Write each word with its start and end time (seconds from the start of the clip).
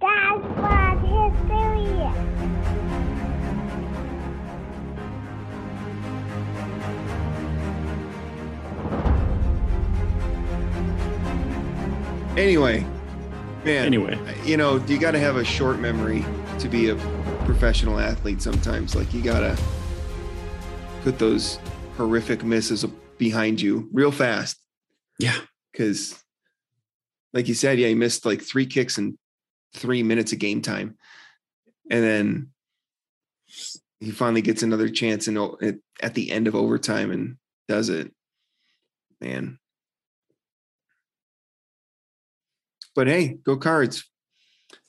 Dad 0.00 0.40
Bod 0.56 0.98
History. 1.02 1.90
Anyway, 12.38 12.86
man. 13.64 13.84
Anyway. 13.84 14.18
you 14.44 14.56
know, 14.56 14.76
you 14.86 14.98
got 14.98 15.10
to 15.10 15.18
have 15.18 15.36
a 15.36 15.44
short 15.44 15.78
memory 15.78 16.24
to 16.60 16.68
be 16.68 16.88
a 16.88 16.96
professional 17.44 17.98
athlete 17.98 18.40
sometimes. 18.40 18.94
Like, 18.94 19.12
you 19.12 19.20
got 19.20 19.40
to 19.40 19.62
put 21.02 21.18
those 21.18 21.58
horrific 21.98 22.42
misses 22.42 22.86
behind 23.18 23.60
you 23.60 23.90
real 23.92 24.12
fast. 24.12 24.56
Yeah. 25.18 25.38
Because, 25.70 26.18
like 27.34 27.48
you 27.48 27.54
said, 27.54 27.78
yeah, 27.78 27.88
he 27.88 27.94
missed 27.94 28.24
like 28.24 28.40
three 28.40 28.64
kicks 28.64 28.96
in 28.96 29.18
three 29.74 30.02
minutes 30.02 30.32
of 30.32 30.38
game 30.38 30.62
time. 30.62 30.96
And 31.90 32.02
then 32.04 32.48
he 34.00 34.10
finally 34.10 34.42
gets 34.42 34.62
another 34.62 34.88
chance 34.88 35.28
in, 35.28 35.36
o- 35.36 35.58
at, 36.02 36.14
the 36.14 36.30
end 36.30 36.46
of 36.48 36.54
overtime 36.54 37.10
and 37.10 37.36
does 37.68 37.88
it. 37.88 38.12
Man. 39.20 39.58
But 42.94 43.06
hey, 43.06 43.38
go 43.44 43.56
cards. 43.56 44.04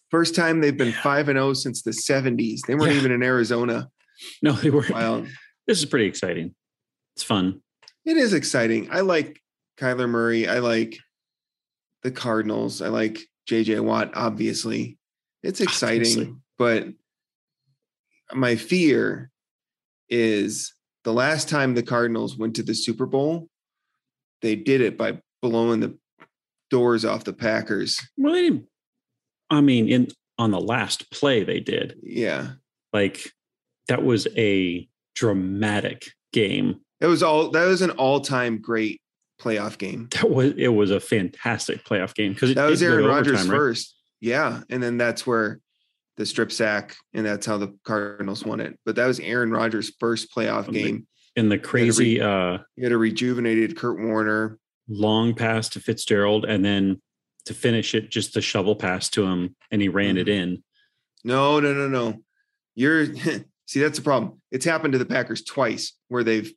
First 0.09 0.35
time 0.35 0.59
they've 0.61 0.75
been 0.77 0.91
5 0.91 1.29
and 1.29 1.37
0 1.37 1.53
since 1.53 1.81
the 1.83 1.91
70s. 1.91 2.61
They 2.67 2.75
weren't 2.75 2.93
Yeah. 2.93 2.99
even 2.99 3.11
in 3.11 3.23
Arizona. 3.23 3.89
No, 4.43 4.51
they 4.51 4.69
were. 4.69 4.85
Wow. 4.87 5.25
This 5.65 5.79
is 5.79 5.85
pretty 5.85 6.05
exciting. 6.05 6.53
It's 7.15 7.23
fun. 7.23 7.61
It 8.05 8.17
is 8.17 8.33
exciting. 8.35 8.89
I 8.91 8.99
like 8.99 9.41
Kyler 9.79 10.07
Murray. 10.07 10.47
I 10.47 10.59
like 10.59 10.99
the 12.03 12.11
Cardinals. 12.11 12.83
I 12.83 12.89
like 12.89 13.19
JJ 13.51 13.81
Watt, 13.83 14.11
obviously. 14.15 14.97
It's 15.43 15.59
exciting, 15.59 16.01
Obviously. 16.01 16.35
but 16.57 16.87
my 18.33 18.55
fear 18.55 19.29
is 20.09 20.73
the 21.03 21.11
last 21.13 21.49
time 21.49 21.73
the 21.73 21.83
Cardinals 21.83 22.37
went 22.37 22.55
to 22.55 22.63
the 22.63 22.73
Super 22.75 23.05
Bowl, 23.05 23.49
they 24.41 24.55
did 24.55 24.79
it 24.81 24.97
by 24.97 25.19
blowing 25.41 25.79
the 25.81 25.97
doors 26.69 27.03
off 27.03 27.23
the 27.25 27.33
Packers. 27.33 27.99
Well, 28.17 28.33
they 28.33 28.43
didn't. 28.43 28.65
I 29.49 29.59
mean, 29.61 29.89
in 29.89 30.07
on 30.37 30.51
the 30.51 30.61
last 30.61 31.11
play 31.11 31.43
they 31.43 31.59
did, 31.59 31.97
Yeah. 32.01 32.53
like 32.93 33.31
that 33.87 34.03
was 34.03 34.27
a 34.37 34.87
dramatic 35.15 36.05
game. 36.31 36.79
It 37.01 37.07
was 37.07 37.21
all 37.21 37.49
that 37.51 37.65
was 37.65 37.81
an 37.81 37.91
all-time 37.91 38.61
great 38.61 39.01
playoff 39.41 39.77
game. 39.77 40.07
That 40.11 40.29
was 40.29 40.53
it 40.57 40.69
was 40.69 40.91
a 40.91 40.99
fantastic 40.99 41.83
playoff 41.83 42.13
game 42.13 42.33
because 42.33 42.53
That 42.55 42.69
was 42.69 42.81
Aaron 42.83 43.05
Rodgers 43.05 43.41
right? 43.47 43.55
first. 43.57 43.95
Yeah. 44.19 44.61
And 44.69 44.81
then 44.83 44.97
that's 44.97 45.25
where 45.25 45.59
the 46.17 46.25
strip 46.25 46.51
sack, 46.51 46.95
and 47.13 47.25
that's 47.25 47.45
how 47.45 47.57
the 47.57 47.75
Cardinals 47.83 48.45
won 48.45 48.59
it. 48.59 48.77
But 48.85 48.95
that 48.97 49.07
was 49.07 49.19
Aaron 49.19 49.49
Rodgers' 49.51 49.91
first 49.99 50.27
playoff 50.35 50.65
the- 50.67 50.71
game. 50.73 51.07
in 51.35 51.49
the 51.49 51.57
crazy 51.57 52.21
uh, 52.21 52.59
He 52.75 52.83
had 52.83 52.91
a 52.91 52.97
rejuvenated 52.97 53.77
Kurt 53.77 53.99
Warner. 53.99 54.59
long 54.87 55.33
pass 55.33 55.69
to 55.69 55.79
Fitzgerald, 55.79 56.45
and 56.45 56.63
then 56.63 57.01
to 57.45 57.53
finish 57.55 57.95
it, 57.95 58.11
just 58.11 58.37
a 58.37 58.41
shovel 58.41 58.75
pass 58.75 59.09
to 59.11 59.23
him, 59.25 59.55
and 59.71 59.81
he 59.81 59.89
ran 59.89 60.17
it 60.17 60.27
Mm-hmm. 60.27 60.43
in. 60.53 60.63
No, 61.23 61.59
no, 61.59 61.73
no, 61.73 61.87
no. 61.87 62.21
You're 62.75 63.05
see, 63.65 63.79
that's 63.79 63.97
the 63.97 64.03
problem. 64.03 64.41
It's 64.51 64.65
happened 64.65 64.91
to 64.93 64.99
the 64.99 65.05
Packers 65.05 65.41
twice 65.43 65.93
where 66.09 66.23
they've 66.23 66.51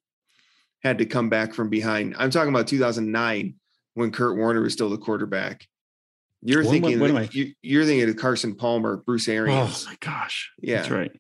had 0.85 0.99
to 0.99 1.07
come 1.07 1.31
back 1.31 1.55
from 1.55 1.71
behind. 1.71 2.15
I'm 2.19 2.31
talking 2.31 2.51
about 2.51 2.69
2009 2.69 3.55
when 3.95 4.13
Kurt 4.13 4.37
Warner 4.37 4.61
was 4.61 4.75
still 4.75 4.91
the 4.91 4.99
quarterback. 4.99 5.67
You're 6.43 6.63
What- 6.63 6.71
thinking 6.71 7.01
what 7.01 7.11
I- 7.11 7.29
you, 7.33 7.55
you're 7.63 7.87
thinking 7.87 8.09
of 8.09 8.17
Carson 8.17 8.55
Palmer, 8.55 8.99
Bruce 8.99 9.29
oh 9.29 9.33
Arians. 9.33 9.87
Oh 9.87 9.91
my 9.91 9.97
gosh! 10.01 10.53
yeah. 10.61 10.77
that's 10.77 10.91
right. 10.91 11.11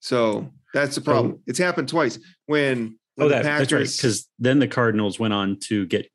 So 0.00 0.52
that's 0.74 0.96
the 0.96 1.00
oh. 1.00 1.04
problem. 1.04 1.42
it's 1.46 1.58
happened 1.58 1.88
twice 1.88 2.18
when, 2.46 2.98
when 3.14 3.26
Oh, 3.26 3.28
the 3.28 3.36
that, 3.36 3.42
that's 3.44 3.72
right. 3.72 3.78
Packers- 3.80 3.96
Because 3.96 4.28
then 4.38 4.58
the 4.58 4.68
Cardinals 4.68 5.18
went 5.18 5.32
on 5.32 5.58
to 5.60 5.86
get 5.86 6.10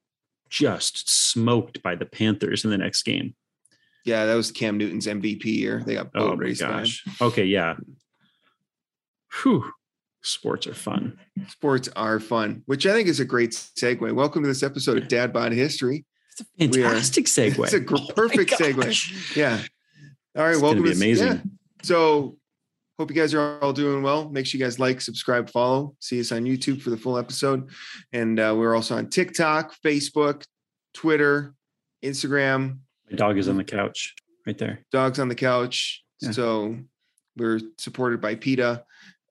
just 0.49 1.09
smoked 1.09 1.81
by 1.81 1.95
the 1.95 2.05
Panthers 2.05 2.63
in 2.63 2.69
the 2.69 2.77
next 2.77 3.03
game. 3.03 3.35
Yeah, 4.05 4.25
that 4.25 4.35
was 4.35 4.51
Cam 4.51 4.77
Newton's 4.77 5.07
MVP 5.07 5.45
year. 5.45 5.81
They 5.83 5.95
got 5.95 6.11
oh 6.13 6.35
boat 6.35 6.43
Oh 6.43 6.67
my 6.67 6.83
him. 6.83 6.87
Okay, 7.19 7.45
yeah. 7.45 7.75
Whew. 9.41 9.71
Sports 10.29 10.65
are 10.65 10.73
fun. 10.73 11.19
Sports 11.49 11.87
are 11.95 12.19
fun, 12.19 12.63
which 12.65 12.87
I 12.87 12.93
think 12.93 13.07
is 13.07 13.19
a 13.19 13.25
great 13.25 13.51
segue. 13.51 14.11
Welcome 14.15 14.41
to 14.41 14.47
this 14.47 14.63
episode 14.63 14.97
of 14.97 15.07
Dad 15.07 15.31
Bod 15.31 15.51
History. 15.51 16.03
It's 16.57 16.75
a 16.75 16.79
We 16.79 16.83
are- 16.83 16.89
fantastic 16.89 17.25
segue. 17.25 17.59
It's 17.63 17.73
a 17.73 17.79
gr- 17.79 17.95
Oh 17.99 18.07
perfect 18.15 18.51
segue. 18.51 19.35
Yeah. 19.35 19.61
All 20.35 20.43
right. 20.43 20.53
It's 20.53 20.61
welcome 20.61 20.81
be 20.81 20.89
to 20.89 20.95
amazing. 20.95 21.27
yeah. 21.27 21.37
So, 21.83 22.37
hope 22.97 23.11
you 23.11 23.15
guys 23.15 23.35
are 23.35 23.59
all 23.61 23.71
doing 23.71 24.01
well. 24.01 24.27
Make 24.29 24.47
sure 24.47 24.57
you 24.57 24.65
guys 24.65 24.79
like, 24.79 24.99
subscribe, 24.99 25.47
follow. 25.51 25.95
See 25.99 26.19
us 26.19 26.31
on 26.31 26.43
YouTube 26.45 26.81
for 26.81 26.89
the 26.89 26.97
full 26.97 27.19
episode, 27.19 27.69
and 28.11 28.39
uh, 28.39 28.55
we're 28.57 28.73
also 28.73 28.97
on 28.97 29.09
TikTok, 29.11 29.75
Facebook, 29.85 30.43
Twitter, 30.95 31.53
Instagram. 32.03 32.79
My 33.11 33.15
dog 33.15 33.37
is 33.37 33.47
on 33.47 33.57
the 33.57 33.63
couch 33.63 34.15
right 34.47 34.57
there. 34.57 34.79
Dogs 34.91 35.19
on 35.19 35.27
the 35.27 35.35
couch. 35.35 36.03
Yeah. 36.21 36.31
So 36.31 36.77
we're 37.37 37.59
supported 37.77 38.19
by 38.21 38.33
PETA, 38.35 38.83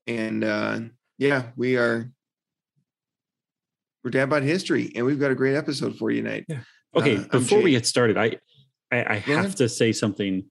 and 0.06 0.44
uh, 0.44 0.80
yeah, 1.18 1.50
we 1.56 1.76
are. 1.76 2.10
We're 4.02 4.10
Dad 4.10 4.28
Bod 4.28 4.42
History, 4.42 4.92
and 4.94 5.06
we've 5.06 5.18
got 5.18 5.30
a 5.30 5.34
great 5.34 5.56
episode 5.56 5.96
for 5.96 6.10
you 6.10 6.22
tonight. 6.22 6.44
Yeah. 6.48 6.60
Okay, 6.94 7.16
Uh, 7.16 7.24
before 7.30 7.62
we 7.62 7.70
get 7.70 7.86
started, 7.86 8.18
I 8.18 8.36
I, 8.92 9.14
I 9.14 9.16
have 9.16 9.44
ahead. 9.46 9.56
to 9.58 9.68
say 9.68 9.92
something. 9.92 10.44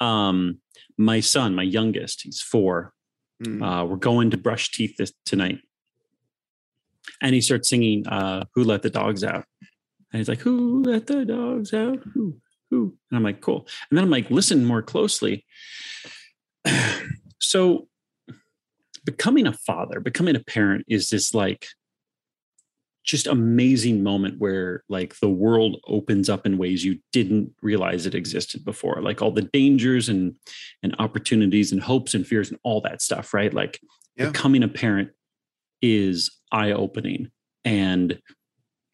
Um, 0.00 0.60
my 0.96 1.20
son, 1.20 1.54
my 1.54 1.62
youngest, 1.64 2.22
he's 2.22 2.40
four. 2.40 2.92
Mm. 3.44 3.62
Uh, 3.62 3.84
we're 3.84 3.96
going 3.96 4.30
to 4.30 4.36
brush 4.38 4.70
teeth 4.70 4.96
this 4.96 5.12
tonight, 5.24 5.58
and 7.20 7.34
he 7.34 7.40
starts 7.40 7.68
singing 7.68 8.06
uh, 8.06 8.44
"Who 8.54 8.62
Let 8.64 8.82
the 8.82 8.90
Dogs 8.90 9.24
Out," 9.24 9.44
and 10.12 10.18
he's 10.20 10.28
like, 10.28 10.40
"Who 10.40 10.82
let 10.82 11.06
the 11.08 11.24
dogs 11.24 11.74
out? 11.74 11.98
Who? 12.14 12.36
Who?" 12.70 12.96
And 13.10 13.16
I'm 13.18 13.24
like, 13.24 13.40
"Cool." 13.40 13.66
And 13.90 13.96
then 13.98 14.04
I'm 14.04 14.10
like, 14.10 14.30
"Listen 14.30 14.64
more 14.64 14.82
closely." 14.82 15.44
so, 17.40 17.88
becoming 19.06 19.46
a 19.46 19.52
father, 19.52 20.00
becoming 20.00 20.36
a 20.36 20.40
parent, 20.40 20.84
is 20.88 21.08
this 21.08 21.32
like 21.32 21.68
just 23.04 23.28
amazing 23.28 24.02
moment 24.02 24.34
where 24.38 24.82
like 24.88 25.18
the 25.20 25.30
world 25.30 25.76
opens 25.86 26.28
up 26.28 26.44
in 26.44 26.58
ways 26.58 26.84
you 26.84 26.98
didn't 27.12 27.52
realize 27.62 28.04
it 28.04 28.16
existed 28.16 28.64
before. 28.64 29.00
Like 29.00 29.22
all 29.22 29.30
the 29.30 29.42
dangers 29.42 30.08
and 30.08 30.34
and 30.82 30.94
opportunities 30.98 31.72
and 31.72 31.80
hopes 31.80 32.14
and 32.14 32.26
fears 32.26 32.50
and 32.50 32.58
all 32.64 32.80
that 32.82 33.00
stuff 33.00 33.32
right? 33.32 33.54
Like 33.54 33.80
Yeah. 34.16 34.26
becoming 34.26 34.64
a 34.64 34.68
parent 34.68 35.10
is 35.80 36.36
eye 36.50 36.72
opening 36.72 37.30
and 37.64 38.20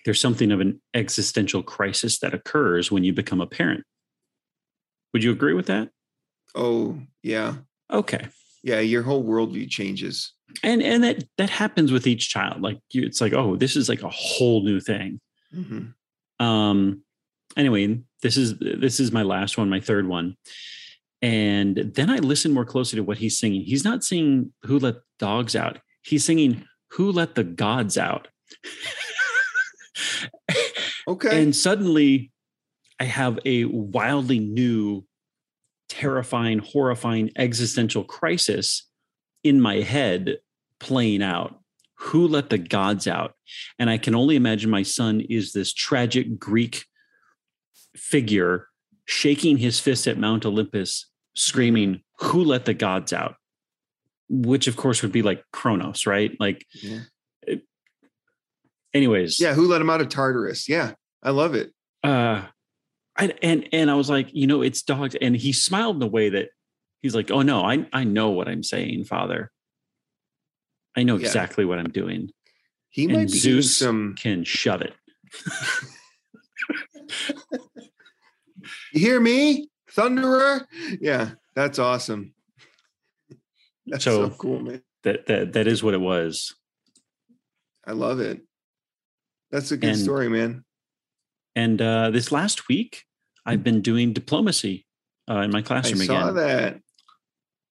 there's 0.05 0.21
something 0.21 0.50
of 0.50 0.61
an 0.61 0.83
existential 0.94 1.62
crisis 1.62 2.19
that 2.19 2.34
occurs 2.34 2.91
when 2.91 3.05
you 3.05 3.12
become 3.12 3.41
a 3.41 3.47
parent. 3.47 3.84
Would 5.12 5.25
you 5.25 5.31
agree 5.31 5.55
with 5.55 5.67
that? 5.67 5.91
Oh 6.55 6.99
yeah, 7.23 7.55
okay 7.91 8.29
yeah. 8.62 8.81
Your 8.81 9.03
whole 9.03 9.25
worldview 9.25 9.69
changes. 9.71 10.33
and 10.62 10.83
and 10.83 11.03
that 11.05 11.25
that 11.39 11.49
happens 11.50 11.93
with 11.93 12.06
each 12.06 12.28
child 12.28 12.61
like 12.61 12.78
you 12.91 13.03
it's 13.06 13.23
like 13.23 13.33
oh 13.33 13.56
this 13.56 13.75
is 13.75 13.89
like 13.89 14.03
a 14.03 14.11
whole 14.11 14.62
new 14.62 14.81
thing 14.81 15.19
Mhm. 15.55 15.95
um 16.41 17.03
anyway 17.56 17.99
this 18.23 18.37
is 18.37 18.59
this 18.59 19.00
is 19.00 19.12
my 19.12 19.23
last 19.23 19.56
one 19.56 19.71
my 19.71 19.81
third 19.81 20.06
one 20.06 20.37
and 21.23 21.77
then 21.95 22.11
i 22.11 22.19
listen 22.19 22.53
more 22.53 22.67
closely 22.67 22.99
to 22.99 23.03
what 23.03 23.17
he's 23.19 23.39
singing 23.39 23.62
he's 23.62 23.84
not 23.84 24.05
singing 24.05 24.53
who 24.65 24.79
let 24.79 24.97
dogs 25.19 25.56
out 25.56 25.79
he's 26.03 26.25
singing 26.25 26.67
who 26.91 27.11
let 27.12 27.34
the 27.34 27.44
gods 27.44 27.97
out 27.97 28.29
Okay. 31.09 31.43
and 31.43 31.55
suddenly 31.56 32.31
i 33.00 33.05
have 33.05 33.39
a 33.44 33.65
wildly 33.65 34.39
new 34.39 35.05
terrifying 35.92 36.58
horrifying 36.58 37.31
existential 37.37 38.02
crisis 38.02 38.88
in 39.44 39.61
my 39.61 39.76
head 39.81 40.38
playing 40.81 41.22
out 41.22 41.61
who 41.96 42.26
let 42.26 42.49
the 42.49 42.56
gods 42.56 43.06
out 43.06 43.34
and 43.78 43.90
i 43.90 43.99
can 43.99 44.14
only 44.14 44.34
imagine 44.34 44.70
my 44.70 44.82
son 44.82 45.20
is 45.28 45.52
this 45.52 45.70
tragic 45.75 46.38
greek 46.38 46.87
figure 47.94 48.69
shaking 49.05 49.58
his 49.58 49.78
fist 49.78 50.06
at 50.08 50.17
mount 50.17 50.46
olympus 50.46 51.11
screaming 51.34 52.00
who 52.20 52.43
let 52.43 52.64
the 52.64 52.72
gods 52.75 53.12
out 53.12 53.34
which 54.31 54.67
of 54.67 54.76
course 54.78 55.02
would 55.02 55.12
be 55.12 55.20
like 55.20 55.44
kronos 55.52 56.06
right 56.06 56.32
like 56.40 56.64
Yeah. 56.82 57.00
anyways 58.94 59.38
yeah. 59.38 59.52
Who 59.52 59.69
let 59.69 59.81
him 59.82 59.90
out 59.90 60.00
of 60.00 60.08
Tartarus? 60.08 60.69
Yeah, 60.70 60.93
I 61.22 61.31
love 61.31 61.55
it. 61.55 61.70
uh 62.02 62.46
I, 63.17 63.32
and 63.43 63.69
and 63.73 63.91
I 63.91 63.94
was 63.94 64.09
like, 64.09 64.29
you 64.32 64.47
know, 64.47 64.62
it's 64.62 64.82
dogs. 64.82 65.14
And 65.20 65.37
he 65.37 65.53
smiled 65.53 65.97
in 65.97 66.03
a 66.03 66.06
way 66.06 66.31
that 66.31 66.49
he's 67.03 67.14
like, 67.14 67.31
oh 67.31 67.43
no, 67.43 67.62
I 67.62 67.87
I 67.93 68.05
know 68.05 68.31
what 68.31 68.49
I'm 68.49 68.62
saying, 68.62 69.05
Father. 69.05 69.50
I 70.97 71.03
know 71.03 71.17
Yeah. 71.17 71.26
exactly 71.26 71.64
what 71.64 71.79
I'm 71.79 71.91
doing. 71.91 72.31
He 72.91 73.05
and 73.05 73.12
might 73.14 73.31
be 73.32 73.38
Zeus 73.38 73.76
some. 73.76 74.14
can 74.19 74.44
shove 74.44 74.82
it. 74.82 74.94
You 78.93 79.00
hear 79.00 79.20
me? 79.20 79.69
Thunderer. 79.93 80.65
Yeah, 81.00 81.31
that's 81.55 81.79
awesome. 81.79 82.35
That's 83.87 84.05
so, 84.05 84.29
So- 84.29 84.37
cool, 84.37 84.61
man. 84.61 84.82
That 85.03 85.26
that 85.26 85.53
that 85.55 85.67
is 85.67 85.82
what 85.82 85.94
it 85.94 86.00
was. 86.00 86.55
I 87.85 87.91
love 87.93 88.20
it. 88.20 88.41
That's 89.50 89.73
a 89.73 89.76
good 89.76 89.91
And- 89.91 89.99
story, 89.99 90.29
man. 90.29 90.65
And 91.54 91.81
uh, 91.81 92.10
this 92.10 92.32
last 92.32 92.69
week, 92.69 93.04
I've 93.44 93.62
been 93.62 93.82
doing 93.82 94.12
diplomacy 94.12 94.87
uh, 95.31 95.40
in 95.40 95.50
my 95.50 95.58
I 95.58 95.62
classroom 95.62 95.99
saw 95.99 96.31
again. 96.31 96.34
that. 96.37 96.81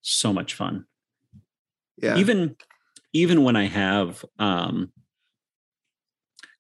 So 0.01 0.33
much 0.33 0.53
fun. 0.53 0.85
Yeah. 1.97 2.17
Even 2.17 2.55
even 3.13 3.43
when 3.43 3.55
I 3.55 3.67
have, 3.67 4.23
um, 4.39 4.91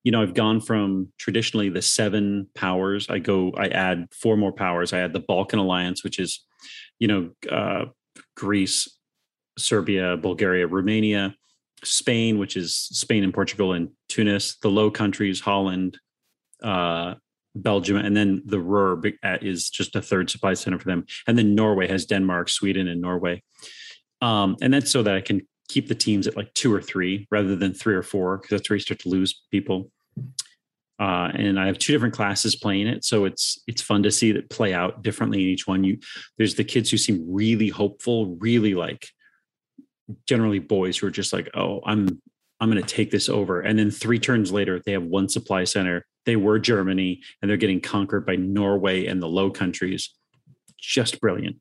you 0.03 0.11
know, 0.11 0.21
I've 0.21 0.33
gone 0.33 0.59
from 0.59 1.11
traditionally 1.17 1.69
the 1.69 1.81
seven 1.81 2.47
powers. 2.55 3.09
I 3.09 3.19
go, 3.19 3.51
I 3.57 3.67
add 3.67 4.07
four 4.11 4.35
more 4.35 4.51
powers. 4.51 4.93
I 4.93 4.99
add 4.99 5.13
the 5.13 5.19
Balkan 5.19 5.59
Alliance, 5.59 6.03
which 6.03 6.19
is, 6.19 6.43
you 6.99 7.07
know, 7.07 7.29
uh, 7.49 7.85
Greece, 8.35 8.97
Serbia, 9.57 10.17
Bulgaria, 10.17 10.67
Romania, 10.67 11.35
Spain, 11.83 12.37
which 12.37 12.57
is 12.57 12.75
Spain 12.75 13.23
and 13.23 13.33
Portugal 13.33 13.73
and 13.73 13.89
Tunis, 14.09 14.57
the 14.57 14.69
Low 14.69 14.91
Countries, 14.91 15.39
Holland, 15.39 15.97
uh, 16.61 17.15
Belgium, 17.55 17.97
and 17.97 18.15
then 18.15 18.41
the 18.45 18.59
Ruhr 18.59 19.01
uh, 19.23 19.37
is 19.41 19.69
just 19.69 19.95
a 19.95 20.01
third 20.01 20.29
supply 20.29 20.53
center 20.53 20.79
for 20.79 20.85
them. 20.85 21.05
And 21.27 21.37
then 21.37 21.55
Norway 21.55 21.87
has 21.87 22.05
Denmark, 22.05 22.49
Sweden, 22.49 22.87
and 22.87 23.01
Norway. 23.01 23.43
Um, 24.21 24.55
and 24.61 24.73
that's 24.73 24.91
so 24.91 25.03
that 25.03 25.15
I 25.15 25.21
can 25.21 25.41
keep 25.67 25.87
the 25.87 25.95
teams 25.95 26.27
at 26.27 26.37
like 26.37 26.53
two 26.53 26.73
or 26.73 26.81
three 26.81 27.27
rather 27.31 27.55
than 27.55 27.73
three 27.73 27.95
or 27.95 28.03
four, 28.03 28.37
because 28.37 28.49
that's 28.51 28.69
where 28.69 28.75
you 28.75 28.81
start 28.81 28.99
to 29.01 29.09
lose 29.09 29.41
people. 29.51 29.91
Uh, 30.99 31.31
and 31.33 31.59
I 31.59 31.65
have 31.65 31.79
two 31.79 31.93
different 31.93 32.13
classes 32.13 32.55
playing 32.55 32.87
it, 32.87 33.03
so 33.03 33.25
it's 33.25 33.59
it's 33.65 33.81
fun 33.81 34.03
to 34.03 34.11
see 34.11 34.31
that 34.33 34.51
play 34.51 34.71
out 34.73 35.01
differently 35.01 35.41
in 35.41 35.49
each 35.49 35.65
one. 35.65 35.83
You 35.83 35.97
there's 36.37 36.55
the 36.55 36.63
kids 36.63 36.91
who 36.91 36.97
seem 36.97 37.25
really 37.27 37.69
hopeful, 37.69 38.37
really 38.39 38.75
like 38.75 39.07
generally 40.27 40.59
boys 40.59 40.97
who 40.97 41.07
are 41.07 41.11
just 41.11 41.33
like, 41.33 41.49
oh, 41.55 41.81
I'm 41.85 42.21
I'm 42.59 42.69
going 42.69 42.83
to 42.83 42.95
take 42.95 43.09
this 43.09 43.29
over. 43.29 43.61
And 43.61 43.79
then 43.79 43.89
three 43.89 44.19
turns 44.19 44.51
later, 44.51 44.79
they 44.85 44.91
have 44.91 45.03
one 45.03 45.27
supply 45.27 45.63
center. 45.63 46.05
They 46.25 46.35
were 46.35 46.59
Germany, 46.59 47.21
and 47.41 47.49
they're 47.49 47.57
getting 47.57 47.81
conquered 47.81 48.25
by 48.25 48.35
Norway 48.35 49.05
and 49.05 49.21
the 49.21 49.27
Low 49.27 49.49
Countries. 49.49 50.09
Just 50.79 51.19
brilliant. 51.19 51.57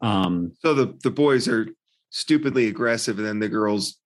Um, 0.00 0.52
so 0.60 0.74
the 0.74 0.96
the 1.02 1.10
boys 1.10 1.48
are 1.48 1.68
stupidly 2.10 2.66
aggressive, 2.66 3.18
and 3.18 3.26
then 3.26 3.38
the 3.38 3.48
girls 3.48 3.98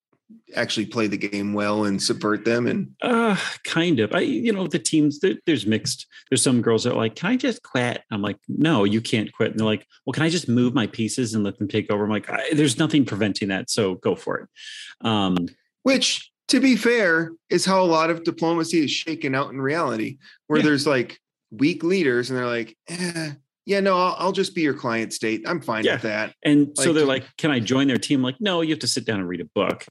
actually 0.54 0.86
play 0.86 1.06
the 1.06 1.16
game 1.16 1.52
well 1.52 1.84
and 1.84 2.02
subvert 2.02 2.44
them. 2.44 2.66
And 2.66 2.90
uh, 3.02 3.36
kind 3.64 4.00
of. 4.00 4.14
I, 4.14 4.20
you 4.20 4.52
know, 4.52 4.66
the 4.66 4.78
teams. 4.78 5.20
There's 5.46 5.66
mixed. 5.66 6.06
There's 6.28 6.42
some 6.42 6.62
girls 6.62 6.84
that 6.84 6.92
are 6.92 6.96
like, 6.96 7.16
"Can 7.16 7.30
I 7.30 7.36
just 7.36 7.62
quit?" 7.62 8.02
I'm 8.10 8.22
like, 8.22 8.38
"No, 8.48 8.84
you 8.84 9.00
can't 9.00 9.32
quit." 9.32 9.50
And 9.50 9.60
they're 9.60 9.66
like, 9.66 9.86
"Well, 10.04 10.12
can 10.12 10.22
I 10.22 10.28
just 10.28 10.48
move 10.48 10.74
my 10.74 10.86
pieces 10.86 11.34
and 11.34 11.44
let 11.44 11.58
them 11.58 11.68
take 11.68 11.90
over?" 11.90 12.04
I'm 12.04 12.10
like, 12.10 12.30
I, 12.30 12.50
"There's 12.52 12.78
nothing 12.78 13.04
preventing 13.04 13.48
that, 13.48 13.70
so 13.70 13.96
go 13.96 14.14
for 14.14 14.38
it." 14.38 15.06
Um, 15.06 15.48
which, 15.82 16.29
to 16.50 16.60
be 16.60 16.76
fair, 16.76 17.32
is 17.48 17.64
how 17.64 17.82
a 17.82 17.86
lot 17.86 18.10
of 18.10 18.24
diplomacy 18.24 18.84
is 18.84 18.90
shaken 18.90 19.34
out 19.34 19.50
in 19.50 19.60
reality, 19.60 20.18
where 20.46 20.58
Yeah. 20.60 20.66
there's 20.66 20.86
like 20.86 21.18
weak 21.50 21.82
leaders, 21.82 22.30
and 22.30 22.38
they're 22.38 22.46
like, 22.46 22.76
eh, 22.88 23.32
"Yeah, 23.66 23.80
no, 23.80 23.96
I'll, 23.96 24.16
I'll 24.18 24.32
just 24.32 24.54
be 24.54 24.60
your 24.62 24.74
client 24.74 25.12
state. 25.12 25.42
I'm 25.46 25.60
fine 25.60 25.84
Yeah. 25.84 25.94
with 25.94 26.02
that." 26.02 26.34
And 26.44 26.68
so 26.76 26.92
they're 26.92 27.04
like, 27.06 27.24
"Can 27.38 27.50
I 27.50 27.58
join 27.60 27.88
their 27.88 27.98
team?" 27.98 28.22
like, 28.22 28.40
no, 28.40 28.60
you 28.62 28.70
have 28.70 28.78
to 28.80 28.86
sit 28.86 29.04
down 29.04 29.20
and 29.20 29.28
read 29.28 29.40
a 29.40 29.48
book. 29.54 29.86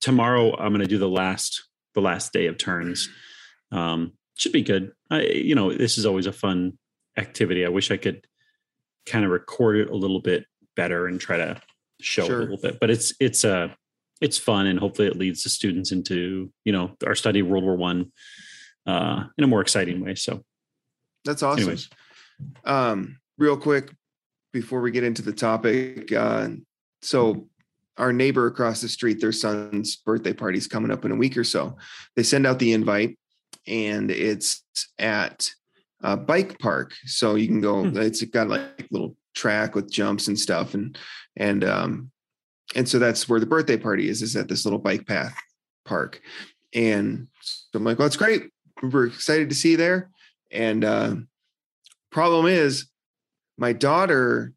Tomorrow, 0.00 0.56
I'm 0.56 0.72
going 0.72 0.80
to 0.80 0.86
do 0.88 0.98
the 0.98 1.08
last 1.08 1.62
the 1.94 2.00
last 2.00 2.32
day 2.32 2.46
of 2.46 2.56
turns. 2.58 3.08
Um, 3.70 4.12
should 4.36 4.52
be 4.52 4.62
good. 4.62 4.92
I, 5.10 5.22
you 5.24 5.54
know, 5.54 5.72
this 5.72 5.98
is 5.98 6.06
always 6.06 6.26
a 6.26 6.32
fun 6.32 6.78
activity. 7.18 7.64
I 7.66 7.68
wish 7.68 7.90
I 7.90 7.96
could 7.98 8.26
kind 9.06 9.24
of 9.24 9.30
record 9.30 9.76
it 9.76 9.90
a 9.90 9.94
little 9.96 10.20
bit 10.20 10.46
better 10.74 11.06
and 11.06 11.20
try 11.20 11.36
to 11.36 11.60
show 12.00 12.22
it 12.24 12.26
Sure. 12.28 12.38
a 12.38 12.42
little 12.42 12.56
bit. 12.56 12.78
But 12.80 12.90
it's 12.90 13.12
it's 13.20 13.44
uh 13.44 13.68
it's 14.22 14.38
fun, 14.38 14.66
and 14.66 14.78
hopefully, 14.78 15.08
it 15.08 15.16
leads 15.16 15.42
the 15.42 15.50
students 15.50 15.92
into 15.92 16.50
you 16.64 16.72
know 16.72 16.96
our 17.06 17.14
study 17.14 17.40
of 17.40 17.48
World 17.48 17.64
War 17.64 17.76
One 17.76 18.12
uh, 18.86 19.24
in 19.36 19.44
a 19.44 19.46
more 19.46 19.60
exciting 19.60 20.02
way. 20.02 20.14
So, 20.14 20.42
That's 21.24 21.42
awesome. 21.42 21.64
anyways, 21.64 21.90
Um, 22.64 23.18
real 23.36 23.56
quick 23.56 23.92
before 24.52 24.80
we 24.80 24.90
get 24.90 25.04
into 25.04 25.22
the 25.22 25.32
topic, 25.32 26.12
uh, 26.12 26.50
so 27.02 27.48
our 27.98 28.12
neighbor 28.12 28.46
across 28.46 28.80
the 28.80 28.88
street, 28.88 29.20
their 29.20 29.32
son's 29.32 29.96
birthday 29.96 30.32
party's 30.32 30.66
coming 30.66 30.90
up 30.90 31.04
in 31.04 31.12
a 31.12 31.16
week 31.16 31.36
or 31.36 31.44
so. 31.44 31.76
They 32.16 32.22
send 32.22 32.46
out 32.46 32.58
the 32.58 32.72
invite, 32.72 33.18
and 33.66 34.10
it's 34.10 34.62
at 34.98 35.48
a 36.00 36.16
bike 36.16 36.58
park, 36.60 36.94
so 37.06 37.34
you 37.34 37.48
can 37.48 37.60
go. 37.60 37.82
Hmm. 37.82 37.96
It's 37.96 38.22
got 38.22 38.48
like 38.48 38.86
little 38.92 39.16
track 39.34 39.74
with 39.74 39.90
jumps 39.90 40.28
and 40.28 40.38
stuff, 40.38 40.74
and 40.74 40.96
and 41.36 41.64
um, 41.64 42.11
and 42.74 42.88
so 42.88 42.98
that's 42.98 43.28
where 43.28 43.40
the 43.40 43.46
birthday 43.46 43.76
party 43.76 44.08
is. 44.08 44.22
Is 44.22 44.36
at 44.36 44.48
this 44.48 44.64
little 44.64 44.78
bike 44.78 45.06
path 45.06 45.34
park, 45.84 46.20
and 46.74 47.28
so 47.40 47.78
I'm 47.78 47.84
like, 47.84 47.98
well, 47.98 48.06
that's 48.06 48.16
great. 48.16 48.44
We're 48.82 49.06
excited 49.06 49.48
to 49.50 49.54
see 49.54 49.72
you 49.72 49.76
there, 49.76 50.10
and. 50.50 50.84
Uh, 50.84 51.14
problem 52.12 52.46
is 52.46 52.86
my 53.56 53.72
daughter 53.72 54.52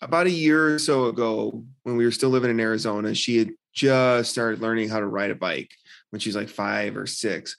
about 0.00 0.26
a 0.26 0.30
year 0.30 0.74
or 0.74 0.78
so 0.78 1.06
ago 1.06 1.64
when 1.82 1.96
we 1.96 2.04
were 2.04 2.10
still 2.12 2.30
living 2.30 2.50
in 2.50 2.60
arizona 2.60 3.14
she 3.14 3.36
had 3.38 3.50
just 3.74 4.30
started 4.30 4.60
learning 4.60 4.88
how 4.88 5.00
to 5.00 5.06
ride 5.06 5.30
a 5.30 5.34
bike 5.34 5.70
when 6.10 6.20
she 6.20 6.28
was 6.28 6.36
like 6.36 6.48
five 6.48 6.96
or 6.96 7.06
six 7.06 7.56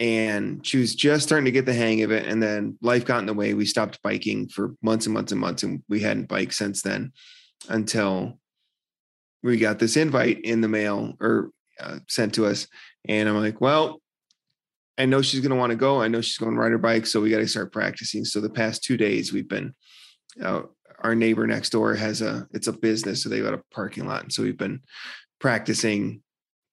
and 0.00 0.66
she 0.66 0.78
was 0.78 0.94
just 0.94 1.24
starting 1.24 1.44
to 1.44 1.52
get 1.52 1.66
the 1.66 1.72
hang 1.72 2.02
of 2.02 2.10
it 2.10 2.26
and 2.26 2.42
then 2.42 2.76
life 2.82 3.04
got 3.04 3.20
in 3.20 3.26
the 3.26 3.34
way 3.34 3.54
we 3.54 3.64
stopped 3.64 4.02
biking 4.02 4.48
for 4.48 4.74
months 4.82 5.06
and 5.06 5.14
months 5.14 5.30
and 5.30 5.40
months 5.40 5.62
and 5.62 5.82
we 5.88 6.00
hadn't 6.00 6.28
biked 6.28 6.54
since 6.54 6.82
then 6.82 7.12
until 7.68 8.38
we 9.44 9.58
got 9.58 9.78
this 9.78 9.96
invite 9.96 10.40
in 10.40 10.60
the 10.60 10.68
mail 10.68 11.14
or 11.20 11.50
uh, 11.80 11.98
sent 12.08 12.34
to 12.34 12.46
us 12.46 12.66
and 13.08 13.28
i'm 13.28 13.40
like 13.40 13.60
well 13.60 14.00
I 14.96 15.06
know 15.06 15.22
she's 15.22 15.40
going 15.40 15.50
to 15.50 15.56
want 15.56 15.70
to 15.70 15.76
go. 15.76 16.00
I 16.00 16.08
know 16.08 16.20
she's 16.20 16.38
going 16.38 16.54
to 16.54 16.60
ride 16.60 16.72
her 16.72 16.78
bike. 16.78 17.06
So 17.06 17.20
we 17.20 17.30
got 17.30 17.38
to 17.38 17.48
start 17.48 17.72
practicing. 17.72 18.24
So 18.24 18.40
the 18.40 18.50
past 18.50 18.84
two 18.84 18.96
days 18.96 19.32
we've 19.32 19.48
been, 19.48 19.74
uh, 20.42 20.62
our 21.00 21.14
neighbor 21.14 21.46
next 21.46 21.70
door 21.70 21.94
has 21.94 22.22
a, 22.22 22.46
it's 22.52 22.68
a 22.68 22.72
business. 22.72 23.22
So 23.22 23.28
they 23.28 23.40
got 23.40 23.54
a 23.54 23.62
parking 23.72 24.06
lot. 24.06 24.22
And 24.22 24.32
so 24.32 24.42
we've 24.42 24.56
been 24.56 24.80
practicing 25.40 26.22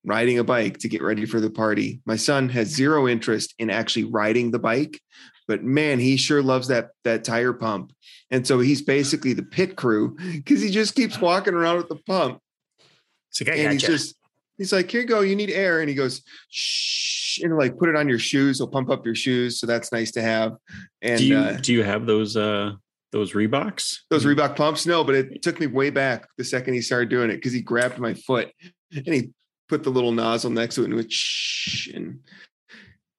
riding 0.04 0.40
a 0.40 0.44
bike 0.44 0.78
to 0.80 0.90
get 0.90 1.02
ready 1.02 1.26
for 1.26 1.40
the 1.40 1.50
party. 1.50 2.02
My 2.06 2.16
son 2.16 2.50
has 2.50 2.68
zero 2.68 3.08
interest 3.08 3.54
in 3.60 3.70
actually 3.70 4.06
riding 4.06 4.52
the 4.52 4.60
bike, 4.60 5.00
but 5.48 5.64
man, 5.64 6.00
he 6.00 6.18
sure 6.18 6.42
loves 6.42 6.68
that, 6.70 6.90
that 7.04 7.24
tire 7.24 7.54
pump. 7.54 7.92
And 8.32 8.48
so 8.48 8.60
he's 8.60 8.82
basically 8.82 9.34
the 9.34 9.44
pit 9.44 9.76
crew 9.76 10.16
because 10.18 10.62
he 10.62 10.72
just 10.72 10.96
keeps 10.96 11.20
walking 11.20 11.54
around 11.54 11.78
with 11.78 11.90
the 11.90 11.98
pump 12.08 12.40
it's 13.32 13.42
like, 13.42 13.58
and 13.58 13.74
he's 13.74 13.82
just 13.82 14.16
he's 14.58 14.72
like, 14.74 14.92
here 14.92 15.02
you 15.02 15.08
go, 15.08 15.22
you 15.22 15.36
need 15.36 15.50
air. 15.50 15.80
And 15.80 15.90
he 15.90 15.96
goes, 15.96 16.22
shh, 16.50 17.40
and 17.40 17.58
like 17.58 17.78
put 17.78 17.90
it 17.90 17.96
on 17.96 18.08
your 18.10 18.20
shoes. 18.20 18.58
He'll 18.60 18.68
pump 18.68 18.90
up 18.90 19.06
your 19.06 19.16
shoes. 19.16 19.60
So 19.60 19.66
that's 19.68 19.92
nice 19.92 20.12
to 20.12 20.22
have. 20.22 20.54
And 21.02 21.18
do 21.18 21.26
you 21.26 21.38
uh, 21.38 21.58
do 21.58 21.74
you 21.74 21.84
have 21.84 22.06
those 22.06 22.36
uh 22.38 22.74
those 23.12 23.34
Reeboks? 23.34 23.98
those 24.10 24.26
Reebok 24.26 24.56
pumps, 24.56 24.86
no, 24.86 25.04
but 25.04 25.16
it 25.16 25.42
took 25.42 25.60
me 25.60 25.68
way 25.68 25.90
back 25.90 26.28
the 26.38 26.44
second 26.44 26.74
he 26.76 26.82
started 26.82 27.10
doing 27.10 27.30
it 27.30 27.36
because 27.36 27.54
he 27.54 27.62
grabbed 27.62 28.00
my 28.00 28.14
foot 28.14 28.52
and 28.94 29.08
he 29.14 29.32
put 29.68 29.84
the 29.84 29.90
little 29.90 30.12
nozzle 30.12 30.50
next 30.50 30.76
to 30.76 30.82
it 30.82 30.86
and 30.86 30.96
went 30.96 31.12
shh. 31.12 31.88
And 31.88 32.20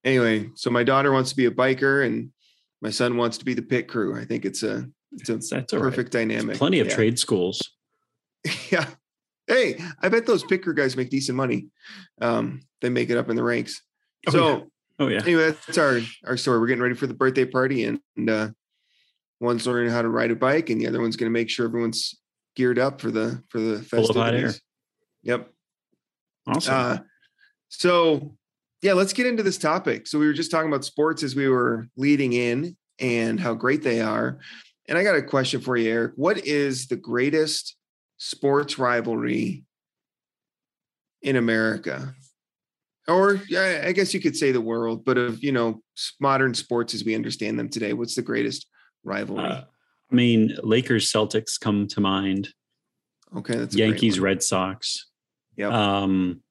anyway, 0.04 0.50
so 0.54 0.70
my 0.70 0.84
daughter 0.84 1.12
wants 1.12 1.30
to 1.30 1.36
be 1.36 1.46
a 1.46 1.50
biker 1.50 2.04
and 2.06 2.30
my 2.82 2.90
son 2.90 3.16
wants 3.16 3.38
to 3.38 3.44
be 3.44 3.54
the 3.54 3.62
pit 3.62 3.88
crew. 3.88 4.18
I 4.18 4.24
think 4.24 4.44
it's 4.44 4.62
a 4.62 4.86
it's 5.12 5.28
a 5.28 5.34
That's, 5.34 5.50
that's 5.50 5.72
all 5.72 5.80
right. 5.80 5.90
perfect 5.90 6.12
dynamic. 6.12 6.56
Plenty 6.56 6.80
of 6.80 6.88
Yeah. 6.88 6.94
trade 6.94 7.18
schools. 7.18 7.62
yeah. 8.70 8.86
Hey, 9.46 9.80
I 10.00 10.08
bet 10.08 10.26
those 10.26 10.44
picker 10.44 10.72
guys 10.72 10.96
make 10.96 11.10
decent 11.10 11.36
money. 11.36 11.66
Um, 12.20 12.60
they 12.80 12.88
make 12.90 13.10
it 13.10 13.18
up 13.18 13.28
in 13.28 13.36
the 13.36 13.42
ranks. 13.42 13.82
Oh, 14.28 14.30
so 14.30 14.48
yeah. 14.48 14.60
Oh 14.98 15.08
yeah. 15.08 15.20
anyway, 15.22 15.50
that's 15.50 15.78
our 15.78 16.00
our 16.26 16.36
story. 16.36 16.60
We're 16.60 16.68
getting 16.68 16.82
ready 16.82 16.94
for 16.94 17.06
the 17.06 17.14
birthday 17.14 17.44
party, 17.44 17.84
and, 17.84 17.98
and 18.16 18.30
uh, 18.30 18.48
one's 19.40 19.66
learning 19.66 19.90
how 19.90 20.02
to 20.02 20.08
ride 20.08 20.30
a 20.30 20.36
bike, 20.36 20.70
and 20.70 20.80
the 20.80 20.86
other 20.86 21.00
one's 21.00 21.16
going 21.16 21.30
to 21.30 21.32
make 21.32 21.50
sure 21.50 21.66
everyone's 21.66 22.14
geared 22.54 22.78
up 22.78 23.00
for 23.00 23.10
the 23.10 23.42
for 23.48 23.60
the 23.60 23.82
Full 23.82 24.08
of 24.10 24.16
hot 24.16 24.34
air. 24.34 24.48
festivities. 24.48 24.62
Yep. 25.24 25.50
Awesome. 26.46 26.74
Uh, 26.74 26.98
so 27.68 28.36
yeah, 28.82 28.92
let's 28.92 29.12
get 29.12 29.26
into 29.26 29.42
this 29.42 29.58
topic. 29.58 30.06
So 30.06 30.18
we 30.18 30.26
were 30.26 30.32
just 30.32 30.50
talking 30.50 30.68
about 30.68 30.84
sports 30.84 31.22
as 31.22 31.34
we 31.34 31.48
were 31.48 31.88
leading 31.96 32.32
in 32.32 32.76
and 32.98 33.38
how 33.38 33.54
great 33.54 33.82
they 33.82 34.00
are. 34.00 34.38
And 34.88 34.98
I 34.98 35.04
got 35.04 35.16
a 35.16 35.22
question 35.22 35.60
for 35.60 35.76
you, 35.76 35.90
Eric. 35.90 36.12
What 36.16 36.44
is 36.44 36.88
the 36.88 36.96
greatest 36.96 37.76
sports 38.22 38.78
rivalry 38.78 39.64
in 41.22 41.34
America? 41.34 42.14
Or 43.08 43.40
yeah, 43.48 43.82
I 43.84 43.90
guess 43.90 44.14
you 44.14 44.20
could 44.20 44.36
say 44.36 44.52
the 44.52 44.60
world, 44.60 45.04
but 45.04 45.18
of 45.18 45.42
you 45.42 45.50
know 45.50 45.82
modern 46.20 46.54
sports 46.54 46.94
as 46.94 47.04
we 47.04 47.16
understand 47.16 47.58
them 47.58 47.68
today, 47.68 47.94
what's 47.94 48.14
the 48.14 48.22
greatest 48.22 48.68
rivalry? 49.02 49.44
Uh, 49.44 49.62
I 50.10 50.14
mean, 50.14 50.56
Lakers 50.62 51.10
Celtics 51.10 51.58
come 51.60 51.88
to 51.88 52.00
mind. 52.00 52.50
okay, 53.36 53.56
that's 53.56 53.74
Yankees. 53.74 54.20
Red 54.20 54.42
Sox. 54.42 55.08
Yeah. 55.56 55.68
Um, 55.68 56.42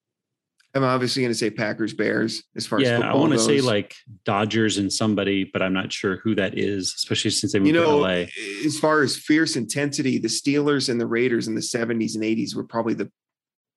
I'm 0.73 0.83
obviously 0.83 1.21
going 1.21 1.31
to 1.31 1.37
say 1.37 1.49
Packers 1.49 1.93
Bears 1.93 2.43
as 2.55 2.65
far 2.65 2.79
as 2.79 2.87
Yeah, 2.87 2.99
I 2.99 3.15
want 3.15 3.33
to 3.33 3.39
say 3.39 3.59
like 3.59 3.93
Dodgers 4.23 4.77
and 4.77 4.91
somebody, 4.91 5.43
but 5.43 5.61
I'm 5.61 5.73
not 5.73 5.91
sure 5.91 6.17
who 6.17 6.33
that 6.35 6.57
is, 6.57 6.93
especially 6.95 7.31
since 7.31 7.51
they 7.53 7.59
moved 7.59 7.67
you 7.67 7.73
know, 7.73 7.97
to 7.97 8.03
LA. 8.03 8.25
as 8.65 8.79
far 8.79 9.01
as 9.01 9.17
fierce 9.17 9.55
intensity, 9.55 10.17
the 10.17 10.29
Steelers 10.29 10.87
and 10.89 10.99
the 10.99 11.07
Raiders 11.07 11.47
in 11.47 11.55
the 11.55 11.61
70s 11.61 12.15
and 12.15 12.23
80s 12.23 12.55
were 12.55 12.63
probably 12.63 12.93
the 12.93 13.11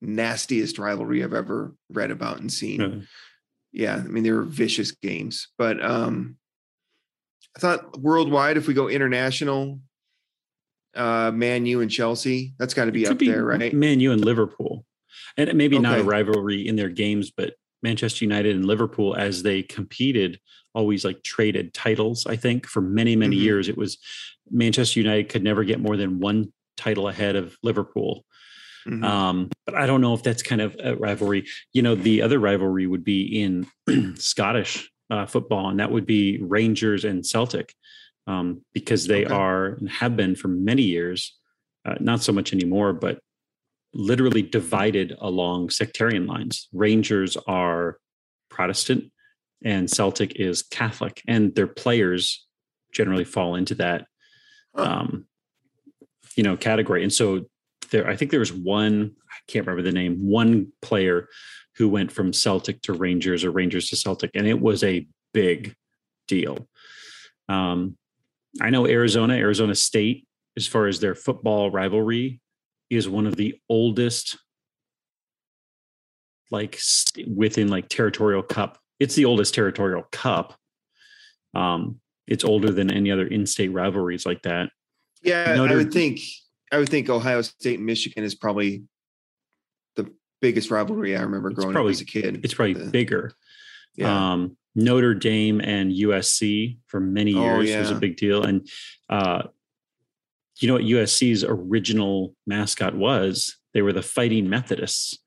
nastiest 0.01 0.77
rivalry 0.77 1.23
I've 1.23 1.33
ever 1.33 1.73
read 1.89 2.11
about 2.11 2.39
and 2.39 2.51
seen. 2.51 2.81
Uh, 2.81 3.01
Yeah, 3.71 3.95
I 3.95 4.03
mean 4.03 4.23
they 4.23 4.31
were 4.31 4.43
vicious 4.43 4.91
games, 4.91 5.49
but 5.57 5.83
um 5.83 6.37
I 7.55 7.59
thought 7.59 7.99
worldwide, 7.99 8.57
if 8.57 8.67
we 8.67 8.73
go 8.73 8.89
international, 8.89 9.79
uh 10.95 11.31
Man 11.31 11.65
U 11.65 11.81
and 11.81 11.91
Chelsea, 11.91 12.53
that's 12.57 12.73
got 12.73 12.85
to 12.85 12.91
be 12.91 13.05
up 13.05 13.17
could 13.17 13.27
there, 13.27 13.43
right? 13.43 13.73
Man 13.73 13.99
U 13.99 14.11
and 14.11 14.23
Liverpool, 14.23 14.74
and 15.37 15.53
maybe 15.55 15.79
not 15.79 15.99
a 15.99 16.03
rivalry 16.03 16.67
in 16.67 16.75
their 16.75 16.89
games, 16.89 17.31
but 17.31 17.55
Manchester 17.83 18.25
United 18.25 18.55
and 18.55 18.65
Liverpool, 18.65 19.15
as 19.15 19.43
they 19.43 19.61
competed, 19.63 20.39
always 20.73 21.05
like 21.05 21.23
traded 21.23 21.73
titles. 21.73 22.25
I 22.25 22.35
think 22.35 22.65
for 22.67 22.81
many 22.81 23.15
many 23.15 23.35
Mhm. 23.37 23.41
years, 23.41 23.69
it 23.69 23.77
was 23.77 23.97
Manchester 24.49 24.99
United 24.99 25.29
could 25.29 25.43
never 25.43 25.63
get 25.63 25.79
more 25.79 25.97
than 25.97 26.19
one 26.19 26.51
title 26.77 27.07
ahead 27.07 27.35
of 27.35 27.57
Liverpool. 27.63 28.25
Mhm. 28.87 29.03
Um, 29.03 29.49
but 29.65 29.75
I 29.75 29.87
don't 29.87 30.01
know 30.01 30.13
if 30.13 30.21
that's 30.23 30.43
kind 30.43 30.61
of 30.61 30.75
a 30.83 30.95
rivalry. 30.95 31.45
You 31.73 31.81
know, 31.81 31.95
the 31.95 32.21
other 32.21 32.39
rivalry 32.39 32.85
would 32.87 33.03
be 33.03 33.41
in 33.41 33.67
Scottish 34.15 34.89
uh, 35.09 35.25
football, 35.25 35.69
and 35.69 35.79
that 35.79 35.91
would 35.91 36.05
be 36.05 36.39
Rangers 36.41 37.05
and 37.05 37.25
Celtic, 37.25 37.73
um, 38.27 38.61
because 38.73 39.07
they 39.07 39.25
Okay. 39.25 39.33
are 39.33 39.65
and 39.75 39.89
have 39.89 40.15
been 40.15 40.35
for 40.35 40.47
many 40.49 40.81
years, 40.83 41.37
uh, 41.85 41.95
not 41.99 42.21
so 42.21 42.31
much 42.33 42.53
anymore, 42.53 42.93
but 42.93 43.19
literally 43.95 44.41
divided 44.41 45.15
along 45.19 45.69
sectarian 45.69 46.27
lines. 46.27 46.67
Rangers 46.73 47.37
are 47.47 47.97
Protestant, 48.49 49.11
and 49.63 49.89
Celtic 49.89 50.35
is 50.35 50.61
Catholic, 50.61 51.21
and 51.27 51.55
their 51.55 51.67
players 51.67 52.45
generally 52.91 53.23
fall 53.23 53.55
into 53.55 53.75
that 53.75 54.05
um, 54.75 55.25
you 56.35 56.43
know 56.43 56.57
category. 56.57 57.03
And 57.03 57.11
so 57.11 57.45
there, 57.89 58.07
I 58.07 58.15
think 58.15 58.31
there 58.31 58.39
was 58.39 58.53
one 58.53 59.15
I 59.31 59.51
can't 59.51 59.65
remember 59.65 59.89
the 59.89 59.95
name, 59.95 60.17
one 60.17 60.71
player 60.81 61.29
who 61.77 61.89
went 61.89 62.11
from 62.11 62.33
Celtic 62.33 62.81
to 62.83 62.93
Rangers 62.93 63.43
or 63.43 63.51
Rangers 63.51 63.89
to 63.89 63.95
Celtic, 63.95 64.31
and 64.35 64.45
it 64.45 64.59
was 64.59 64.83
a 64.83 65.07
big 65.33 65.73
deal. 66.27 66.67
Um, 67.47 67.97
I 68.61 68.69
know 68.69 68.87
Arizona, 68.87 69.35
Arizona 69.35 69.75
State, 69.75 70.27
as 70.57 70.67
far 70.67 70.87
as 70.87 70.99
their 70.99 71.15
football 71.15 71.69
rivalry, 71.69 72.39
is 72.89 73.07
one 73.09 73.25
of 73.27 73.35
the 73.35 73.55
oldest, 73.69 74.37
like 76.51 76.79
within 77.27 77.67
like 77.67 77.89
territorial 77.89 78.43
cup. 78.43 78.77
It's 78.99 79.15
the 79.15 79.25
oldest 79.25 79.53
territorial 79.53 80.03
cup. 80.11 80.55
Um, 81.53 81.99
it's 82.27 82.43
older 82.43 82.71
than 82.71 82.91
any 82.91 83.11
other 83.11 83.27
in-state 83.27 83.69
rivalries 83.69 84.25
like 84.25 84.41
that. 84.43 84.69
yeah, 85.21 85.55
I 85.59 85.75
would 85.75 85.91
think 85.93 86.19
I 86.71 86.77
would 86.79 86.89
think 86.89 87.09
Ohio 87.09 87.41
State 87.41 87.77
and 87.77 87.85
Michigan 87.85 88.23
is 88.23 88.35
probably 88.35 88.83
the 89.95 90.11
biggest 90.41 90.71
rivalry 90.71 91.15
I 91.15 91.21
remember 91.21 91.51
growing 91.51 91.73
probably- 91.73 91.91
up 91.91 91.95
as 91.95 92.01
a 92.01 92.05
kid. 92.05 92.41
It's 92.43 92.53
probably 92.53 92.73
The- 92.73 92.89
bigger. 92.91 93.33
yeah. 93.95 94.33
Um, 94.33 94.57
Notre 94.77 95.13
Dame 95.13 95.61
and 95.61 95.89
USC 95.93 96.79
for 96.87 96.99
many 96.99 97.33
Oh, 97.33 97.61
years 97.61 97.77
was 97.77 97.91
a 97.91 97.95
big 97.95 98.17
deal. 98.17 98.43
And 98.43 98.67
uh, 99.09 99.43
you 100.59 100.67
know 100.67 100.75
what 100.75 100.83
USC's 100.83 101.43
original 101.43 102.35
mascot 102.47 102.95
was? 102.95 103.55
They 103.73 103.81
were 103.81 103.93
the 103.93 104.01
Fighting 104.01 104.49
Methodists. 104.49 105.17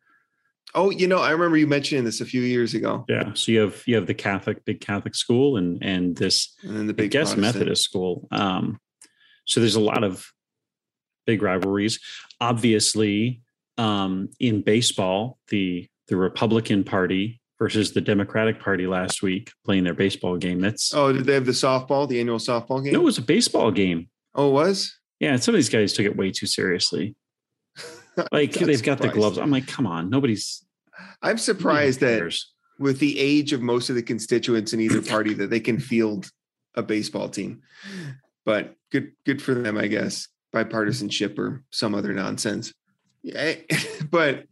oh, 0.74 0.90
you 0.90 1.06
know, 1.06 1.18
I 1.18 1.30
remember 1.30 1.56
you 1.56 1.66
mentioning 1.66 2.04
this 2.04 2.20
a 2.20 2.24
few 2.26 2.42
years 2.42 2.74
ago. 2.74 3.04
Yeah. 3.08 3.32
So 3.34 3.52
you 3.52 3.60
have 3.60 3.82
you 3.86 3.94
have 3.96 4.06
the 4.06 4.14
Catholic 4.14 4.64
big 4.64 4.80
Catholic 4.80 5.14
school 5.14 5.56
and 5.56 5.82
and 5.82 6.16
this 6.16 6.54
And 6.62 6.76
then 6.76 6.86
the 6.86 6.92
I 6.92 6.96
big 6.96 7.10
guess 7.10 7.34
Protestant. 7.34 7.40
Methodist 7.56 7.82
school. 7.84 8.28
Um, 8.30 8.78
so 9.44 9.60
there's 9.60 9.76
a 9.76 9.80
lot 9.80 10.04
of 10.04 10.26
big 11.26 11.42
rivalries. 11.42 12.00
Obviously, 12.40 13.42
um, 13.76 14.30
in 14.40 14.62
baseball, 14.62 15.38
the 15.48 15.86
the 16.08 16.16
Republican 16.16 16.84
Party 16.84 17.40
versus 17.58 17.92
the 17.92 18.00
Democratic 18.00 18.60
Party 18.60 18.86
last 18.86 19.22
week 19.22 19.52
playing 19.64 19.84
their 19.84 19.94
baseball 19.94 20.36
game. 20.36 20.60
That's 20.60 20.94
Oh, 20.94 21.12
did 21.12 21.24
they 21.26 21.34
have 21.34 21.46
the 21.46 21.52
softball, 21.52 22.08
the 22.08 22.20
annual 22.20 22.38
softball 22.38 22.82
game? 22.82 22.92
no, 22.92 23.00
it 23.00 23.04
was 23.04 23.18
a 23.18 23.22
baseball 23.22 23.70
game. 23.70 24.08
Oh, 24.34 24.48
it 24.48 24.52
was? 24.52 24.97
Yeah, 25.20 25.32
and 25.32 25.42
some 25.42 25.54
of 25.54 25.58
these 25.58 25.68
guys 25.68 25.92
took 25.92 26.06
it 26.06 26.16
way 26.16 26.30
too 26.30 26.46
seriously. 26.46 27.14
Like 28.32 28.52
they've 28.54 28.82
got 28.82 28.98
the 28.98 29.10
gloves. 29.10 29.38
I'm 29.38 29.52
like, 29.52 29.68
come 29.68 29.86
on, 29.86 30.10
nobody's 30.10 30.66
I'm 31.22 31.30
nobody 31.30 31.42
surprised 31.42 32.00
that 32.00 32.36
with 32.80 32.98
the 32.98 33.16
age 33.16 33.52
of 33.52 33.62
most 33.62 33.90
of 33.90 33.94
the 33.94 34.02
constituents 34.02 34.72
in 34.72 34.80
either 34.80 35.00
party 35.02 35.34
that 35.34 35.50
they 35.50 35.60
can 35.60 35.78
field 35.78 36.28
a 36.74 36.82
baseball 36.82 37.28
team. 37.28 37.62
But 38.44 38.74
good 38.90 39.12
good 39.24 39.40
for 39.40 39.54
them, 39.54 39.78
I 39.78 39.86
guess. 39.86 40.26
Bipartisanship 40.52 41.38
or 41.38 41.62
some 41.70 41.94
other 41.94 42.12
nonsense. 42.12 42.72
Yeah, 43.22 43.54
eh, 43.70 43.78
but 44.10 44.46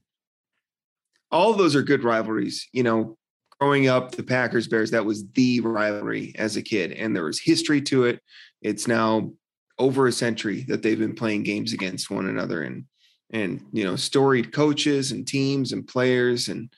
all 1.30 1.54
those 1.54 1.75
are 1.75 1.82
good 1.82 2.04
rivalries. 2.04 2.68
You 2.73 2.82
know, 2.82 3.16
growing 3.61 3.88
up, 3.88 4.12
the 4.12 4.23
Packers 4.23 4.68
Bears, 4.68 4.90
that 4.90 5.04
was 5.04 5.26
the 5.30 5.61
rivalry 5.61 6.35
as 6.37 6.56
a 6.56 6.62
kid. 6.62 6.92
And 6.92 7.14
there 7.14 7.25
was 7.25 7.40
history 7.40 7.80
to 7.82 8.04
it. 8.04 8.20
It's 8.62 8.87
now 8.87 9.32
over 9.78 10.06
a 10.06 10.12
century 10.12 10.64
that 10.68 10.83
they've 10.83 10.99
been 10.99 11.14
playing 11.14 11.42
games 11.42 11.73
against 11.73 12.11
one 12.11 12.28
another 12.28 12.62
and 12.62 12.85
and 13.30 13.61
you 13.73 13.85
know, 13.85 13.97
storied 13.97 14.52
coaches 14.52 15.11
and 15.11 15.26
teams 15.26 15.73
and 15.73 15.87
players 15.87 16.49
and 16.49 16.73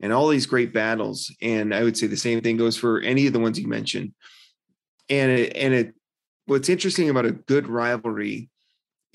and 0.00 0.12
all 0.12 0.28
these 0.28 0.46
great 0.46 0.72
battles. 0.72 1.34
And 1.40 1.74
I 1.74 1.82
would 1.82 1.96
say 1.96 2.06
the 2.06 2.16
same 2.16 2.42
thing 2.42 2.56
goes 2.58 2.76
for 2.76 3.00
any 3.00 3.26
of 3.26 3.32
the 3.32 3.38
ones 3.38 3.58
you 3.58 3.66
mentioned. 3.66 4.12
And 5.08 5.30
it, 5.30 5.56
and 5.56 5.72
it, 5.72 5.94
what's 6.44 6.68
interesting 6.68 7.08
about 7.08 7.24
a 7.24 7.32
good 7.32 7.66
rivalry 7.66 8.50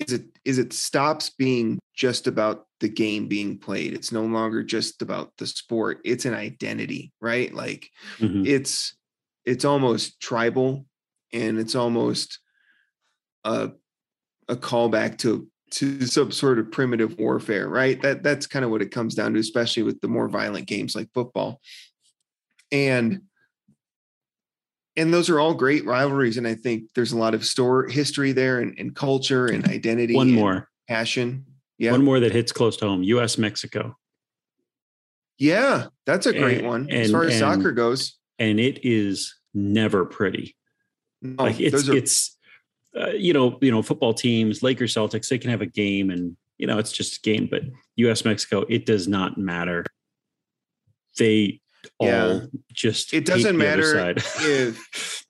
is 0.00 0.12
it 0.12 0.24
is 0.44 0.58
it 0.58 0.72
stops 0.72 1.30
being 1.30 1.78
just 1.94 2.26
about 2.26 2.66
the 2.80 2.88
game 2.88 3.28
being 3.28 3.58
played. 3.58 3.94
It's 3.94 4.10
no 4.10 4.24
longer 4.24 4.64
just 4.64 5.02
about 5.02 5.32
the 5.38 5.46
sport. 5.46 6.00
It's 6.04 6.24
an 6.24 6.34
identity, 6.34 7.12
right? 7.20 7.54
Like 7.54 7.88
Mhm. 8.18 8.46
it's 8.46 8.96
it's 9.44 9.64
almost 9.64 10.20
tribal, 10.20 10.86
and 11.32 11.58
it's 11.58 11.74
almost 11.74 12.40
a 13.44 13.70
a 14.48 14.56
callback 14.56 15.18
to 15.18 15.48
to 15.72 16.02
some 16.06 16.30
sort 16.30 16.58
of 16.58 16.70
primitive 16.70 17.18
warfare, 17.18 17.68
right? 17.68 18.00
That 18.02 18.22
that's 18.22 18.46
kind 18.46 18.64
of 18.64 18.70
what 18.70 18.82
it 18.82 18.90
comes 18.90 19.14
down 19.14 19.34
to, 19.34 19.40
especially 19.40 19.82
with 19.84 20.00
the 20.00 20.08
more 20.08 20.28
violent 20.28 20.66
games 20.66 20.94
like 20.94 21.08
football. 21.14 21.60
And 22.70 23.22
and 24.96 25.12
those 25.14 25.30
are 25.30 25.40
all 25.40 25.54
great 25.54 25.86
rivalries, 25.86 26.36
and 26.36 26.46
I 26.46 26.54
think 26.54 26.92
there's 26.94 27.12
a 27.12 27.18
lot 27.18 27.32
of 27.34 27.44
store 27.46 27.86
history 27.88 28.32
there, 28.32 28.60
and, 28.60 28.78
and 28.78 28.94
culture, 28.94 29.46
and 29.46 29.66
identity, 29.66 30.14
One 30.14 30.28
and 30.28 30.36
more, 30.36 30.68
passion. 30.86 31.46
Yeah, 31.78 31.92
one 31.92 32.04
more 32.04 32.20
that 32.20 32.32
hits 32.32 32.52
close 32.52 32.76
to 32.78 32.86
home. 32.86 33.02
U.S. 33.04 33.38
Mexico, 33.38 33.96
yeah, 35.38 35.86
that's 36.06 36.26
a 36.26 36.32
great 36.32 36.58
And- 36.58 36.66
one 36.66 36.90
as 36.90 37.06
and- 37.08 37.12
far 37.12 37.24
as 37.24 37.38
soccer 37.38 37.72
goes. 37.72 38.18
and 38.38 38.60
it 38.60 38.80
is 38.84 39.34
never 39.54 40.04
pretty. 40.04 40.56
No, 41.22 41.44
like 41.44 41.58
it's 41.60 41.88
are 41.88 41.96
it's 41.96 42.36
uh, 43.00 43.10
you 43.10 43.32
know 43.32 43.58
you 43.60 43.70
know 43.70 43.82
football 43.82 44.12
teams 44.14 44.62
Lakers 44.62 44.94
Celtics 44.94 45.28
they 45.28 45.38
can 45.38 45.50
have 45.50 45.62
a 45.62 45.66
game 45.66 46.10
and 46.10 46.36
you 46.58 46.66
know 46.66 46.78
it's 46.78 46.92
just 46.92 47.16
a 47.18 47.20
game 47.20 47.48
but 47.50 47.62
US 47.96 48.24
Mexico 48.24 48.64
it 48.68 48.84
does 48.86 49.08
not 49.08 49.38
matter 49.38 49.84
they 51.18 51.60
Yeah. 52.00 52.24
all 52.24 52.48
just 52.72 53.12
It 53.12 53.24
doesn't 53.24 53.56
matter 53.56 54.14
if 54.16 55.24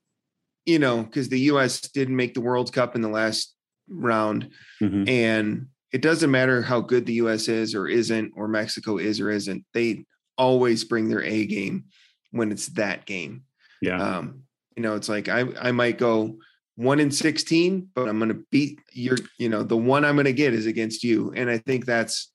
you 0.67 0.79
know 0.79 1.03
because 1.03 1.29
the 1.29 1.41
U.S. 1.53 1.81
didn't 1.81 2.17
make 2.17 2.35
the 2.35 2.41
World 2.41 2.73
Cup 2.73 2.95
in 2.95 3.01
the 3.03 3.09
last 3.09 3.55
round, 3.89 4.51
Mhm. 4.81 5.09
and 5.09 5.67
it 5.93 6.03
doesn't 6.03 6.31
matter 6.31 6.63
how 6.63 6.81
good 6.81 7.05
the 7.05 7.15
U.S. 7.15 7.49
is 7.49 7.75
or 7.75 7.89
isn't, 7.89 8.33
or 8.37 8.47
Mexico 8.49 8.97
is 8.99 9.21
or 9.21 9.29
isn't. 9.31 9.65
They 9.75 10.05
always 10.39 10.85
bring 10.85 11.09
their 11.09 11.23
A 11.23 11.47
game 11.47 11.87
when 12.31 12.53
it's 12.53 12.69
that 12.69 13.07
game. 13.07 13.43
yeah 13.81 14.01
Um, 14.19 14.45
you 14.77 14.83
know, 14.83 14.95
it's 14.95 15.09
like 15.09 15.29
I 15.29 15.41
I 15.61 15.73
might 15.73 15.99
go 15.99 16.39
one 16.77 17.01
in 17.01 17.11
sixteen, 17.11 17.89
but 17.95 18.09
I'm 18.09 18.19
going 18.19 18.31
to 18.31 18.45
beat 18.51 18.81
your. 18.93 19.19
You 19.39 19.49
know, 19.49 19.63
the 19.63 19.77
one 19.77 20.05
I'm 20.05 20.17
going 20.17 20.25
to 20.27 20.33
get 20.33 20.55
is 20.55 20.67
against 20.67 21.05
you, 21.05 21.33
and 21.37 21.51
I 21.51 21.59
think 21.59 21.87
that's 21.87 22.33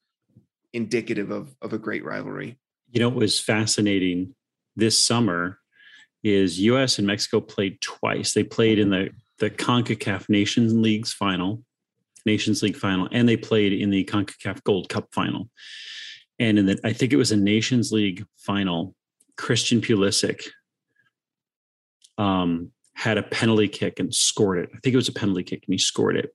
indicative 0.74 1.32
of 1.32 1.56
of 1.62 1.74
a 1.74 1.78
great 1.78 2.04
rivalry. 2.04 2.58
you 2.92 3.00
know 3.00 3.10
what 3.10 3.18
was 3.18 3.40
fascinating 3.40 4.34
this 4.76 5.04
summer 5.04 5.60
is 6.24 6.60
US 6.60 6.98
and 6.98 7.08
Mexico 7.08 7.40
played 7.42 7.80
twice 7.82 8.34
they 8.34 8.44
played 8.44 8.80
in 8.80 8.90
the 8.90 9.10
the 9.40 9.50
CONCACAF 9.50 10.30
Nations 10.30 10.74
League's 10.74 11.14
final 11.14 11.64
Nations 12.26 12.62
League 12.62 12.76
final 12.76 13.08
and 13.12 13.28
they 13.28 13.38
played 13.38 13.74
in 13.74 13.90
the 13.90 14.04
CONCACAF 14.04 14.64
Gold 14.64 14.90
Cup 14.90 15.08
final 15.14 15.50
and 16.40 16.60
in 16.60 16.66
the 16.66 16.80
I 16.84 16.94
think 16.94 17.14
it 17.14 17.18
was 17.18 17.32
a 17.32 17.38
Nations 17.38 17.92
League 17.92 18.26
final 18.38 18.96
Christian 19.38 19.82
Pulisic 19.82 20.48
um, 22.18 22.72
had 22.98 23.18
a 23.20 23.24
penalty 23.24 23.68
kick 23.68 24.00
and 24.00 24.14
scored 24.14 24.58
it. 24.58 24.70
I 24.74 24.80
think 24.80 24.94
it 24.94 24.98
was 24.98 25.08
a 25.08 25.14
penalty 25.14 25.44
kick 25.44 25.64
and 25.68 25.74
he 25.74 25.78
scored 25.78 26.18
it. 26.18 26.34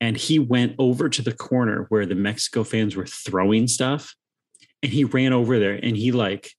And 0.00 0.16
he 0.16 0.40
went 0.40 0.74
over 0.78 1.08
to 1.08 1.22
the 1.22 1.32
corner 1.32 1.86
where 1.88 2.04
the 2.04 2.16
Mexico 2.16 2.64
fans 2.64 2.96
were 2.96 3.06
throwing 3.06 3.68
stuff 3.68 4.14
and 4.82 4.92
he 4.92 5.04
ran 5.04 5.32
over 5.32 5.58
there 5.60 5.78
and 5.80 5.96
he 5.96 6.10
like 6.10 6.50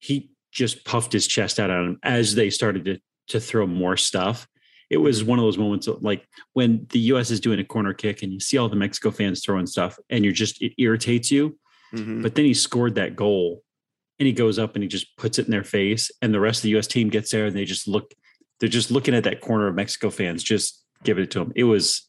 he 0.00 0.30
just 0.50 0.84
puffed 0.84 1.14
his 1.14 1.26
chest 1.26 1.58
out 1.58 1.70
at 1.70 1.80
him 1.80 1.98
as 2.02 2.34
they 2.34 2.50
started 2.50 2.84
to 2.84 2.98
to 3.28 3.40
throw 3.40 3.66
more 3.66 3.96
stuff. 3.96 4.46
It 4.90 4.98
was 4.98 5.24
one 5.24 5.38
of 5.38 5.44
those 5.44 5.56
moments 5.56 5.86
of, 5.86 6.02
like 6.02 6.26
when 6.52 6.86
the 6.90 6.98
US 7.12 7.30
is 7.30 7.40
doing 7.40 7.58
a 7.58 7.64
corner 7.64 7.94
kick 7.94 8.22
and 8.22 8.32
you 8.32 8.40
see 8.40 8.58
all 8.58 8.68
the 8.68 8.76
Mexico 8.76 9.10
fans 9.10 9.42
throwing 9.42 9.66
stuff 9.66 9.98
and 10.10 10.24
you're 10.24 10.34
just 10.34 10.60
it 10.60 10.74
irritates 10.76 11.30
you. 11.30 11.58
Mhm. 11.94 12.22
But 12.22 12.34
then 12.34 12.44
he 12.44 12.52
scored 12.52 12.96
that 12.96 13.16
goal 13.16 13.62
and 14.18 14.26
he 14.26 14.32
goes 14.34 14.58
up 14.58 14.74
and 14.74 14.82
he 14.82 14.88
just 14.88 15.16
puts 15.16 15.38
it 15.38 15.46
in 15.46 15.50
their 15.50 15.64
face 15.64 16.10
and 16.20 16.34
the 16.34 16.40
rest 16.40 16.58
of 16.58 16.62
the 16.64 16.76
US 16.76 16.86
team 16.86 17.08
gets 17.08 17.30
there 17.30 17.46
and 17.46 17.56
they 17.56 17.64
just 17.64 17.88
look 17.88 18.12
they're 18.62 18.68
just 18.68 18.92
looking 18.92 19.12
at 19.12 19.24
that 19.24 19.40
corner 19.40 19.66
of 19.66 19.74
Mexico 19.74 20.08
fans 20.08 20.40
just 20.44 20.84
giving 21.02 21.24
it 21.24 21.32
to 21.32 21.40
them. 21.40 21.52
It 21.56 21.64
was 21.64 22.08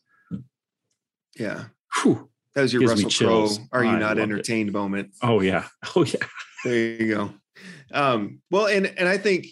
Yeah. 1.36 1.66
whew, 1.96 2.30
That 2.54 2.62
was 2.62 2.72
your 2.74 2.84
Russell 2.84 3.10
Crowe. 3.10 3.50
Are 3.72 3.84
you 3.84 3.94
not 3.94 4.02
loved 4.02 4.20
it. 4.20 4.22
entertained 4.22 4.72
moment? 4.72 5.16
oh 5.24 5.42
yeah. 5.42 5.68
Oh 5.96 6.06
yeah. 6.06 6.24
There 6.64 6.76
you 7.02 7.08
go. 7.16 7.34
Um, 7.92 8.42
well, 8.52 8.68
and 8.68 8.86
and 8.86 9.10
I 9.10 9.18
think, 9.18 9.48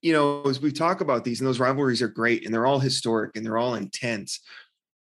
you 0.00 0.14
know, 0.14 0.42
as 0.44 0.58
we 0.58 0.72
talk 0.72 1.02
about 1.02 1.22
these, 1.22 1.40
and 1.42 1.46
those 1.46 1.60
rivalries 1.60 2.00
are 2.00 2.08
great, 2.08 2.46
and 2.46 2.54
they're 2.54 2.64
all 2.66 2.78
historic 2.78 3.36
and 3.36 3.44
they're 3.44 3.58
all 3.58 3.74
intense, 3.74 4.40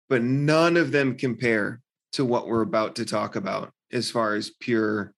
but 0.07 0.21
none 0.23 0.77
of 0.77 0.93
them 0.93 1.17
compare 1.17 1.81
to 2.13 2.23
what 2.23 2.47
we're 2.47 2.61
about 2.61 2.95
to 2.95 3.05
talk 3.05 3.35
about 3.35 3.73
as 3.91 4.09
far 4.09 4.35
as 4.35 4.49
pure 4.61 5.13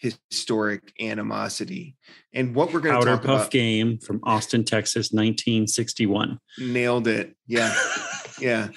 historic 0.00 0.92
animosity. 1.00 1.94
And 2.32 2.54
what 2.54 2.72
we're 2.72 2.80
going 2.80 2.94
to 2.94 3.00
Powder 3.00 3.16
talk 3.16 3.24
Puff 3.24 3.40
about. 3.42 3.50
game 3.50 3.98
from 3.98 4.20
Austin, 4.24 4.64
Texas, 4.64 5.12
1961. 5.12 6.38
Nailed 6.58 7.06
it. 7.06 7.36
Yeah. 7.46 7.74
yeah. 8.40 8.68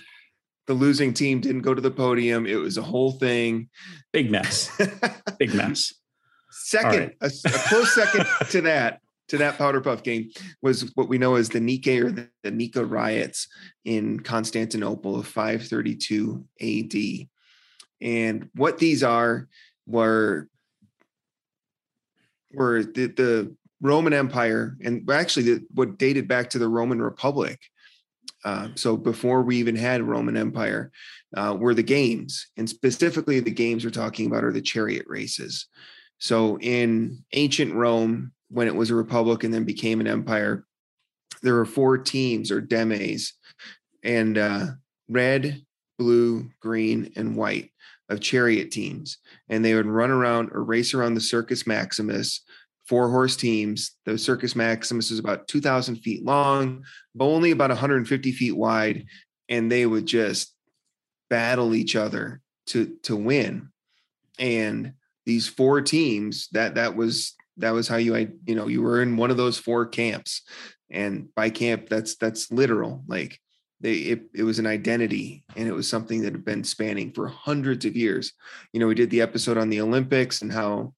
The 0.68 0.74
losing 0.74 1.14
team 1.14 1.40
didn't 1.40 1.62
go 1.62 1.74
to 1.74 1.82
the 1.82 1.92
podium. 1.92 2.46
It 2.46 2.56
was 2.56 2.78
a 2.78 2.82
whole 2.82 3.14
thing. 3.14 3.70
Big 4.12 4.32
mess. 4.32 4.70
Big 5.40 5.54
mess. 5.54 5.94
Second, 6.52 7.14
right. 7.22 7.32
a, 7.46 7.48
a 7.48 7.52
close 7.68 7.94
second 7.94 8.26
to 8.50 8.62
that, 8.62 9.00
to 9.30 9.38
that 9.38 9.58
powder 9.58 9.82
puff 9.82 10.04
game 10.04 10.30
was 10.62 10.92
what 10.96 11.08
we 11.08 11.18
know 11.18 11.36
as 11.36 11.50
the 11.50 11.60
Nike 11.60 12.02
or 12.02 12.12
the, 12.12 12.30
the 12.44 12.52
Nika 12.52 12.86
riots 12.86 13.48
in 13.86 14.20
Constantinople 14.20 15.18
of 15.18 15.28
532 15.28 16.46
AD. 16.62 17.28
And 18.02 18.50
what 18.56 18.78
these 18.78 19.04
are 19.04 19.48
were 19.86 20.48
were 22.54 22.84
the, 22.84 23.08
the 23.08 23.56
Roman 23.82 24.14
Empire 24.14 24.78
and 24.84 25.10
actually 25.10 25.44
the, 25.44 25.66
what 25.74 25.98
dated 25.98 26.28
back 26.28 26.50
to 26.52 26.60
the 26.60 26.68
Roman 26.68 27.02
Republic. 27.02 27.60
Uh, 28.46 28.70
so 28.76 28.98
before 28.98 29.42
we 29.42 29.58
even 29.58 29.76
had 29.76 30.02
Roman 30.02 30.38
Empire, 30.38 30.92
uh, 31.36 31.56
were 31.58 31.74
the 31.74 31.84
games, 31.84 32.48
and 32.58 32.70
specifically 32.70 33.40
the 33.40 33.52
games 33.52 33.84
we're 33.84 33.92
talking 33.92 34.28
about 34.28 34.44
are 34.44 34.52
the 34.52 34.62
chariot 34.62 35.06
races. 35.08 35.68
So 36.20 36.60
in 36.60 37.24
ancient 37.34 37.74
Rome, 37.74 38.34
when 38.50 38.68
it 38.68 38.76
was 38.76 38.90
a 38.90 38.96
republic 38.96 39.44
and 39.44 39.54
then 39.54 39.64
became 39.64 40.00
an 40.00 40.08
empire, 40.08 40.66
there 41.42 41.56
were 41.56 41.66
four 41.66 41.98
teams 41.98 42.52
or 42.52 42.62
demes, 42.62 43.34
and 44.04 44.38
uh, 44.38 44.68
red, 45.10 45.62
blue, 45.98 46.50
green, 46.60 47.12
and 47.16 47.36
white 47.36 47.72
of 48.14 48.22
chariot 48.22 48.72
teams, 48.72 49.18
and 49.50 49.64
they 49.64 49.74
would 49.74 49.86
run 49.86 50.12
around 50.12 50.52
or 50.54 50.64
race 50.64 50.94
around 50.94 51.16
the 51.16 51.22
Circus 51.22 51.68
Maximus. 51.68 52.42
Four 52.88 53.10
horse 53.10 53.36
teams. 53.36 53.92
The 54.06 54.18
Circus 54.18 54.56
Maximus 54.56 55.10
is 55.10 55.20
about 55.20 55.48
2,000 55.48 55.98
feet 55.98 56.24
long, 56.24 56.84
but 57.16 57.26
only 57.26 57.52
about 57.52 57.70
150 57.70 58.32
feet 58.34 58.56
wide, 58.56 59.06
and 59.48 59.72
they 59.72 59.86
would 59.86 60.06
just 60.06 60.54
battle 61.30 61.74
each 61.74 61.96
other 61.96 62.42
to 62.68 62.96
to 63.04 63.16
win. 63.16 63.70
And 64.40 64.94
these 65.26 65.48
four 65.48 65.82
teams 65.82 66.48
that 66.52 66.76
that 66.76 66.96
was 66.96 67.36
that 67.58 67.72
was 67.72 67.88
how 67.88 67.98
you 67.98 68.16
you 68.46 68.56
know 68.56 68.68
you 68.68 68.82
were 68.82 69.02
in 69.02 69.18
one 69.18 69.32
of 69.32 69.38
those 69.38 69.58
four 69.58 69.86
camps 69.86 70.42
and 70.90 71.34
by 71.36 71.50
camp 71.50 71.90
that's 71.90 72.16
that's 72.16 72.52
literal 72.52 73.04
like 73.08 73.40
they 73.84 73.94
it, 73.94 74.24
it 74.34 74.44
was 74.44 74.58
an 74.58 74.66
identity 74.66 75.44
and 75.56 75.68
it 75.68 75.74
was 75.74 75.88
something 75.88 76.22
that 76.22 76.34
had 76.34 76.46
been 76.46 76.64
spanning 76.64 77.12
for 77.12 77.28
hundreds 77.28 77.86
of 77.86 77.96
years 77.96 78.34
you 78.72 78.80
know 78.80 78.88
we 78.88 78.96
did 78.96 79.10
the 79.10 79.22
episode 79.22 79.58
on 79.58 79.70
the 79.70 79.82
olympics 79.82 80.42
and 80.42 80.52
how 80.52 80.94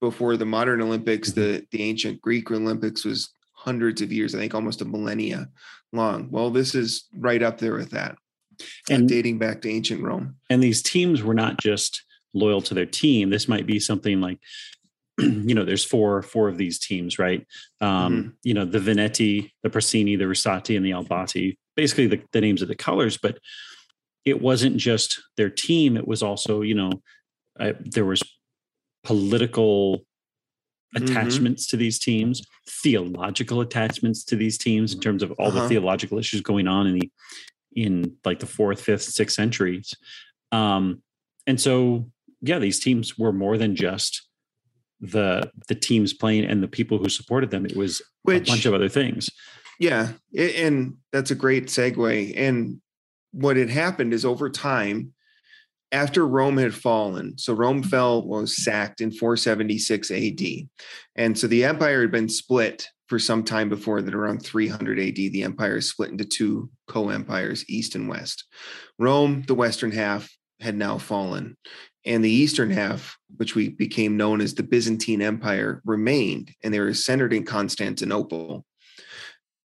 before 0.00 0.36
the 0.36 0.44
modern 0.44 0.82
olympics 0.82 1.32
the 1.32 1.66
the 1.70 1.82
ancient 1.82 2.20
greek 2.20 2.50
olympics 2.50 3.04
was 3.04 3.30
hundreds 3.52 4.02
of 4.02 4.12
years 4.12 4.34
i 4.34 4.38
think 4.38 4.54
almost 4.54 4.82
a 4.82 4.84
millennia 4.84 5.48
long 5.92 6.28
well 6.30 6.50
this 6.50 6.74
is 6.74 7.08
right 7.16 7.42
up 7.42 7.58
there 7.58 7.74
with 7.74 7.90
that 7.90 8.12
uh, 8.60 8.94
And 8.94 9.08
dating 9.08 9.38
back 9.38 9.62
to 9.62 9.70
ancient 9.70 10.02
rome 10.02 10.36
and 10.50 10.62
these 10.62 10.82
teams 10.82 11.22
were 11.22 11.34
not 11.34 11.58
just 11.58 12.04
loyal 12.34 12.60
to 12.62 12.74
their 12.74 12.86
team. 12.86 13.30
This 13.30 13.48
might 13.48 13.66
be 13.66 13.78
something 13.78 14.20
like, 14.20 14.38
you 15.18 15.54
know, 15.54 15.64
there's 15.64 15.84
four 15.84 16.22
four 16.22 16.48
of 16.48 16.58
these 16.58 16.78
teams, 16.78 17.18
right? 17.18 17.46
Um, 17.80 18.36
You 18.42 18.54
know, 18.54 18.64
the 18.64 18.80
Veneti, 18.80 19.52
the 19.62 19.70
Prasini, 19.70 20.18
the 20.18 20.24
Rosati, 20.24 20.76
and 20.76 20.84
the 20.84 20.90
Albati. 20.90 21.56
Basically, 21.76 22.06
the, 22.06 22.22
the 22.32 22.40
names 22.40 22.62
of 22.62 22.68
the 22.68 22.74
colors, 22.76 23.16
but 23.16 23.38
it 24.24 24.40
wasn't 24.40 24.76
just 24.76 25.20
their 25.36 25.50
team. 25.50 25.96
It 25.96 26.06
was 26.08 26.22
also, 26.22 26.62
you 26.62 26.74
know, 26.74 27.02
uh, 27.60 27.72
there 27.80 28.04
was 28.04 28.22
political 29.02 30.06
Mhm. 30.96 31.02
attachments 31.10 31.66
to 31.66 31.76
these 31.76 31.98
teams, 31.98 32.42
theological 32.68 33.60
attachments 33.60 34.24
to 34.24 34.36
these 34.36 34.56
teams 34.56 34.94
in 34.94 35.00
terms 35.00 35.22
of 35.24 35.32
all 35.32 35.48
Uh-huh. 35.48 35.62
the 35.62 35.68
theological 35.68 36.18
issues 36.18 36.40
going 36.40 36.68
on 36.68 36.86
in 36.86 36.98
the 36.98 37.10
in 37.76 38.16
like 38.24 38.38
the 38.38 38.46
fourth, 38.46 38.80
fifth, 38.80 39.02
sixth 39.02 39.34
centuries. 39.34 39.92
Um, 40.52 41.02
and 41.48 41.60
so 41.60 42.08
yeah, 42.40 42.60
these 42.60 42.78
teams 42.78 43.18
were 43.18 43.32
more 43.32 43.58
than 43.58 43.74
just 43.74 44.22
the 45.00 45.50
the 45.66 45.74
teams 45.74 46.12
playing 46.14 46.44
and 46.44 46.62
the 46.62 46.68
people 46.68 46.98
who 46.98 47.08
supported 47.08 47.50
them. 47.50 47.66
It 47.66 47.74
was 47.76 48.00
which 48.22 48.48
a 48.48 48.52
bunch 48.52 48.64
of 48.64 48.74
other 48.74 48.88
things. 48.88 49.28
Yeah, 49.78 50.12
a- 50.36 50.64
and 50.64 50.96
that's 51.12 51.30
a 51.30 51.36
great 51.36 51.66
segue. 51.66 52.34
And 52.36 52.80
what 53.32 53.56
had 53.56 53.70
happened 53.70 54.12
is 54.12 54.24
over 54.24 54.48
time, 54.48 55.12
after 55.92 56.26
Rome 56.26 56.56
had 56.56 56.74
fallen, 56.74 57.38
so 57.38 57.52
Rome 57.54 57.80
mm-hmm. 57.80 57.88
fell 57.88 58.26
was 58.26 58.62
sacked 58.62 59.00
in 59.00 59.12
476 59.12 60.10
AD, 60.10 60.40
and 61.16 61.38
so 61.38 61.46
the 61.46 61.64
empire 61.64 62.00
had 62.00 62.10
been 62.10 62.28
split 62.28 62.88
for 63.08 63.18
some 63.18 63.44
time 63.44 63.68
before 63.68 64.02
that. 64.02 64.14
Around 64.14 64.40
300 64.40 64.98
AD, 64.98 65.14
the 65.14 65.42
empire 65.42 65.76
is 65.76 65.90
split 65.90 66.10
into 66.10 66.24
two 66.24 66.70
co-empires, 66.88 67.64
East 67.68 67.94
and 67.94 68.08
West. 68.08 68.44
Rome, 68.98 69.44
the 69.46 69.54
western 69.54 69.92
half, 69.92 70.28
had 70.60 70.76
now 70.76 70.98
fallen, 70.98 71.56
and 72.04 72.24
the 72.24 72.30
eastern 72.30 72.70
half, 72.70 73.16
which 73.36 73.54
we 73.54 73.68
became 73.68 74.16
known 74.16 74.40
as 74.40 74.54
the 74.54 74.62
Byzantine 74.62 75.22
Empire, 75.22 75.80
remained, 75.84 76.50
and 76.62 76.74
they 76.74 76.80
were 76.80 76.94
centered 76.94 77.32
in 77.32 77.44
Constantinople 77.44 78.64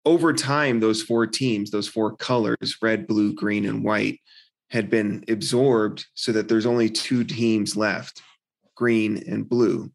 over 0.06 0.34
time, 0.34 0.80
those 0.80 1.02
four 1.02 1.26
teams, 1.26 1.72
those 1.72 1.88
four 1.88 2.15
colors, 2.15 2.78
red, 2.82 3.08
blue, 3.08 3.34
green, 3.34 3.65
and 3.65 3.84
white, 3.84 4.20
had 4.70 4.89
been 4.89 5.24
absorbed 5.30 6.06
so 6.13 6.32
that 6.32 6.48
there's 6.48 6.65
only 6.65 6.89
two 6.89 7.24
teams 7.24 7.76
left, 7.76 8.22
green 8.76 9.24
and 9.28 9.48
blue. 9.48 9.91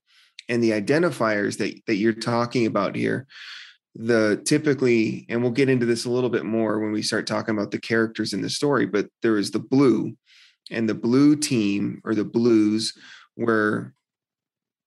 And 0.49 0.63
the 0.63 0.71
identifiers 0.71 1.59
that, 1.59 1.81
that 1.87 1.97
you're 1.97 2.13
talking 2.13 2.67
about 2.67 2.97
here, 2.97 3.27
the 3.95 4.41
typically, 4.45 5.27
and 5.29 5.43
we'll 5.43 5.53
get 5.53 5.69
into 5.69 5.87
this 5.87 6.05
a 6.05 6.11
little 6.11 6.31
bit 6.31 6.45
more 6.45 6.81
when 6.81 6.93
we 6.93 7.03
start 7.03 7.27
talking 7.27 7.57
about 7.57 7.71
the 7.71 7.81
characters 7.81 8.33
in 8.33 8.41
the 8.41 8.51
story, 8.51 8.87
but 8.87 9.09
there 9.23 9.37
is 9.37 9.51
the 9.51 9.59
blue, 9.59 10.17
and 10.71 10.89
the 10.89 10.95
blue 10.95 11.37
team 11.37 12.01
or 12.05 12.15
the 12.15 12.25
blues 12.25 12.97
were 13.37 13.93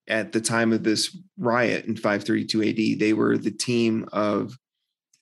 at 0.08 0.32
the 0.32 0.42
time 0.42 0.74
of 0.74 0.84
this 0.84 1.18
riot 1.38 1.86
in 1.86 1.96
532 1.96 2.62
AD, 2.94 3.00
they 3.00 3.14
were 3.14 3.38
the 3.38 3.52
team 3.52 4.08
of 4.12 4.58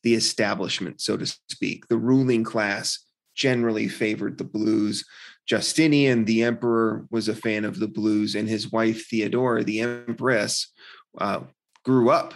the 0.04 0.16
establishment, 0.16 1.02
so 1.02 1.18
to 1.18 1.26
speak. 1.50 1.88
The 1.88 1.98
ruling 1.98 2.44
class 2.44 3.00
generally 3.36 3.88
favored 3.88 4.38
the 4.38 4.44
blues. 4.44 5.06
Justinian, 5.48 6.26
the 6.26 6.44
emperor, 6.44 7.06
was 7.12 7.28
a 7.28 7.36
fan 7.36 7.66
of 7.66 7.80
the 7.80 7.88
blues, 7.88 8.36
and 8.36 8.48
his 8.48 8.72
wife 8.72 9.08
Theodora, 9.08 9.64
the 9.64 9.82
empress, 9.82 10.72
uh, 11.18 11.42
grew 11.84 12.10
up 12.10 12.34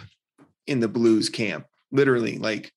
in 0.66 0.80
the 0.80 0.88
blues 0.88 1.28
camp. 1.28 1.66
Literally, 1.92 2.38
like 2.38 2.72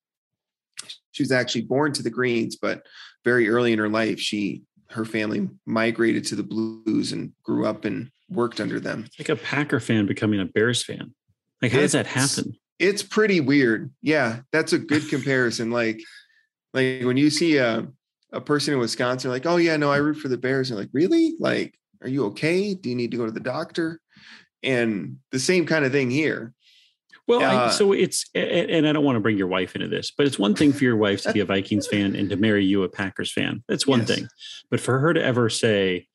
she 1.10 1.22
was 1.22 1.32
actually 1.32 1.62
born 1.62 1.92
to 1.92 2.02
the 2.02 2.10
Greens, 2.10 2.56
but 2.56 2.86
very 3.24 3.48
early 3.48 3.72
in 3.72 3.78
her 3.78 3.88
life, 3.88 4.20
she 4.20 4.62
her 4.90 5.04
family 5.04 5.48
migrated 5.66 6.24
to 6.24 6.36
the 6.36 6.42
blues 6.42 7.12
and 7.12 7.32
grew 7.44 7.64
up 7.64 7.84
and 7.84 8.10
worked 8.28 8.60
under 8.60 8.80
them. 8.80 9.06
Like 9.18 9.28
a 9.28 9.36
Packer 9.36 9.80
fan 9.80 10.06
becoming 10.06 10.40
a 10.40 10.44
Bears 10.44 10.82
fan. 10.82 11.14
Like, 11.62 11.72
how 11.72 11.80
does 11.80 11.92
that 11.92 12.06
happen? 12.06 12.56
It's 12.80 13.02
pretty 13.02 13.40
weird. 13.40 13.92
Yeah, 14.02 14.40
that's 14.50 14.72
a 14.72 14.78
good 14.78 15.08
comparison. 15.08 15.70
Like, 15.70 16.00
like 16.74 17.02
when 17.02 17.16
you 17.16 17.30
see 17.30 17.58
a 17.58 17.86
a 18.32 18.40
person 18.40 18.74
in 18.74 18.80
Wisconsin, 18.80 19.30
like, 19.30 19.46
oh 19.46 19.56
yeah, 19.56 19.76
no, 19.76 19.92
I 19.92 19.98
root 19.98 20.16
for 20.16 20.28
the 20.28 20.38
Bears. 20.38 20.70
And 20.70 20.80
like, 20.80 20.88
really? 20.92 21.34
Like, 21.38 21.78
are 22.02 22.08
you 22.08 22.26
okay? 22.26 22.74
Do 22.74 22.88
you 22.88 22.96
need 22.96 23.10
to 23.12 23.16
go 23.16 23.26
to 23.26 23.32
the 23.32 23.40
doctor? 23.40 24.00
And 24.62 25.18
the 25.30 25.38
same 25.38 25.66
kind 25.66 25.84
of 25.84 25.92
thing 25.92 26.10
here. 26.10 26.52
Well, 27.26 27.42
I, 27.42 27.54
Uh, 27.66 27.70
so 27.70 27.92
it's 27.92 28.28
and 28.34 28.86
I 28.88 28.92
don't 28.92 29.04
want 29.04 29.16
to 29.16 29.20
bring 29.20 29.38
your 29.38 29.46
wife 29.46 29.74
into 29.76 29.88
this, 29.88 30.10
but 30.10 30.26
it's 30.26 30.38
one 30.38 30.54
thing 30.54 30.72
for 30.72 30.84
your 30.84 30.96
wife 30.96 31.22
to 31.22 31.32
be 31.32 31.40
a 31.40 31.44
Vikings 31.44 31.86
fan 31.86 32.16
and 32.16 32.28
to 32.30 32.36
marry 32.36 32.64
you 32.64 32.82
a 32.82 32.88
Packers 32.88 33.32
fan. 33.32 33.62
That's 33.68 33.86
one 33.86 34.00
Yes. 34.00 34.08
thing. 34.08 34.28
But 34.70 34.80
for 34.80 34.98
her 34.98 35.14
to 35.14 35.22
ever 35.22 35.48
say, 35.48 36.08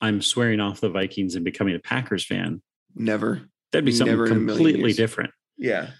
I'm 0.00 0.22
swearing 0.22 0.60
off 0.60 0.80
the 0.80 0.88
Vikings 0.90 1.34
and 1.34 1.44
becoming 1.44 1.74
a 1.74 1.80
Packers 1.80 2.24
fan. 2.24 2.62
Never. 2.94 3.42
That'd 3.72 3.84
be 3.84 3.92
something 3.92 4.12
Never 4.14 4.26
in 4.26 4.32
a 4.32 4.34
million 4.36 4.56
completely 4.66 4.92
different. 4.92 5.30
Yeah. 5.56 5.90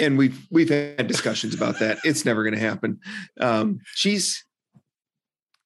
And 0.00 0.16
we've 0.18 0.46
we've 0.50 0.68
had 0.70 1.06
discussions 1.06 1.54
about 1.54 1.78
that. 1.80 1.98
It's 2.04 2.24
never 2.24 2.42
going 2.42 2.54
to 2.54 2.60
happen. 2.60 2.98
Um, 3.40 3.80
she's 3.94 4.44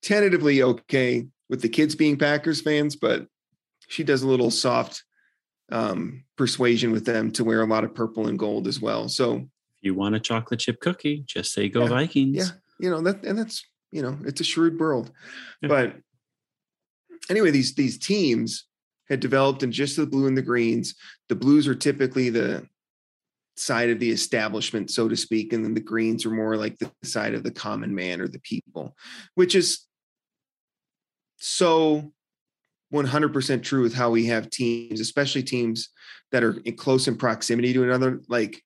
tentatively 0.02 0.62
okay 0.62 1.26
with 1.48 1.62
the 1.62 1.68
kids 1.68 1.94
being 1.94 2.16
Packers 2.18 2.60
fans, 2.60 2.96
but 2.96 3.26
she 3.88 4.02
does 4.04 4.22
a 4.22 4.28
little 4.28 4.50
soft 4.50 5.02
um, 5.70 6.24
persuasion 6.36 6.90
with 6.92 7.04
them 7.06 7.30
to 7.32 7.44
wear 7.44 7.62
a 7.62 7.66
lot 7.66 7.84
of 7.84 7.94
purple 7.94 8.26
and 8.26 8.38
gold 8.38 8.66
as 8.66 8.80
well. 8.80 9.08
So 9.08 9.36
If 9.36 9.48
you 9.82 9.94
want 9.94 10.14
a 10.14 10.20
chocolate 10.20 10.60
chip 10.60 10.80
cookie, 10.80 11.24
just 11.26 11.52
say 11.52 11.68
go 11.68 11.82
Yeah, 11.82 11.88
Vikings. 11.88 12.36
yeah. 12.36 12.48
you 12.80 12.90
know 12.90 13.00
that 13.02 13.24
and 13.24 13.38
that's 13.38 13.64
you 13.92 14.02
know 14.02 14.18
it's 14.26 14.40
a 14.40 14.44
shrewd 14.44 14.78
world 14.80 15.12
Yeah. 15.62 15.68
but 15.68 15.94
anyway 17.30 17.50
these 17.52 17.74
these 17.74 17.96
teams 17.98 18.64
had 19.08 19.20
developed 19.20 19.62
in 19.62 19.70
just 19.70 19.96
the 19.96 20.06
blue 20.06 20.26
and 20.26 20.36
the 20.36 20.42
greens 20.42 20.94
the 21.28 21.36
blues 21.36 21.68
are 21.68 21.74
typically 21.76 22.28
the 22.30 22.66
side 23.56 23.90
of 23.90 24.00
the 24.00 24.10
establishment 24.10 24.90
so 24.90 25.08
to 25.08 25.16
speak 25.16 25.52
and 25.52 25.64
then 25.64 25.74
the 25.74 25.80
greens 25.80 26.26
are 26.26 26.30
more 26.30 26.56
like 26.56 26.76
the 26.78 26.90
side 27.04 27.34
of 27.34 27.44
the 27.44 27.50
common 27.52 27.94
man 27.94 28.20
or 28.20 28.26
the 28.26 28.40
people 28.40 28.96
which 29.36 29.54
is 29.54 29.86
so 31.36 32.12
100% 32.92 33.62
true 33.62 33.82
with 33.82 33.94
how 33.94 34.10
we 34.10 34.26
have 34.26 34.50
teams 34.50 35.00
especially 35.00 35.42
teams 35.42 35.90
that 36.32 36.42
are 36.42 36.58
in 36.64 36.76
close 36.76 37.08
in 37.08 37.16
proximity 37.16 37.72
to 37.72 37.84
another 37.84 38.20
like 38.28 38.62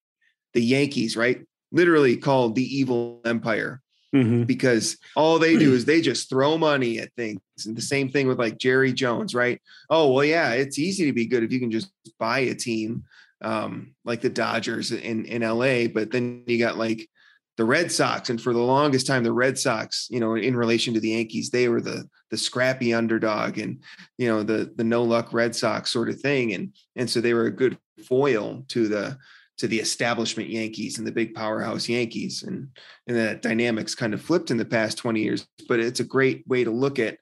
the 0.55 0.63
yankees 0.63 1.17
right 1.17 1.45
literally 1.73 2.17
called 2.17 2.55
the 2.55 2.63
evil 2.77 3.21
empire 3.25 3.83
Mhm. 4.15 4.47
because 4.47 4.97
all 5.17 5.39
they 5.39 5.59
do 5.59 5.75
is 5.75 5.85
they 5.85 6.01
just 6.01 6.31
throw 6.31 6.57
money 6.57 6.99
at 6.99 7.13
things. 7.15 7.41
And 7.67 7.77
the 7.77 7.83
same 7.83 8.09
thing 8.09 8.27
with 8.27 8.39
like 8.39 8.57
Jerry 8.57 8.91
Jones, 8.93 9.35
right? 9.35 9.61
Oh, 9.91 10.13
well, 10.13 10.25
yeah, 10.25 10.53
it's 10.53 10.79
easy 10.79 11.05
to 11.05 11.13
be 11.13 11.27
good 11.27 11.43
if 11.43 11.53
you 11.53 11.61
can 11.61 11.71
just 11.71 11.91
buy 12.19 12.39
a 12.39 12.55
team 12.55 13.05
um, 13.43 13.95
like 14.05 14.21
the 14.21 14.31
Dodgers 14.31 14.93
in, 14.93 15.25
in 15.25 15.43
LA. 15.43 15.89
But 15.93 16.11
then 16.11 16.45
you 16.47 16.59
got 16.59 16.79
like 16.79 17.09
the 17.57 17.65
Red 17.65 17.91
Sox. 17.91 18.31
And 18.31 18.41
for 18.41 18.53
the 18.53 18.61
longest 18.61 19.07
time, 19.07 19.25
the 19.25 19.33
Red 19.33 19.59
Sox, 19.59 20.09
you 20.11 20.21
know, 20.21 20.37
in 20.37 20.57
relation 20.57 20.95
to 20.95 21.01
the 21.01 21.11
Yankees, 21.11 21.51
they 21.51 21.69
were 21.69 21.81
the 21.81 22.09
the 22.31 22.37
scrappy 22.37 22.93
underdog 22.93 23.57
and 23.57 23.83
you 24.19 24.29
know 24.29 24.43
the 24.43 24.71
the 24.77 24.85
no 24.85 25.03
luck 25.03 25.33
Red 25.33 25.57
Sox 25.57 25.91
sort 25.91 26.09
of 26.09 26.21
thing. 26.21 26.55
And 26.55 26.75
and 26.97 27.09
so 27.09 27.21
they 27.21 27.35
were 27.35 27.47
a 27.47 27.51
good 27.51 27.79
foil 28.07 28.65
to 28.69 28.89
the 28.89 29.19
to 29.59 29.67
the 29.67 29.81
establishment 29.81 30.49
Yankees 30.51 30.99
and 30.99 31.07
the 31.07 31.13
big 31.13 31.35
powerhouse 31.35 31.89
Yankees. 31.89 32.45
And 32.45 32.69
and 33.07 33.17
that 33.17 33.43
dynamics 33.43 33.95
kind 33.95 34.15
of 34.15 34.23
flipped 34.23 34.51
in 34.51 34.57
the 34.57 34.65
past 34.65 34.99
20 34.99 35.21
years 35.21 35.47
but 35.69 35.81
it's 35.81 36.01
a 36.01 36.05
great 36.05 36.47
way 36.49 36.65
to 36.65 36.71
look 36.71 36.99
at 36.99 37.19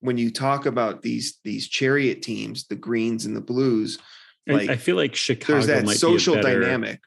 when 0.00 0.16
you 0.16 0.30
talk 0.30 0.66
about 0.66 1.02
these 1.02 1.38
these 1.44 1.68
chariot 1.68 2.22
teams 2.22 2.66
the 2.66 2.74
greens 2.74 3.26
and 3.26 3.36
the 3.36 3.40
blues 3.40 3.98
like 4.52 4.70
I 4.70 4.76
feel 4.76 4.96
like 4.96 5.14
Chicago 5.14 5.54
there's 5.54 5.66
that 5.66 5.88
social 5.96 6.34
be 6.34 6.40
a 6.40 6.42
better, 6.42 6.60
dynamic 6.60 7.00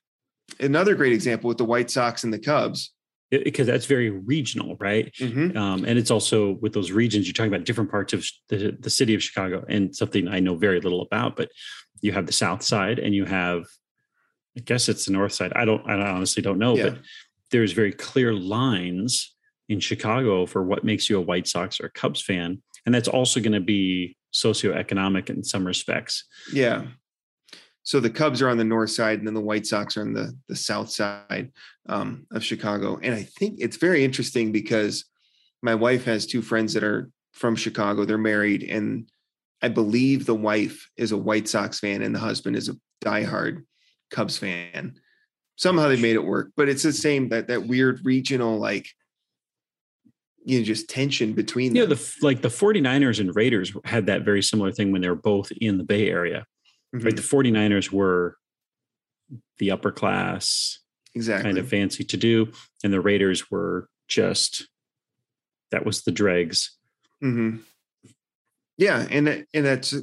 another 0.60 0.94
great 0.96 1.14
example 1.14 1.48
with 1.48 1.58
the 1.58 1.66
white 1.66 1.90
sox 1.90 2.24
and 2.24 2.34
the 2.34 2.40
cubs 2.40 2.92
because 3.32 3.66
that's 3.66 3.88
very 3.88 4.12
regional, 4.12 4.76
right? 4.80 5.12
Mhm. 5.20 5.56
Um, 5.56 5.86
and 5.86 5.98
it's 5.98 6.12
also 6.12 6.52
with 6.62 6.74
those 6.74 6.92
regions 6.92 7.26
you're 7.26 7.34
talking 7.34 7.52
about 7.52 7.66
different 7.66 7.90
parts 7.90 8.14
of 8.14 8.24
the, 8.50 8.78
the 8.80 8.90
city 8.92 9.16
of 9.16 9.24
Chicago, 9.24 9.66
and 9.68 9.96
something 9.96 10.28
I 10.28 10.40
know 10.40 10.56
very 10.56 10.80
little 10.80 11.02
about. 11.02 11.36
But 11.36 11.50
you 12.02 12.12
have 12.12 12.28
the 12.28 12.32
South 12.34 12.62
Side, 12.62 13.00
and 13.00 13.16
you 13.16 13.26
have, 13.26 13.64
I 14.56 14.60
guess 14.60 14.88
it's 14.88 15.06
the 15.06 15.14
North 15.14 15.34
Side. 15.34 15.52
I 15.56 15.66
don't, 15.66 15.82
I 15.90 15.94
honestly 16.12 16.44
don't 16.44 16.60
know, 16.60 16.76
Yeah. 16.78 16.90
but 16.90 17.00
there's 17.50 17.72
very 17.72 17.92
clear 17.92 18.34
lines 18.34 19.34
in 19.68 19.80
Chicago 19.80 20.46
for 20.46 20.62
what 20.62 20.84
makes 20.84 21.10
you 21.10 21.18
a 21.18 21.22
White 21.22 21.48
Sox 21.48 21.80
or 21.80 21.90
Cubs 21.90 22.22
fan, 22.22 22.62
and 22.86 22.94
that's 22.94 23.08
also 23.08 23.40
going 23.40 23.54
to 23.54 23.60
be 23.62 24.16
socioeconomic 24.32 25.32
in 25.32 25.44
some 25.44 25.66
respects. 25.66 26.26
yeah 26.52 26.84
so 27.84 28.00
the 28.00 28.10
cubs 28.10 28.42
are 28.42 28.50
on 28.50 28.58
the 28.58 28.64
north 28.64 28.90
side 28.92 29.20
and 29.20 29.28
then 29.28 29.34
the 29.34 29.42
white 29.42 29.66
sox 29.68 29.98
are 29.98 30.02
on 30.02 30.14
the 30.14 30.34
the 30.48 30.56
south 30.56 30.90
side 30.90 31.52
um, 31.90 32.26
of 32.32 32.44
chicago. 32.44 32.98
And 33.04 33.14
i 33.14 33.24
think 33.24 33.60
it's 33.60 33.78
very 33.78 34.04
interesting 34.04 34.52
because 34.52 35.06
my 35.62 35.76
wife 35.76 36.04
has 36.06 36.26
two 36.26 36.42
friends 36.42 36.74
that 36.74 36.84
are 36.84 37.10
from 37.34 37.56
chicago. 37.56 38.06
They're 38.06 38.18
married 38.18 38.64
and 38.64 39.10
i 39.62 39.68
believe 39.70 40.26
the 40.26 40.36
wife 40.36 40.90
is 40.98 41.12
a 41.12 41.18
white 41.18 41.48
sox 41.48 41.80
fan 41.80 42.02
and 42.02 42.14
the 42.16 42.20
husband 42.20 42.56
is 42.56 42.70
a 42.70 42.76
diehard 43.04 43.64
cubs 44.12 44.38
fan. 44.38 44.96
Somehow 45.56 45.88
they 45.88 46.02
made 46.02 46.16
it 46.16 46.24
work 46.26 46.52
but 46.56 46.70
it's 46.70 46.84
the 46.84 46.94
same 46.94 47.30
that 47.30 47.48
that 47.48 47.68
weird 47.68 48.02
regional 48.04 48.58
like 48.58 48.88
you 50.46 50.60
know 50.60 50.66
just 50.66 50.90
tension 50.90 51.34
between 51.34 51.76
You 51.76 51.82
know, 51.84 51.88
them. 51.88 51.98
the 51.98 52.26
like 52.26 52.42
the 52.42 52.50
49ers 52.50 53.20
and 53.20 53.36
Raiders 53.36 53.72
had 53.86 54.06
that 54.08 54.24
very 54.24 54.42
similar 54.44 54.72
thing 54.72 54.92
when 54.92 55.02
they 55.02 55.10
were 55.10 55.16
both 55.16 55.52
in 55.54 55.78
the 55.78 55.84
Bay 55.84 56.10
Area. 56.10 56.46
Mhm, 56.94 57.06
Right, 57.06 57.16
the 57.16 57.22
49ers 57.22 57.92
were 57.92 58.38
the 59.58 59.72
upper 59.72 59.92
class, 59.92 60.80
exactly 61.16 61.44
kind 61.50 61.58
of 61.58 61.68
fancy 61.68 62.04
to 62.04 62.18
do, 62.18 62.52
and 62.84 62.94
the 62.94 63.02
Raiders 63.02 63.50
were 63.50 63.90
just 64.08 64.68
that 65.72 65.86
was 65.86 66.04
the 66.04 66.12
dregs. 66.12 66.78
hmm 67.20 67.58
Yeah, 68.78 69.08
and 69.10 69.26
that- 69.28 69.48
and 69.54 69.66
that's 69.66 69.96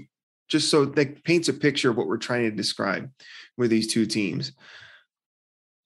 just 0.49 0.69
so 0.69 0.85
that 0.85 1.23
paints 1.23 1.49
a 1.49 1.53
picture 1.53 1.91
of 1.91 1.97
what 1.97 2.09
we're 2.09 2.17
trying 2.19 2.51
to 2.51 2.57
describe 2.57 3.13
with 3.57 3.71
these 3.71 3.87
two 3.87 4.05
teams. 4.07 4.53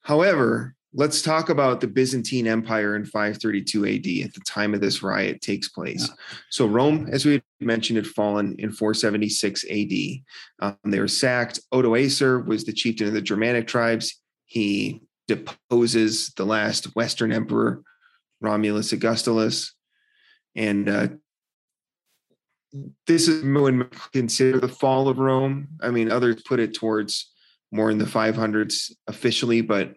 However, 0.03 0.75
let's 0.95 1.23
talk 1.23 1.49
about 1.49 1.81
the 1.81 1.89
Byzantine 1.89 2.47
Empire 2.47 2.95
in 2.95 3.05
532 3.05 3.85
AD 3.85 4.27
at 4.27 4.35
the 4.35 4.41
time 4.47 4.75
of 4.75 4.81
this 4.81 5.03
riot 5.03 5.41
takes 5.41 5.69
place. 5.69 6.09
So 6.51 6.67
Rome, 6.67 7.09
as 7.11 7.27
we 7.27 7.43
mentioned, 7.61 7.97
had 7.97 8.07
fallen 8.07 8.55
in 8.59 8.71
476 8.71 9.65
AD. 9.69 9.93
Um, 10.61 10.79
they 10.85 11.01
were 11.01 11.09
sacked. 11.09 11.59
Odoacer 11.73 12.47
was 12.47 12.65
the 12.65 12.73
chieftain 12.73 13.09
of 13.09 13.13
the 13.13 13.21
Germanic 13.21 13.67
tribes. 13.67 14.21
He 14.47 15.03
deposes 15.27 16.33
the 16.37 16.45
last 16.45 16.95
Western 16.95 17.33
emperor, 17.33 17.83
Romulus 18.41 18.93
Augustulus, 18.93 19.75
and 20.55 20.89
uh, 20.89 21.09
this 23.07 23.29
is 23.29 23.43
when 23.43 23.79
we 23.79 23.85
consider 24.13 24.61
the 24.61 24.69
fall 24.69 25.09
of 25.09 25.19
Rome. 25.19 25.69
I 25.81 25.91
mean, 25.91 26.11
others 26.11 26.43
put 26.43 26.61
it 26.61 26.75
towards 26.75 27.33
more 27.73 27.91
in 27.91 27.99
the 27.99 28.05
500s 28.05 28.93
officially, 29.09 29.61
but 29.61 29.95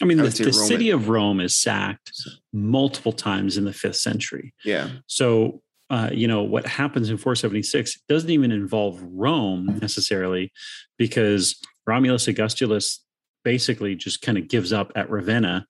I 0.00 0.06
mean, 0.06 0.20
I 0.20 0.24
the, 0.24 0.44
the 0.44 0.52
city 0.52 0.90
of 0.90 1.08
Rome 1.08 1.40
is 1.40 1.56
sacked 1.56 2.12
multiple 2.52 3.12
times 3.12 3.56
in 3.56 3.64
the 3.64 3.72
fifth 3.72 3.96
century. 3.96 4.54
yeah, 4.64 4.90
So, 5.06 5.62
uh, 5.90 6.10
you 6.12 6.26
know, 6.26 6.42
what 6.42 6.66
happens 6.66 7.10
in 7.10 7.16
476 7.16 8.00
doesn't 8.08 8.30
even 8.30 8.50
involve 8.50 9.00
Rome 9.02 9.78
necessarily, 9.80 10.52
because 10.96 11.60
Romulus 11.86 12.28
Augustulus 12.28 13.04
basically 13.44 13.94
just 13.94 14.22
kind 14.22 14.38
of 14.38 14.48
gives 14.48 14.72
up 14.72 14.92
at 14.94 15.10
Ravenna. 15.10 15.66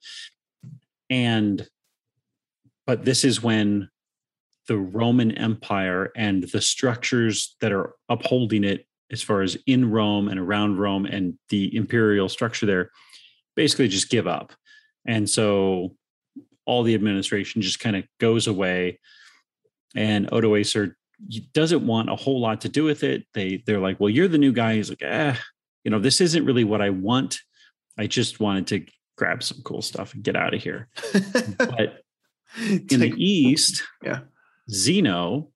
And, 1.09 1.67
but 2.87 3.05
this 3.05 3.25
is 3.25 3.43
when 3.43 3.89
the 4.69 4.77
Roman 4.77 5.33
Empire 5.33 6.13
and 6.15 6.45
the 6.45 6.61
structures 6.61 7.57
that 7.61 7.73
are 7.73 7.95
upholding 8.09 8.63
it, 8.63 8.87
as 9.11 9.23
far 9.23 9.43
as 9.43 9.57
in 9.67 9.91
Rome 9.91 10.29
and 10.29 10.39
around 10.39 10.79
Rome 10.79 11.07
and 11.07 11.37
the 11.49 11.75
imperial 11.75 12.29
structure 12.29 12.67
there, 12.67 12.91
basically 13.61 13.89
just 13.89 14.09
give 14.09 14.27
up. 14.27 14.53
And 15.07 15.29
so 15.29 15.95
all 16.65 16.83
the 16.83 16.95
administration 16.95 17.61
just 17.61 17.79
kind 17.79 17.95
of 17.95 18.05
goes 18.19 18.47
away 18.47 18.99
and 19.95 20.31
Odoacer 20.31 20.95
doesn't 21.53 21.87
want 21.87 22.09
a 22.09 22.17
whole 22.17 22.41
lot 22.41 22.63
to 22.63 22.71
do 22.71 22.85
with 22.85 23.03
it. 23.03 23.27
They 23.35 23.63
they're 23.67 23.81
like, 23.81 24.01
well, 24.01 24.09
you're 24.09 24.29
the 24.29 24.39
new 24.39 24.53
guy. 24.53 24.77
He's 24.77 24.89
like, 24.89 25.03
eh, 25.03 25.35
you 25.85 25.91
know, 25.91 25.99
this 25.99 26.23
isn't 26.23 26.47
really 26.47 26.65
what 26.65 26.81
I 26.81 26.89
want. 26.89 27.41
I 27.99 28.07
just 28.07 28.41
wanted 28.41 28.67
to 28.69 28.87
grab 29.19 29.43
some 29.43 29.61
cool 29.63 29.83
stuff 29.83 30.15
and 30.15 30.23
get 30.25 30.37
out 30.37 30.55
of 30.55 30.63
here. 30.63 30.89
But 31.59 32.03
in 32.59 32.87
like- 32.89 32.89
the 33.01 33.13
east, 33.19 33.83
Yeah. 34.03 34.21
Zeno, 34.71 35.51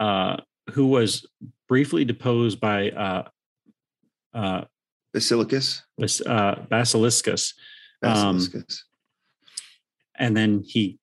uh, 0.00 0.38
who 0.72 0.86
was 0.88 1.24
briefly 1.68 2.04
deposed 2.04 2.58
by 2.58 2.90
uh, 2.90 3.28
uh, 4.32 4.64
Basilicus, 5.14 5.82
Bas- 5.96 6.20
uh, 6.20 6.66
Basiliscus, 6.70 7.52
Um, 8.02 8.64
and 10.18 10.36
then 10.36 10.62
he 10.66 10.98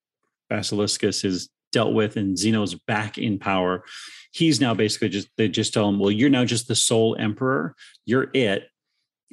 Basiliscus 0.52 1.24
is 1.26 1.50
dealt 1.71 1.93
with 1.93 2.17
and 2.17 2.38
Zeno's 2.38 2.76
back 2.76 3.17
in 3.17 3.39
power. 3.39 3.84
He's 4.32 4.60
now 4.60 4.74
basically 4.74 5.10
just 5.10 5.30
they 5.38 5.47
just 5.47 5.74
tell 5.74 5.88
him, 5.88 6.00
well, 6.00 6.12
you're 6.12 6.30
now 6.30 6.45
just 6.45 6.67
the 6.67 6.76
sole 6.76 7.15
emperor. 7.17 7.76
You're 8.06 8.30
it. 8.34 8.67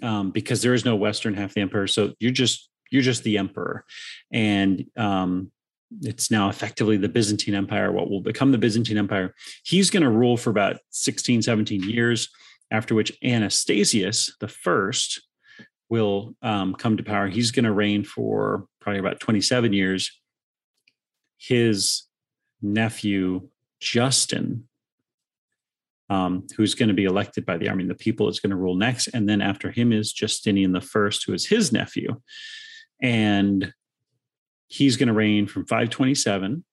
Um, 0.00 0.30
because 0.30 0.62
there 0.62 0.74
is 0.74 0.84
no 0.84 0.94
Western 0.94 1.34
half 1.34 1.54
the 1.54 1.60
emperor. 1.60 1.88
So 1.88 2.14
you're 2.20 2.30
just 2.30 2.70
you're 2.90 3.02
just 3.02 3.24
the 3.24 3.38
emperor. 3.38 3.84
And 4.32 4.84
um 4.96 5.50
it's 6.02 6.30
now 6.30 6.48
effectively 6.50 6.96
the 6.98 7.08
Byzantine 7.08 7.54
Empire, 7.54 7.90
what 7.90 8.10
will 8.10 8.20
become 8.20 8.52
the 8.52 8.58
Byzantine 8.58 8.98
Empire. 8.98 9.34
He's 9.64 9.90
going 9.90 10.02
to 10.02 10.10
rule 10.10 10.36
for 10.36 10.50
about 10.50 10.76
16, 10.90 11.40
17 11.42 11.82
years, 11.82 12.28
after 12.70 12.94
which 12.94 13.16
Anastasius 13.22 14.36
the 14.40 14.48
first 14.48 15.22
will 15.88 16.34
um, 16.42 16.74
come 16.74 16.96
to 16.96 17.02
power. 17.02 17.28
He's 17.28 17.50
going 17.50 17.64
to 17.64 17.72
reign 17.72 18.04
for 18.04 18.66
probably 18.80 19.00
about 19.00 19.20
27 19.20 19.72
years. 19.72 20.10
His 21.38 22.04
nephew 22.60 23.48
Justin, 23.80 24.68
um, 26.10 26.46
who's 26.56 26.74
going 26.74 26.88
to 26.88 26.94
be 26.94 27.04
elected 27.04 27.46
by 27.46 27.56
the 27.56 27.68
army. 27.68 27.84
and 27.84 27.90
The 27.90 27.94
people 27.94 28.28
is 28.28 28.40
going 28.40 28.50
to 28.50 28.56
rule 28.56 28.74
next. 28.74 29.08
And 29.08 29.28
then 29.28 29.40
after 29.40 29.70
him 29.70 29.92
is 29.92 30.12
Justinian 30.12 30.72
the 30.72 30.80
First, 30.80 31.24
who 31.24 31.32
is 31.32 31.46
his 31.46 31.72
nephew. 31.72 32.20
And 33.00 33.72
he's 34.66 34.96
going 34.96 35.08
to 35.08 35.14
reign 35.14 35.46
from 35.46 35.66
527 35.66 36.64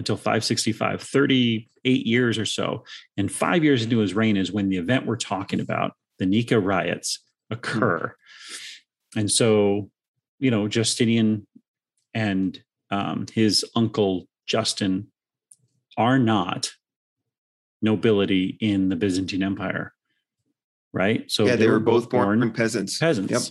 until 0.00 0.16
565, 0.16 1.02
38 1.02 2.06
years 2.06 2.38
or 2.38 2.46
so. 2.46 2.84
And 3.18 3.30
five 3.30 3.62
years 3.62 3.84
into 3.84 3.98
his 3.98 4.14
reign 4.14 4.38
is 4.38 4.50
when 4.50 4.70
the 4.70 4.78
event 4.78 5.04
we're 5.04 5.16
talking 5.16 5.60
about, 5.60 5.92
the 6.18 6.24
Nika 6.24 6.58
riots, 6.58 7.22
occur. 7.50 8.14
And 9.14 9.30
so, 9.30 9.90
you 10.38 10.50
know, 10.50 10.68
Justinian 10.68 11.46
and 12.14 12.58
um, 12.90 13.26
his 13.30 13.62
uncle 13.76 14.26
Justin 14.46 15.08
are 15.98 16.18
not 16.18 16.70
nobility 17.82 18.56
in 18.58 18.88
the 18.88 18.96
Byzantine 18.96 19.42
Empire, 19.42 19.92
right? 20.94 21.30
So 21.30 21.44
yeah, 21.44 21.56
they, 21.56 21.68
were, 21.68 21.78
both 21.78 22.08
born, 22.08 22.40
born 22.40 22.52
peasants. 22.52 22.98
Peasants. 22.98 23.30
Yep. 23.30 23.42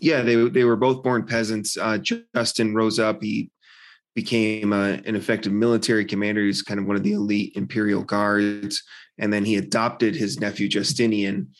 Yeah, 0.00 0.22
they 0.22 0.34
they 0.48 0.64
were 0.64 0.74
both 0.74 1.04
born 1.04 1.26
peasants. 1.26 1.78
Uh, 1.78 1.96
Justin 2.34 2.74
rose 2.74 2.98
up. 2.98 3.22
He 3.22 3.51
became 4.14 4.72
a, 4.72 5.00
an 5.06 5.16
effective 5.16 5.52
military 5.52 6.04
commander. 6.04 6.44
He's 6.44 6.62
kind 6.62 6.78
of 6.78 6.86
one 6.86 6.96
of 6.96 7.02
the 7.02 7.12
elite 7.12 7.52
imperial 7.56 8.02
guards, 8.02 8.82
and 9.18 9.32
then 9.32 9.44
he 9.44 9.56
adopted 9.56 10.14
his 10.14 10.40
nephew 10.40 10.68
Justinian, 10.68 11.50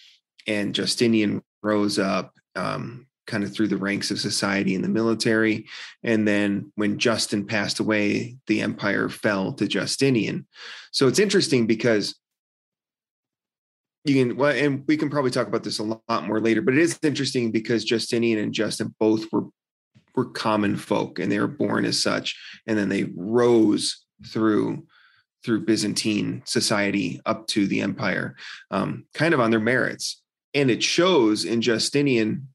and 0.46 0.74
Justinian 0.74 1.42
rose 1.62 1.98
up, 1.98 2.34
um, 2.56 3.06
kind 3.26 3.44
of 3.44 3.54
through 3.54 3.68
the 3.68 3.76
ranks 3.76 4.10
of 4.10 4.18
society 4.18 4.74
in 4.74 4.82
the 4.82 4.88
military. 4.88 5.66
And 6.02 6.26
then 6.26 6.72
when 6.74 6.98
Justin 6.98 7.46
passed 7.46 7.78
away, 7.78 8.36
the 8.48 8.60
empire 8.60 9.08
fell 9.08 9.52
to 9.54 9.68
Justinian. 9.68 10.46
So 10.90 11.06
it's 11.06 11.20
interesting 11.20 11.66
because 11.66 12.16
you 14.04 14.14
can 14.14 14.36
well, 14.36 14.52
and 14.52 14.84
we 14.88 14.96
can 14.96 15.10
probably 15.10 15.30
talk 15.30 15.46
about 15.46 15.62
this 15.62 15.78
a 15.78 15.84
lot 15.84 16.26
more 16.26 16.40
later, 16.40 16.60
but 16.60 16.74
it 16.74 16.80
is 16.80 16.98
interesting 17.02 17.52
because 17.52 17.84
Justinian 17.84 18.40
and 18.40 18.52
Justin 18.52 18.94
both 18.98 19.26
were 19.30 19.44
were 20.14 20.26
common 20.26 20.76
folk 20.76 21.18
and 21.18 21.30
they 21.30 21.38
were 21.38 21.46
born 21.46 21.84
as 21.84 22.02
such, 22.02 22.36
and 22.66 22.78
then 22.78 22.88
they 22.88 23.04
rose 23.16 24.04
through 24.26 24.86
through 25.44 25.64
Byzantine 25.64 26.40
society 26.44 27.20
up 27.26 27.48
to 27.48 27.66
the 27.66 27.80
empire, 27.80 28.36
um, 28.70 29.06
kind 29.12 29.34
of 29.34 29.40
on 29.40 29.50
their 29.50 29.58
merits. 29.58 30.22
And 30.54 30.70
it 30.70 30.82
shows 30.84 31.44
in 31.44 31.60
Justinian 31.60 32.48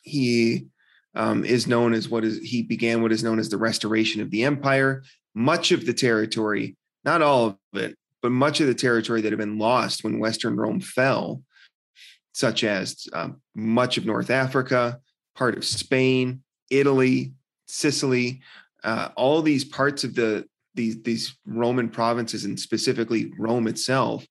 he 0.00 0.68
um, 1.14 1.44
is 1.44 1.66
known 1.66 1.92
as 1.92 2.08
what 2.08 2.24
is 2.24 2.38
he 2.38 2.62
began 2.62 3.02
what 3.02 3.12
is 3.12 3.24
known 3.24 3.38
as 3.38 3.48
the 3.48 3.58
restoration 3.58 4.22
of 4.22 4.30
the 4.30 4.44
empire. 4.44 5.02
Much 5.34 5.72
of 5.72 5.84
the 5.84 5.92
territory, 5.92 6.76
not 7.04 7.22
all 7.22 7.46
of 7.46 7.56
it, 7.74 7.96
but 8.22 8.32
much 8.32 8.60
of 8.60 8.66
the 8.66 8.74
territory 8.74 9.20
that 9.20 9.32
had 9.32 9.38
been 9.38 9.58
lost 9.58 10.02
when 10.02 10.18
Western 10.18 10.56
Rome 10.56 10.80
fell, 10.80 11.42
such 12.32 12.64
as 12.64 13.06
um, 13.12 13.40
much 13.54 13.98
of 13.98 14.06
North 14.06 14.30
Africa, 14.30 15.00
part 15.36 15.56
of 15.56 15.64
Spain, 15.64 16.42
Italy, 16.70 17.32
Sicily, 17.66 18.40
uh, 18.84 19.10
all 19.16 19.42
these 19.42 19.64
parts 19.64 20.04
of 20.04 20.14
the 20.14 20.46
these 20.74 21.02
these 21.02 21.36
Roman 21.44 21.88
provinces 21.88 22.44
and 22.44 22.58
specifically 22.58 23.32
Rome 23.38 23.66
itself, 23.66 24.26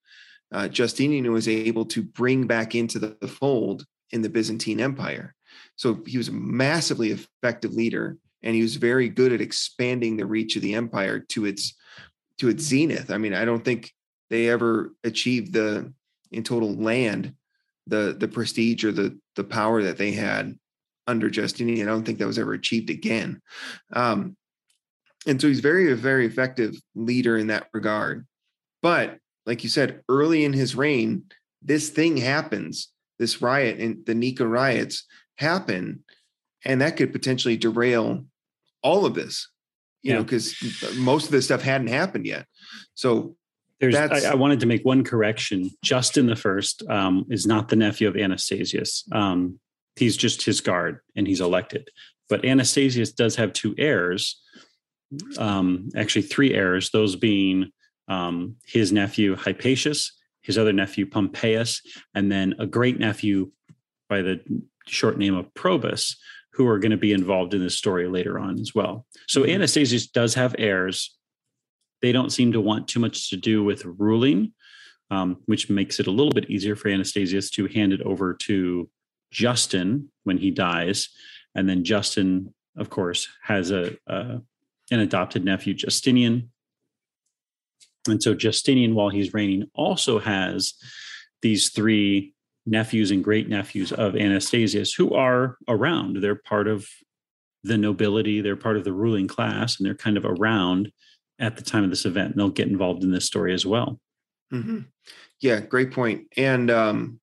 uh, 0.52 0.68
Justinian 0.68 1.32
was 1.32 1.48
able 1.48 1.86
to 1.86 2.02
bring 2.02 2.48
back 2.48 2.74
into 2.74 3.00
the 3.00 3.28
fold 3.28 3.86
in 4.12 4.22
the 4.22 4.30
Byzantine 4.30 4.80
Empire. 4.80 5.36
So 5.76 6.02
he 6.06 6.18
was 6.18 6.30
a 6.30 6.34
massively 6.34 7.12
effective 7.12 7.74
leader, 7.74 8.18
and 8.42 8.56
he 8.56 8.62
was 8.62 8.76
very 8.76 9.10
good 9.10 9.34
at 9.34 9.42
expanding 9.42 10.18
the 10.18 10.26
reach 10.26 10.56
of 10.56 10.62
the 10.62 10.74
empire 10.76 11.20
to 11.20 11.46
its 11.46 11.76
to 12.38 12.50
its 12.50 12.64
zenith. 12.64 13.12
I 13.12 13.18
mean, 13.18 13.34
I 13.34 13.46
don't 13.46 13.64
think 13.66 13.92
they 14.30 14.50
ever 14.50 14.94
achieved 15.04 15.54
the 15.54 15.94
in 16.32 16.44
total 16.44 16.74
land 16.76 17.34
the 17.88 18.16
the 18.18 18.28
prestige 18.28 18.84
or 18.84 18.92
the 18.92 19.18
the 19.36 19.44
power 19.44 19.84
that 19.84 19.98
they 19.98 20.12
had 20.12 20.58
under 21.08 21.30
Justinian. 21.30 21.88
I 21.88 21.92
don't 21.92 22.04
think 22.04 22.20
that 22.20 22.28
was 22.28 22.40
ever 22.40 22.54
achieved 22.54 22.90
again. 22.90 23.42
Um, 23.94 24.36
and 25.26 25.42
so 25.42 25.48
he's 25.48 25.60
very 25.60 25.92
very 25.94 26.26
effective 26.26 26.76
leader 26.96 27.38
in 27.38 27.48
that 27.48 27.68
regard. 27.74 28.26
But 28.82 29.18
like 29.46 29.64
you 29.64 29.70
said, 29.70 30.02
early 30.10 30.46
in 30.46 30.54
his 30.54 30.76
reign, 30.76 31.24
this 31.62 31.90
thing 31.90 32.18
happens. 32.18 32.90
This 33.20 33.42
riot 33.42 33.80
and 33.80 34.06
the 34.06 34.14
Nika 34.14 34.48
riots 34.48 35.06
happen 35.38 36.04
and 36.66 36.82
that 36.82 36.98
could 36.98 37.12
potentially 37.12 37.58
derail 37.58 38.26
all 38.84 39.06
of 39.06 39.16
this 39.16 39.50
you 40.02 40.12
yeah. 40.12 40.18
know 40.18 40.24
because 40.24 40.56
most 40.98 41.26
of 41.26 41.32
this 41.32 41.46
stuff 41.46 41.62
hadn't 41.62 41.88
happened 41.88 42.26
yet 42.26 42.46
so 42.94 43.36
there's 43.80 43.96
I, 43.96 44.32
I, 44.32 44.36
wanted 44.36 44.60
to 44.62 44.66
make 44.66 44.84
one 44.84 45.04
correction 45.04 45.70
justin 45.84 46.28
the 46.28 46.36
first 46.36 46.84
um, 46.90 47.26
is 47.30 47.46
not 47.46 47.70
the 47.70 47.76
nephew 47.76 48.08
of 48.08 48.16
anastasius 48.16 49.04
um, 49.12 49.60
he's 49.98 50.18
just 50.18 50.44
his 50.44 50.62
guard 50.62 51.00
and 51.16 51.28
he's 51.28 51.42
elected 51.42 51.90
but 52.30 52.44
anastasius 52.46 53.12
does 53.12 53.36
have 53.36 53.54
two 53.54 53.74
heirs 53.78 54.42
um, 55.38 55.90
actually 55.96 56.22
three 56.22 56.54
heirs 56.54 56.90
those 56.92 57.16
being 57.16 57.72
um, 58.08 58.56
his 58.66 58.92
nephew 58.92 59.36
hypatius 59.36 60.12
his 60.42 60.58
other 60.58 60.74
nephew 60.74 61.06
pompeius 61.06 61.82
and 62.14 62.32
then 62.32 62.54
a 62.60 62.66
great 62.66 63.00
nephew 63.00 63.52
by 64.10 64.22
the 64.22 64.40
short 64.90 65.18
name 65.18 65.36
of 65.36 65.54
Probus, 65.54 66.18
who 66.54 66.68
are 66.68 66.80
going 66.80 66.92
to 66.92 66.98
be 66.98 67.14
involved 67.14 67.54
in 67.54 67.62
this 67.62 67.78
story 67.78 68.08
later 68.08 68.40
on 68.40 68.60
as 68.60 68.74
well. 68.74 69.06
So 69.28 69.42
mm-hmm. 69.42 69.52
Anastasius 69.52 70.08
does 70.08 70.34
have 70.36 70.56
heirs. 70.58 71.16
They 72.02 72.12
don't 72.12 72.32
seem 72.32 72.52
to 72.54 72.62
want 72.62 72.88
too 72.88 73.00
much 73.00 73.30
to 73.30 73.38
do 73.38 73.64
with 73.64 73.86
ruling, 73.86 74.54
um, 75.12 75.38
which 75.46 75.70
makes 75.70 76.00
it 76.00 76.08
a 76.08 76.12
little 76.12 76.32
bit 76.32 76.50
easier 76.50 76.76
for 76.76 76.90
Anastasius 76.90 77.50
to 77.52 77.68
hand 77.68 77.94
it 77.94 78.02
over 78.02 78.34
to 78.44 78.90
Justin 79.32 80.10
when 80.24 80.38
he 80.38 80.52
dies. 80.52 81.10
And 81.56 81.68
then 81.68 81.84
Justin, 81.84 82.54
of 82.78 82.90
course, 82.90 83.28
has 83.44 83.72
a, 83.72 83.96
an 84.08 84.44
adopted 84.92 85.44
nephew, 85.44 85.74
Justinian. 85.74 86.52
And 88.08 88.22
so 88.22 88.34
Justinian, 88.34 88.96
while 88.96 89.10
he's 89.10 89.34
reigning, 89.34 89.70
also 89.74 90.20
has 90.20 90.74
these 91.42 91.70
three 91.70 92.34
nephews 92.66 93.12
and 93.12 93.24
great 93.24 93.50
nephews 93.50 93.92
of 93.92 94.16
Anastasius 94.16 94.94
who 94.94 95.14
are 95.14 95.58
around. 95.68 96.18
They're 96.18 96.36
part 96.36 96.68
of 96.68 96.88
the 97.64 97.78
nobility, 97.78 98.42
they're 98.42 98.56
part 98.56 98.78
of 98.78 98.84
the 98.84 98.94
ruling 98.94 99.28
class, 99.28 99.78
and 99.78 99.86
they're 99.86 99.96
kind 99.96 100.18
of 100.18 100.26
around 100.26 100.92
at 101.40 101.58
the 101.58 101.64
time 101.64 101.84
of 101.84 101.90
this 101.90 102.06
event. 102.06 102.32
And 102.32 102.40
they'll 102.40 102.50
get 102.50 102.68
involved 102.68 103.04
in 103.04 103.12
this 103.12 103.26
story 103.26 103.54
as 103.54 103.66
well. 103.66 104.00
Mm-hmm. 104.54 104.80
Yeah, 105.42 105.60
great 105.60 105.92
point. 105.92 106.28
And 106.38 106.72
um, 106.72 107.20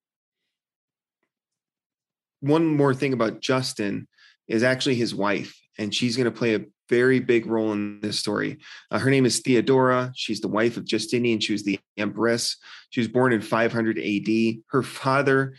one 2.45 2.67
more 2.67 2.95
thing 2.95 3.13
about 3.13 3.41
Justin 3.41 4.07
is 4.49 4.63
actually 4.63 4.95
his 4.97 5.15
wife, 5.15 5.59
and 5.79 5.95
she's 5.95 6.17
going 6.17 6.31
to 6.31 6.39
play 6.39 6.55
a 6.55 6.65
very 6.91 7.19
big 7.19 7.47
role 7.47 7.73
in 7.73 8.01
this 8.01 8.19
story. 8.19 8.59
Uh, 8.91 8.99
her 8.99 9.11
name 9.11 9.25
is 9.25 9.41
Theodora. 9.41 10.13
She's 10.15 10.41
the 10.41 10.49
wife 10.49 10.77
of 10.77 10.85
Justinian. 10.85 11.41
She 11.41 11.53
was 11.53 11.65
the 11.65 11.81
empress. 11.97 12.59
She 12.91 13.01
was 13.01 13.09
born 13.09 13.33
in 13.33 13.41
500 13.41 13.99
AD. 13.99 14.57
Her 14.69 14.83
father 14.83 15.55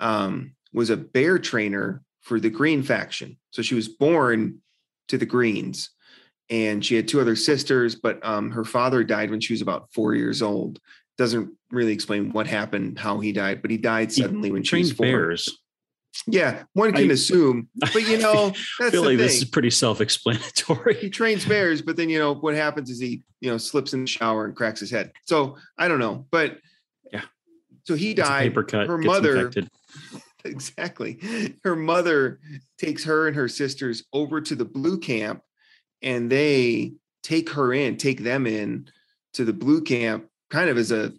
um, 0.00 0.54
was 0.74 0.90
a 0.90 0.96
bear 0.96 1.38
trainer 1.38 2.02
for 2.20 2.38
the 2.38 2.50
Green 2.50 2.82
faction. 2.82 3.38
So 3.50 3.62
she 3.62 3.74
was 3.74 3.88
born 3.88 4.60
to 5.08 5.16
the 5.16 5.26
Greens. 5.26 5.90
And 6.50 6.84
she 6.84 6.96
had 6.96 7.08
two 7.08 7.20
other 7.20 7.36
sisters, 7.36 7.94
but 7.94 8.24
um, 8.24 8.50
her 8.50 8.64
father 8.64 9.04
died 9.04 9.30
when 9.30 9.40
she 9.40 9.52
was 9.52 9.62
about 9.62 9.92
four 9.92 10.14
years 10.14 10.42
old. 10.42 10.78
Doesn't 11.16 11.50
really 11.70 11.92
explain 11.92 12.32
what 12.32 12.46
happened, 12.46 12.98
how 12.98 13.18
he 13.20 13.32
died, 13.32 13.60
but 13.62 13.70
he 13.70 13.78
died 13.78 14.12
suddenly 14.12 14.48
he 14.48 14.52
when 14.52 14.62
she 14.62 14.78
was 14.78 14.92
four. 14.92 15.06
bears. 15.06 15.58
Yeah, 16.26 16.64
one 16.72 16.92
can 16.92 17.10
I, 17.10 17.12
assume, 17.12 17.68
but 17.76 18.06
you 18.06 18.18
know, 18.22 18.52
that's 18.78 18.90
feel 18.90 19.04
like 19.04 19.18
this 19.18 19.36
is 19.36 19.44
pretty 19.44 19.70
self-explanatory. 19.70 20.96
He 20.96 21.10
trains 21.10 21.44
bears, 21.44 21.80
but 21.82 21.96
then 21.96 22.08
you 22.08 22.18
know 22.18 22.34
what 22.34 22.54
happens 22.54 22.90
is 22.90 22.98
he, 22.98 23.22
you 23.40 23.50
know, 23.50 23.58
slips 23.58 23.94
in 23.94 24.02
the 24.02 24.06
shower 24.06 24.44
and 24.44 24.56
cracks 24.56 24.80
his 24.80 24.90
head. 24.90 25.12
So 25.26 25.56
I 25.78 25.88
don't 25.88 26.00
know, 26.00 26.26
but 26.30 26.58
yeah. 27.12 27.22
So 27.84 27.94
he 27.94 28.14
died. 28.14 28.48
Paper 28.48 28.64
cut. 28.64 28.86
Her 28.86 28.98
mother. 28.98 29.50
Exactly. 30.44 31.18
Her 31.64 31.76
mother 31.76 32.38
takes 32.78 33.04
her 33.04 33.26
and 33.26 33.36
her 33.36 33.48
sisters 33.48 34.04
over 34.12 34.40
to 34.40 34.54
the 34.54 34.64
blue 34.64 34.98
camp, 34.98 35.42
and 36.00 36.30
they 36.30 36.94
take 37.22 37.50
her 37.50 37.72
in, 37.72 37.96
take 37.96 38.22
them 38.22 38.46
in 38.46 38.88
to 39.34 39.44
the 39.44 39.52
blue 39.52 39.82
camp, 39.82 40.26
kind 40.48 40.70
of 40.70 40.78
as 40.78 40.92
a 40.92 41.12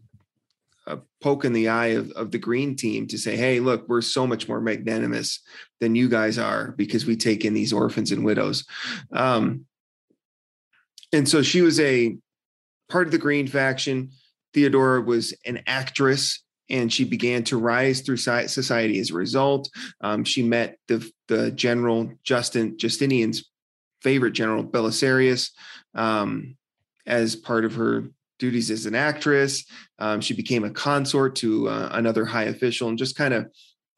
a 0.90 1.00
poke 1.22 1.46
in 1.46 1.54
the 1.54 1.70
eye 1.70 1.88
of, 1.88 2.12
of 2.12 2.32
the 2.32 2.38
green 2.38 2.76
team 2.76 3.08
to 3.08 3.18
say, 3.18 3.38
hey, 3.38 3.60
look, 3.60 3.88
we're 3.88 4.02
so 4.02 4.28
much 4.28 4.48
more 4.48 4.60
magnanimous 4.60 5.40
than 5.80 5.96
you 5.96 6.10
guys 6.10 6.38
are 6.38 6.74
because 6.78 7.06
we 7.06 7.16
take 7.16 7.46
in 7.46 7.54
these 7.54 7.72
orphans 7.72 8.12
and 8.12 8.26
widows. 8.26 8.66
Um, 9.14 9.66
and 11.14 11.28
so 11.30 11.42
she 11.42 11.62
was 11.62 11.80
a 11.80 12.18
part 12.90 13.08
of 13.08 13.12
the 13.12 13.18
green 13.18 13.48
faction. 13.48 14.12
Theodora 14.54 15.02
was 15.02 15.34
an 15.46 15.62
actress 15.68 16.44
and 16.70 16.92
she 16.92 17.04
began 17.04 17.44
to 17.46 17.58
rise 17.58 18.02
through 18.02 18.18
society 18.18 19.00
as 19.00 19.12
a 19.12 19.16
result. 19.16 19.70
Um, 20.02 20.24
she 20.24 20.44
met 20.44 20.78
the, 20.88 21.10
the 21.28 21.52
general 21.52 22.12
Justin 22.24 22.78
Justinian's 22.78 23.50
favorite 24.02 24.32
general 24.32 24.64
Belisarius 24.64 25.52
um, 25.96 26.56
as 27.06 27.36
part 27.36 27.66
of 27.66 27.76
her 27.76 28.10
duties 28.40 28.72
as 28.72 28.86
an 28.86 28.96
actress. 28.96 29.66
Um, 30.00 30.22
she 30.22 30.34
became 30.34 30.64
a 30.64 30.72
consort 30.72 31.36
to 31.38 31.70
uh, 31.70 31.90
another 31.94 32.26
high 32.26 32.46
official, 32.46 32.90
and 32.90 32.98
just 32.98 33.16
kind 33.16 33.34
of 33.34 33.52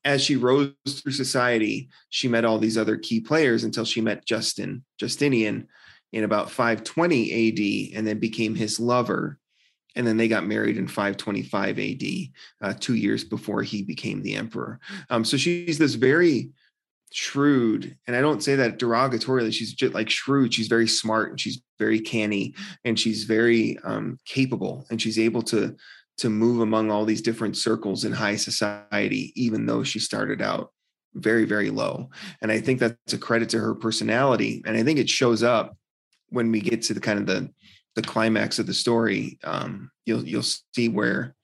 as 0.04 0.23
she 0.23 0.36
rose 0.36 0.73
through 0.89 1.12
society, 1.12 1.89
she 2.10 2.27
met 2.27 2.43
all 2.43 2.58
these 2.58 2.77
other 2.77 2.97
key 2.97 3.19
players 3.19 3.63
until 3.63 3.86
she 3.86 4.01
met 4.01 4.25
Justin 4.25 4.84
Justinian 4.97 5.67
in 6.12 6.23
about 6.23 6.51
520 6.51 7.91
AD, 7.91 7.97
and 7.97 8.06
then 8.06 8.19
became 8.19 8.56
his 8.56 8.80
lover. 8.80 9.38
And 9.95 10.06
then 10.06 10.17
they 10.17 10.27
got 10.27 10.45
married 10.45 10.77
in 10.77 10.88
525 10.88 11.80
AD, 11.80 12.04
uh, 12.62 12.73
two 12.80 12.95
years 12.95 13.23
before 13.23 13.62
he 13.62 13.84
became 13.84 14.21
the 14.21 14.36
emperor. 14.36 14.80
Um, 15.10 15.23
so 15.23 15.38
she's 15.38 15.77
this 15.77 15.95
very 15.95 16.51
shrewd 17.13 17.97
and 18.08 18.15
i 18.15 18.21
don't 18.21 18.41
say 18.41 18.56
that 18.56 18.80
derogatorily 18.80 19.51
she's 19.51 19.73
just 19.73 19.93
like 19.93 20.10
shrewd 20.10 20.54
she's 20.54 20.69
very 20.69 20.88
smart 20.88 21.30
and 21.30 21.41
she's 21.41 21.62
very 21.85 21.99
canny 21.99 22.53
and 22.85 22.99
she's 22.99 23.23
very 23.23 23.77
um, 23.83 24.17
capable 24.25 24.85
and 24.89 25.01
she's 25.01 25.19
able 25.19 25.41
to 25.41 25.75
to 26.17 26.29
move 26.29 26.61
among 26.61 26.91
all 26.91 27.05
these 27.05 27.21
different 27.21 27.57
circles 27.57 28.05
in 28.05 28.11
high 28.11 28.35
society 28.35 29.23
even 29.35 29.65
though 29.65 29.83
she 29.83 29.99
started 29.99 30.41
out 30.41 30.71
very 31.15 31.45
very 31.45 31.69
low. 31.69 32.09
And 32.41 32.51
i 32.51 32.59
think 32.61 32.79
that's 32.79 33.13
a 33.13 33.17
credit 33.27 33.49
to 33.49 33.59
her 33.59 33.75
personality 33.75 34.61
and 34.65 34.77
i 34.77 34.83
think 34.83 34.99
it 34.99 35.09
shows 35.09 35.41
up 35.43 35.75
when 36.29 36.51
we 36.51 36.61
get 36.61 36.81
to 36.83 36.93
the 36.93 37.05
kind 37.07 37.19
of 37.19 37.25
the 37.25 37.49
the 37.95 38.07
climax 38.13 38.59
of 38.59 38.67
the 38.67 38.73
story 38.73 39.37
um, 39.43 39.91
you'll 40.05 40.25
you'll 40.25 40.51
see 40.75 40.87
where 40.87 41.35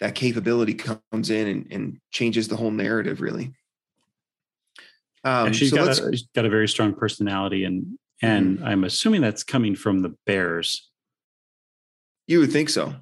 that 0.00 0.14
capability 0.14 0.74
comes 0.74 1.30
in 1.30 1.48
and, 1.48 1.66
and 1.70 2.00
changes 2.10 2.48
the 2.48 2.56
whole 2.56 2.70
narrative 2.70 3.20
really. 3.20 3.52
Um, 5.24 5.52
she's 5.54 5.70
so 5.70 5.76
got, 5.76 5.98
a, 5.98 6.10
she's 6.10 6.28
got 6.34 6.44
a 6.44 6.50
very 6.50 6.68
strong 6.68 6.92
personality, 6.92 7.64
and 7.64 7.98
and 8.24 8.58
mm-hmm. 8.58 8.66
I'm 8.66 8.84
assuming 8.84 9.20
that's 9.20 9.44
coming 9.44 9.74
from 9.74 10.00
the 10.02 10.14
Bears. 10.26 10.90
You 12.26 12.40
would 12.40 12.52
think 12.52 12.70
so. 12.70 12.94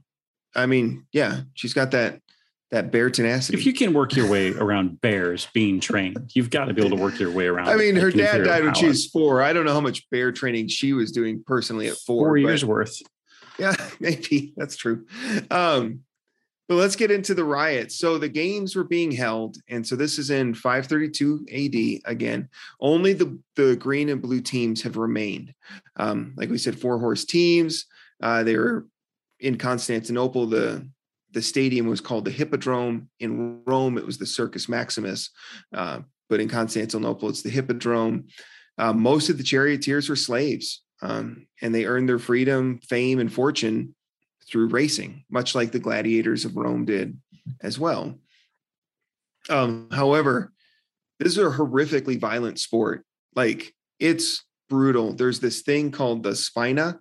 I 0.54 0.66
mean, 0.66 1.06
yeah, 1.12 1.42
she's 1.54 1.74
got 1.74 1.92
that 1.92 2.20
that 2.72 2.90
bear 2.90 3.11
tenacity. 3.11 3.56
If 3.58 3.66
you 3.66 3.74
can 3.74 3.92
work 3.92 4.16
your 4.16 4.28
way 4.28 4.50
around 4.52 5.00
bears 5.02 5.46
being 5.52 5.78
trained, 5.78 6.30
you've 6.35 6.48
got 6.48 6.66
to 6.66 6.74
be 6.74 6.80
able 6.80 6.96
to 6.96 7.02
work 7.02 7.20
your 7.20 7.30
way 7.30 7.46
around. 7.46 7.68
I 7.68 7.76
mean, 7.76 7.96
her 7.96 8.11
dad 8.11 8.44
died 8.44 8.64
when 8.64 8.72
she 8.72 8.87
was 8.87 9.06
four. 9.06 9.42
I 9.42 9.52
don't 9.52 9.66
know 9.66 9.74
how 9.74 9.80
much 9.80 10.08
bear 10.11 10.32
training 10.32 10.68
she 10.68 10.94
was 10.94 11.12
doing 11.12 11.44
personally 11.46 11.88
at 11.88 11.96
four. 11.98 12.28
Four 12.28 12.37
years 12.38 12.64
worth. 12.64 12.96
Yeah, 13.58 13.74
maybe 14.00 14.54
that's 14.56 14.76
true. 14.76 15.06
Um, 15.50 16.00
but 16.72 16.78
let's 16.78 16.96
get 16.96 17.11
into 17.11 17.35
the 17.35 17.44
riots. 17.44 17.98
So 17.98 18.16
the 18.16 18.30
games 18.30 18.74
were 18.74 18.85
being 18.85 19.12
held, 19.12 19.58
and 19.68 19.87
so 19.87 19.94
this 19.94 20.18
is 20.18 20.30
in 20.30 20.54
532 20.54 21.44
AD 21.52 22.11
again. 22.11 22.48
Only 22.80 23.12
the 23.12 23.38
the 23.56 23.76
green 23.76 24.08
and 24.08 24.22
blue 24.22 24.40
teams 24.40 24.80
have 24.80 24.96
remained. 24.96 25.52
Um, 25.96 26.32
like 26.35 26.48
we 26.48 26.56
said, 26.56 26.78
four 26.78 26.98
horse 26.98 27.26
teams. 27.26 27.85
Uh, 28.22 28.42
they 28.42 28.56
were 28.56 28.87
in 29.38 29.58
Constantinople. 29.58 30.46
The 30.46 30.88
the 31.32 31.42
stadium 31.42 31.88
was 31.88 32.00
called 32.00 32.24
the 32.24 32.30
Hippodrome. 32.30 33.11
In 33.20 33.61
Rome, 33.66 33.98
it 33.98 34.06
was 34.06 34.16
the 34.16 34.24
Circus 34.24 34.66
Maximus. 34.66 35.28
Uh, 35.74 36.00
but 36.30 36.40
in 36.40 36.48
Constantinople, 36.48 37.28
it's 37.28 37.42
the 37.42 37.50
Hippodrome. 37.50 38.28
Uh, 38.78 38.94
most 38.94 39.28
of 39.28 39.37
the 39.37 39.44
charioteers 39.44 40.08
were 40.08 40.16
slaves, 40.16 40.85
um, 41.02 41.46
and 41.61 41.74
they 41.74 41.85
earned 41.85 42.08
their 42.08 42.18
freedom, 42.18 42.80
fame, 42.88 43.18
and 43.18 43.30
fortune 43.30 43.94
through 44.52 44.68
racing, 44.68 45.24
much 45.30 45.54
like 45.54 45.72
the 45.72 45.78
gladiators 45.78 46.44
of 46.44 46.56
Rome 46.56 46.84
did 46.84 47.18
as 47.62 47.78
well. 47.78 48.18
Um, 49.48 49.88
however, 49.90 50.52
this 51.18 51.32
is 51.32 51.38
a 51.38 51.50
horrifically 51.50 52.20
violent 52.20 52.60
sport. 52.60 53.04
Like 53.34 53.74
it's 53.98 54.44
brutal. 54.68 55.14
There's 55.14 55.40
this 55.40 55.62
thing 55.62 55.90
called 55.90 56.22
the 56.22 56.36
spina 56.36 57.00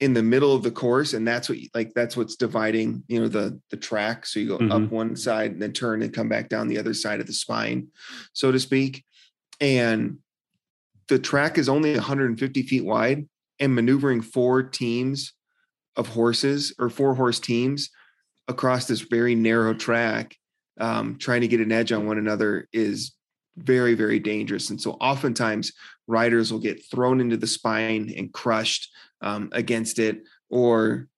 in 0.00 0.14
the 0.14 0.22
middle 0.22 0.54
of 0.54 0.62
the 0.62 0.70
course, 0.70 1.12
and 1.12 1.28
that's 1.28 1.48
what 1.48 1.58
like 1.74 1.92
that's 1.94 2.16
what's 2.16 2.36
dividing, 2.36 3.04
you 3.06 3.20
know, 3.20 3.28
the 3.28 3.60
the 3.70 3.76
track. 3.76 4.26
So 4.26 4.40
you 4.40 4.48
go 4.48 4.58
mm-hmm. 4.58 4.72
up 4.72 4.90
one 4.90 5.14
side 5.14 5.52
and 5.52 5.62
then 5.62 5.72
turn 5.72 6.02
and 6.02 6.12
come 6.12 6.28
back 6.28 6.48
down 6.48 6.68
the 6.68 6.78
other 6.78 6.94
side 6.94 7.20
of 7.20 7.26
the 7.26 7.32
spine, 7.32 7.88
so 8.32 8.50
to 8.50 8.58
speak. 8.58 9.04
And 9.60 10.18
the 11.08 11.18
track 11.18 11.58
is 11.58 11.68
only 11.68 11.94
150 11.94 12.62
feet 12.62 12.84
wide, 12.84 13.28
and 13.60 13.74
maneuvering 13.74 14.22
four 14.22 14.62
teams 14.62 15.34
of 15.96 16.08
horses 16.08 16.74
or 16.78 16.88
four 16.90 17.14
horse 17.14 17.40
teams 17.40 17.90
across 18.48 18.86
this 18.86 19.00
very 19.00 19.34
narrow 19.34 19.74
track, 19.74 20.36
um, 20.80 21.16
trying 21.18 21.42
to 21.42 21.48
get 21.48 21.60
an 21.60 21.72
edge 21.72 21.92
on 21.92 22.06
one 22.06 22.18
another 22.18 22.68
is 22.72 23.12
very, 23.56 23.94
very 23.94 24.18
dangerous. 24.18 24.70
And 24.70 24.80
so 24.80 24.92
oftentimes 24.92 25.72
riders 26.06 26.52
will 26.52 26.60
get 26.60 26.84
thrown 26.90 27.20
into 27.20 27.36
the 27.36 27.46
spine 27.46 28.12
and 28.16 28.32
crushed 28.32 28.90
um, 29.20 29.50
against 29.52 29.98
it, 29.98 30.22
or 30.50 31.08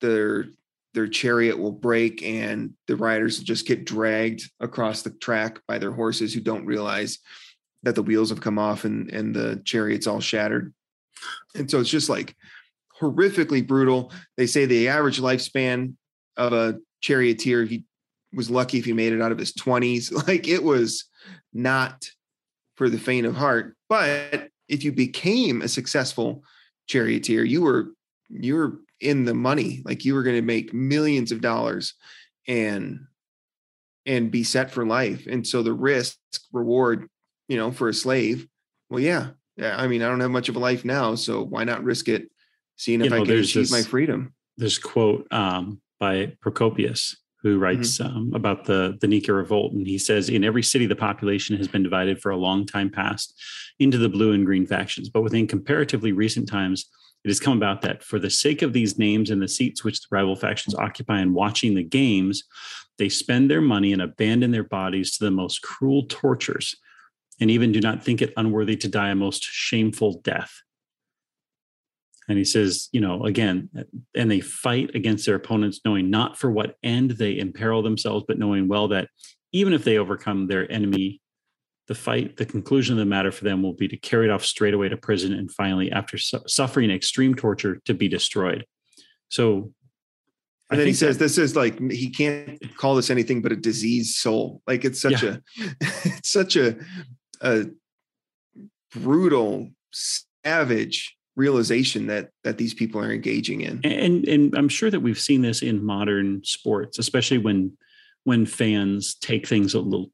their 0.00 0.46
their 0.94 1.08
chariot 1.08 1.58
will 1.58 1.72
break 1.72 2.22
and 2.22 2.72
the 2.86 2.96
riders 2.96 3.38
will 3.38 3.44
just 3.44 3.66
get 3.66 3.84
dragged 3.84 4.50
across 4.58 5.02
the 5.02 5.10
track 5.10 5.60
by 5.68 5.78
their 5.78 5.92
horses 5.92 6.32
who 6.32 6.40
don't 6.40 6.66
realize 6.66 7.18
that 7.82 7.94
the 7.94 8.02
wheels 8.02 8.30
have 8.30 8.40
come 8.40 8.58
off 8.58 8.84
and 8.84 9.10
and 9.10 9.34
the 9.34 9.60
chariot's 9.64 10.06
all 10.06 10.20
shattered. 10.20 10.72
And 11.54 11.70
so 11.70 11.80
it's 11.80 11.90
just 11.90 12.08
like 12.08 12.36
horrifically 13.00 13.66
brutal. 13.66 14.12
They 14.36 14.46
say 14.46 14.66
the 14.66 14.88
average 14.88 15.20
lifespan 15.20 15.94
of 16.36 16.52
a 16.52 16.78
charioteer, 17.00 17.64
he 17.64 17.84
was 18.32 18.50
lucky 18.50 18.78
if 18.78 18.84
he 18.84 18.92
made 18.92 19.12
it 19.12 19.22
out 19.22 19.32
of 19.32 19.38
his 19.38 19.52
20s. 19.52 20.12
Like 20.28 20.48
it 20.48 20.62
was 20.62 21.04
not 21.52 22.08
for 22.76 22.88
the 22.88 22.98
faint 22.98 23.26
of 23.26 23.34
heart. 23.34 23.76
But 23.88 24.48
if 24.68 24.84
you 24.84 24.92
became 24.92 25.62
a 25.62 25.68
successful 25.68 26.42
charioteer, 26.86 27.44
you 27.44 27.62
were 27.62 27.88
you 28.28 28.54
were 28.56 28.78
in 29.00 29.24
the 29.24 29.34
money. 29.34 29.82
Like 29.84 30.04
you 30.04 30.14
were 30.14 30.22
going 30.22 30.36
to 30.36 30.42
make 30.42 30.74
millions 30.74 31.32
of 31.32 31.40
dollars 31.40 31.94
and 32.46 33.00
and 34.06 34.30
be 34.30 34.44
set 34.44 34.70
for 34.70 34.86
life. 34.86 35.26
And 35.26 35.46
so 35.46 35.62
the 35.62 35.72
risk 35.72 36.16
reward, 36.52 37.08
you 37.48 37.56
know, 37.56 37.70
for 37.70 37.88
a 37.88 37.94
slave, 37.94 38.46
well, 38.90 39.00
yeah. 39.00 39.30
Yeah. 39.56 39.76
I 39.76 39.88
mean, 39.88 40.02
I 40.02 40.08
don't 40.08 40.20
have 40.20 40.30
much 40.30 40.48
of 40.48 40.56
a 40.56 40.60
life 40.60 40.84
now. 40.84 41.14
So 41.14 41.42
why 41.42 41.64
not 41.64 41.84
risk 41.84 42.08
it 42.08 42.30
seeing 42.78 43.00
if 43.00 43.06
you 43.06 43.10
know, 43.10 43.16
I 43.16 43.26
can 43.26 43.38
achieve 43.38 43.62
this, 43.64 43.70
my 43.70 43.82
freedom. 43.82 44.32
This 44.56 44.78
quote 44.78 45.26
um, 45.30 45.80
by 46.00 46.32
Procopius, 46.40 47.16
who 47.42 47.58
writes 47.58 47.98
mm-hmm. 47.98 48.16
um, 48.16 48.32
about 48.34 48.64
the 48.64 48.96
the 49.00 49.06
Nika 49.06 49.32
revolt, 49.32 49.72
and 49.74 49.86
he 49.86 49.98
says, 49.98 50.30
"In 50.30 50.44
every 50.44 50.62
city, 50.62 50.86
the 50.86 50.96
population 50.96 51.56
has 51.56 51.68
been 51.68 51.82
divided 51.82 52.22
for 52.22 52.30
a 52.30 52.36
long 52.36 52.64
time 52.64 52.90
past 52.90 53.38
into 53.78 53.98
the 53.98 54.08
blue 54.08 54.32
and 54.32 54.46
green 54.46 54.66
factions, 54.66 55.10
but 55.10 55.22
within 55.22 55.46
comparatively 55.46 56.12
recent 56.12 56.48
times." 56.48 56.88
It 57.24 57.30
has 57.30 57.40
come 57.40 57.56
about 57.56 57.82
that 57.82 58.04
for 58.04 58.20
the 58.20 58.30
sake 58.30 58.62
of 58.62 58.72
these 58.72 58.96
names 58.96 59.28
and 59.28 59.42
the 59.42 59.48
seats 59.48 59.82
which 59.82 60.00
the 60.00 60.06
rival 60.12 60.36
factions 60.36 60.76
occupy 60.76 61.20
in 61.20 61.34
watching 61.34 61.74
the 61.74 61.82
games, 61.82 62.44
they 62.96 63.08
spend 63.08 63.50
their 63.50 63.60
money 63.60 63.92
and 63.92 64.00
abandon 64.00 64.52
their 64.52 64.62
bodies 64.62 65.16
to 65.16 65.24
the 65.24 65.30
most 65.32 65.60
cruel 65.60 66.04
tortures, 66.08 66.76
and 67.40 67.50
even 67.50 67.72
do 67.72 67.80
not 67.80 68.04
think 68.04 68.22
it 68.22 68.32
unworthy 68.36 68.76
to 68.76 68.88
die 68.88 69.10
a 69.10 69.16
most 69.16 69.42
shameful 69.42 70.20
death 70.20 70.62
and 72.28 72.36
he 72.36 72.44
says, 72.44 72.88
you 72.92 73.00
know, 73.00 73.24
again, 73.24 73.70
and 74.14 74.30
they 74.30 74.40
fight 74.40 74.94
against 74.94 75.24
their 75.24 75.34
opponents, 75.34 75.80
knowing 75.84 76.10
not 76.10 76.36
for 76.36 76.50
what 76.50 76.76
end 76.82 77.12
they 77.12 77.38
imperil 77.38 77.82
themselves, 77.82 78.24
but 78.28 78.38
knowing 78.38 78.68
well 78.68 78.88
that 78.88 79.08
even 79.52 79.72
if 79.72 79.82
they 79.82 79.96
overcome 79.96 80.46
their 80.46 80.70
enemy, 80.70 81.22
the 81.86 81.94
fight, 81.94 82.36
the 82.36 82.44
conclusion 82.44 82.94
of 82.94 82.98
the 82.98 83.06
matter 83.06 83.32
for 83.32 83.44
them 83.44 83.62
will 83.62 83.72
be 83.72 83.88
to 83.88 83.96
carry 83.96 84.26
it 84.26 84.30
off 84.30 84.44
straight 84.44 84.74
away 84.74 84.90
to 84.90 84.96
prison 84.96 85.32
and 85.32 85.50
finally, 85.50 85.90
after 85.90 86.18
su- 86.18 86.42
suffering 86.46 86.90
extreme 86.90 87.34
torture, 87.34 87.80
to 87.86 87.94
be 87.94 88.08
destroyed. 88.08 88.66
So 89.30 89.72
and 90.70 90.78
then 90.78 90.86
he 90.86 90.92
says 90.92 91.16
that, 91.16 91.24
this 91.24 91.38
is 91.38 91.56
like 91.56 91.80
he 91.90 92.10
can't 92.10 92.76
call 92.76 92.94
this 92.94 93.08
anything 93.08 93.40
but 93.40 93.52
a 93.52 93.56
diseased 93.56 94.16
soul. 94.16 94.60
Like 94.66 94.84
it's 94.84 95.00
such 95.00 95.22
yeah. 95.22 95.36
a 95.56 95.64
it's 96.04 96.30
such 96.30 96.56
a 96.56 96.76
a 97.40 97.66
brutal, 98.92 99.70
savage 99.92 101.16
realization 101.38 102.08
that 102.08 102.30
that 102.42 102.58
these 102.58 102.74
people 102.74 103.00
are 103.00 103.12
engaging 103.12 103.60
in. 103.60 103.80
And 103.84 104.26
and 104.26 104.54
i'm 104.56 104.68
sure 104.68 104.90
that 104.90 105.00
we've 105.00 105.20
seen 105.20 105.40
this 105.40 105.62
in 105.62 105.82
modern 105.82 106.42
sports 106.44 106.98
especially 106.98 107.38
when 107.38 107.78
when 108.24 108.44
fans 108.44 109.14
take 109.14 109.46
things 109.46 109.72
a 109.72 109.80
little 109.80 110.10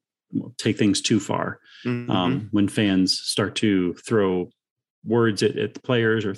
take 0.58 0.76
things 0.78 1.00
too 1.00 1.18
far. 1.18 1.58
Mm-hmm. 1.84 2.10
um, 2.10 2.48
when 2.50 2.66
fans 2.66 3.20
start 3.20 3.56
to 3.56 3.92
throw 3.94 4.48
words 5.04 5.42
at, 5.42 5.58
at 5.58 5.74
the 5.74 5.80
players 5.80 6.24
or 6.24 6.34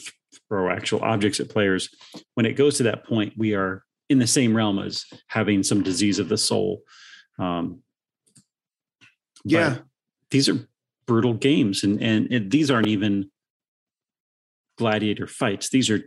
throw 0.48 0.68
actual 0.68 1.00
objects 1.02 1.38
at 1.38 1.48
players 1.48 1.88
when 2.34 2.46
it 2.46 2.54
goes 2.54 2.76
to 2.78 2.82
that 2.84 3.04
point 3.06 3.32
we 3.36 3.54
are 3.54 3.84
in 4.08 4.18
the 4.18 4.26
same 4.26 4.56
realm 4.56 4.78
as 4.78 5.04
having 5.28 5.62
some 5.62 5.82
disease 5.82 6.18
of 6.18 6.28
the 6.28 6.38
soul. 6.38 6.82
Um, 7.38 7.82
yeah. 9.44 9.78
these 10.30 10.48
are 10.48 10.68
brutal 11.06 11.34
games 11.34 11.82
and 11.82 12.00
and 12.02 12.32
it, 12.32 12.50
these 12.50 12.70
aren't 12.70 12.88
even 12.88 13.30
gladiator 14.78 15.26
fights. 15.26 15.70
These 15.70 15.90
are 15.90 16.00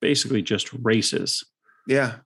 basically 0.00 0.42
just 0.42 0.72
races. 0.82 1.44
Yeah. 1.86 2.16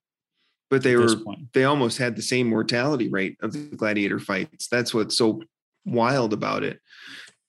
But 0.71 0.83
they 0.83 0.97
were 0.97 1.15
they 1.53 1.65
almost 1.65 1.99
had 1.99 2.17
the 2.17 2.23
same 2.23 2.49
mortality 2.49 3.09
rate 3.09 3.37
of 3.43 3.53
the 3.53 3.77
gladiator 3.77 4.19
fights. 4.19 4.69
That's 4.69 4.95
what's 4.95 5.17
so 5.17 5.43
wild 5.85 6.33
about 6.33 6.63
it. 6.65 6.81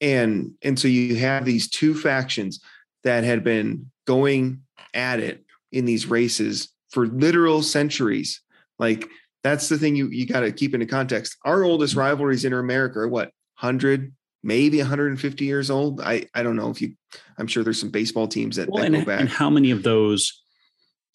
and 0.01 0.51
and 0.61 0.77
so 0.77 0.87
you 0.87 1.15
have 1.15 1.45
these 1.45 1.69
two 1.69 1.95
factions 1.95 2.59
that 3.03 3.23
had 3.23 3.43
been 3.43 3.89
going 4.05 4.61
at 4.93 5.19
it 5.19 5.43
in 5.71 5.85
these 5.85 6.05
races 6.05 6.69
for 6.89 7.07
literal 7.07 7.63
centuries 7.63 8.41
like 8.79 9.07
that's 9.43 9.69
the 9.69 9.77
thing 9.77 9.95
you 9.95 10.07
you 10.09 10.27
got 10.27 10.41
to 10.41 10.51
keep 10.51 10.73
into 10.73 10.85
context 10.85 11.37
our 11.45 11.63
oldest 11.63 11.95
rivalries 11.95 12.45
in 12.45 12.53
america 12.53 12.99
are 12.99 13.07
what 13.07 13.31
100 13.59 14.13
maybe 14.43 14.77
150 14.79 15.45
years 15.45 15.69
old 15.71 16.01
i 16.01 16.25
i 16.35 16.43
don't 16.43 16.55
know 16.57 16.69
if 16.69 16.81
you 16.81 16.93
i'm 17.37 17.47
sure 17.47 17.63
there's 17.63 17.79
some 17.79 17.89
baseball 17.89 18.27
teams 18.27 18.57
that, 18.57 18.69
Well, 18.69 18.81
that 18.83 18.87
and, 18.93 18.95
go 18.95 19.05
back 19.05 19.19
and 19.21 19.29
how 19.29 19.49
many 19.49 19.71
of 19.71 19.83
those 19.83 20.41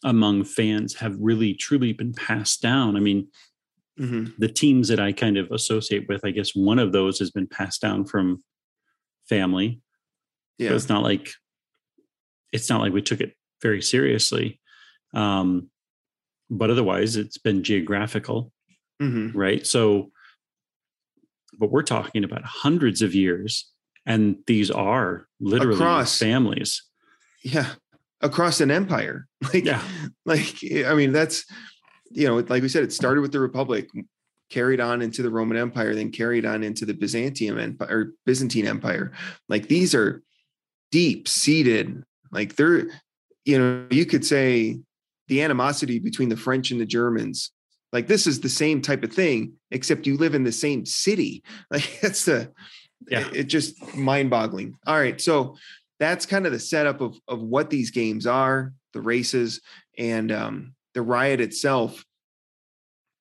among 0.04 0.44
fans 0.44 0.94
have 0.94 1.16
really 1.18 1.54
truly 1.54 1.92
been 1.92 2.12
passed 2.14 2.62
down? 2.62 2.96
I 2.96 3.00
mean, 3.00 3.26
Mhm. 3.98 4.32
the 4.38 4.46
teams 4.48 4.86
that 4.88 5.00
I 5.00 5.10
kind 5.10 5.36
of 5.36 5.50
associate 5.50 6.06
with, 6.08 6.24
I 6.24 6.30
guess 6.30 6.54
one 6.54 6.78
of 6.78 6.92
those 6.92 7.18
has 7.18 7.32
been 7.32 7.48
passed 7.48 7.80
down 7.80 8.04
from 8.04 8.40
family. 9.28 9.80
But 10.56 10.64
yeah 10.66 10.74
it's 10.74 10.88
not 10.88 11.02
like 11.02 11.32
it's 12.52 12.70
not 12.70 12.80
like 12.80 12.92
we 12.92 13.02
took 13.02 13.20
it 13.20 13.34
very 13.60 13.82
seriously. 13.82 14.60
Um, 15.14 15.68
but 16.48 16.70
otherwise, 16.70 17.16
it's 17.16 17.38
been 17.38 17.64
geographical, 17.64 18.52
Mhm. 19.02 19.32
right? 19.34 19.66
So, 19.66 20.12
but 21.58 21.70
we're 21.70 21.82
talking 21.82 22.24
about 22.24 22.44
hundreds 22.44 23.02
of 23.02 23.14
years, 23.14 23.70
and 24.06 24.36
these 24.46 24.70
are 24.70 25.26
literally 25.40 25.74
Across. 25.76 26.18
families. 26.18 26.82
yeah 27.44 27.74
across 28.20 28.60
an 28.60 28.70
empire 28.70 29.28
like 29.54 29.64
Yeah. 29.64 29.80
like 30.26 30.56
i 30.86 30.92
mean 30.94 31.12
that's 31.12 31.44
you 32.10 32.26
know 32.26 32.38
like 32.48 32.62
we 32.62 32.68
said 32.68 32.82
it 32.82 32.92
started 32.92 33.20
with 33.20 33.30
the 33.30 33.38
republic 33.38 33.88
carried 34.50 34.80
on 34.80 35.02
into 35.02 35.22
the 35.22 35.30
roman 35.30 35.56
empire 35.56 35.94
then 35.94 36.10
carried 36.10 36.44
on 36.44 36.64
into 36.64 36.84
the 36.84 36.94
byzantium 36.94 37.58
empire 37.60 37.88
or 37.96 38.12
byzantine 38.26 38.66
empire 38.66 39.12
like 39.48 39.68
these 39.68 39.94
are 39.94 40.20
deep 40.90 41.28
seated 41.28 42.02
like 42.32 42.56
they're 42.56 42.88
you 43.44 43.56
know 43.56 43.86
you 43.90 44.04
could 44.04 44.24
say 44.26 44.80
the 45.28 45.40
animosity 45.40 46.00
between 46.00 46.28
the 46.28 46.36
french 46.36 46.72
and 46.72 46.80
the 46.80 46.86
germans 46.86 47.52
like 47.92 48.06
this 48.06 48.26
is 48.26 48.40
the 48.40 48.48
same 48.48 48.80
type 48.82 49.02
of 49.02 49.12
thing 49.12 49.52
except 49.70 50.06
you 50.06 50.16
live 50.16 50.34
in 50.34 50.44
the 50.44 50.52
same 50.52 50.84
city 50.84 51.42
like 51.70 51.98
that's 52.00 52.24
the 52.24 52.52
Yeah. 53.08 53.26
it, 53.28 53.36
it 53.36 53.44
just 53.44 53.94
mind 53.94 54.30
boggling 54.30 54.74
all 54.86 54.98
right 54.98 55.20
so 55.20 55.56
that's 55.98 56.26
kind 56.26 56.46
of 56.46 56.52
the 56.52 56.58
setup 56.58 57.00
of 57.00 57.18
of 57.26 57.42
what 57.42 57.70
these 57.70 57.90
games 57.90 58.26
are, 58.26 58.72
the 58.92 59.00
races, 59.00 59.60
and 59.98 60.30
um, 60.30 60.74
the 60.94 61.02
riot 61.02 61.40
itself. 61.40 62.04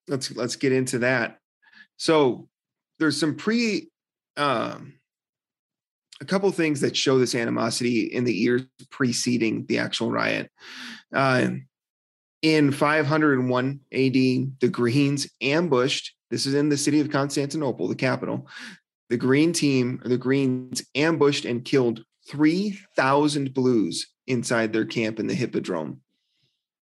Let's 0.07 0.32
let's 0.36 0.55
get 0.55 0.72
into 0.72 0.99
that. 0.99 1.39
So 1.97 2.47
there's 2.99 3.20
some 3.20 3.36
pre 3.36 3.89
um, 4.38 4.93
a 6.22 6.26
couple 6.26 6.51
things 6.51 6.82
that 6.82 6.95
show 6.95 7.18
this 7.18 7.36
animosity 7.36 8.01
in 8.05 8.24
the 8.24 8.34
years 8.34 8.63
preceding 8.91 9.65
the 9.65 9.80
actual 9.80 10.11
riot. 10.11 10.51
Uh, 11.13 11.49
in 12.42 12.72
501 12.72 13.80
AD, 13.92 14.14
the 14.14 14.70
Greens 14.72 15.28
ambushed. 15.42 16.14
This 16.30 16.46
is 16.46 16.54
in 16.54 16.70
the 16.70 16.78
city 16.78 17.00
of 17.00 17.10
Constantinople, 17.10 17.88
the 17.88 17.96
capital. 17.96 18.48
The 19.10 19.18
Green 19.18 19.54
team, 19.54 20.02
or 20.04 20.10
the 20.10 20.18
Greens, 20.18 20.84
ambushed 20.94 21.46
and 21.46 21.64
killed 21.64 22.04
3,000 22.30 23.54
blues 23.54 24.08
inside 24.28 24.74
their 24.74 24.86
camp 24.86 25.20
in 25.20 25.28
the 25.28 25.34
Hippodrome. 25.34 26.02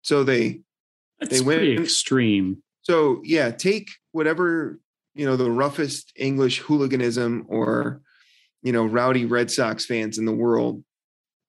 So 0.02 0.22
they, 0.24 0.60
That's 1.20 1.40
went- 1.40 1.60
pretty 1.60 1.76
extreme. 1.82 2.62
so 2.82 3.22
yeah, 3.24 3.50
take 3.50 3.88
whatever, 4.12 4.78
you 5.14 5.24
know, 5.24 5.36
the 5.36 5.50
roughest 5.50 6.12
English 6.16 6.58
hooliganism 6.58 7.46
or, 7.48 8.02
you 8.62 8.72
know, 8.72 8.84
rowdy 8.84 9.24
Red 9.24 9.50
Sox 9.50 9.86
fans 9.86 10.18
in 10.18 10.24
the 10.26 10.32
world. 10.34 10.84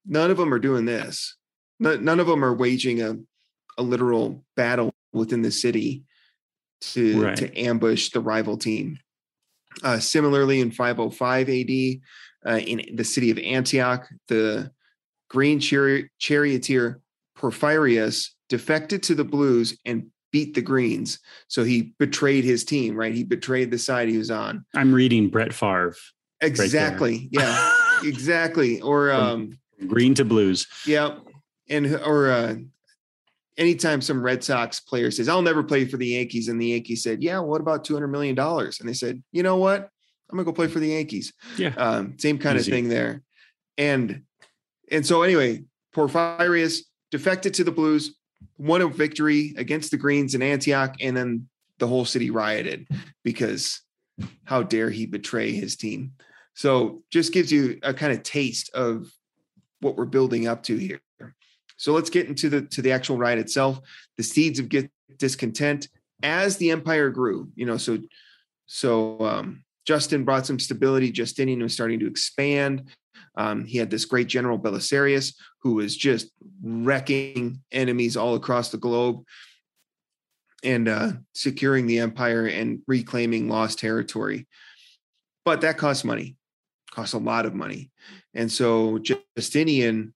None 0.05 0.31
of 0.31 0.37
them 0.37 0.53
are 0.53 0.59
doing 0.59 0.85
this. 0.85 1.35
None, 1.79 2.03
none 2.05 2.19
of 2.19 2.27
them 2.27 2.43
are 2.45 2.53
waging 2.53 3.01
a, 3.01 3.17
a 3.77 3.83
literal 3.83 4.43
battle 4.55 4.93
within 5.11 5.41
the 5.41 5.51
city 5.51 6.03
to, 6.81 7.21
Right. 7.23 7.37
to 7.37 7.57
ambush 7.57 8.09
the 8.09 8.19
rival 8.19 8.57
team. 8.57 8.97
Uh, 9.83 9.99
similarly, 9.99 10.59
in 10.59 10.71
505 10.71 11.49
AD, 11.49 12.01
uh, 12.45 12.57
in 12.59 12.95
the 12.95 13.03
city 13.03 13.31
of 13.31 13.37
Antioch, 13.39 14.07
the 14.27 14.71
green 15.29 15.59
chari- 15.59 16.07
charioteer 16.19 16.99
Porphyrius 17.37 18.29
defected 18.49 19.01
to 19.03 19.15
the 19.15 19.23
Blues 19.23 19.77
and 19.85 20.07
beat 20.31 20.53
the 20.53 20.61
Greens. 20.61 21.19
So 21.47 21.63
he 21.63 21.93
betrayed 21.99 22.43
his 22.43 22.63
team, 22.63 22.95
right? 22.95 23.13
He 23.13 23.23
betrayed 23.23 23.71
the 23.71 23.77
side 23.79 24.09
he 24.09 24.17
was 24.17 24.29
on. 24.31 24.65
I'm 24.75 24.93
reading 24.93 25.29
Brett 25.29 25.53
Favre. 25.53 25.95
Exactly. 26.41 27.29
yeah, 27.31 27.71
exactly. 28.03 28.81
Or 28.81 29.11
um, 29.11 29.57
Green 29.87 30.13
to 30.15 30.25
blues. 30.25 30.67
yeah, 30.85 31.17
and 31.69 31.95
or 31.95 32.29
uh, 32.31 32.55
anytime 33.57 34.01
some 34.01 34.21
Red 34.21 34.43
Sox 34.43 34.79
player 34.79 35.11
says, 35.11 35.29
"I'll 35.29 35.41
never 35.41 35.63
play 35.63 35.85
for 35.85 35.97
the 35.97 36.07
Yankees," 36.07 36.47
and 36.47 36.61
the 36.61 36.67
Yankees 36.67 37.03
said, 37.03 37.23
"Yeah, 37.23 37.39
what 37.39 37.61
about 37.61 37.85
two 37.85 37.93
hundred 37.93 38.07
million 38.07 38.35
dollars?" 38.35 38.79
And 38.79 38.87
they 38.89 38.93
said, 38.93 39.21
"You 39.31 39.43
know 39.43 39.57
what? 39.57 39.89
I'm 40.29 40.37
gonna 40.37 40.45
go 40.45 40.53
play 40.53 40.67
for 40.67 40.79
the 40.79 40.89
Yankees." 40.89 41.33
Yeah. 41.57 41.73
um, 41.77 42.17
same 42.17 42.37
kind 42.37 42.57
Easy. 42.57 42.71
of 42.71 42.75
thing 42.75 42.89
there. 42.89 43.21
And 43.77 44.23
and 44.91 45.05
so 45.05 45.21
anyway, 45.23 45.63
Porphyrius 45.95 46.81
defected 47.11 47.53
to 47.55 47.63
the 47.63 47.71
Blues, 47.71 48.15
won 48.57 48.81
a 48.81 48.87
victory 48.87 49.53
against 49.57 49.91
the 49.91 49.97
Greens 49.97 50.35
in 50.35 50.41
Antioch, 50.41 50.95
and 50.99 51.15
then 51.15 51.47
the 51.79 51.87
whole 51.87 52.05
city 52.05 52.29
rioted 52.29 52.87
because 53.23 53.81
how 54.45 54.63
dare 54.63 54.89
he 54.89 55.05
betray 55.05 55.51
his 55.51 55.75
team? 55.75 56.13
So 56.55 57.03
just 57.09 57.33
gives 57.33 57.51
you 57.51 57.79
a 57.81 57.93
kind 57.93 58.13
of 58.13 58.21
taste 58.23 58.69
of 58.73 59.11
what 59.79 59.97
we're 59.97 60.05
building 60.05 60.47
up 60.47 60.63
to 60.63 60.77
here. 60.77 61.01
So 61.77 61.93
let's 61.93 62.09
get 62.09 62.27
into 62.27 62.49
the 62.49 62.61
to 62.61 62.81
the 62.81 62.91
actual 62.91 63.17
riot 63.17 63.39
itself. 63.39 63.79
The 64.17 64.23
seeds 64.23 64.59
of 64.59 64.69
get 64.69 64.89
discontent 65.17 65.89
as 66.21 66.57
the 66.57 66.71
empire 66.71 67.09
grew. 67.09 67.49
You 67.55 67.65
know, 67.65 67.77
so 67.77 67.99
so 68.65 69.19
um, 69.21 69.63
Justin 69.85 70.23
brought 70.23 70.45
some 70.45 70.59
stability. 70.59 71.11
Justinian 71.11 71.61
was 71.61 71.73
starting 71.73 71.99
to 71.99 72.07
expand. 72.07 72.89
Um, 73.35 73.65
he 73.65 73.77
had 73.77 73.89
this 73.89 74.05
great 74.05 74.27
general 74.27 74.59
Belisarius 74.59 75.33
who 75.61 75.75
was 75.75 75.95
just 75.95 76.29
wrecking 76.61 77.61
enemies 77.71 78.15
all 78.15 78.35
across 78.35 78.69
the 78.69 78.77
globe 78.77 79.23
and 80.63 80.87
uh, 80.87 81.11
securing 81.33 81.87
the 81.87 81.99
empire 81.99 82.45
and 82.45 82.81
reclaiming 82.87 83.49
lost 83.49 83.79
territory. 83.79 84.47
But 85.45 85.61
that 85.61 85.77
costs 85.77 86.03
money, 86.03 86.37
costs 86.91 87.13
a 87.13 87.17
lot 87.17 87.45
of 87.45 87.53
money. 87.53 87.91
And 88.33 88.51
so 88.51 88.99
Justinian 89.35 90.13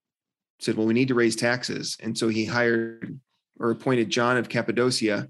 said, 0.59 0.75
well, 0.75 0.87
we 0.87 0.93
need 0.93 1.09
to 1.09 1.15
raise 1.15 1.35
taxes. 1.35 1.97
And 2.01 2.17
so 2.17 2.27
he 2.27 2.45
hired 2.45 3.19
or 3.59 3.71
appointed 3.71 4.09
John 4.09 4.37
of 4.37 4.49
Cappadocia 4.49 5.27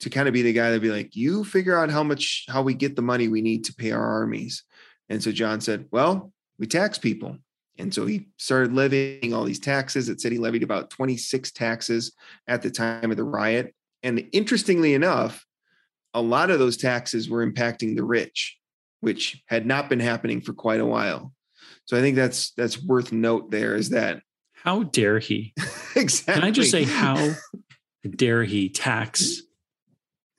to 0.00 0.10
kind 0.10 0.28
of 0.28 0.34
be 0.34 0.42
the 0.42 0.52
guy 0.52 0.66
that'd 0.66 0.82
be 0.82 0.90
like, 0.90 1.14
you 1.14 1.44
figure 1.44 1.78
out 1.78 1.90
how 1.90 2.02
much, 2.02 2.44
how 2.48 2.62
we 2.62 2.74
get 2.74 2.96
the 2.96 3.02
money 3.02 3.28
we 3.28 3.40
need 3.40 3.64
to 3.64 3.74
pay 3.74 3.92
our 3.92 4.04
armies. 4.04 4.64
And 5.08 5.22
so 5.22 5.32
John 5.32 5.60
said, 5.60 5.86
well, 5.90 6.32
we 6.58 6.66
tax 6.66 6.98
people. 6.98 7.38
And 7.78 7.92
so 7.92 8.06
he 8.06 8.28
started 8.36 8.72
levying 8.72 9.34
all 9.34 9.44
these 9.44 9.58
taxes. 9.58 10.08
It 10.08 10.20
said 10.20 10.32
he 10.32 10.38
levied 10.38 10.62
about 10.62 10.90
26 10.90 11.50
taxes 11.52 12.12
at 12.46 12.62
the 12.62 12.70
time 12.70 13.10
of 13.10 13.16
the 13.16 13.24
riot. 13.24 13.74
And 14.02 14.28
interestingly 14.32 14.94
enough, 14.94 15.44
a 16.12 16.22
lot 16.22 16.50
of 16.50 16.58
those 16.58 16.76
taxes 16.76 17.28
were 17.28 17.44
impacting 17.44 17.96
the 17.96 18.04
rich, 18.04 18.56
which 19.00 19.42
had 19.46 19.66
not 19.66 19.88
been 19.88 20.00
happening 20.00 20.40
for 20.40 20.52
quite 20.52 20.80
a 20.80 20.86
while. 20.86 21.32
So 21.86 21.96
I 21.96 22.00
think 22.00 22.16
that's 22.16 22.52
that's 22.52 22.82
worth 22.82 23.12
note 23.12 23.50
there 23.50 23.74
is 23.74 23.90
that 23.90 24.22
How 24.64 24.84
dare 24.84 25.18
he? 25.18 25.52
exactly. 25.94 26.34
Can 26.40 26.44
I 26.44 26.50
just 26.50 26.70
say 26.70 26.84
how 26.84 27.34
dare 28.16 28.44
he 28.44 28.70
tax 28.70 29.42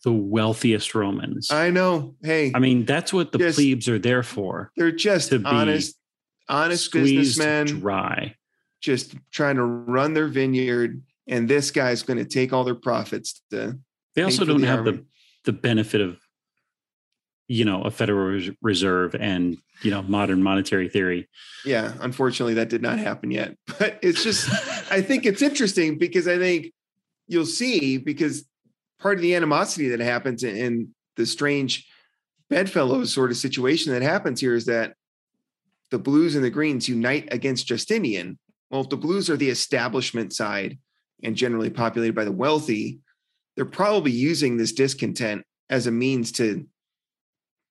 the 0.03 0.11
wealthiest 0.11 0.95
Romans? 0.95 1.51
I, 1.51 1.69
know. 1.69 2.15
Hey, 2.23 2.51
I 2.53 2.57
mean, 2.59 2.85
that's 2.85 3.13
what 3.13 3.31
the 3.31 3.37
plebes 3.37 3.87
are 3.87 3.99
there 3.99 4.23
for. 4.23 4.71
they're 4.75 4.91
just 4.91 5.29
to 5.29 5.43
honest, 5.45 5.95
honest 6.49 6.91
businessmen. 6.91 7.67
dry. 7.67 8.35
just 8.81 9.15
trying 9.31 9.57
to 9.57 9.63
run 9.63 10.15
their 10.15 10.27
vineyard, 10.27 11.03
and 11.27 11.47
this 11.47 11.69
guy's 11.69 12.01
going 12.01 12.17
to 12.17 12.25
take 12.25 12.51
all 12.51 12.63
their 12.63 12.73
profits 12.73 13.43
to. 13.51 13.77
They 14.15 14.23
also 14.23 14.43
don't 14.43 14.61
the 14.61 14.67
have 14.67 14.79
army. 14.79 14.91
the 14.91 15.05
the 15.45 15.53
benefit 15.53 16.01
of 16.01 16.17
you 17.47 17.65
know 17.65 17.81
a 17.83 17.91
Federal 17.91 18.41
Reserve 18.61 19.15
and 19.15 19.57
you 19.81 19.91
know 19.91 20.01
modern 20.01 20.41
monetary 20.41 20.89
theory. 20.89 21.27
Yeah, 21.65 21.93
unfortunately, 21.99 22.55
that 22.55 22.69
did 22.69 22.81
not 22.81 22.99
happen 22.99 23.31
yet. 23.31 23.55
But 23.79 23.99
it's 24.01 24.23
just, 24.23 24.49
I 24.91 25.01
think 25.01 25.25
it's 25.25 25.41
interesting 25.41 25.97
because 25.97 26.27
I 26.27 26.37
think 26.37 26.71
you'll 27.27 27.45
see 27.45 27.97
because 27.97 28.45
part 28.99 29.17
of 29.17 29.21
the 29.21 29.35
animosity 29.35 29.89
that 29.89 29.99
happens 29.99 30.43
in, 30.43 30.89
the 31.15 31.25
strange 31.25 31.87
bedfellows 32.49 33.13
sort 33.13 33.31
of 33.31 33.37
situation 33.37 33.93
that 33.93 34.01
happens 34.01 34.41
here 34.41 34.53
is 34.53 34.65
that 34.65 34.95
the 35.91 35.99
blues 35.99 36.35
and 36.35 36.43
the 36.43 36.49
greens 36.49 36.89
unite 36.89 37.29
against 37.31 37.67
Justinian. 37.67 38.37
Well, 38.69 38.81
if 38.81 38.89
the 38.89 38.97
blues 38.97 39.29
are 39.29 39.37
the 39.37 39.49
establishment 39.49 40.33
side 40.33 40.77
and 41.23 41.35
generally 41.35 41.69
populated 41.69 42.15
by 42.15 42.25
the 42.25 42.31
wealthy, 42.31 42.99
they're 43.55 43.63
probably 43.63 44.11
using 44.11 44.57
this 44.57 44.73
discontent 44.73 45.45
as 45.69 45.87
a 45.87 45.91
means 45.91 46.33
to 46.33 46.67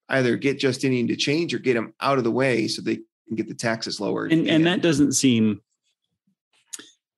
either 0.09 0.37
get 0.37 0.59
Justinian 0.59 1.07
to 1.07 1.15
change 1.15 1.53
or 1.53 1.59
get 1.59 1.75
him 1.75 1.93
out 2.01 2.17
of 2.17 2.23
the 2.23 2.31
way 2.31 2.67
so 2.67 2.81
they 2.81 2.97
can 3.27 3.35
get 3.35 3.47
the 3.47 3.55
taxes 3.55 3.99
lowered. 3.99 4.31
and 4.31 4.47
and 4.47 4.65
that 4.67 4.81
doesn't 4.81 5.13
seem 5.13 5.61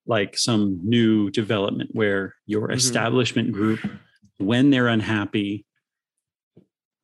like 0.05 0.37
some 0.37 0.79
new 0.83 1.29
development 1.31 1.89
where 1.93 2.33
your 2.45 2.69
Mhm. 2.69 2.75
establishment 2.75 3.51
group 3.51 3.79
when 4.37 4.69
they're 4.69 4.87
unhappy 4.87 5.65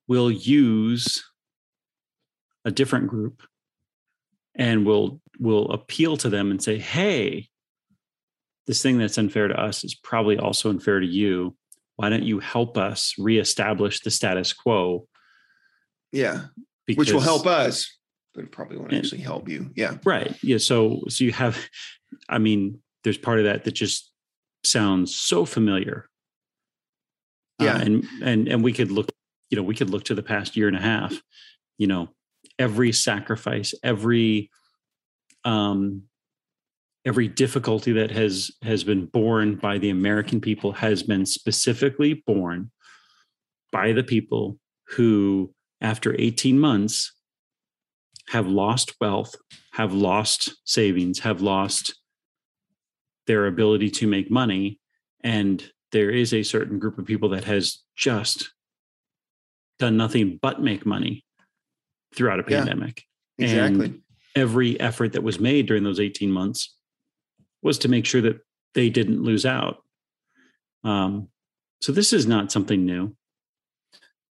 will 0.07 0.31
use 0.31 1.23
a 2.63 2.71
different 2.71 3.07
group 3.07 3.43
and 4.55 4.86
will 4.86 5.21
will 5.39 5.69
appeal 5.71 6.15
to 6.15 6.29
them 6.29 6.49
and 6.51 6.63
say 6.63 6.77
hey 6.77 7.49
this 8.67 8.81
thing 8.81 8.97
that's 8.97 9.17
unfair 9.17 9.49
to 9.49 9.59
us 9.59 9.84
is 9.84 9.95
probably 9.95 10.38
also 10.38 10.69
unfair 10.69 10.99
to 11.01 11.07
you 11.07 11.57
why 11.97 12.07
don't 12.09 12.23
you 12.23 12.39
help 12.39 12.77
us 12.77 13.13
reestablish 13.17 13.99
the 14.01 14.11
status 14.11 14.53
quo 14.53 15.05
yeah, 16.14 16.45
which 16.95 17.11
will 17.11 17.20
help 17.20 17.45
us, 17.45 17.97
but 18.34 18.45
it 18.45 18.51
probably 18.51 18.78
won't 18.78 18.91
And- 18.93 19.03
actually 19.03 19.22
help 19.22 19.49
you. 19.49 19.72
Yeah. 19.76 19.97
Right. 20.05 20.34
Yeah. 20.41 20.59
So 20.59 21.03
so 21.09 21.24
you 21.26 21.32
have, 21.34 21.57
I 22.30 22.38
mean, 22.38 22.82
there's 23.03 23.18
part 23.18 23.39
of 23.39 23.45
that 23.45 23.66
that 23.66 23.74
just 23.74 24.11
sounds 24.64 25.14
so 25.16 25.43
familiar. 25.45 26.07
Uh, 27.59 27.66
Yeah. 27.66 27.82
and 27.82 28.07
and 28.22 28.47
and 28.47 28.64
we 28.64 28.72
could 28.74 28.91
look, 28.91 29.11
you 29.49 29.57
know, 29.57 29.64
we 29.64 29.76
could 29.76 29.89
look 29.89 30.05
to 30.05 30.16
the 30.16 30.24
past 30.24 30.55
year 30.55 30.68
and 30.68 30.78
a 30.78 30.82
half. 30.82 31.14
You 31.78 31.88
know, 31.88 32.09
every 32.59 32.91
sacrifice, 32.91 33.74
every 33.84 34.49
um 35.43 36.03
every 37.05 37.28
difficulty 37.28 37.91
that 37.91 38.11
has 38.11 38.51
has 38.61 38.84
been 38.86 39.05
borne 39.07 39.55
by 39.55 39.78
the 39.78 39.89
American 39.89 40.39
people 40.39 40.72
has 40.72 41.03
been 41.03 41.26
specifically 41.26 42.14
borne 42.26 42.72
by 43.74 43.91
the 43.91 44.03
people 44.03 44.57
who, 44.89 45.53
after 45.84 46.15
18 46.19 46.57
months, 46.57 47.13
have 48.29 48.47
lost 48.47 48.95
wealth, 49.01 49.36
have 49.73 49.93
lost 49.93 50.55
savings, 50.63 51.19
have 51.19 51.41
lost 51.41 51.95
their 53.27 53.45
ability 53.45 53.89
to 53.89 54.07
make 54.07 54.31
money. 54.31 54.79
And 55.23 55.71
there 55.91 56.09
is 56.09 56.34
a 56.34 56.43
certain 56.43 56.79
group 56.79 56.97
of 56.97 57.05
people 57.05 57.29
that 57.29 57.43
has 57.43 57.79
just 57.95 58.51
done 59.77 59.97
nothing 59.97 60.39
but 60.41 60.61
make 60.61 60.86
money 60.86 61.25
throughout 62.15 62.39
a 62.39 62.49
Yeah. 62.49 62.59
pandemic. 62.59 63.03
Exactly. 63.38 63.86
And 63.88 64.01
every 64.36 64.79
effort 64.79 65.13
that 65.13 65.23
was 65.23 65.39
made 65.39 65.65
during 65.67 65.84
those 65.84 65.99
18 65.99 66.31
months 66.31 66.75
was 67.61 67.77
to 67.79 67.89
make 67.89 68.05
sure 68.05 68.21
that 68.21 68.39
they 68.73 68.89
didn't 68.89 69.21
lose 69.21 69.45
out. 69.45 69.84
Um, 70.84 71.29
so 71.81 71.91
this 71.91 72.13
is 72.13 72.25
not 72.25 72.51
something 72.51 72.86
new. 72.86 73.15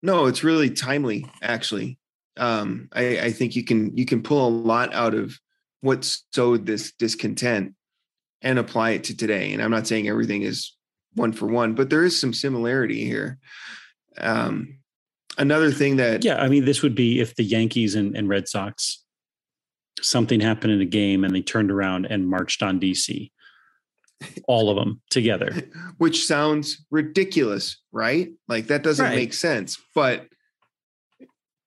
No, 0.03 0.27
it's 0.27 0.45
really 0.45 0.71
timely, 0.71 1.27
actually. 1.43 1.99
Um, 2.37 2.89
I, 2.93 3.19
I 3.19 3.33
think 3.33 3.57
you 3.57 3.65
can 3.65 3.97
you 3.97 4.05
can 4.05 4.23
pull 4.23 4.47
a 4.47 4.51
lot 4.51 4.93
out 4.95 5.15
of 5.15 5.39
what 5.81 6.05
sowed 6.35 6.67
this 6.67 6.93
discontent 6.93 7.75
and 8.43 8.59
apply 8.59 8.91
it 8.91 9.05
to 9.05 9.17
today. 9.17 9.53
And 9.53 9.63
I'm 9.63 9.71
not 9.71 9.87
saying 9.87 10.09
everything 10.09 10.43
is 10.43 10.75
one 11.15 11.33
for 11.33 11.47
one, 11.47 11.75
but 11.75 11.91
there 11.91 12.05
is 12.05 12.21
some 12.21 12.35
similarity 12.35 13.05
here. 13.05 13.39
Um, 14.19 14.79
another 15.39 15.71
thing 15.71 15.97
that 15.97 16.25
Yeah, 16.25 16.37
I 16.37 16.49
mean, 16.49 16.65
this 16.65 16.83
would 16.83 16.95
be 16.95 17.21
if 17.21 17.35
the 17.35 17.45
Yankees 17.45 17.95
and, 17.95 18.15
and 18.17 18.29
Red 18.29 18.49
Sox 18.49 19.03
something 20.03 20.41
happened 20.41 20.73
in 20.73 20.81
a 20.81 20.87
game 20.87 21.25
and 21.25 21.35
they 21.35 21.43
turned 21.43 21.71
around 21.71 22.07
and 22.07 22.29
marched 22.29 22.63
on 22.63 22.79
DC, 22.81 23.31
all 24.49 24.71
of 24.71 24.77
them 24.77 25.01
together. 25.11 25.53
which 25.99 26.27
sounds 26.27 26.85
ridiculous, 26.91 27.81
right? 27.93 28.31
Like 28.49 28.69
that 28.69 28.83
doesn't 28.83 29.05
Right. 29.05 29.17
make 29.17 29.35
sense, 29.35 29.79
but 29.95 30.27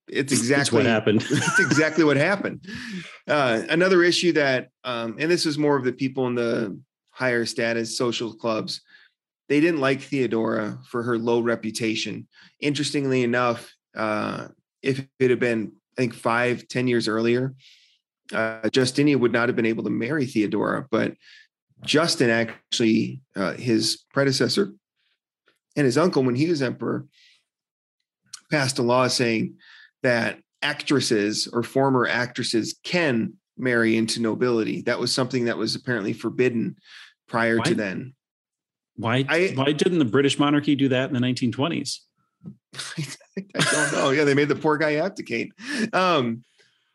it's 0.08 0.34
exactly 0.34 0.78
what 0.78 0.86
happened. 0.86 1.22
That's 1.30 1.60
exactly 1.60 2.04
what 2.04 2.18
happened. 2.18 2.66
Uh, 3.28 3.62
another 3.70 4.04
issue 4.04 4.32
that, 4.34 4.70
um, 4.84 5.16
and 5.20 5.30
this 5.30 5.46
is 5.46 5.58
more 5.58 5.78
of 5.78 5.84
the 5.84 5.94
people 5.94 6.26
in 6.28 6.36
the 6.36 6.80
higher 7.12 7.46
status 7.46 7.98
social 7.98 8.34
clubs, 8.34 8.82
they 9.50 9.60
didn't 9.60 9.82
like 9.82 10.02
Theodora 10.02 10.80
for 10.90 11.04
her 11.04 11.18
low 11.18 11.42
reputation. 11.42 12.28
Interestingly 12.60 13.24
enough, 13.24 13.72
uh, 13.96 14.48
if 14.82 15.06
it 15.20 15.30
had 15.30 15.40
been, 15.40 15.74
I 15.98 16.02
think, 16.02 16.14
five, 16.16 16.68
ten 16.68 16.88
years 16.88 17.08
earlier, 17.08 17.54
uh, 18.34 18.70
Justinian 18.70 19.20
would 19.20 19.32
not 19.34 19.50
have 19.50 19.56
been 19.56 19.66
able 19.66 19.84
to 19.84 19.90
marry 19.90 20.26
Theodora, 20.26 20.88
but 20.90 21.14
Justin 21.86 22.30
actually, 22.30 23.22
uh, 23.36 23.54
his 23.54 24.04
predecessor 24.14 24.74
and 25.76 25.86
his 25.86 25.98
uncle, 25.98 26.24
when 26.24 26.36
he 26.36 26.48
was 26.50 26.62
emperor, 26.62 27.06
passed 28.52 28.80
a 28.80 28.82
law 28.82 29.08
saying 29.08 29.56
that 30.04 30.40
actresses 30.62 31.48
or 31.48 31.64
former 31.64 32.08
actresses 32.08 32.78
can 32.84 33.34
marry 33.58 33.96
into 33.98 34.22
nobility. 34.22 34.82
That 34.82 35.00
was 35.00 35.14
something 35.14 35.46
that 35.46 35.58
was 35.58 35.76
apparently 35.76 36.14
forbidden 36.14 36.76
prior 37.28 37.58
Why? 37.58 37.64
to 37.66 37.76
then. 37.76 38.14
Why, 38.96 39.26
I- 39.30 39.54
why 39.56 39.72
didn't 39.72 40.00
the 40.00 40.06
British 40.06 40.38
monarchy 40.40 40.76
do 40.76 40.90
that 40.90 41.10
in 41.10 41.14
the 41.14 41.22
1920s? 41.22 42.00
I 42.76 43.60
don't 43.72 43.94
know. 43.94 44.10
Yeah, 44.12 44.26
they 44.26 44.34
made 44.34 44.50
the 44.50 44.56
poor 44.56 44.78
guy 44.78 44.96
abdicate. 44.96 45.52
Um, 45.94 46.44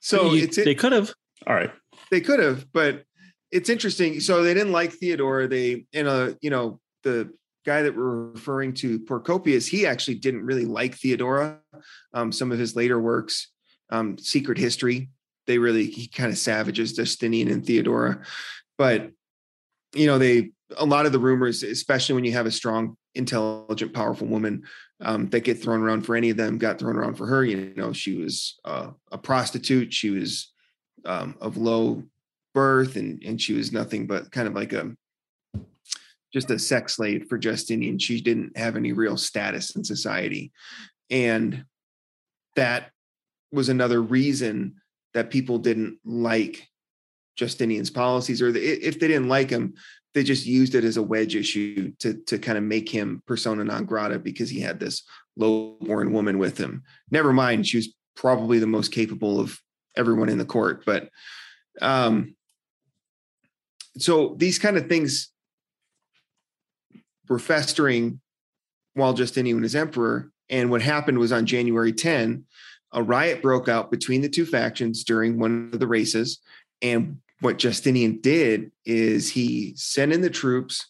so 0.01 0.33
You- 0.33 0.45
it's 0.45 0.57
they 0.57 0.75
could 0.75 0.93
have. 0.93 1.13
All 1.47 1.55
right. 1.55 1.71
they 2.11 2.21
could 2.21 2.41
have, 2.41 2.71
but 2.73 3.05
it's 3.55 3.71
interesting. 3.71 4.19
So 4.19 4.43
they 4.43 4.53
didn't 4.53 4.73
like 4.73 4.93
Theodora. 4.93 5.47
They, 5.47 5.87
in 5.93 6.09
a, 6.09 6.35
you 6.41 6.51
know, 6.51 6.81
the 7.05 7.33
guy 7.65 7.83
that 7.83 7.97
we're 7.97 8.33
referring 8.33 8.75
to, 8.75 8.99
Procopius, 8.99 9.65
he 9.65 9.87
actually 9.87 10.17
didn't 10.17 10.45
really 10.45 10.65
like 10.65 10.97
Theodora. 10.97 11.61
Um, 12.13 12.33
some 12.33 12.51
of 12.51 12.59
his 12.59 12.75
later 12.75 13.01
works, 13.01 13.53
um, 13.91 14.19
Secret 14.19 14.59
History, 14.59 15.09
they 15.47 15.59
really, 15.59 15.87
he 15.87 16.09
kind 16.09 16.33
of 16.33 16.39
savages 16.39 16.95
Justinian 16.95 17.49
and 17.49 17.65
Theodora. 17.65 18.25
But, 18.77 19.13
you 19.95 20.09
know, 20.09 20.19
they, 20.19 20.51
a 20.77 20.85
lot 20.85 21.07
of 21.07 21.13
the 21.13 21.21
rumors, 21.21 21.63
especially 21.63 22.17
when 22.17 22.25
you 22.25 22.33
have 22.33 22.47
a 22.47 22.51
strong, 22.51 22.97
intelligent, 23.15 23.95
powerful 23.95 24.27
woman 24.27 24.65
um, 25.01 25.29
that 25.29 25.45
get 25.45 25.63
thrown 25.63 25.81
around 25.81 26.03
for 26.03 26.17
any 26.17 26.31
of 26.31 26.37
them, 26.37 26.59
got 26.59 26.81
thrown 26.81 26.97
around 26.97 27.15
for 27.15 27.29
her. 27.29 27.45
You 27.45 27.73
know, 27.77 27.93
she 27.93 28.17
was 28.17 28.59
uh, 28.65 28.91
a 29.13 29.19
prostitute. 29.19 29.93
She 29.95 30.11
was 30.11 30.53
um, 31.05 31.37
of 31.41 31.57
low 31.57 32.03
birth 32.55 32.97
and 32.97 33.23
and 33.25 33.41
she 33.41 33.53
was 33.53 33.73
nothing 33.73 34.07
but 34.07 34.31
kind 34.31 34.49
of 34.49 34.55
like 34.55 34.73
a 34.73 34.95
just 36.35 36.51
a 36.51 36.59
sex 36.59 36.97
slave 36.97 37.27
for 37.29 37.39
Justinian. 37.39 37.99
She 37.99 38.21
didn't 38.21 38.59
have 38.59 38.77
any 38.77 38.93
real 38.93 39.17
status 39.17 39.77
in 39.77 39.85
society. 39.85 40.53
And 41.09 41.65
that 42.57 42.91
was 43.53 43.69
another 43.69 44.03
reason 44.03 44.75
that 45.15 45.31
people 45.31 45.59
didn't 45.59 45.99
like 46.05 46.69
Justinian's 47.37 47.91
policies, 47.91 48.43
or 48.43 48.51
the, 48.51 48.61
if 48.61 48.99
they 48.99 49.07
didn't 49.07 49.29
like 49.29 49.49
him, 49.49 49.75
they 50.13 50.25
just 50.25 50.45
used 50.45 50.75
it 50.75 50.85
as 50.85 50.97
a 50.97 51.03
wedge 51.03 51.37
issue 51.37 51.93
to 52.01 52.15
to 52.27 52.39
kind 52.39 52.59
of 52.59 52.65
make 52.65 52.89
him 52.89 53.23
persona 53.27 53.65
non 53.65 53.85
grata 53.85 54.19
because 54.19 54.51
he 54.51 54.61
had 54.61 54.79
this 54.79 55.03
low-born 55.37 56.13
woman 56.13 56.39
with 56.39 56.59
him. 56.59 56.83
Never 57.11 57.33
mind, 57.33 57.67
she 57.67 57.77
was 57.77 57.95
probably 58.17 58.59
the 58.59 58.67
most 58.67 58.93
capable 58.93 59.41
of 59.41 59.59
everyone 59.97 60.29
in 60.29 60.39
the 60.39 60.45
court, 60.45 60.85
but 60.85 61.09
um, 61.83 62.37
so 63.99 64.35
these 64.39 64.59
kind 64.59 64.77
of 64.77 64.89
things 64.89 65.31
were 67.29 67.39
festering 67.39 68.21
while 68.95 69.15
Justinian 69.15 69.61
was 69.61 69.75
emperor. 69.75 70.31
And 70.51 70.71
what 70.71 70.83
happened 70.83 71.19
was 71.19 71.33
on 71.33 71.47
January 71.47 71.93
10, 71.93 72.45
a 72.93 73.03
riot 73.03 73.43
broke 73.43 73.69
out 73.69 73.91
between 73.91 74.21
the 74.21 74.29
two 74.29 74.47
factions 74.47 75.05
during 75.05 75.39
one 75.39 75.71
of 75.73 75.81
the 75.81 75.87
races. 75.87 76.41
And 76.83 77.19
what 77.41 77.59
Justinian 77.59 78.21
did 78.21 78.71
is 78.85 79.31
he 79.31 79.75
sent 79.77 80.13
in 80.13 80.21
the 80.21 80.31
troops 80.31 80.87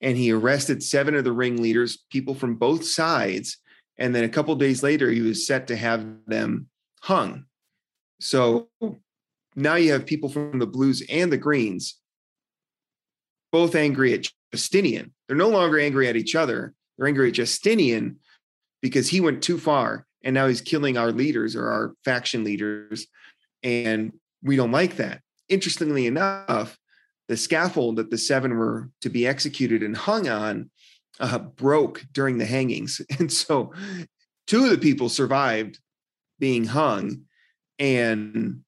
and 0.00 0.16
he 0.16 0.32
arrested 0.32 0.82
seven 0.82 1.14
of 1.14 1.24
the 1.24 1.32
ringleaders, 1.32 2.04
people 2.10 2.34
from 2.34 2.56
both 2.56 2.84
sides. 2.84 3.58
And 3.96 4.14
then 4.14 4.24
a 4.24 4.28
couple 4.28 4.54
days 4.54 4.82
later, 4.82 5.10
he 5.10 5.22
was 5.22 5.46
set 5.46 5.66
to 5.68 5.76
have 5.76 6.06
them 6.26 6.68
hung. 7.02 7.44
So 8.20 8.68
now 9.56 9.74
you 9.74 9.92
have 9.92 10.06
people 10.06 10.28
from 10.28 10.58
the 10.58 10.66
blues 10.66 11.02
and 11.08 11.32
the 11.32 11.38
greens 11.38 11.98
both 13.52 13.74
angry 13.74 14.14
at 14.14 14.26
Justinian. 14.52 15.12
They're 15.26 15.36
no 15.36 15.48
longer 15.48 15.78
angry 15.78 16.08
at 16.08 16.16
each 16.16 16.34
other. 16.34 16.74
They're 16.96 17.08
angry 17.08 17.28
at 17.28 17.34
Justinian 17.34 18.18
because 18.82 19.08
he 19.08 19.20
went 19.20 19.42
too 19.42 19.58
far 19.58 20.06
and 20.22 20.34
now 20.34 20.46
he's 20.46 20.60
killing 20.60 20.96
our 20.96 21.12
leaders 21.12 21.54
or 21.56 21.68
our 21.68 21.94
faction 22.04 22.44
leaders. 22.44 23.06
And 23.62 24.12
we 24.42 24.56
don't 24.56 24.72
like 24.72 24.96
that. 24.96 25.20
Interestingly 25.48 26.06
enough, 26.06 26.78
the 27.28 27.36
scaffold 27.36 27.96
that 27.96 28.10
the 28.10 28.18
seven 28.18 28.56
were 28.56 28.90
to 29.02 29.08
be 29.08 29.26
executed 29.26 29.82
and 29.82 29.96
hung 29.96 30.28
on 30.28 30.70
uh, 31.20 31.38
broke 31.38 32.04
during 32.12 32.38
the 32.38 32.46
hangings. 32.46 33.00
And 33.18 33.32
so 33.32 33.72
two 34.46 34.64
of 34.64 34.70
the 34.70 34.78
people 34.78 35.08
survived 35.08 35.78
being 36.38 36.64
hung 36.64 37.22
and 37.78 38.62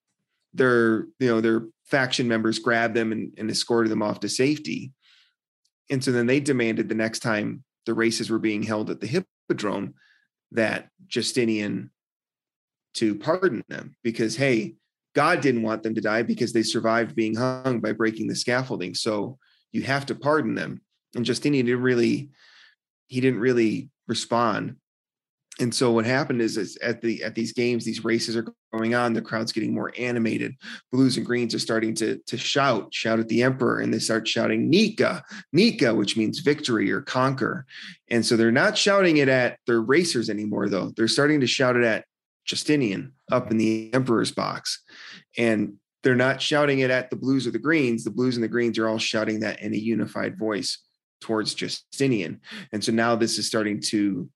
their 0.53 1.07
you 1.19 1.29
know 1.29 1.41
their 1.41 1.63
faction 1.91 2.29
members 2.29 2.59
grabbed 2.59 2.95
them 2.95 3.13
and, 3.13 3.33
and 3.39 3.51
escorted 3.51 3.91
them 3.91 4.03
off 4.03 4.21
to 4.21 4.29
safety 4.29 4.93
and 5.91 6.03
so 6.03 6.13
then 6.13 6.27
they 6.27 6.41
demanded 6.41 6.89
the 6.89 6.95
next 6.95 7.21
time 7.21 7.65
the 7.87 7.95
races 7.95 8.31
were 8.31 8.39
being 8.39 8.63
held 8.63 8.91
at 8.91 9.01
the 9.01 9.07
hippodrome 9.07 9.95
that 10.53 10.89
justinian 11.07 11.91
to 12.95 13.15
pardon 13.15 13.63
them 13.69 13.95
because 14.03 14.37
hey, 14.37 14.75
God 15.15 15.41
didn't 15.41 15.63
want 15.63 15.83
them 15.83 15.95
to 15.95 16.01
die 16.01 16.23
because 16.23 16.53
they 16.53 16.63
survived 16.63 17.17
being 17.17 17.35
hung 17.35 17.81
by 17.81 17.93
breaking 17.93 18.29
the 18.29 18.37
scaffolding. 18.37 18.95
So 18.95 19.39
you 19.73 19.83
have 19.83 20.07
to 20.07 20.15
pardon 20.15 20.55
them. 20.55 20.83
And 21.15 21.25
Justinian 21.25 21.67
didn't 21.67 21.83
really, 21.83 22.31
he 23.09 23.21
didn't 23.21 23.41
really 23.41 23.91
respond. 24.07 24.77
And 25.61 25.75
so 25.75 25.93
what 25.93 26.07
happened 26.07 26.41
is, 26.41 26.57
is 26.57 26.77
at 26.79 27.03
the 27.03 27.23
at 27.23 27.35
these 27.35 27.53
games, 27.53 27.85
these 27.85 28.03
races 28.03 28.35
are 28.35 28.47
going 28.73 28.95
on, 28.95 29.13
the 29.13 29.21
crowd's 29.21 29.53
getting 29.53 29.75
more 29.75 29.93
animated. 29.99 30.55
Blues 30.91 31.19
and 31.19 31.27
greens 31.27 31.55
are 31.55 31.59
starting 31.59 31.95
to, 31.97 32.19
to 32.27 32.39
shout, 32.39 32.93
shout 32.95 33.21
at 33.21 33.29
the 33.29 33.43
emperor, 33.43 33.81
and 33.81 33.93
they 33.93 33.99
start 33.99 34.27
shouting 34.27 34.71
Nika, 34.71 35.23
Nika, 35.53 35.95
which 35.95 36.17
means 36.17 36.39
victory 36.39 36.91
or 36.91 37.03
conquer. 37.03 37.67
And 38.09 38.25
so 38.25 38.37
they're 38.37 38.51
not 38.51 38.79
shouting 38.79 39.19
it 39.19 39.29
at 39.29 39.59
their 39.67 39.83
racers 39.83 40.31
anymore, 40.31 40.71
though. 40.71 40.93
They're 40.97 41.09
starting 41.09 41.41
to 41.41 41.47
shout 41.47 41.77
it 41.77 41.85
at 41.85 42.07
Justinian 42.47 43.13
up 43.31 43.51
in 43.51 43.59
the 43.59 43.93
emperor's 43.93 44.33
box. 44.33 44.83
And 45.37 45.75
they're 46.03 46.15
not 46.15 46.41
shouting 46.41 46.79
it 46.79 46.91
at 46.91 47.11
the 47.11 47.17
blues 47.17 47.47
or 47.47 47.51
the 47.51 47.59
greens. 47.59 48.05
The 48.05 48.11
blues 48.11 48.37
and 48.37 48.43
the 48.43 48.49
greens 48.49 48.79
are 48.79 48.89
all 48.89 48.99
shouting 48.99 49.41
that 49.41 49.61
in 49.61 49.75
a 49.75 49.77
unified 49.77 50.39
voice 50.39 50.79
towards 51.21 51.53
Justinian. 51.53 52.41
And 52.73 52.83
so 52.83 52.93
now 52.93 53.15
this 53.15 53.39
is 53.39 53.47
starting 53.47 53.81
to 53.89 54.29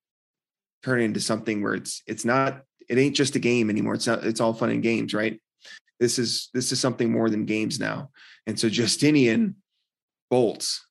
turn 0.85 1.01
into 1.01 1.21
something 1.21 1.63
where 1.63 1.75
it's 1.75 2.03
it's 2.07 2.25
not 2.25 2.63
it 2.89 2.99
ain't 2.99 3.17
just 3.17 3.37
a 3.37 3.39
game 3.39 3.71
anymore. 3.71 3.95
It's 3.95 4.07
not 4.07 4.25
it's 4.25 4.41
all 4.41 4.53
fun 4.53 4.71
and 4.71 4.83
games, 4.83 5.15
right? 5.15 5.41
This 5.99 6.19
is 6.19 6.51
this 6.53 6.73
is 6.73 6.81
something 6.81 7.11
more 7.11 7.31
than 7.31 7.47
games 7.47 7.81
now. 7.81 8.11
And 8.47 8.59
so 8.59 8.69
Justinian 8.69 9.57
bolts 10.31 10.87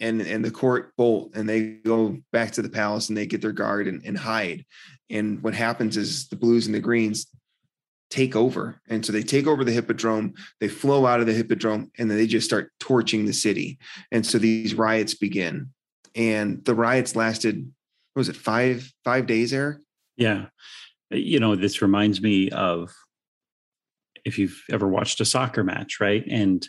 and 0.00 0.20
and 0.20 0.44
the 0.44 0.50
court 0.50 0.92
bolt 0.96 1.32
and 1.34 1.48
they 1.48 1.60
go 1.62 2.18
back 2.32 2.52
to 2.52 2.62
the 2.62 2.68
palace 2.68 3.08
and 3.08 3.16
they 3.16 3.26
get 3.26 3.40
their 3.40 3.52
guard 3.52 3.86
and, 3.86 4.02
and 4.04 4.18
hide. 4.18 4.64
And 5.08 5.42
what 5.42 5.54
happens 5.54 5.96
is 5.96 6.28
the 6.28 6.36
blues 6.36 6.66
and 6.66 6.74
the 6.74 6.80
greens 6.80 7.26
take 8.10 8.36
over. 8.36 8.80
And 8.88 9.04
so 9.04 9.12
they 9.12 9.22
take 9.22 9.46
over 9.46 9.64
the 9.64 9.72
hippodrome, 9.72 10.34
they 10.60 10.68
flow 10.68 11.06
out 11.06 11.20
of 11.20 11.26
the 11.26 11.32
hippodrome, 11.32 11.90
and 11.98 12.10
then 12.10 12.18
they 12.18 12.26
just 12.26 12.46
start 12.46 12.70
torching 12.78 13.26
the 13.26 13.32
city. 13.32 13.78
And 14.12 14.24
so 14.24 14.38
these 14.38 14.74
riots 14.74 15.14
begin. 15.14 15.70
And 16.14 16.64
the 16.64 16.74
riots 16.74 17.16
lasted, 17.16 17.70
was 18.16 18.28
it 18.28 18.36
five, 18.36 18.90
five 19.04 19.26
days, 19.26 19.52
Eric? 19.52 19.78
Yeah. 20.16 20.46
You 21.10 21.38
know, 21.38 21.54
this 21.54 21.82
reminds 21.82 22.20
me 22.20 22.50
of 22.50 22.92
if 24.24 24.38
you've 24.38 24.60
ever 24.72 24.88
watched 24.88 25.20
a 25.20 25.24
soccer 25.24 25.62
match, 25.62 26.00
right? 26.00 26.24
And 26.28 26.66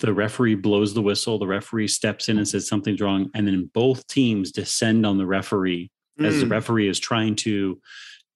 the 0.00 0.14
referee 0.14 0.54
blows 0.54 0.94
the 0.94 1.02
whistle, 1.02 1.38
the 1.38 1.46
referee 1.46 1.88
steps 1.88 2.28
in 2.28 2.38
and 2.38 2.48
says 2.48 2.66
something's 2.66 3.00
wrong, 3.00 3.30
and 3.34 3.46
then 3.46 3.70
both 3.74 4.06
teams 4.06 4.50
descend 4.50 5.04
on 5.04 5.18
the 5.18 5.26
referee 5.26 5.90
mm. 6.18 6.26
as 6.26 6.40
the 6.40 6.46
mm. 6.46 6.52
referee 6.52 6.88
is 6.88 6.98
trying 6.98 7.36
to 7.36 7.78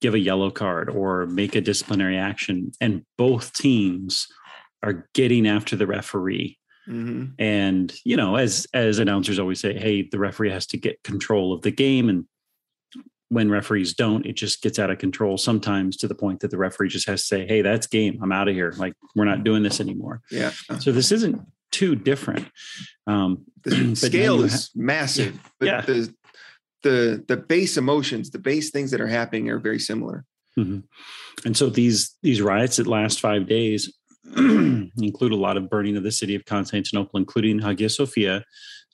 give 0.01 0.14
a 0.14 0.18
yellow 0.18 0.51
card 0.51 0.91
or 0.91 1.26
make 1.26 1.55
a 1.55 1.61
disciplinary 1.61 2.16
action 2.16 2.70
and 2.80 3.03
both 3.16 3.53
teams 3.53 4.28
are 4.82 5.09
getting 5.12 5.47
after 5.47 5.74
the 5.74 5.86
referee 5.86 6.57
mm-hmm. 6.89 7.26
and 7.39 7.95
you 8.05 8.16
know 8.16 8.36
as 8.36 8.66
as 8.74 8.99
announcers 8.99 9.39
always 9.39 9.61
say 9.61 9.78
hey 9.78 10.09
the 10.11 10.18
referee 10.18 10.51
has 10.51 10.66
to 10.66 10.76
get 10.76 11.03
control 11.03 11.53
of 11.53 11.62
the 11.62 11.70
game 11.70 12.09
and 12.09 12.24
when 13.30 13.51
referees 13.51 13.95
don't 13.95 14.24
it 14.26 14.34
just 14.34 14.62
gets 14.62 14.78
out 14.78 14.91
of 14.91 14.99
control 14.99 15.36
sometimes 15.36 15.97
to 15.97 16.09
the 16.09 16.14
point 16.14 16.41
that 16.41 16.51
the 16.51 16.57
referee 16.57 16.89
just 16.89 17.07
has 17.07 17.20
to 17.20 17.26
say 17.26 17.47
hey 17.47 17.62
that's 17.62 17.86
game 17.86 18.18
i'm 18.22 18.32
out 18.32 18.49
of 18.49 18.55
here 18.55 18.72
like 18.78 18.95
we're 19.14 19.24
not 19.24 19.45
doing 19.45 19.62
this 19.62 19.80
anymore 19.80 20.22
yeah 20.30 20.51
so 20.78 20.91
this 20.91 21.12
isn't 21.12 21.41
too 21.70 21.95
different 21.95 22.49
um 23.07 23.45
the 23.64 23.95
scale 23.95 24.43
is 24.43 24.70
massive 24.74 25.34
yeah, 25.34 25.41
but 25.59 25.66
yeah. 25.66 25.80
the 25.82 26.14
the 26.82 27.24
the 27.26 27.36
base 27.36 27.76
emotions, 27.76 28.30
the 28.30 28.39
base 28.39 28.70
things 28.70 28.91
that 28.91 29.01
are 29.01 29.09
happening 29.09 29.51
are 29.51 29.59
very 29.59 29.78
similar. 29.78 30.24
Mm-hmm. 30.59 30.80
And 31.47 31.57
so 31.57 31.70
these 31.70 32.16
these 32.22 32.43
riots 32.43 32.76
that 32.76 32.86
last 32.86 33.20
five 33.20 33.47
days 33.47 33.93
include 34.98 35.32
a 35.32 35.36
lot 35.36 35.56
of 35.56 35.70
burning 35.70 35.96
of 35.96 36.02
the 36.02 36.12
city 36.12 36.34
of 36.34 36.44
Constantinople, 36.44 37.18
including 37.18 37.58
Hagia 37.58 37.88
Sophia. 37.88 38.44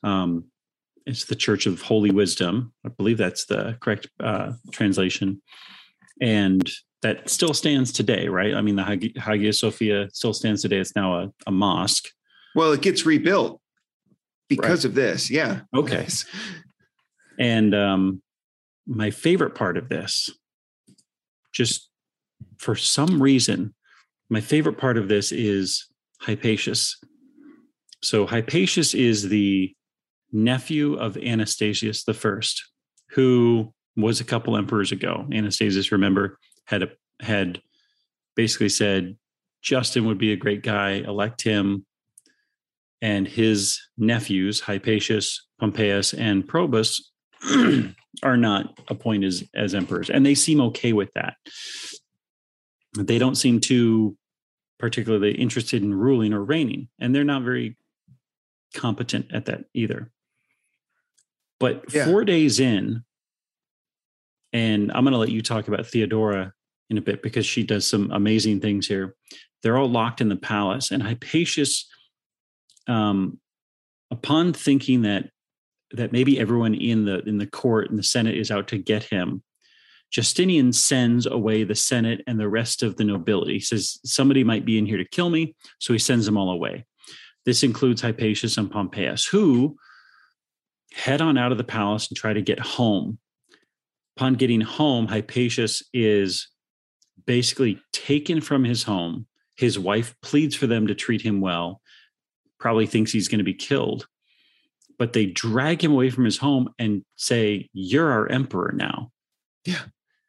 Um, 0.03 0.45
it's 1.07 1.25
the 1.25 1.35
Church 1.35 1.67
of 1.67 1.83
Holy 1.83 2.11
Wisdom. 2.11 2.73
I 2.85 2.89
believe 2.89 3.19
that's 3.19 3.47
the 3.47 3.77
correct 3.81 4.09
uh, 4.21 4.53
translation, 4.73 5.43
and 6.21 6.71
that 7.03 7.29
still 7.29 7.53
stands 7.53 7.93
today, 7.93 8.29
right? 8.29 8.55
I 8.55 8.63
mean, 8.63 8.77
the 8.77 8.85
Hagia, 8.85 9.21
Hagia 9.21 9.53
Sophia 9.53 10.09
still 10.13 10.33
stands 10.33 10.63
today. 10.63 10.79
It's 10.79 10.97
now 10.97 11.19
a, 11.19 11.33
a 11.47 11.51
mosque. 11.51 12.09
Well, 12.55 12.73
it 12.73 12.81
gets 12.81 13.05
rebuilt 13.05 13.61
because 14.49 14.85
right. 14.85 14.91
of 14.91 14.95
this. 14.95 15.31
Yeah. 15.31 15.61
Okay. 15.75 16.07
And 17.39 17.75
um, 17.75 18.23
my 18.87 19.11
favorite 19.11 19.55
part 19.55 19.77
of 19.77 19.89
this, 19.89 20.31
just 21.53 21.91
for 22.59 22.77
some 22.77 23.23
reason, 23.23 23.75
my 24.31 24.41
favorite 24.41 24.79
part 24.79 24.97
of 24.97 25.09
this 25.09 25.33
is 25.33 25.87
Hypatius. 26.23 26.95
So 28.03 28.27
Hypatius 28.27 28.95
is 28.95 29.29
the 29.29 29.75
nephew 30.33 30.95
of 30.95 31.17
Anastasius 31.17 32.05
First, 32.15 32.63
who 33.11 33.73
was 33.97 34.21
a 34.21 34.25
couple 34.25 34.57
emperors 34.57 34.93
ago. 34.93 35.27
Anastasius, 35.33 35.93
remember, 35.93 36.39
had 36.65 36.83
a, 36.83 36.89
had 37.21 37.61
basically 38.35 38.69
said 38.69 39.17
Justin 39.63 40.07
would 40.07 40.19
be 40.19 40.33
a 40.33 40.37
great 40.37 40.63
guy, 40.63 40.93
elect 40.93 41.43
him. 41.43 41.87
And 43.01 43.29
his 43.29 43.81
nephews, 43.99 44.61
Hypatius, 44.63 45.41
Pompeius, 45.61 46.15
and 46.19 46.47
Probus, 46.47 47.13
are 48.23 48.37
not 48.37 48.79
appointed 48.89 49.27
as, 49.27 49.45
as 49.55 49.75
emperors, 49.75 50.11
and 50.11 50.25
they 50.25 50.35
seem 50.35 50.61
okay 50.61 50.93
with 50.93 51.11
that. 51.15 51.35
They 52.97 53.19
don't 53.19 53.35
seem 53.35 53.61
too 53.61 54.17
particularly 54.79 55.33
interested 55.33 55.83
in 55.83 55.95
ruling 55.95 56.33
or 56.33 56.45
reigning, 56.45 56.89
and 56.99 57.15
they're 57.15 57.25
not 57.25 57.43
very 57.43 57.77
competent 58.75 59.33
at 59.33 59.47
that 59.47 59.65
either. 59.75 60.11
But 61.61 61.85
yeah. 61.93 62.05
four 62.05 62.25
days 62.25 62.61
in, 62.61 63.05
and 64.53 64.93
I'm 64.93 65.05
going 65.05 65.13
to 65.13 65.19
let 65.19 65.31
you 65.31 65.43
talk 65.43 65.69
about 65.69 65.87
Theodora 65.87 66.53
in 66.91 66.99
a 66.99 67.03
bit 67.03 67.23
because 67.23 67.47
she 67.47 67.63
does 67.63 67.87
some 67.87 68.11
amazing 68.11 68.61
things 68.61 68.87
here. 68.87 69.17
They're 69.63 69.79
all 69.79 69.89
locked 69.89 70.21
in 70.21 70.29
the 70.29 70.37
palace, 70.37 70.91
and 70.91 71.03
Hypatius, 71.03 71.85
um, 72.87 73.41
upon 74.11 74.53
thinking 74.53 75.03
that 75.03 75.31
that 75.93 76.13
maybe 76.13 76.39
everyone 76.39 76.75
in 76.75 77.05
the 77.05 77.21
in 77.21 77.39
the 77.39 77.47
court 77.47 77.89
and 77.89 77.99
the 77.99 78.03
Senate 78.03 78.37
is 78.37 78.51
out 78.51 78.69
to 78.69 78.79
get 78.79 79.05
him. 79.05 79.43
Justinian 80.15 80.73
sends 80.73 81.27
away 81.27 81.65
the 81.65 81.75
Senate 81.75 82.23
and 82.29 82.39
the 82.39 82.49
rest 82.49 82.85
of 82.85 82.97
the 82.97 83.03
nobility. 83.05 83.55
He 83.55 83.61
says 83.61 83.99
somebody 84.05 84.45
might 84.45 84.65
be 84.65 84.79
in 84.79 84.87
here 84.87 84.97
to 84.97 85.05
kill 85.05 85.29
me, 85.29 85.57
so 85.81 85.93
he 85.93 85.99
sends 85.99 86.25
them 86.25 86.37
all 86.37 86.51
away. 86.51 86.87
This 87.45 87.65
includes 87.65 88.01
Hypatius 88.01 88.57
and 88.57 88.71
Pompeius, 88.71 89.29
who 89.29 89.77
head 90.93 91.21
on 91.21 91.37
out 91.37 91.51
of 91.51 91.59
the 91.59 91.65
palace 91.65 92.07
and 92.07 92.17
try 92.17 92.33
to 92.33 92.41
get 92.41 92.61
home. 92.61 93.19
Upon 94.17 94.35
getting 94.35 94.61
home, 94.61 95.09
Hypatius 95.09 95.83
is 95.93 96.47
basically 97.27 97.81
taken 97.93 98.41
from 98.41 98.63
his 98.63 98.85
home. 98.85 99.27
His 99.57 99.81
wife 99.81 100.15
pleads 100.23 100.55
for 100.55 100.69
them 100.69 100.87
to 100.87 100.95
treat 100.95 101.23
him 101.23 101.41
well, 101.41 101.81
probably 102.61 102.87
thinks 102.87 103.11
he's 103.11 103.27
going 103.27 103.39
to 103.39 103.45
be 103.45 103.55
killed 103.55 104.07
but 104.97 105.13
they 105.13 105.27
drag 105.27 105.83
him 105.83 105.91
away 105.91 106.09
from 106.09 106.25
his 106.25 106.39
home 106.39 106.73
and 106.79 107.05
say, 107.17 107.69
You're 107.73 108.13
our 108.13 108.29
emperor 108.29 108.73
now. 108.73 109.11
Yeah. 109.65 109.83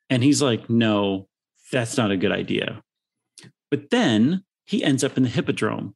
And 0.10 0.24
he's 0.24 0.42
like, 0.42 0.70
No, 0.70 1.28
that's 1.72 1.98
not 1.98 2.12
a 2.12 2.18
good 2.18 2.32
idea. 2.32 2.82
But 3.72 3.90
then 3.90 4.44
he 4.66 4.84
ends 4.84 5.04
up 5.04 5.18
in 5.18 5.24
the 5.24 5.30
hippodrome. 5.30 5.96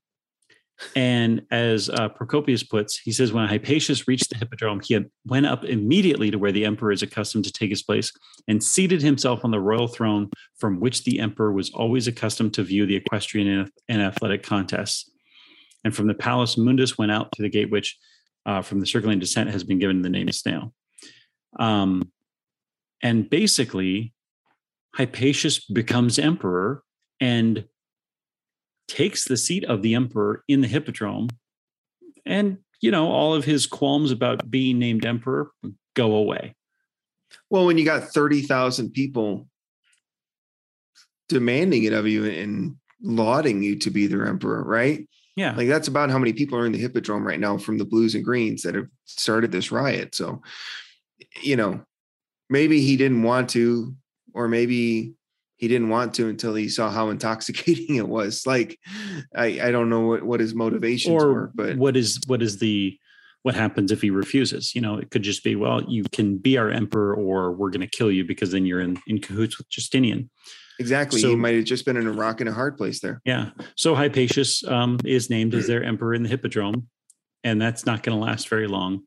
And 0.96 1.42
as 1.52 1.90
uh, 1.90 2.10
Procopius 2.10 2.64
puts, 2.64 2.98
he 2.98 3.12
says, 3.12 3.34
when 3.34 3.48
Hypatius 3.48 4.08
reached 4.08 4.30
the 4.30 4.38
hippodrome, 4.38 4.80
he 4.82 4.98
went 5.26 5.46
up 5.46 5.66
immediately 5.66 6.32
to 6.32 6.40
where 6.40 6.54
the 6.54 6.66
emperor 6.66 6.94
is 6.94 7.02
accustomed 7.02 7.44
to 7.46 7.52
take 7.52 7.70
his 7.70 7.84
place 7.84 8.14
and 8.48 8.64
seated 8.64 9.02
himself 9.02 9.44
on 9.44 9.52
the 9.52 9.60
royal 9.60 9.88
throne 9.88 10.30
from 10.58 10.80
which 10.80 11.04
the 11.04 11.20
emperor 11.20 11.52
was 11.52 11.70
always 11.72 12.08
accustomed 12.08 12.54
to 12.54 12.64
view 12.64 12.86
the 12.86 12.96
equestrian 12.96 13.70
and 13.90 14.02
athletic 14.02 14.42
contests. 14.42 15.10
And 15.84 15.94
from 15.94 16.08
the 16.08 16.14
palace, 16.14 16.58
Mundus 16.58 16.98
went 16.98 17.12
out 17.12 17.32
to 17.34 17.42
the 17.42 17.50
gate 17.50 17.70
which 17.70 17.98
uh, 18.46 18.62
from 18.62 18.80
the 18.80 18.86
circling 18.86 19.20
descent 19.20 19.50
has 19.50 19.64
been 19.64 19.80
given 19.80 20.02
the 20.02 20.10
name 20.10 20.32
snail. 20.32 20.74
Um, 21.60 22.12
and 23.02 23.30
basically, 23.30 24.14
Hypatius 24.98 25.62
becomes 25.72 26.20
emperor 26.20 26.84
and 27.20 27.66
takes 28.88 29.26
the 29.26 29.38
seat 29.38 29.64
of 29.66 29.82
the 29.82 29.96
emperor 29.96 30.44
in 30.48 30.62
the 30.62 30.68
hippodrome. 30.68 31.30
And, 32.26 32.58
you 32.82 32.92
know, 32.92 33.08
all 33.08 33.34
of 33.34 33.46
his 33.46 33.68
qualms 33.68 34.12
about 34.12 34.50
being 34.50 34.80
named 34.80 35.06
emperor 35.06 35.52
go 35.96 36.16
away. 36.16 36.56
Well, 37.50 37.66
when 37.66 37.78
you 37.78 37.86
got 37.86 38.10
30,000 38.10 38.92
people 38.92 39.48
demanding 41.28 41.84
it 41.84 41.94
of 41.94 42.08
you 42.08 42.26
and 42.26 42.76
lauding 43.02 43.62
you 43.62 43.78
to 43.80 43.92
be 43.92 44.08
their 44.08 44.26
emperor, 44.26 44.64
right? 44.64 45.08
Yeah. 45.36 45.56
Like 45.56 45.68
that's 45.68 45.88
about 45.88 46.10
how 46.10 46.18
many 46.18 46.34
people 46.34 46.58
are 46.58 46.66
in 46.66 46.72
the 46.72 46.80
Hippodrome 46.80 47.26
right 47.26 47.40
now 47.40 47.58
from 47.58 47.78
the 47.78 47.86
Blues 47.86 48.16
and 48.16 48.26
Greens 48.26 48.64
that 48.64 48.76
have 48.76 48.88
started 49.06 49.52
this 49.52 49.72
riot. 49.72 50.16
So, 50.16 50.42
you 51.42 51.56
know, 51.56 51.82
maybe 52.50 52.82
he 52.82 52.98
didn't 52.98 53.24
want 53.24 53.50
to 53.52 53.96
or 54.34 54.48
maybe 54.48 55.14
he 55.60 55.68
didn't 55.68 55.90
want 55.90 56.14
to 56.16 56.30
until 56.30 56.56
he 56.56 56.70
saw 56.70 56.90
how 56.90 57.10
intoxicating 57.12 57.96
it 57.96 58.08
was. 58.08 58.48
Like, 58.48 58.80
I, 59.36 59.60
I 59.62 59.72
don't 59.72 59.90
know 59.90 60.02
what, 60.02 60.24
what 60.24 60.40
his 60.40 60.56
motivations 60.56 61.22
or 61.22 61.34
were, 61.34 61.52
but 61.54 61.78
what 61.78 61.96
is 61.96 62.20
what 62.28 62.42
is 62.42 62.58
the 62.60 62.98
what 63.44 63.56
happens 63.56 63.92
if 63.92 64.02
he 64.02 64.10
refuses? 64.10 64.74
You 64.76 64.82
know, 64.82 64.98
it 64.98 65.12
could 65.12 65.22
just 65.22 65.44
be, 65.44 65.56
well, 65.56 65.82
you 65.84 66.04
can 66.12 66.38
be 66.38 66.58
our 66.58 66.70
emperor, 66.70 67.14
or 67.14 67.54
we're 67.54 67.70
going 67.70 67.82
to 67.82 67.88
kill 67.88 68.12
you 68.12 68.26
because 68.26 68.52
then 68.52 68.66
you're 68.66 68.82
in 68.82 68.98
in 69.08 69.20
cahoots 69.20 69.58
with 69.58 69.70
Justinian. 69.70 70.30
exactly. 70.80 71.20
so- 71.20 71.30
he 71.30 71.36
might 71.36 71.56
have 71.56 71.66
just 71.66 71.86
been 71.86 71.98
in 71.98 72.08
a 72.08 72.12
rock 72.12 72.40
and 72.40 72.50
a 72.50 72.54
hard 72.54 72.78
place 72.78 73.02
there. 73.02 73.22
Yeah. 73.26 73.52
So 73.76 73.96
Hypatius 73.96 74.70
um, 74.70 74.98
is 75.06 75.30
named 75.30 75.54
as 75.54 75.68
their 75.68 75.84
emperor 75.84 76.14
in 76.14 76.24
the 76.24 76.30
Hippodrome, 76.30 76.88
and 77.44 77.62
that's 77.62 77.86
not 77.86 78.04
going 78.04 78.18
to 78.18 78.24
last 78.24 78.48
very 78.48 78.68
long. 78.68 79.04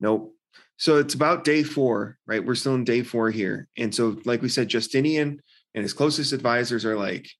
Nope. 0.00 0.34
So 0.82 0.96
it's 0.96 1.14
about 1.14 1.44
day 1.44 1.62
four, 1.62 2.18
right? 2.26 2.44
We're 2.44 2.56
still 2.56 2.74
in 2.74 2.82
day 2.82 3.04
four 3.04 3.30
here. 3.30 3.68
And 3.78 3.94
so, 3.94 4.16
like 4.24 4.42
we 4.42 4.48
said, 4.48 4.66
Justinian 4.66 5.40
and 5.76 5.82
his 5.82 5.92
closest 5.92 6.32
advisors 6.32 6.84
are 6.84 6.96
like, 6.96 7.30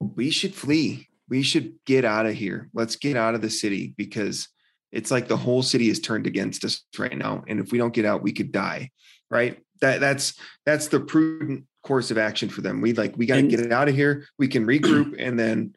we 0.00 0.30
should 0.30 0.54
flee. 0.54 1.06
We 1.28 1.42
should 1.42 1.74
get 1.84 2.06
out 2.06 2.24
of 2.24 2.32
here. 2.32 2.70
Let's 2.72 2.96
get 2.96 3.18
out 3.18 3.34
of 3.34 3.42
the 3.42 3.50
city 3.50 3.92
because 3.98 4.48
it's 4.90 5.10
like 5.10 5.28
the 5.28 5.36
whole 5.36 5.62
city 5.62 5.90
is 5.90 6.00
turned 6.00 6.26
against 6.26 6.64
us 6.64 6.82
right 6.96 7.14
now. 7.14 7.44
And 7.46 7.60
if 7.60 7.72
we 7.72 7.76
don't 7.76 7.92
get 7.92 8.06
out, 8.06 8.22
we 8.22 8.32
could 8.32 8.52
die. 8.52 8.88
Right. 9.30 9.62
That 9.82 10.00
that's 10.00 10.32
that's 10.64 10.88
the 10.88 11.00
prudent 11.00 11.66
course 11.82 12.10
of 12.10 12.16
action 12.16 12.48
for 12.48 12.62
them. 12.62 12.80
We 12.80 12.94
like 12.94 13.14
we 13.18 13.26
got 13.26 13.36
to 13.36 13.42
get 13.42 13.60
it 13.60 13.70
out 13.70 13.90
of 13.90 13.94
here. 13.94 14.24
We 14.38 14.48
can 14.48 14.66
regroup 14.66 15.14
and 15.18 15.38
then 15.38 15.74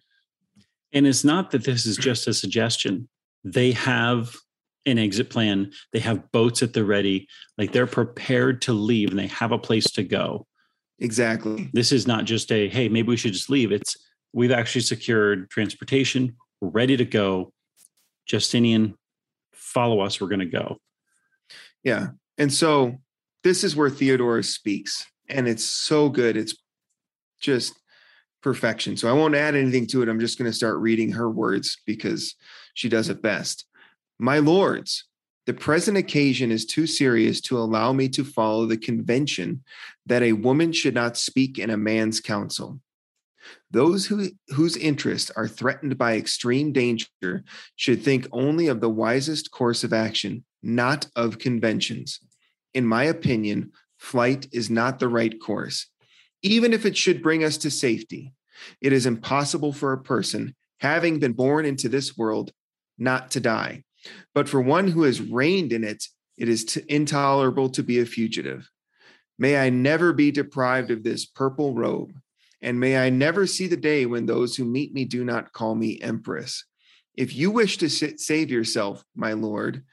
And 0.93 1.05
it's 1.05 1.25
not 1.25 1.51
that 1.51 1.65
this 1.65 1.85
is 1.85 1.97
just 1.97 2.25
a 2.25 2.33
suggestion. 2.33 3.09
They 3.43 3.73
have 3.73 4.33
an 4.87 4.97
exit 4.97 5.29
plan. 5.29 5.71
They 5.93 5.99
have 5.99 6.31
boats 6.31 6.63
at 6.63 6.73
the 6.73 6.83
ready. 6.83 7.27
Like 7.57 7.71
they're 7.71 7.87
prepared 7.87 8.61
to 8.63 8.73
leave 8.73 9.09
and 9.11 9.19
they 9.19 9.27
have 9.27 9.51
a 9.51 9.59
place 9.59 9.91
to 9.91 10.03
go. 10.03 10.47
exactly. 10.99 11.69
This 11.73 11.91
is 11.91 12.07
not 12.07 12.25
just 12.25 12.51
a, 12.51 12.67
hey, 12.69 12.89
maybe 12.89 13.09
we 13.09 13.17
should 13.17 13.33
just 13.33 13.49
leave. 13.49 13.71
It's 13.71 13.95
we've 14.33 14.51
actually 14.51 14.81
secured 14.81 15.49
transportation. 15.49 16.35
We're 16.61 16.69
ready 16.69 16.97
to 16.97 17.05
go. 17.05 17.51
Justinian, 18.25 18.95
follow 19.53 19.99
us. 19.99 20.19
We're 20.19 20.27
going 20.27 20.39
to 20.39 20.45
go. 20.45 20.77
Yeah. 21.83 22.07
And 22.37 22.51
so 22.51 22.97
this 23.43 23.63
is 23.63 23.75
where 23.75 23.89
Theodorus 23.89 24.53
speaks, 24.53 25.05
and 25.29 25.47
it's 25.47 25.63
so 25.63 26.09
good. 26.09 26.35
It's 26.35 26.55
just 27.39 27.79
perfection. 28.41 28.97
So 28.97 29.09
I 29.09 29.13
won't 29.13 29.35
add 29.35 29.55
anything 29.55 29.87
to 29.87 30.01
it. 30.01 30.09
I'm 30.09 30.19
just 30.19 30.37
going 30.37 30.49
to 30.49 30.55
start 30.55 30.77
reading 30.77 31.11
her 31.11 31.29
words 31.29 31.77
because 31.85 32.35
she 32.73 32.89
does 32.89 33.09
it 33.09 33.21
best. 33.21 33.65
My 34.19 34.39
lords, 34.39 35.05
the 35.45 35.53
present 35.53 35.95
occasion 35.95 36.51
is 36.51 36.65
too 36.65 36.87
serious 36.87 37.39
to 37.41 37.57
allow 37.57 37.93
me 37.93 38.09
to 38.09 38.23
follow 38.23 38.65
the 38.65 38.77
convention 38.77 39.63
that 40.05 40.23
a 40.23 40.33
woman 40.33 40.73
should 40.73 40.93
not 40.93 41.17
speak 41.17 41.59
in 41.59 41.69
a 41.69 41.77
man's 41.77 42.19
council. 42.19 42.79
Those 43.71 44.07
who, 44.07 44.29
whose 44.49 44.75
interests 44.75 45.31
are 45.35 45.47
threatened 45.47 45.97
by 45.97 46.17
extreme 46.17 46.73
danger 46.73 47.43
should 47.75 48.03
think 48.03 48.27
only 48.31 48.67
of 48.67 48.81
the 48.81 48.89
wisest 48.89 49.51
course 49.51 49.83
of 49.83 49.93
action, 49.93 50.43
not 50.61 51.07
of 51.15 51.39
conventions. 51.39 52.19
In 52.73 52.85
my 52.85 53.05
opinion, 53.05 53.71
flight 53.97 54.47
is 54.51 54.69
not 54.69 54.99
the 54.99 55.07
right 55.07 55.39
course. 55.39 55.87
Even 56.41 56.73
if 56.73 56.85
it 56.85 56.97
should 56.97 57.23
bring 57.23 57.43
us 57.43 57.57
to 57.59 57.71
safety, 57.71 58.33
it 58.81 58.91
is 58.91 59.05
impossible 59.05 59.71
for 59.71 59.93
a 59.93 60.01
person, 60.01 60.55
having 60.79 61.19
been 61.19 61.33
born 61.33 61.65
into 61.65 61.87
this 61.87 62.17
world, 62.17 62.51
not 62.97 63.31
to 63.31 63.39
die. 63.39 63.83
But 64.33 64.49
for 64.49 64.61
one 64.61 64.87
who 64.87 65.03
has 65.03 65.21
reigned 65.21 65.73
in 65.73 65.83
it, 65.83 66.05
it 66.37 66.47
is 66.49 66.65
t- 66.65 66.81
intolerable 66.87 67.69
to 67.69 67.83
be 67.83 67.99
a 67.99 68.05
fugitive. 68.05 68.69
May 69.39 69.57
I 69.57 69.69
never 69.69 70.13
be 70.13 70.31
deprived 70.31 70.91
of 70.91 71.03
this 71.03 71.25
purple 71.25 71.73
robe, 71.73 72.13
and 72.61 72.79
may 72.79 72.97
I 72.97 73.09
never 73.09 73.45
see 73.45 73.67
the 73.67 73.77
day 73.77 74.05
when 74.05 74.25
those 74.25 74.55
who 74.55 74.65
meet 74.65 74.93
me 74.93 75.05
do 75.05 75.23
not 75.23 75.53
call 75.53 75.75
me 75.75 75.99
empress. 76.01 76.65
If 77.15 77.35
you 77.35 77.51
wish 77.51 77.77
to 77.77 77.89
sa- 77.89 78.17
save 78.17 78.51
yourself, 78.51 79.03
my 79.15 79.33
lord, 79.33 79.83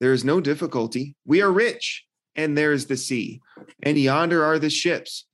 there 0.00 0.12
is 0.12 0.24
no 0.24 0.40
difficulty. 0.40 1.16
We 1.24 1.40
are 1.42 1.52
rich, 1.52 2.04
and 2.36 2.56
there 2.56 2.72
is 2.72 2.86
the 2.86 2.96
sea, 2.96 3.40
and 3.82 3.98
yonder 3.98 4.44
are 4.44 4.58
the 4.58 4.70
ships. 4.70 5.26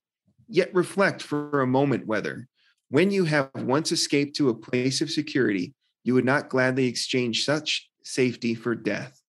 Yet 0.48 0.74
reflect 0.74 1.22
for 1.22 1.60
a 1.60 1.66
moment 1.66 2.06
whether, 2.06 2.48
when 2.88 3.10
you 3.10 3.24
have 3.24 3.50
once 3.54 3.92
escaped 3.92 4.36
to 4.36 4.48
a 4.48 4.54
place 4.54 5.00
of 5.00 5.10
security, 5.10 5.74
you 6.02 6.14
would 6.14 6.24
not 6.24 6.48
gladly 6.48 6.86
exchange 6.86 7.44
such 7.44 7.89
safety 8.02 8.54
for 8.54 8.74
death. 8.74 9.20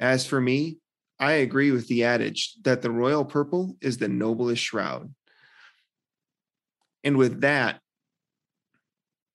As 0.00 0.26
for 0.26 0.40
me, 0.40 0.78
I 1.18 1.32
agree 1.32 1.70
with 1.70 1.86
the 1.88 2.04
adage 2.04 2.54
that 2.62 2.82
the 2.82 2.90
royal 2.90 3.24
purple 3.24 3.76
is 3.80 3.98
the 3.98 4.08
noblest 4.08 4.62
shroud. 4.62 5.14
And 7.04 7.16
with 7.16 7.42
that, 7.42 7.80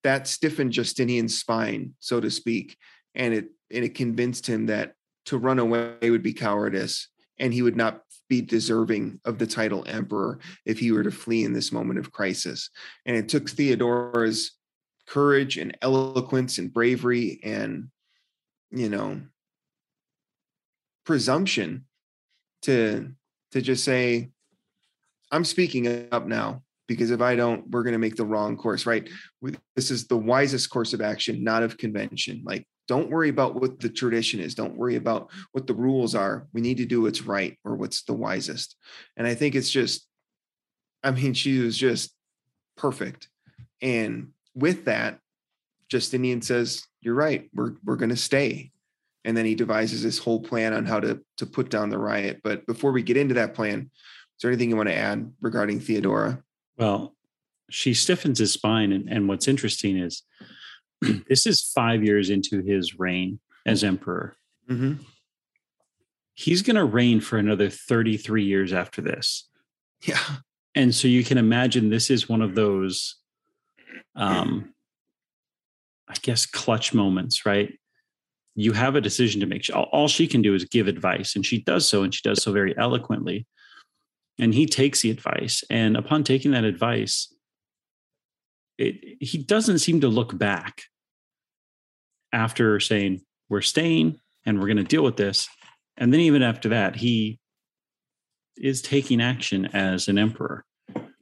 that 0.04 0.28
stiffened 0.28 0.74
Justinian's 0.74 1.40
spine, 1.40 1.94
so 2.00 2.20
to 2.20 2.32
speak, 2.32 2.78
and 3.16 3.34
it 3.34 3.50
and 3.72 3.86
it 3.86 3.96
convinced 3.96 4.48
him 4.48 4.66
that 4.68 4.94
to 5.26 5.38
run 5.38 5.60
away 5.60 6.10
would 6.10 6.24
be 6.24 6.34
cowardice, 6.34 7.08
and 7.38 7.54
he 7.54 7.62
would 7.62 7.76
not 7.76 8.02
be 8.30 8.42
deserving 8.42 9.20
of 9.26 9.38
the 9.38 9.48
title 9.48 9.84
emperor 9.88 10.40
if 10.66 10.80
he 10.80 10.92
were 10.92 11.04
to 11.04 11.12
flee 11.12 11.44
in 11.44 11.54
this 11.54 11.72
moment 11.72 12.00
of 12.00 12.12
crisis. 12.12 12.70
And 13.06 13.16
it 13.16 13.30
took 13.30 13.50
Theodora's 13.50 14.52
courage 15.08 15.58
and 15.58 15.78
eloquence 15.82 16.60
and 16.60 16.72
bravery 16.72 17.40
and 17.44 17.90
you 18.72 18.90
know 18.90 19.22
presumption 21.06 21.86
to 22.62 23.12
to 23.52 23.62
just 23.62 23.84
say 23.84 24.30
i'm 25.32 25.44
speaking 25.44 26.08
up 26.12 26.28
now 26.28 26.62
because 26.88 27.12
if 27.12 27.22
i 27.22 27.36
don't 27.36 27.70
we're 27.70 27.84
going 27.84 27.94
to 27.94 28.00
make 28.00 28.16
the 28.16 28.26
wrong 28.26 28.58
course 28.58 28.86
right? 28.86 29.10
This 29.76 29.92
is 29.92 30.08
the 30.08 30.18
wisest 30.18 30.70
course 30.70 30.94
of 30.94 31.02
action 31.02 31.44
not 31.44 31.64
of 31.64 31.78
convention. 31.78 32.42
Like 32.46 32.68
don't 32.88 33.12
worry 33.12 33.30
about 33.30 33.54
what 33.54 33.80
the 33.80 33.88
tradition 33.88 34.40
is. 34.40 34.56
Don't 34.56 34.76
worry 34.76 34.96
about 34.96 35.30
what 35.52 35.68
the 35.68 35.76
rules 35.76 36.16
are. 36.16 36.48
We 36.54 36.62
need 36.62 36.78
to 36.78 36.86
do 36.86 37.04
what's 37.04 37.22
right 37.22 37.56
or 37.64 37.76
what's 37.76 38.04
the 38.04 38.14
wisest. 38.14 38.76
And 39.16 39.26
i 39.26 39.36
think 39.36 39.56
it's 39.56 39.70
just 39.70 40.08
i 41.04 41.12
mean 41.12 41.34
she 41.34 41.60
was 41.60 41.78
just 41.78 42.14
perfect. 42.76 43.30
And 43.82 44.30
with 44.54 44.86
that 44.86 45.20
justinian 45.90 46.42
says 46.42 46.84
you're 47.02 47.16
right 47.16 47.50
we're 47.54 47.74
we're 47.84 47.96
going 47.96 48.10
to 48.10 48.16
stay 48.16 48.72
and 49.26 49.36
then 49.36 49.46
he 49.46 49.56
devises 49.56 50.02
this 50.04 50.18
whole 50.18 50.42
plan 50.42 50.74
on 50.74 50.86
how 50.86 51.00
to 51.00 51.20
to 51.38 51.46
put 51.46 51.70
down 51.70 51.90
the 51.90 51.98
riot 51.98 52.40
but 52.44 52.66
before 52.66 52.92
we 52.92 53.04
get 53.04 53.18
into 53.18 53.34
that 53.36 53.54
plan 53.54 53.90
is 53.90 54.42
there 54.42 54.52
anything 54.52 54.70
you 54.70 54.78
want 54.78 54.90
to 54.90 54.96
add 54.96 55.32
regarding 55.42 55.80
theodora 55.80 56.42
Well, 56.78 57.16
she 57.70 57.94
stiffens 57.94 58.40
his 58.40 58.54
spine. 58.54 58.92
And, 58.92 59.08
and 59.10 59.28
what's 59.28 59.48
interesting 59.48 59.98
is 59.98 60.24
this 61.28 61.46
is 61.46 61.62
five 61.62 62.04
years 62.04 62.30
into 62.30 62.62
his 62.62 62.98
reign 63.00 63.40
as 63.66 63.84
emperor. 63.84 64.36
mm-hmm. 64.70 64.94
He's 66.34 66.62
going 66.62 66.78
to 66.78 66.86
reign 66.86 67.20
for 67.20 67.38
another 67.38 67.70
33 67.70 68.44
years 68.46 68.72
after 68.72 69.02
this. 69.02 69.50
yeah 70.02 70.38
And 70.74 70.96
so 70.96 71.08
you 71.08 71.24
can 71.24 71.38
imagine 71.38 71.90
this 71.90 72.10
is 72.10 72.30
one 72.30 72.42
of 72.42 72.56
those, 72.56 73.18
um, 74.16 74.74
I 76.10 76.16
guess, 76.22 76.46
clutch 76.46 76.94
moments, 76.94 77.46
right? 77.46 77.74
You 78.56 78.74
have 78.74 78.96
a 78.96 79.02
decision 79.02 79.40
to 79.42 79.48
make. 79.48 79.70
All 79.74 79.90
all 79.92 80.08
she 80.08 80.28
can 80.28 80.42
do 80.42 80.54
is 80.56 80.66
give 80.66 80.88
advice, 80.88 81.36
and 81.36 81.46
she 81.46 81.62
does 81.62 81.88
so, 81.88 82.04
and 82.04 82.14
she 82.14 82.22
does 82.24 82.44
so 82.44 82.52
very 82.52 82.78
eloquently. 82.78 83.46
And 84.40 84.54
he 84.54 84.66
takes 84.66 85.02
the 85.02 85.12
advice, 85.12 85.64
and 85.70 85.98
upon 85.98 86.24
taking 86.24 86.52
that 86.52 86.64
advice, 86.64 87.34
it, 88.78 89.18
he 89.20 89.38
doesn't 89.38 89.80
seem 89.80 90.02
to 90.02 90.08
look 90.08 90.38
back 90.38 90.84
after 92.34 92.80
saying, 92.80 93.22
We're 93.50 93.62
staying 93.62 94.20
and 94.46 94.60
we're 94.60 94.68
going 94.68 94.78
to 94.78 94.84
deal 94.84 95.04
with 95.04 95.18
this. 95.18 95.48
And 95.98 96.14
then, 96.14 96.22
even 96.22 96.42
after 96.42 96.70
that, 96.70 96.96
he 96.96 97.40
is 98.58 98.82
taking 98.82 99.22
action 99.22 99.68
as 99.68 100.08
an 100.08 100.18
emperor 100.18 100.66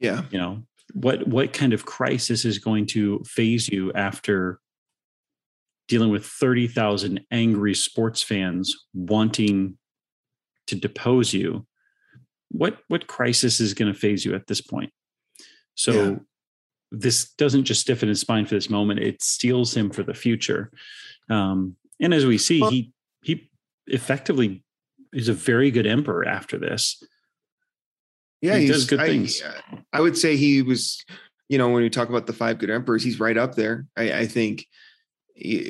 yeah 0.00 0.22
you 0.30 0.38
know 0.38 0.62
what 0.94 1.26
what 1.28 1.52
kind 1.52 1.72
of 1.72 1.84
crisis 1.84 2.44
is 2.44 2.58
going 2.58 2.86
to 2.86 3.22
faze 3.24 3.68
you 3.68 3.92
after 3.92 4.58
dealing 5.88 6.10
with 6.10 6.24
30,000 6.26 7.20
angry 7.30 7.74
sports 7.74 8.22
fans 8.22 8.74
wanting 8.94 9.76
to 10.66 10.76
depose 10.76 11.32
you 11.32 11.66
what 12.50 12.78
what 12.88 13.06
crisis 13.06 13.60
is 13.60 13.74
going 13.74 13.92
to 13.92 13.98
faze 13.98 14.24
you 14.24 14.34
at 14.34 14.46
this 14.46 14.60
point 14.60 14.92
so 15.74 15.92
Yeah. 15.92 16.16
this 16.92 17.32
doesn't 17.34 17.64
just 17.64 17.80
stiffen 17.80 18.08
his 18.08 18.20
spine 18.20 18.46
for 18.46 18.54
this 18.54 18.70
moment 18.70 19.00
it 19.00 19.22
steels 19.22 19.74
him 19.76 19.90
for 19.90 20.02
the 20.02 20.14
future 20.14 20.70
um, 21.30 21.76
and 22.00 22.14
as 22.14 22.24
we 22.24 22.38
see 22.38 22.60
Well- 22.60 22.70
he 22.70 22.92
he 23.22 23.50
effectively 23.86 24.62
is 25.12 25.28
a 25.28 25.32
very 25.34 25.70
good 25.70 25.86
emperor 25.86 26.26
after 26.26 26.58
this 26.58 27.02
yeah 28.42 28.56
He 28.56 28.66
does 28.66 28.84
good 28.86 29.00
I, 29.00 29.08
things. 29.08 29.42
I 29.92 30.00
would 30.00 30.16
say 30.16 30.36
he 30.36 30.62
was 30.62 31.02
you 31.48 31.56
know 31.58 31.70
when 31.70 31.82
we 31.82 31.90
talk 31.90 32.08
about 32.10 32.26
the 32.26 32.32
five 32.34 32.58
good 32.58 32.70
emperors 32.70 33.02
he's 33.02 33.18
right 33.20 33.36
up 33.36 33.54
there 33.54 33.86
i, 33.96 34.12
I 34.20 34.26
think 34.26 34.66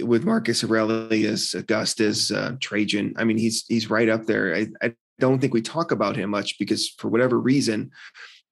with 0.03 0.25
marcus 0.25 0.65
aurelius 0.65 1.55
augustus 1.55 2.31
uh, 2.31 2.53
trajan 2.61 3.15
i 3.17 3.25
mean 3.25 3.39
he's 3.39 3.67
he's 3.67 3.91
right 3.91 4.09
up 4.09 4.25
there 4.25 4.55
I, 4.55 4.67
I 4.83 4.95
don't 5.19 5.41
think 5.41 5.55
we 5.55 5.63
talk 5.63 5.91
about 5.91 6.17
him 6.17 6.31
much 6.31 6.59
because 6.59 6.89
for 6.89 7.09
whatever 7.09 7.39
reason, 7.39 7.91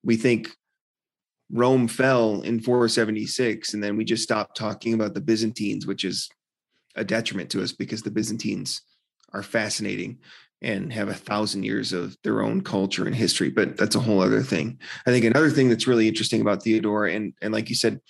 we 0.02 0.16
think 0.16 0.50
Rome 1.50 1.88
fell 1.88 2.42
in 2.42 2.60
476, 2.60 3.74
and 3.74 3.82
then 3.82 3.96
we 3.96 4.04
just 4.04 4.22
stopped 4.22 4.56
talking 4.56 4.94
about 4.94 5.14
the 5.14 5.20
Byzantines, 5.20 5.86
which 5.86 6.04
is 6.04 6.28
a 6.96 7.04
detriment 7.04 7.50
to 7.50 7.62
us 7.62 7.72
because 7.72 8.02
the 8.02 8.10
Byzantines 8.10 8.82
are 9.32 9.42
fascinating 9.42 10.18
and 10.62 10.92
have 10.92 11.08
a 11.08 11.14
thousand 11.14 11.62
years 11.62 11.92
of 11.92 12.16
their 12.24 12.42
own 12.42 12.62
culture 12.62 13.04
and 13.04 13.14
history. 13.14 13.50
But 13.50 13.76
that's 13.76 13.94
a 13.94 14.00
whole 14.00 14.20
other 14.20 14.42
thing. 14.42 14.80
I 15.06 15.10
think 15.10 15.24
another 15.24 15.50
thing 15.50 15.68
that's 15.68 15.86
really 15.86 16.08
interesting 16.08 16.40
about 16.40 16.62
Theodora, 16.62 17.12
and 17.12 17.34
and 17.42 17.52
like 17.52 17.68
you 17.68 17.76
said, 17.76 18.00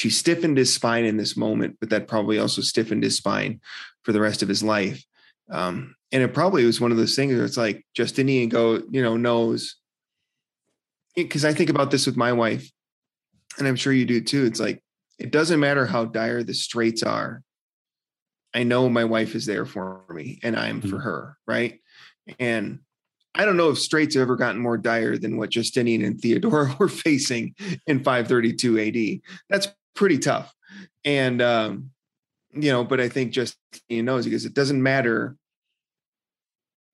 she 0.00 0.08
stiffened 0.08 0.56
his 0.56 0.72
spine 0.72 1.04
in 1.04 1.18
this 1.18 1.36
moment, 1.36 1.76
but 1.78 1.90
that 1.90 2.08
probably 2.08 2.38
also 2.38 2.62
stiffened 2.62 3.02
his 3.02 3.18
spine 3.18 3.60
for 4.02 4.12
the 4.12 4.20
rest 4.20 4.42
of 4.42 4.48
his 4.48 4.62
life. 4.62 5.04
Um, 5.50 5.94
and 6.10 6.22
it 6.22 6.32
probably 6.32 6.64
was 6.64 6.80
one 6.80 6.90
of 6.90 6.96
those 6.96 7.14
things 7.14 7.34
where 7.34 7.44
it's 7.44 7.58
like 7.58 7.84
Justinian 7.94 8.48
go, 8.48 8.80
you 8.90 9.02
know, 9.02 9.18
knows 9.18 9.76
because 11.14 11.44
I 11.44 11.52
think 11.52 11.68
about 11.68 11.90
this 11.90 12.06
with 12.06 12.16
my 12.16 12.32
wife, 12.32 12.66
and 13.58 13.68
I'm 13.68 13.76
sure 13.76 13.92
you 13.92 14.06
do 14.06 14.22
too. 14.22 14.46
It's 14.46 14.58
like 14.58 14.82
it 15.18 15.32
doesn't 15.32 15.60
matter 15.60 15.84
how 15.84 16.06
dire 16.06 16.42
the 16.42 16.54
straits 16.54 17.02
are. 17.02 17.42
I 18.54 18.62
know 18.62 18.88
my 18.88 19.04
wife 19.04 19.34
is 19.34 19.44
there 19.44 19.66
for 19.66 20.06
me 20.08 20.40
and 20.42 20.56
I'm 20.56 20.80
mm-hmm. 20.80 20.88
for 20.88 20.98
her, 20.98 21.36
right? 21.46 21.78
And 22.38 22.78
I 23.34 23.44
don't 23.44 23.58
know 23.58 23.68
if 23.68 23.78
straits 23.78 24.14
have 24.14 24.22
ever 24.22 24.36
gotten 24.36 24.62
more 24.62 24.78
dire 24.78 25.18
than 25.18 25.36
what 25.36 25.50
Justinian 25.50 26.04
and 26.04 26.18
Theodora 26.18 26.74
were 26.80 26.88
facing 26.88 27.54
in 27.86 28.02
532 28.02 28.78
AD. 28.78 29.20
That's 29.50 29.68
pretty 29.94 30.18
tough. 30.18 30.52
And 31.04 31.40
um, 31.40 31.90
you 32.52 32.70
know, 32.70 32.84
but 32.84 33.00
I 33.00 33.08
think 33.08 33.32
Justinian 33.32 34.06
knows 34.06 34.24
because 34.24 34.44
it 34.44 34.54
doesn't 34.54 34.82
matter 34.82 35.36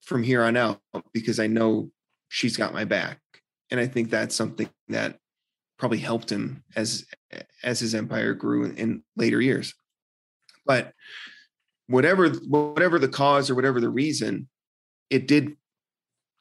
from 0.03 0.23
here 0.23 0.43
on 0.43 0.57
out 0.57 0.81
because 1.13 1.41
I 1.41 1.47
know 1.47 1.91
she's 2.29 2.57
got 2.57 2.75
my 2.75 2.85
back. 2.85 3.19
And 3.71 3.81
I 3.81 3.87
think 3.87 4.11
that's 4.11 4.35
something 4.35 4.69
that 4.89 5.19
probably 5.79 5.99
helped 5.99 6.31
him 6.31 6.63
as 6.77 7.05
as 7.63 7.81
his 7.81 7.95
empire 7.95 8.33
grew 8.33 8.65
in, 8.65 8.77
in 8.77 9.03
later 9.17 9.41
years. 9.41 9.75
But 10.65 10.93
whatever 11.89 12.29
whatever 12.29 12.99
the 12.99 13.09
cause 13.09 13.51
or 13.51 13.55
whatever 13.55 13.81
the 13.81 13.89
reason, 13.89 14.49
it 15.11 15.27
did 15.27 15.57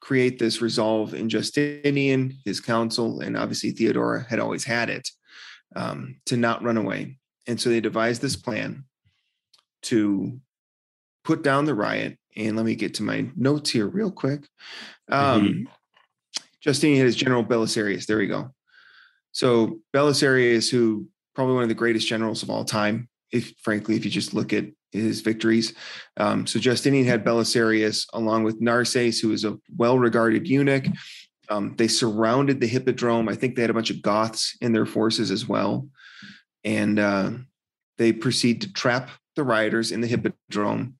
create 0.00 0.38
this 0.38 0.62
resolve 0.62 1.14
in 1.14 1.28
Justinian, 1.28 2.38
his 2.44 2.60
council, 2.60 3.20
and 3.20 3.36
obviously 3.36 3.72
Theodora 3.72 4.24
had 4.28 4.38
always 4.38 4.64
had 4.64 4.88
it 4.88 5.08
um, 5.76 6.16
to 6.26 6.36
not 6.36 6.64
run 6.64 6.76
away. 6.76 7.18
And 7.46 7.60
so 7.60 7.68
they 7.70 7.80
devised 7.80 8.20
this 8.20 8.34
plan 8.34 8.84
to 9.82 10.40
put 11.22 11.42
down 11.42 11.66
the 11.66 11.74
riot. 11.74 12.18
And 12.36 12.56
let 12.56 12.66
me 12.66 12.74
get 12.74 12.94
to 12.94 13.02
my 13.02 13.30
notes 13.36 13.70
here 13.70 13.86
real 13.86 14.10
quick. 14.10 14.48
Um, 15.10 15.42
mm-hmm. 15.42 16.42
Justinian 16.60 16.98
had 16.98 17.06
his 17.06 17.16
general 17.16 17.44
Belisarius. 17.44 18.06
There 18.06 18.18
we 18.18 18.26
go. 18.26 18.50
So 19.32 19.80
Belisarius, 19.94 20.70
who 20.70 21.06
probably 21.34 21.54
one 21.54 21.62
of 21.62 21.68
the 21.68 21.74
greatest 21.74 22.08
generals 22.08 22.42
of 22.42 22.50
all 22.50 22.64
time, 22.64 23.08
if 23.30 23.54
frankly, 23.62 23.96
if 23.96 24.04
you 24.04 24.10
just 24.10 24.34
look 24.34 24.52
at 24.52 24.64
his 24.92 25.20
victories. 25.20 25.74
Um, 26.16 26.46
so 26.46 26.58
Justinian 26.58 27.06
had 27.06 27.24
Belisarius 27.24 28.06
along 28.14 28.44
with 28.44 28.60
Narses, 28.60 29.20
who 29.20 29.28
was 29.28 29.44
a 29.44 29.58
well-regarded 29.76 30.48
eunuch. 30.48 30.86
Um, 31.48 31.74
they 31.76 31.88
surrounded 31.88 32.60
the 32.60 32.66
hippodrome. 32.66 33.28
I 33.28 33.34
think 33.34 33.54
they 33.54 33.62
had 33.62 33.70
a 33.70 33.74
bunch 33.74 33.90
of 33.90 34.02
Goths 34.02 34.56
in 34.60 34.72
their 34.72 34.86
forces 34.86 35.30
as 35.30 35.48
well, 35.48 35.88
and 36.64 36.98
uh, 36.98 37.30
they 37.98 38.12
proceed 38.12 38.62
to 38.62 38.72
trap 38.72 39.10
the 39.36 39.44
rioters 39.44 39.92
in 39.92 40.00
the 40.00 40.06
hippodrome. 40.06 40.96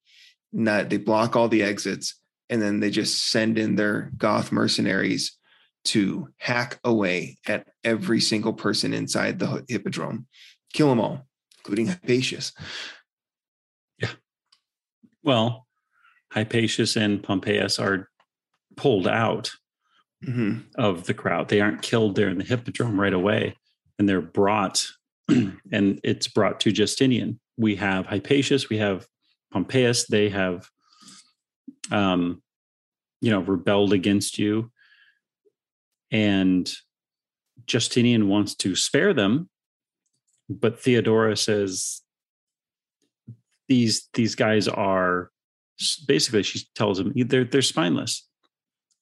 Not, 0.53 0.89
they 0.89 0.97
block 0.97 1.37
all 1.37 1.49
the 1.49 1.63
exits, 1.63 2.15
and 2.49 2.63
then 2.63 2.81
they 2.81 2.91
just 2.91 3.31
send 3.31 3.59
in 3.59 3.77
their 3.77 4.13
Goth 4.17 4.53
mercenaries 4.53 5.37
to 5.87 6.29
hack 6.39 6.79
away 6.85 7.39
at 7.47 7.69
every 7.85 8.21
single 8.21 8.53
person 8.53 8.93
inside 8.93 9.39
the 9.39 9.65
hippodrome, 9.69 10.27
kill 10.73 10.89
them 10.89 11.01
all, 11.01 11.27
including 11.59 11.87
Hypatius. 11.87 12.53
Yeah. 13.99 14.11
Well, 15.23 15.67
Hypatius 16.35 16.97
and 16.97 17.23
Pompeius 17.23 17.79
are 17.79 18.09
pulled 18.77 19.09
out 19.09 19.51
mm-hmm. 20.25 20.59
of 20.77 21.05
the 21.07 21.15
crowd. 21.15 21.49
They 21.49 21.61
aren't 21.61 21.83
killed 21.83 22.15
there 22.15 22.29
in 22.29 22.39
the 22.39 22.45
hippodrome 22.45 23.01
right 23.01 23.13
away, 23.13 23.57
and 23.99 24.09
they're 24.09 24.21
brought, 24.21 24.85
and 25.29 26.01
it's 26.03 26.29
brought 26.29 26.61
to 26.61 26.73
Justinian. 26.73 27.41
We 27.57 27.77
have 27.77 28.07
Hypatius, 28.07 28.69
we 28.69 28.79
have 28.79 29.07
Pompeius. 29.53 30.07
They 30.07 30.29
have, 30.29 30.69
um, 31.91 32.43
you 33.21 33.31
know, 33.31 33.41
rebelled 33.41 33.93
against 33.93 34.39
you, 34.39 34.71
and 36.11 36.71
Justinian 37.67 38.29
wants 38.29 38.55
to 38.57 38.77
spare 38.77 39.15
them, 39.15 39.49
but 40.49 40.81
Theodora 40.81 41.37
says 41.37 42.03
these 43.69 44.09
these 44.15 44.35
guys 44.35 44.69
are 44.69 45.31
basically 46.07 46.43
she 46.43 46.61
tells 46.75 46.99
them 46.99 47.13
they're 47.15 47.45
they're 47.45 47.63
spineless 47.63 48.27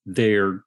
they're 0.06 0.64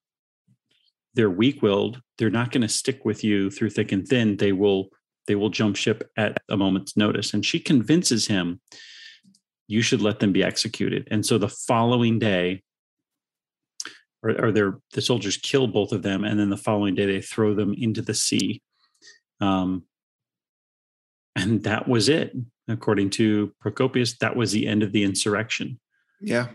they're 1.17 1.29
weak-willed 1.29 2.01
they're 2.17 2.29
not 2.29 2.51
going 2.51 2.61
to 2.61 2.67
stick 2.67 3.05
with 3.05 3.23
you 3.23 3.49
through 3.49 3.69
thick 3.69 3.91
and 3.91 4.07
thin. 4.07 4.37
They 4.37 4.51
will 4.51 4.89
they 5.27 5.35
will 5.35 5.49
jump 5.49 5.75
ship 5.75 6.09
at 6.17 6.37
a 6.49 6.55
moment's 6.55 6.95
notice. 6.95 7.33
And 7.33 7.45
she 7.45 7.59
convinces 7.59 8.27
him 8.27 8.61
you 9.67 9.81
should 9.81 10.01
let 10.01 10.19
them 10.19 10.31
be 10.31 10.43
executed. 10.43 11.07
And 11.11 11.25
so 11.25 11.37
the 11.37 11.49
following 11.49 12.17
day 12.17 12.63
or, 14.23 14.29
or 14.45 14.51
the 14.51 15.01
soldiers 15.01 15.35
kill 15.35 15.67
both 15.67 15.91
of 15.91 16.01
them 16.01 16.23
and 16.23 16.39
then 16.39 16.49
the 16.49 16.57
following 16.57 16.95
day 16.95 17.05
they 17.05 17.21
throw 17.21 17.53
them 17.53 17.75
into 17.77 18.01
the 18.01 18.13
sea. 18.13 18.61
Um, 19.41 19.83
and 21.35 21.63
that 21.63 21.87
was 21.87 22.09
it. 22.09 22.33
According 22.69 23.11
to 23.11 23.53
Procopius, 23.61 24.17
that 24.19 24.35
was 24.35 24.51
the 24.51 24.65
end 24.65 24.81
of 24.81 24.91
the 24.91 25.03
insurrection. 25.03 25.79
Yeah. 26.19 26.47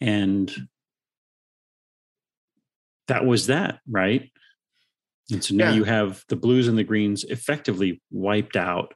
And 0.00 0.68
that 3.08 3.24
was 3.24 3.46
that, 3.48 3.80
right? 3.90 4.30
And 5.30 5.44
so 5.44 5.54
now 5.54 5.70
yeah. 5.70 5.76
you 5.76 5.84
have 5.84 6.24
the 6.28 6.36
blues 6.36 6.68
and 6.68 6.78
the 6.78 6.84
greens 6.84 7.24
effectively 7.24 8.00
wiped 8.10 8.56
out. 8.56 8.94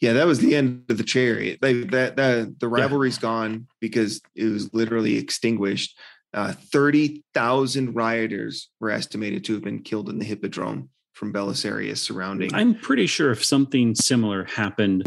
Yeah, 0.00 0.14
that 0.14 0.26
was 0.26 0.40
the 0.40 0.56
end 0.56 0.84
of 0.90 0.98
the 0.98 1.04
chariot. 1.04 1.60
They, 1.62 1.84
that 1.84 2.16
that 2.16 2.58
the 2.58 2.68
rivalry's 2.68 3.18
yeah. 3.18 3.22
gone 3.22 3.66
because 3.80 4.20
it 4.34 4.44
was 4.44 4.72
literally 4.74 5.16
extinguished. 5.16 5.96
Uh, 6.32 6.52
Thirty 6.52 7.22
thousand 7.32 7.94
rioters 7.94 8.68
were 8.80 8.90
estimated 8.90 9.44
to 9.44 9.54
have 9.54 9.62
been 9.62 9.82
killed 9.82 10.08
in 10.08 10.18
the 10.18 10.24
hippodrome 10.24 10.90
from 11.12 11.32
Belisarius 11.32 11.98
surrounding. 11.98 12.52
I'm 12.52 12.74
pretty 12.74 13.06
sure 13.06 13.30
if 13.30 13.44
something 13.44 13.94
similar 13.94 14.44
happened 14.44 15.06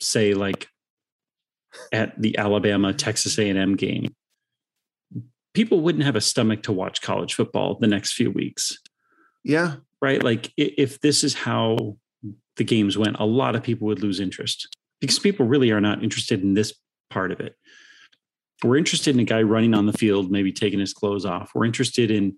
say 0.00 0.34
like 0.34 0.66
at 1.92 2.20
the 2.20 2.36
Alabama 2.36 2.92
Texas 2.92 3.38
A&M 3.38 3.76
game, 3.76 4.14
people 5.58 5.80
wouldn't 5.80 6.04
have 6.04 6.14
a 6.14 6.20
stomach 6.20 6.62
to 6.62 6.70
watch 6.70 7.02
college 7.02 7.34
football 7.34 7.76
the 7.80 7.88
next 7.88 8.12
few 8.12 8.30
weeks. 8.30 8.78
Yeah. 9.42 9.74
Right? 10.00 10.22
Like 10.22 10.52
if 10.56 11.00
this 11.00 11.24
is 11.24 11.34
how 11.34 11.96
the 12.54 12.62
games 12.62 12.96
went, 12.96 13.16
a 13.18 13.26
lot 13.26 13.56
of 13.56 13.64
people 13.64 13.88
would 13.88 14.00
lose 14.00 14.20
interest 14.20 14.68
because 15.00 15.18
people 15.18 15.46
really 15.46 15.72
are 15.72 15.80
not 15.80 16.04
interested 16.04 16.42
in 16.42 16.54
this 16.54 16.72
part 17.10 17.32
of 17.32 17.40
it. 17.40 17.56
We're 18.62 18.76
interested 18.76 19.16
in 19.16 19.20
a 19.20 19.24
guy 19.24 19.42
running 19.42 19.74
on 19.74 19.86
the 19.86 19.92
field, 19.92 20.30
maybe 20.30 20.52
taking 20.52 20.78
his 20.78 20.94
clothes 20.94 21.26
off. 21.26 21.50
We're 21.56 21.64
interested 21.64 22.12
in 22.12 22.36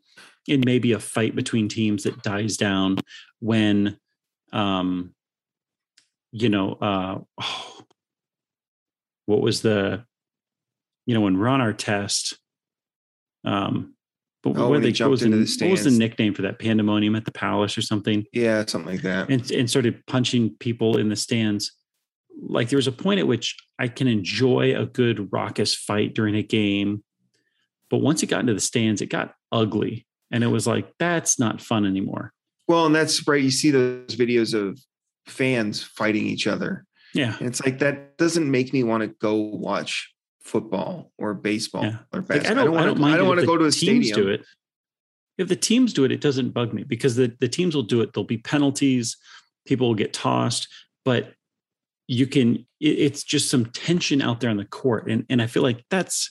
in 0.49 0.63
maybe 0.65 0.93
a 0.93 0.99
fight 0.99 1.37
between 1.37 1.69
teams 1.69 2.05
that 2.05 2.23
dies 2.23 2.57
down 2.57 2.97
when 3.41 3.99
um 4.55 5.15
you 6.33 6.49
know, 6.49 6.73
uh, 6.73 7.19
oh, 7.43 7.83
what 9.27 9.43
was 9.43 9.61
the, 9.61 10.07
you 11.05 11.15
know, 11.15 11.21
when 11.21 11.37
Ron 11.37 11.61
Artest, 11.61 12.35
um, 13.45 13.95
but 14.43 14.57
oh, 14.57 14.71
where 14.71 14.81
they 14.81 14.89
was, 14.89 15.21
the, 15.21 15.29
the 15.29 15.57
what 15.61 15.71
was 15.71 15.85
the 15.85 15.91
nickname 15.91 16.33
for 16.33 16.43
that 16.43 16.59
pandemonium 16.59 17.15
at 17.15 17.27
the 17.27 17.33
palace 17.33 17.77
or 17.77 17.83
something? 17.83 18.25
Yeah, 18.33 18.65
something 18.67 18.93
like 18.93 19.03
that. 19.03 19.29
And, 19.29 19.51
and 19.51 19.69
started 19.69 20.03
punching 20.07 20.57
people 20.61 20.97
in 20.97 21.11
the 21.11 21.17
stands. 21.17 21.73
Like 22.43 22.71
there 22.71 22.79
was 22.79 22.87
a 22.87 22.93
point 22.93 23.21
at 23.21 23.27
which 23.27 23.57
I 23.79 23.89
can 23.89 24.09
enjoy 24.09 24.75
a 24.75 24.87
good 24.87 25.31
raucous 25.31 25.75
fight 25.75 26.15
during 26.15 26.37
a 26.37 26.43
game, 26.43 27.05
but 27.91 27.99
once 27.99 28.23
it 28.23 28.29
got 28.29 28.41
into 28.41 28.55
the 28.55 28.61
stands, 28.61 29.03
it 29.03 29.07
got 29.07 29.35
ugly, 29.53 30.07
and 30.31 30.43
it 30.43 30.47
was 30.47 30.67
like 30.67 30.91
that's 30.99 31.39
not 31.39 31.61
fun 31.61 31.85
anymore. 31.85 32.33
Well, 32.67 32.87
and 32.87 32.95
that's 32.95 33.27
right. 33.29 33.43
You 33.43 33.51
see 33.51 33.71
those 33.71 34.17
videos 34.17 34.55
of 34.55 34.81
fans 35.27 35.83
fighting 35.83 36.25
each 36.27 36.47
other. 36.47 36.87
Yeah. 37.15 37.37
And 37.39 37.49
it's 37.49 37.61
like 37.65 37.81
that 37.81 38.17
doesn't 38.17 38.49
make 38.49 38.73
me 38.73 38.85
want 38.85 39.03
to 39.03 39.09
go 39.09 39.35
watch 39.35 40.13
football 40.43 41.13
or 41.19 41.35
baseball 41.35 41.85
yeah. 41.85 41.99
or 42.13 42.23
basketball. 42.23 42.67
Like, 42.67 42.83
I 42.83 42.85
don't, 42.87 43.05
I 43.05 43.17
don't 43.17 43.29
want 43.29 43.41
to 43.41 43.47
go 43.47 43.57
to 43.57 43.67
a 43.67 43.73
stadium. 43.73 44.17
Do 44.17 44.29
it. 44.29 44.45
If 45.39 45.49
the 45.49 45.57
teams 45.57 45.93
do 45.93 46.05
it, 46.05 46.13
it 46.13 46.21
doesn't 46.21 46.51
bug 46.51 46.73
me 46.73 46.83
because 46.83 47.17
the, 47.17 47.35
the 47.41 47.49
teams 47.49 47.75
will 47.75 47.83
do 47.83 48.01
it. 48.03 48.13
There'll 48.13 48.27
be 48.27 48.39
penalties, 48.39 49.17
people 49.67 49.89
will 49.89 49.95
get 49.95 50.13
tossed, 50.13 50.69
but 51.05 51.33
you 52.09 52.27
can 52.27 52.67
it, 52.81 52.99
it's 52.99 53.23
just 53.23 53.51
some 53.51 53.67
tension 53.67 54.21
out 54.21 54.41
there 54.41 54.51
on 54.51 54.57
the 54.57 54.65
court. 54.65 55.11
And 55.11 55.25
and 55.31 55.41
I 55.41 55.47
feel 55.47 55.63
like 55.63 55.85
that's 55.91 56.29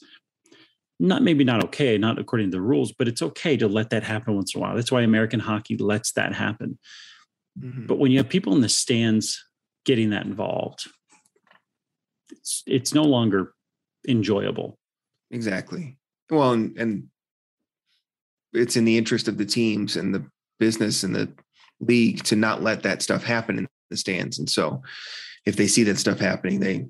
not 1.00 1.24
maybe 1.24 1.44
not 1.44 1.64
okay, 1.66 1.98
not 1.98 2.20
according 2.20 2.52
to 2.52 2.58
the 2.58 2.62
rules, 2.62 2.92
but 2.92 3.08
it's 3.08 3.22
okay 3.22 3.56
to 3.58 3.68
let 3.68 3.90
that 3.92 4.04
happen 4.04 4.36
once 4.36 4.54
in 4.54 4.60
a 4.60 4.62
while. 4.62 4.76
That's 4.76 4.92
why 4.92 5.02
American 5.02 5.40
hockey 5.40 5.78
lets 5.78 6.12
that 6.14 6.34
happen. 6.34 6.78
Mhm. 7.60 7.88
But 7.88 7.98
when 7.98 8.12
you 8.12 8.18
have 8.18 8.30
people 8.30 8.54
in 8.54 8.62
the 8.62 8.70
stands 8.70 9.44
getting 9.86 10.10
that 10.10 10.26
involved, 10.26 10.88
it's 12.32 12.64
it's 12.68 12.94
no 12.94 13.04
longer 13.04 13.54
enjoyable. 14.08 14.78
Exactly. 15.32 15.98
Well, 16.30 16.52
and, 16.54 16.78
and 16.78 17.08
it's 18.54 18.76
in 18.76 18.86
the 18.86 18.98
interest 18.98 19.28
of 19.28 19.38
the 19.38 19.46
teams 19.46 19.96
and 19.96 20.14
the 20.14 20.26
business 20.60 21.04
and 21.04 21.16
the 21.16 21.32
league 21.80 22.24
to 22.24 22.36
not 22.36 22.62
let 22.62 22.84
that 22.84 23.02
stuff 23.02 23.24
happen 23.24 23.58
in 23.58 23.68
the 23.90 23.98
stands. 23.98 24.40
And 24.40 24.50
so 24.50 24.82
if 25.46 25.56
they 25.56 25.68
see 25.68 25.84
that 25.84 25.98
stuff 25.98 26.20
happening, 26.20 26.60
they 26.60 26.88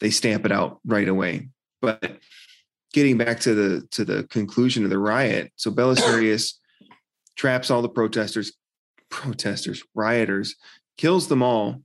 they 0.00 0.10
stamp 0.10 0.46
it 0.46 0.52
out 0.52 0.80
right 0.84 1.08
away. 1.08 1.48
But 1.80 2.18
getting 2.92 3.18
back 3.18 3.40
to 3.40 3.54
the 3.54 3.86
to 3.92 4.04
the 4.04 4.24
conclusion 4.24 4.84
of 4.84 4.90
the 4.90 4.98
riot, 4.98 5.52
so 5.56 5.70
Belisarius 5.70 6.54
traps 7.36 7.70
all 7.70 7.82
the 7.82 7.88
protesters, 7.88 8.52
protesters, 9.10 9.82
rioters, 9.94 10.56
kills 10.96 11.28
them 11.28 11.42
all. 11.42 11.82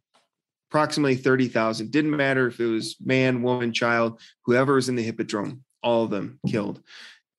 Approximately 0.75 1.15
30,000. 1.15 1.89
Didn't 1.89 2.13
matter 2.13 2.47
if 2.47 2.59
it 2.59 2.65
was 2.65 2.97
man, 2.99 3.41
woman, 3.41 3.71
child, 3.71 4.19
whoever 4.43 4.73
was 4.73 4.89
in 4.89 4.97
the 4.97 5.03
hippodrome, 5.03 5.63
all 5.81 6.03
of 6.03 6.09
them 6.09 6.37
killed. 6.45 6.81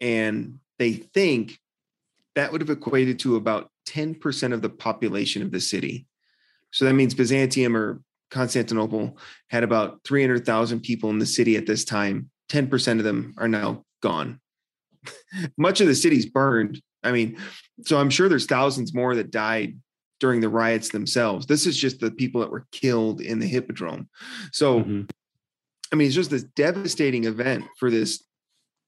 And 0.01 0.59
they 0.79 0.95
think 0.95 1.59
that 2.35 2.51
would 2.51 2.63
have 2.63 2.71
equated 2.71 3.19
to 3.19 3.37
about 3.37 3.71
10% 3.91 4.55
of 4.55 4.63
the 4.63 4.71
population 4.71 5.43
of 5.43 5.53
the 5.53 5.61
city. 5.61 6.07
So 6.71 6.87
that 6.87 6.95
means 6.95 7.13
Byzantium 7.13 7.77
or 7.77 8.01
Constantinople 8.31 9.19
had 9.49 9.65
about 9.65 10.01
300,000 10.07 10.81
people 10.81 11.11
in 11.11 11.19
the 11.19 11.27
city 11.27 11.59
at 11.59 11.67
this 11.67 11.85
time. 11.85 12.31
10% 12.49 12.97
of 12.97 13.05
them 13.05 13.35
are 13.37 13.49
now 13.49 13.85
gone. 14.03 14.41
Much 15.59 15.83
of 15.83 15.89
the 15.89 15.95
city's 15.95 16.25
burned. 16.25 16.81
I 17.05 17.13
mean, 17.13 17.37
so 17.85 17.99
I'm 17.99 18.09
sure 18.09 18.31
there's 18.31 18.47
thousands 18.47 18.95
more 18.95 19.15
that 19.17 19.31
died 19.31 19.77
during 20.19 20.41
the 20.41 20.49
riots 20.49 20.91
themselves. 20.91 21.47
This 21.47 21.67
is 21.67 21.77
just 21.77 22.01
the 22.01 22.11
people 22.11 22.41
that 22.41 22.51
were 22.51 22.67
killed 22.73 23.21
in 23.21 23.39
the 23.39 23.47
hippodrome. 23.47 24.09
So, 24.53 24.83
Mhm. 24.83 25.11
I 25.93 25.97
mean, 25.97 26.07
it's 26.07 26.15
just 26.15 26.31
this 26.31 26.43
devastating 26.43 27.25
event 27.25 27.65
for 27.79 27.91
this 27.91 28.25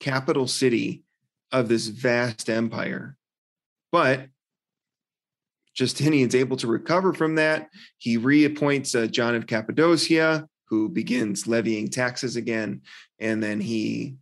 capital 0.01 0.47
city 0.47 1.05
of 1.53 1.69
this 1.69 1.89
vast 1.89 2.51
empire. 2.51 3.17
But 3.93 4.29
Justinian's 5.75 6.35
able 6.35 6.57
to 6.57 6.67
recover 6.67 7.13
from 7.13 7.37
that. 7.37 7.71
He 7.99 8.17
reappoints 8.17 8.95
uh, 8.95 9.07
John 9.07 9.35
of 9.35 9.47
Cappadocia, 9.47 10.49
who 10.65 10.89
begins 10.89 11.47
levying 11.47 11.89
taxes 11.89 12.37
again, 12.37 12.83
and 13.19 13.43
then 13.43 13.61
he 13.61 14.17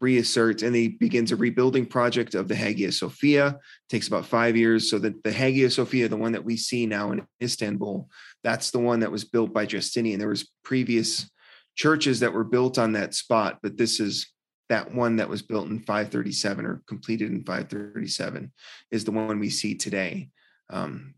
reasserts 0.00 0.62
and 0.62 0.74
he 0.74 0.88
begins 0.88 1.32
a 1.32 1.36
rebuilding 1.36 1.86
project 1.86 2.34
of 2.34 2.48
the 2.48 2.54
Hagia 2.54 2.92
Sophia. 2.92 3.58
Takes 3.88 4.08
about 4.08 4.26
five 4.26 4.56
years, 4.56 4.90
so 4.90 4.98
that 4.98 5.22
the 5.22 5.32
Hagia 5.32 5.70
Sophia, 5.70 6.08
the 6.08 6.16
one 6.16 6.32
that 6.32 6.44
we 6.44 6.56
see 6.56 6.86
now 6.86 7.12
in 7.12 7.26
Istanbul, 7.42 8.08
that's 8.42 8.70
the 8.70 8.78
one 8.78 9.00
that 9.00 9.12
was 9.12 9.24
built 9.24 9.52
by 9.52 9.66
Justinian. 9.66 10.18
There 10.18 10.28
was 10.28 10.50
previous 10.64 11.30
churches 11.76 12.20
that 12.20 12.32
were 12.32 12.44
built 12.44 12.78
on 12.78 12.92
that 12.92 13.14
spot, 13.14 13.58
but 13.62 13.76
this 13.76 14.00
is 14.00 14.32
that 14.68 14.94
one 14.94 15.16
that 15.16 15.28
was 15.28 15.42
built 15.42 15.68
in 15.68 15.80
537 15.80 16.64
or 16.64 16.82
completed 16.86 17.30
in 17.30 17.44
537 17.44 18.52
is 18.90 19.04
the 19.04 19.10
one 19.10 19.40
we 19.40 19.50
see 19.50 19.74
today. 19.74 20.30
Um, 20.70 21.14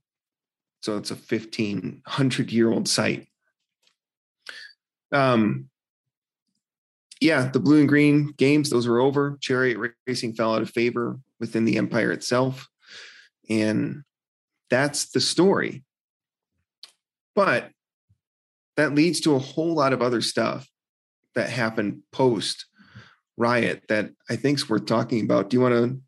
so 0.80 0.96
it's 0.96 1.10
a 1.10 1.14
1500 1.14 2.50
year 2.50 2.72
old 2.72 2.88
site. 2.88 3.28
Um, 5.12 5.68
yeah, 7.22 7.48
the 7.48 7.60
blue 7.60 7.78
and 7.78 7.88
green 7.88 8.34
games, 8.36 8.68
those 8.68 8.88
were 8.88 9.00
over. 9.00 9.38
Chariot 9.40 9.78
racing 10.06 10.34
fell 10.34 10.54
out 10.54 10.62
of 10.62 10.70
favor 10.70 11.20
within 11.38 11.64
the 11.64 11.78
empire 11.78 12.10
itself. 12.10 12.68
And 13.48 14.02
that's 14.70 15.10
the 15.10 15.20
story. 15.20 15.84
But 17.36 17.70
that 18.76 18.94
leads 18.94 19.20
to 19.20 19.36
a 19.36 19.38
whole 19.38 19.72
lot 19.72 19.92
of 19.92 20.02
other 20.02 20.20
stuff 20.20 20.68
that 21.36 21.48
happened 21.48 22.02
post 22.10 22.66
riot 23.36 23.84
that 23.88 24.10
I 24.28 24.34
think 24.34 24.58
is 24.58 24.68
worth 24.68 24.86
talking 24.86 25.22
about. 25.22 25.48
Do 25.48 25.56
you 25.56 25.60
want 25.60 25.74
to 25.74 26.00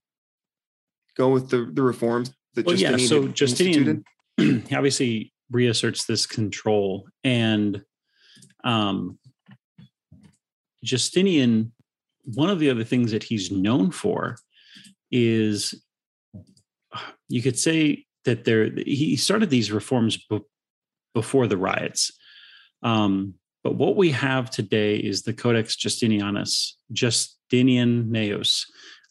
go 1.16 1.28
with 1.28 1.48
the, 1.48 1.70
the 1.72 1.82
reforms 1.82 2.34
that 2.54 2.66
Well, 2.66 2.74
yeah. 2.74 2.96
So 2.96 3.28
Justinian 3.28 4.04
obviously 4.72 5.32
reasserts 5.50 6.04
this 6.06 6.26
control, 6.26 7.06
and 7.22 7.82
um, 8.64 9.18
Justinian. 10.84 11.72
One 12.34 12.50
of 12.50 12.58
the 12.58 12.70
other 12.70 12.84
things 12.84 13.10
that 13.10 13.24
he's 13.24 13.50
known 13.50 13.90
for 13.90 14.36
is, 15.10 15.74
you 17.28 17.42
could 17.42 17.58
say 17.58 18.06
that 18.24 18.44
there 18.44 18.70
he 18.86 19.16
started 19.16 19.50
these 19.50 19.72
reforms 19.72 20.16
be- 20.30 20.40
before 21.12 21.46
the 21.46 21.56
riots. 21.56 22.12
Um, 22.82 23.34
but 23.62 23.74
what 23.74 23.96
we 23.96 24.10
have 24.12 24.50
today 24.50 24.96
is 24.96 25.22
the 25.22 25.32
Codex 25.32 25.76
Justinianus, 25.76 26.74
Justinian 26.92 28.04
Neos, 28.10 28.64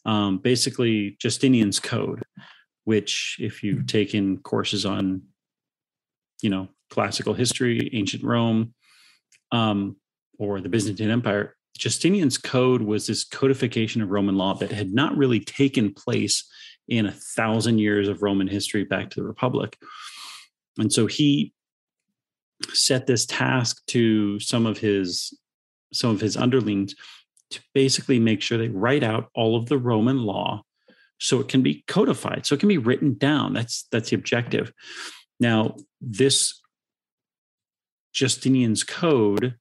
um, 0.06 0.38
basically 0.38 1.16
Justinian's 1.20 1.80
code 1.80 2.24
which 2.84 3.38
if 3.40 3.62
you've 3.62 3.86
taken 3.86 4.38
courses 4.38 4.86
on 4.86 5.22
you 6.42 6.50
know 6.50 6.68
classical 6.90 7.34
history 7.34 7.90
ancient 7.92 8.22
rome 8.22 8.74
um, 9.52 9.96
or 10.38 10.60
the 10.60 10.68
byzantine 10.68 11.10
empire 11.10 11.56
justinian's 11.76 12.38
code 12.38 12.82
was 12.82 13.06
this 13.06 13.24
codification 13.24 14.00
of 14.00 14.10
roman 14.10 14.36
law 14.36 14.54
that 14.54 14.70
had 14.70 14.92
not 14.92 15.16
really 15.16 15.40
taken 15.40 15.92
place 15.92 16.48
in 16.88 17.06
a 17.06 17.12
thousand 17.12 17.78
years 17.78 18.08
of 18.08 18.22
roman 18.22 18.46
history 18.46 18.84
back 18.84 19.10
to 19.10 19.20
the 19.20 19.26
republic. 19.26 19.76
And 20.78 20.92
so 20.92 21.06
he 21.06 21.52
set 22.72 23.06
this 23.06 23.26
task 23.26 23.84
to 23.86 24.38
some 24.40 24.66
of 24.66 24.78
his 24.78 25.38
some 25.92 26.10
of 26.10 26.20
his 26.20 26.36
underlings 26.36 26.94
to 27.50 27.60
basically 27.72 28.18
make 28.18 28.42
sure 28.42 28.58
they 28.58 28.68
write 28.68 29.04
out 29.04 29.28
all 29.34 29.56
of 29.56 29.66
the 29.66 29.78
roman 29.78 30.22
law 30.22 30.62
so 31.20 31.40
it 31.40 31.48
can 31.48 31.62
be 31.62 31.84
codified 31.86 32.44
so 32.44 32.54
it 32.54 32.60
can 32.60 32.68
be 32.68 32.78
written 32.78 33.16
down. 33.16 33.52
That's 33.52 33.86
that's 33.90 34.10
the 34.10 34.16
objective. 34.16 34.72
Now 35.40 35.76
this 36.00 36.60
justinian's 38.12 38.84
code 38.84 39.56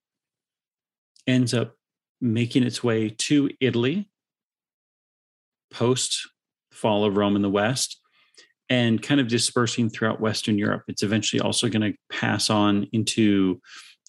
ends 1.26 1.54
up 1.54 1.76
making 2.24 2.64
its 2.64 2.84
way 2.84 3.10
to 3.10 3.50
italy 3.60 4.10
post 5.72 6.30
fall 6.72 7.06
of 7.06 7.18
rome 7.18 7.36
in 7.36 7.42
the 7.42 7.50
west 7.50 8.00
and 8.70 9.02
kind 9.02 9.20
of 9.20 9.28
dispersing 9.28 9.90
throughout 9.90 10.22
western 10.22 10.58
europe 10.58 10.84
it's 10.88 11.04
eventually 11.04 11.40
also 11.40 11.70
going 11.70 11.92
to 11.92 11.98
pass 12.10 12.50
on 12.50 12.88
into 12.94 13.60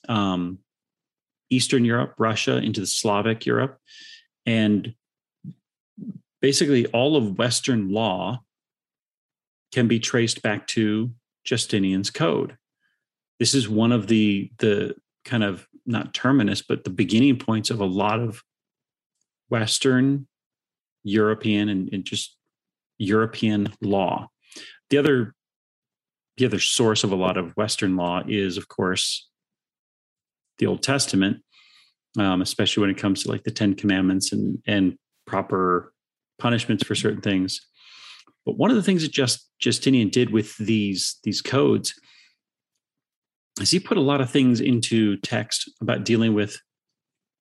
um, 0.09 0.59
eastern 1.51 1.85
europe 1.85 2.15
russia 2.19 2.59
into 2.59 2.81
the 2.81 2.87
slavic 2.87 3.45
europe 3.45 3.79
and 4.47 4.95
basically 6.45 6.85
all 6.89 7.17
of 7.17 7.39
Western 7.39 7.89
law 7.89 8.43
can 9.73 9.89
be 9.89 9.99
traced 9.99 10.43
back 10.43 10.67
to 10.67 11.11
Justinian's 11.43 12.11
code. 12.11 12.59
This 13.39 13.55
is 13.55 13.67
one 13.67 13.93
of 13.93 14.09
the 14.09 14.51
the 14.59 14.95
kind 15.25 15.43
of 15.43 15.67
not 15.87 16.15
terminus, 16.15 16.63
but 16.63 16.85
the 16.85 16.91
beginning 16.91 17.39
points 17.39 17.71
of 17.71 17.81
a 17.81 17.85
lot 17.85 18.21
of 18.21 18.43
Western, 19.49 20.27
European, 21.03 21.69
and, 21.69 21.93
and 21.93 22.05
just 22.05 22.37
European 22.99 23.73
law. 23.81 24.29
The 24.91 24.99
other 24.99 25.35
the 26.37 26.47
other 26.47 26.59
source 26.59 27.05
of 27.05 27.13
a 27.13 27.17
lot 27.17 27.37
of 27.37 27.57
Western 27.57 27.95
law 27.95 28.23
is, 28.27 28.57
of 28.57 28.67
course, 28.67 29.29
the 30.59 30.67
Old 30.67 30.83
Testament, 30.83 31.43
um, 32.19 32.43
especially 32.43 32.81
when 32.81 32.91
it 32.91 32.99
comes 32.99 33.23
to 33.23 33.31
like 33.31 33.45
the 33.45 33.51
Ten 33.51 33.75
Commandments 33.75 34.33
and 34.33 34.59
and 34.67 34.97
proper 35.27 35.93
punishments 36.39 36.85
for 36.85 36.95
certain 36.95 37.21
things. 37.21 37.61
But 38.45 38.59
one 38.59 38.71
of 38.71 38.77
the 38.77 38.83
things 38.83 39.03
that 39.03 39.13
just 39.13 39.49
Justinian 39.59 40.09
did 40.09 40.31
with 40.31 40.57
these 40.59 41.19
these 41.25 41.41
codes 41.41 41.95
is 43.61 43.71
he 43.71 43.79
put 43.79 43.97
a 43.97 44.03
lot 44.03 44.21
of 44.21 44.31
things 44.31 44.61
into 44.61 45.17
text 45.19 45.71
about 45.81 46.05
dealing 46.05 46.35
with 46.35 46.61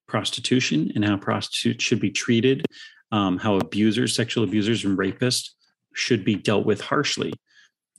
prostitution 0.08 0.92
and 0.96 1.04
how 1.04 1.18
prostitutes 1.18 1.84
should 1.84 2.00
be 2.00 2.12
treated, 2.12 2.66
um, 3.12 3.38
how 3.38 3.56
abusers, 3.56 4.16
sexual 4.16 4.44
abusers, 4.44 4.86
and 4.86 4.98
rapists 4.98 5.50
should 5.96 6.24
be 6.24 6.36
dealt 6.36 6.66
with 6.66 6.82
harshly. 6.82 7.34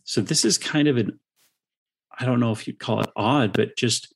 So 0.05 0.21
this 0.21 0.45
is 0.45 0.59
kind 0.59 0.89
of 0.89 0.97
an 0.97 1.19
I 2.19 2.25
don't 2.25 2.41
know 2.41 2.53
if 2.53 2.67
you'd 2.67 2.79
call 2.79 3.01
it 3.01 3.11
odd, 3.17 3.53
but 3.53 3.77
just 3.77 4.15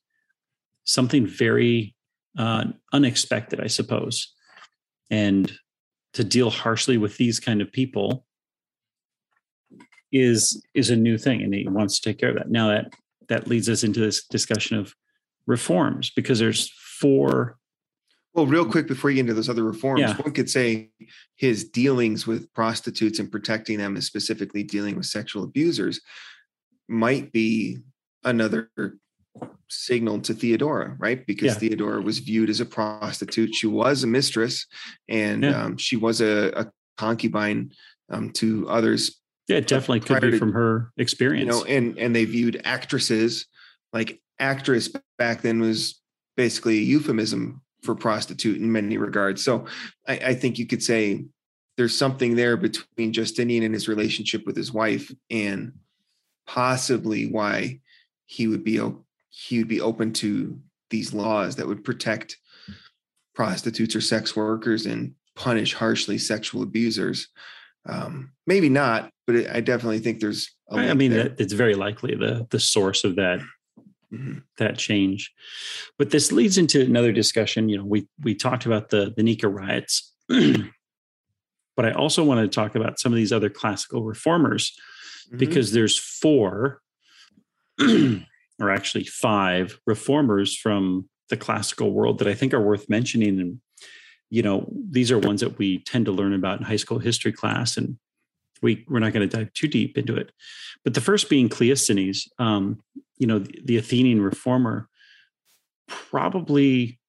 something 0.85 1.27
very 1.27 1.95
uh, 2.37 2.65
unexpected, 2.93 3.59
I 3.59 3.67
suppose. 3.67 4.33
And 5.09 5.51
to 6.13 6.23
deal 6.23 6.49
harshly 6.49 6.97
with 6.97 7.17
these 7.17 7.39
kind 7.39 7.61
of 7.61 7.71
people 7.71 8.25
is 10.11 10.63
is 10.73 10.89
a 10.89 10.95
new 10.95 11.17
thing 11.17 11.43
and 11.43 11.53
he 11.53 11.67
wants 11.67 11.99
to 11.99 12.09
take 12.09 12.17
care 12.17 12.29
of 12.29 12.35
that 12.35 12.49
now 12.49 12.69
that 12.69 12.91
that 13.29 13.47
leads 13.47 13.69
us 13.69 13.83
into 13.83 13.99
this 13.99 14.25
discussion 14.25 14.77
of 14.77 14.93
reforms 15.45 16.11
because 16.15 16.39
there's 16.39 16.69
four 16.99 17.57
Well, 18.35 18.45
real 18.45 18.65
quick 18.69 18.87
before 18.87 19.09
you 19.09 19.15
get 19.15 19.21
into 19.21 19.33
those 19.33 19.49
other 19.49 19.63
reforms, 19.63 20.01
Yeah. 20.01 20.15
one 20.17 20.31
could 20.33 20.49
say 20.49 20.91
his 21.35 21.67
dealings 21.67 22.27
with 22.27 22.53
prostitutes 22.53 23.17
and 23.17 23.31
protecting 23.31 23.79
them, 23.79 23.95
and 23.95 24.03
specifically 24.03 24.61
dealing 24.61 24.95
with 24.95 25.07
sexual 25.07 25.43
abusers, 25.43 25.99
might 26.87 27.31
be 27.31 27.79
another 28.23 28.69
signal 29.67 30.21
to 30.21 30.33
Theodora, 30.35 30.95
right? 30.99 31.25
Because 31.25 31.53
Yeah. 31.53 31.59
Theodora 31.59 32.01
was 32.01 32.19
viewed 32.19 32.49
as 32.51 32.59
a 32.59 32.65
prostitute. 32.65 33.55
She 33.55 33.67
was 33.67 34.03
a 34.03 34.07
mistress, 34.07 34.67
and 35.07 35.43
Yeah. 35.43 35.63
um, 35.63 35.77
she 35.77 35.95
was 35.95 36.21
a, 36.21 36.51
a 36.55 36.71
concubine 36.97 37.71
um, 38.09 38.31
to 38.33 38.69
others 38.69 39.18
Yeah, 39.49 39.57
it 39.57 39.67
definitely 39.67 40.01
could 40.01 40.21
be 40.21 40.31
to- 40.31 40.37
from 40.37 40.53
her 40.53 40.91
experience. 40.97 41.45
you 41.45 41.51
know 41.51 41.65
and 41.65 41.97
and 41.97 42.15
they 42.15 42.25
viewed 42.25 42.61
actresses 42.63 43.47
like 43.91 44.21
actress 44.39 44.89
back 45.17 45.41
then 45.41 45.59
was 45.59 45.99
basically 46.37 46.77
a 46.77 46.81
euphemism 46.81 47.61
for 47.83 47.95
prostitute 47.95 48.57
in 48.61 48.71
many 48.71 48.97
regards 48.97 49.43
so 49.43 49.65
I, 50.07 50.17
I 50.17 50.33
think 50.35 50.59
you 50.59 50.67
could 50.67 50.83
say 50.83 51.25
there's 51.77 51.97
something 51.97 52.35
there 52.35 52.55
between 52.57 53.11
justinian 53.11 53.63
and 53.63 53.73
his 53.73 53.87
relationship 53.87 54.45
with 54.45 54.55
his 54.55 54.71
wife 54.71 55.11
and 55.31 55.73
possibly 56.45 57.25
why 57.25 57.79
he 58.27 58.47
would 58.47 58.63
be 58.63 58.79
he 59.29 59.57
would 59.57 59.67
be 59.67 59.81
open 59.81 60.13
to 60.13 60.59
these 60.91 61.13
laws 61.13 61.55
that 61.55 61.67
would 61.67 61.83
protect 61.83 62.37
prostitutes 63.33 63.95
or 63.95 64.01
sex 64.01 64.35
workers 64.35 64.85
and 64.85 65.13
punish 65.35 65.73
harshly 65.73 66.17
sexual 66.17 66.61
abusers 66.61 67.29
um, 67.89 68.31
maybe 68.47 68.69
not 68.69 69.09
but 69.27 69.35
it, 69.35 69.49
i 69.51 69.59
definitely 69.61 69.99
think 69.99 70.19
there's 70.19 70.49
a 70.71 70.75
I 70.77 70.93
mean, 70.93 71.11
there. 71.11 71.23
that, 71.29 71.39
it's 71.39 71.53
very 71.53 71.75
likely 71.75 72.15
the 72.15 72.45
the 72.51 72.59
source 72.59 73.03
of 73.03 73.15
that 73.15 73.39
Mhm. 74.13 74.41
that 74.57 74.75
change. 74.79 75.31
But 75.99 76.09
this 76.09 76.31
leads 76.31 76.57
into 76.57 76.81
another 76.81 77.11
discussion. 77.11 77.69
You 77.69 77.77
know, 77.77 77.85
we 77.85 78.07
we 78.23 78.33
talked 78.33 78.65
about 78.65 78.89
the 78.89 79.13
the 79.15 79.21
Nika 79.21 79.47
riots, 79.47 80.15
but 80.29 81.85
I 81.85 81.91
also 81.91 82.23
want 82.23 82.41
to 82.41 82.47
talk 82.53 82.73
about 82.75 82.99
some 82.99 83.13
of 83.13 83.17
these 83.17 83.31
other 83.31 83.49
classical 83.49 84.03
reformers 84.03 84.73
Mhm. 85.31 85.37
because 85.37 85.71
there's 85.73 85.97
four, 85.97 86.81
or 88.59 88.71
actually 88.71 89.03
five 89.05 89.79
reformers 89.85 90.57
from 90.57 91.07
the 91.29 91.37
classical 91.37 91.91
world 91.91 92.17
that 92.19 92.27
I 92.27 92.33
think 92.33 92.53
are 92.53 92.61
worth 92.61 92.89
mentioning. 92.89 93.39
And 93.39 93.61
you 94.29 94.41
know, 94.41 94.67
these 94.89 95.11
are 95.11 95.19
ones 95.19 95.41
that 95.41 95.57
we 95.57 95.79
tend 95.79 96.05
to 96.05 96.11
learn 96.11 96.33
about 96.33 96.59
in 96.59 96.65
high 96.65 96.75
school 96.75 96.99
history 96.99 97.31
class, 97.31 97.77
and 97.77 97.97
we 98.61 98.85
we're 98.87 98.99
not 98.99 99.13
going 99.13 99.27
to 99.27 99.37
dive 99.37 99.53
too 99.53 99.67
deep 99.67 99.97
into 99.97 100.15
it. 100.15 100.31
But 100.83 100.93
the 100.93 101.01
first 101.01 101.29
being 101.29 101.49
Cleisthenes, 101.49 102.27
um, 102.37 102.81
you 103.17 103.27
know, 103.27 103.39
the, 103.39 103.61
the 103.65 103.77
Athenian 103.77 104.21
reformer, 104.21 104.87
probably 105.87 106.99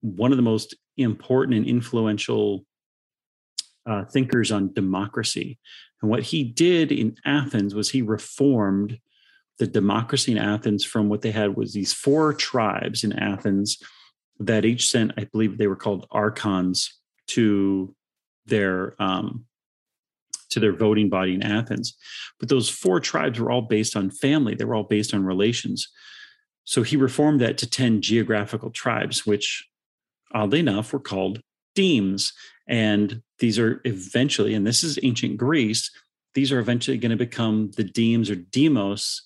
one 0.00 0.32
of 0.32 0.36
the 0.36 0.42
most 0.42 0.74
important 0.96 1.56
and 1.56 1.66
influential 1.66 2.64
uh, 3.86 4.04
thinkers 4.04 4.50
on 4.50 4.72
democracy. 4.72 5.58
And 6.02 6.10
what 6.10 6.22
he 6.22 6.44
did 6.44 6.92
in 6.92 7.16
Athens 7.24 7.74
was 7.74 7.90
he 7.90 8.02
reformed 8.02 8.98
the 9.58 9.66
democracy 9.66 10.32
in 10.32 10.38
Athens 10.38 10.84
from 10.84 11.08
what 11.08 11.22
they 11.22 11.30
had 11.30 11.56
was 11.56 11.72
these 11.72 11.92
four 11.92 12.32
tribes 12.32 13.04
in 13.04 13.12
Athens 13.12 13.78
that 14.46 14.64
each 14.64 14.88
sent, 14.88 15.12
I 15.16 15.24
believe 15.24 15.58
they 15.58 15.66
were 15.66 15.76
called 15.76 16.06
archons 16.10 16.98
to 17.28 17.94
their 18.46 19.00
um, 19.02 19.46
to 20.50 20.60
their 20.60 20.72
voting 20.72 21.08
body 21.08 21.34
in 21.34 21.42
Athens. 21.42 21.96
But 22.38 22.48
those 22.48 22.68
four 22.68 23.00
tribes 23.00 23.40
were 23.40 23.50
all 23.50 23.62
based 23.62 23.96
on 23.96 24.10
family. 24.10 24.54
They 24.54 24.64
were 24.64 24.74
all 24.74 24.84
based 24.84 25.12
on 25.12 25.24
relations. 25.24 25.88
So 26.64 26.82
he 26.82 26.96
reformed 26.96 27.40
that 27.40 27.58
to 27.58 27.68
10 27.68 28.00
geographical 28.00 28.70
tribes, 28.70 29.26
which 29.26 29.68
oddly 30.32 30.60
enough 30.60 30.92
were 30.92 31.00
called 31.00 31.40
demes. 31.74 32.32
And 32.68 33.22
these 33.40 33.58
are 33.58 33.80
eventually, 33.84 34.54
and 34.54 34.66
this 34.66 34.84
is 34.84 34.98
ancient 35.02 35.36
Greece, 35.36 35.90
these 36.34 36.52
are 36.52 36.58
eventually 36.58 36.98
going 36.98 37.10
to 37.10 37.16
become 37.16 37.70
the 37.76 37.84
demes 37.84 38.30
or 38.30 38.36
demos 38.36 39.22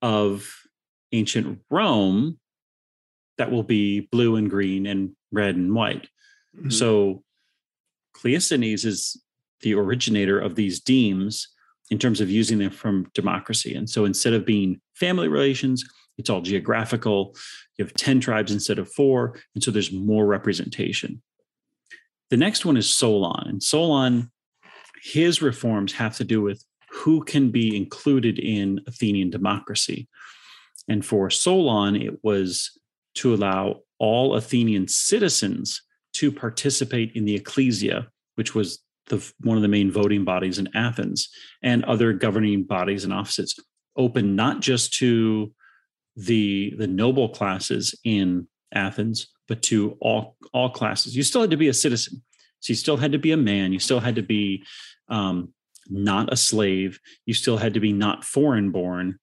of 0.00 0.48
ancient 1.12 1.60
Rome 1.70 2.38
that 3.38 3.50
will 3.50 3.62
be 3.62 4.00
blue 4.12 4.36
and 4.36 4.50
green 4.50 4.86
and 4.86 5.16
red 5.30 5.56
and 5.56 5.74
white. 5.74 6.08
Mhm. 6.56 6.72
So 6.72 7.24
Cleisthenes 8.14 8.84
is 8.84 9.22
the 9.60 9.74
originator 9.74 10.38
of 10.38 10.54
these 10.54 10.80
demes 10.80 11.48
in 11.90 11.98
terms 11.98 12.20
of 12.20 12.30
using 12.30 12.58
them 12.58 12.70
from 12.70 13.10
democracy. 13.14 13.74
And 13.74 13.88
so 13.88 14.04
instead 14.04 14.32
of 14.32 14.46
being 14.46 14.80
family 14.94 15.28
relations, 15.28 15.84
it's 16.18 16.30
all 16.30 16.40
geographical. 16.40 17.36
You 17.78 17.84
have 17.84 17.94
10 17.94 18.20
tribes 18.20 18.52
instead 18.52 18.78
of 18.78 18.92
four. 18.92 19.40
And 19.54 19.62
so 19.62 19.70
there's 19.70 19.92
more 19.92 20.26
representation. 20.26 21.22
The 22.30 22.36
next 22.36 22.64
one 22.64 22.76
is 22.76 22.94
Solon. 22.94 23.48
And 23.48 23.62
Solon, 23.62 24.30
his 25.02 25.42
reforms 25.42 25.92
have 25.94 26.16
to 26.16 26.24
do 26.24 26.40
with 26.40 26.64
who 26.90 27.24
can 27.24 27.50
be 27.50 27.76
included 27.76 28.38
in 28.38 28.80
Athenian 28.86 29.30
democracy. 29.30 30.08
And 30.88 31.04
for 31.04 31.30
Solon, 31.30 31.96
it 31.96 32.22
was 32.22 32.78
to 33.14 33.34
allow 33.34 33.80
all 33.98 34.34
Athenian 34.34 34.88
citizens 34.88 35.82
to 36.14 36.32
participate 36.32 37.12
in 37.14 37.24
the 37.24 37.34
ecclesia, 37.34 38.08
which 38.34 38.54
was 38.54 38.80
the 39.06 39.32
one 39.40 39.56
of 39.56 39.62
the 39.62 39.68
main 39.68 39.90
voting 39.90 40.24
bodies 40.24 40.58
in 40.58 40.68
Athens, 40.74 41.28
and 41.62 41.84
other 41.84 42.12
governing 42.12 42.64
bodies 42.64 43.04
and 43.04 43.12
offices, 43.12 43.58
open 43.96 44.36
not 44.36 44.60
just 44.60 44.92
to 44.94 45.52
the 46.16 46.74
the 46.78 46.86
noble 46.86 47.28
classes 47.28 47.94
in 48.04 48.46
Athens, 48.74 49.28
but 49.48 49.62
to 49.62 49.96
all 50.00 50.36
all 50.52 50.70
classes. 50.70 51.16
You 51.16 51.22
still 51.22 51.40
had 51.40 51.50
to 51.50 51.56
be 51.56 51.68
a 51.68 51.74
citizen, 51.74 52.22
so 52.60 52.70
you 52.70 52.76
still 52.76 52.96
had 52.96 53.12
to 53.12 53.18
be 53.18 53.32
a 53.32 53.36
man. 53.36 53.72
You 53.72 53.78
still 53.78 54.00
had 54.00 54.16
to 54.16 54.22
be 54.22 54.64
um, 55.08 55.52
not 55.88 56.32
a 56.32 56.36
slave. 56.36 57.00
You 57.26 57.34
still 57.34 57.56
had 57.56 57.74
to 57.74 57.80
be 57.80 57.92
not 57.92 58.24
foreign 58.24 58.70
born. 58.70 59.18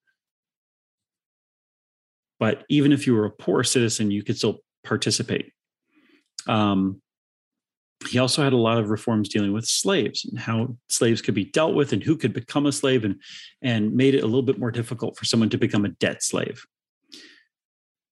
But 2.40 2.64
even 2.70 2.92
if 2.92 3.06
you 3.06 3.16
were 3.16 3.26
a 3.26 3.32
poor 3.32 3.64
citizen, 3.64 4.12
you 4.12 4.24
could 4.24 4.38
still 4.38 4.60
participate. 4.84 5.52
Um, 6.48 7.02
he 8.08 8.18
also 8.18 8.44
had 8.44 8.54
a 8.54 8.58
lot 8.58 8.78
of 8.78 8.90
reforms 8.90 9.30
dealing 9.30 9.52
with 9.52 9.66
slaves 9.66 10.26
and 10.26 10.40
how 10.40 10.76
slaves 10.88 11.22
could 11.22 11.36
be 11.36 11.46
dealt 11.46 11.76
with 11.76 11.92
and 11.92 12.02
who 12.02 12.16
could 12.16 12.34
become 12.34 12.66
a 12.66 12.72
slave 12.72 13.04
and 13.04 13.22
and 13.62 13.94
made 13.94 14.16
it 14.16 14.24
a 14.24 14.26
little 14.26 14.42
bit 14.42 14.60
more 14.60 14.72
difficult 14.72 15.18
for 15.18 15.26
someone 15.26 15.50
to 15.50 15.58
become 15.58 15.86
a 15.86 15.90
debt 15.90 16.24
slave 16.24 16.66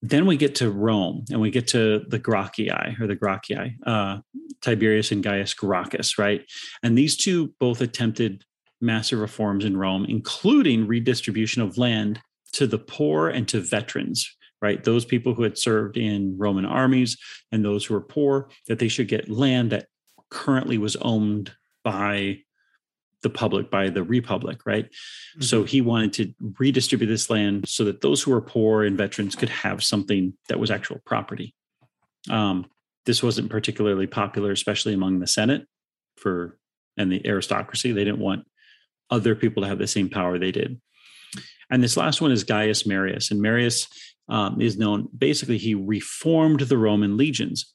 then 0.01 0.27
we 0.27 0.37
get 0.37 0.55
to 0.55 0.69
rome 0.69 1.25
and 1.31 1.41
we 1.41 1.49
get 1.49 1.67
to 1.67 2.03
the 2.09 2.19
gracchi 2.19 2.69
or 2.69 3.07
the 3.07 3.15
gracchi 3.15 3.77
uh, 3.85 4.17
tiberius 4.61 5.11
and 5.11 5.23
gaius 5.23 5.53
gracchus 5.53 6.17
right 6.17 6.45
and 6.83 6.97
these 6.97 7.15
two 7.15 7.53
both 7.59 7.81
attempted 7.81 8.43
massive 8.81 9.19
reforms 9.19 9.63
in 9.63 9.77
rome 9.77 10.05
including 10.07 10.85
redistribution 10.85 11.61
of 11.61 11.77
land 11.77 12.19
to 12.53 12.67
the 12.67 12.79
poor 12.79 13.29
and 13.29 13.47
to 13.49 13.59
veterans 13.59 14.37
right? 14.61 14.83
Those 14.83 15.05
people 15.05 15.33
who 15.33 15.43
had 15.43 15.57
served 15.57 15.97
in 15.97 16.37
Roman 16.37 16.65
armies 16.65 17.17
and 17.51 17.63
those 17.63 17.85
who 17.85 17.93
were 17.93 18.01
poor, 18.01 18.49
that 18.67 18.79
they 18.79 18.87
should 18.87 19.07
get 19.07 19.29
land 19.29 19.71
that 19.71 19.87
currently 20.29 20.77
was 20.77 20.95
owned 20.97 21.51
by 21.83 22.39
the 23.23 23.29
public, 23.29 23.71
by 23.71 23.89
the 23.89 24.03
republic, 24.03 24.59
right? 24.65 24.89
So 25.39 25.63
he 25.63 25.81
wanted 25.81 26.13
to 26.13 26.33
redistribute 26.59 27.09
this 27.09 27.29
land 27.29 27.67
so 27.67 27.83
that 27.85 28.01
those 28.01 28.21
who 28.21 28.31
were 28.31 28.41
poor 28.41 28.83
and 28.83 28.97
veterans 28.97 29.35
could 29.35 29.49
have 29.49 29.83
something 29.83 30.33
that 30.49 30.59
was 30.59 30.69
actual 30.69 30.99
property. 31.05 31.55
Um, 32.29 32.65
this 33.05 33.23
wasn't 33.23 33.49
particularly 33.49 34.05
popular, 34.05 34.51
especially 34.51 34.93
among 34.93 35.19
the 35.19 35.27
Senate 35.27 35.65
for 36.17 36.57
and 36.97 37.11
the 37.11 37.25
aristocracy. 37.25 37.91
They 37.91 38.03
didn't 38.03 38.19
want 38.19 38.45
other 39.09 39.33
people 39.33 39.63
to 39.63 39.69
have 39.69 39.79
the 39.79 39.87
same 39.87 40.09
power 40.09 40.37
they 40.37 40.51
did. 40.51 40.79
And 41.69 41.83
this 41.83 41.97
last 41.97 42.21
one 42.21 42.31
is 42.31 42.43
Gaius 42.43 42.85
Marius. 42.85 43.31
And 43.31 43.41
Marius 43.41 43.87
um, 44.29 44.61
is 44.61 44.77
known 44.77 45.07
basically, 45.17 45.57
he 45.57 45.75
reformed 45.75 46.61
the 46.61 46.77
Roman 46.77 47.17
legions. 47.17 47.73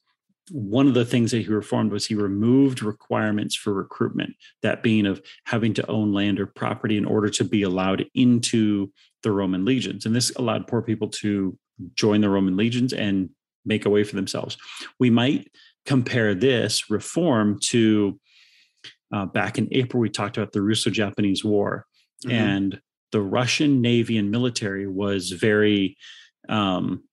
One 0.51 0.87
of 0.87 0.93
the 0.93 1.05
things 1.05 1.31
that 1.31 1.39
he 1.39 1.47
reformed 1.47 1.91
was 1.91 2.05
he 2.05 2.15
removed 2.15 2.83
requirements 2.83 3.55
for 3.55 3.73
recruitment, 3.73 4.35
that 4.61 4.83
being 4.83 5.05
of 5.05 5.21
having 5.45 5.73
to 5.75 5.87
own 5.89 6.11
land 6.11 6.39
or 6.39 6.47
property 6.47 6.97
in 6.97 7.05
order 7.05 7.29
to 7.29 7.43
be 7.43 7.63
allowed 7.63 8.05
into 8.13 8.91
the 9.21 9.31
Roman 9.31 9.63
legions. 9.63 10.05
And 10.05 10.15
this 10.15 10.31
allowed 10.35 10.67
poor 10.67 10.81
people 10.81 11.07
to 11.09 11.57
join 11.95 12.21
the 12.21 12.29
Roman 12.29 12.57
legions 12.57 12.91
and 12.91 13.29
make 13.65 13.85
a 13.85 13.89
way 13.89 14.03
for 14.03 14.15
themselves. 14.15 14.57
We 14.99 15.09
might 15.09 15.49
compare 15.85 16.35
this 16.35 16.89
reform 16.89 17.59
to 17.67 18.19
uh, 19.13 19.27
back 19.27 19.57
in 19.59 19.67
April, 19.71 20.01
we 20.01 20.09
talked 20.09 20.37
about 20.37 20.51
the 20.51 20.61
Russo 20.61 20.89
Japanese 20.89 21.43
War. 21.45 21.85
Mhm. 22.25 22.31
And 22.31 22.81
the 23.13 23.21
Russian 23.21 23.79
Navy 23.79 24.17
and 24.17 24.29
military 24.31 24.87
was 24.87 25.31
very 25.31 25.95
um 26.49 27.03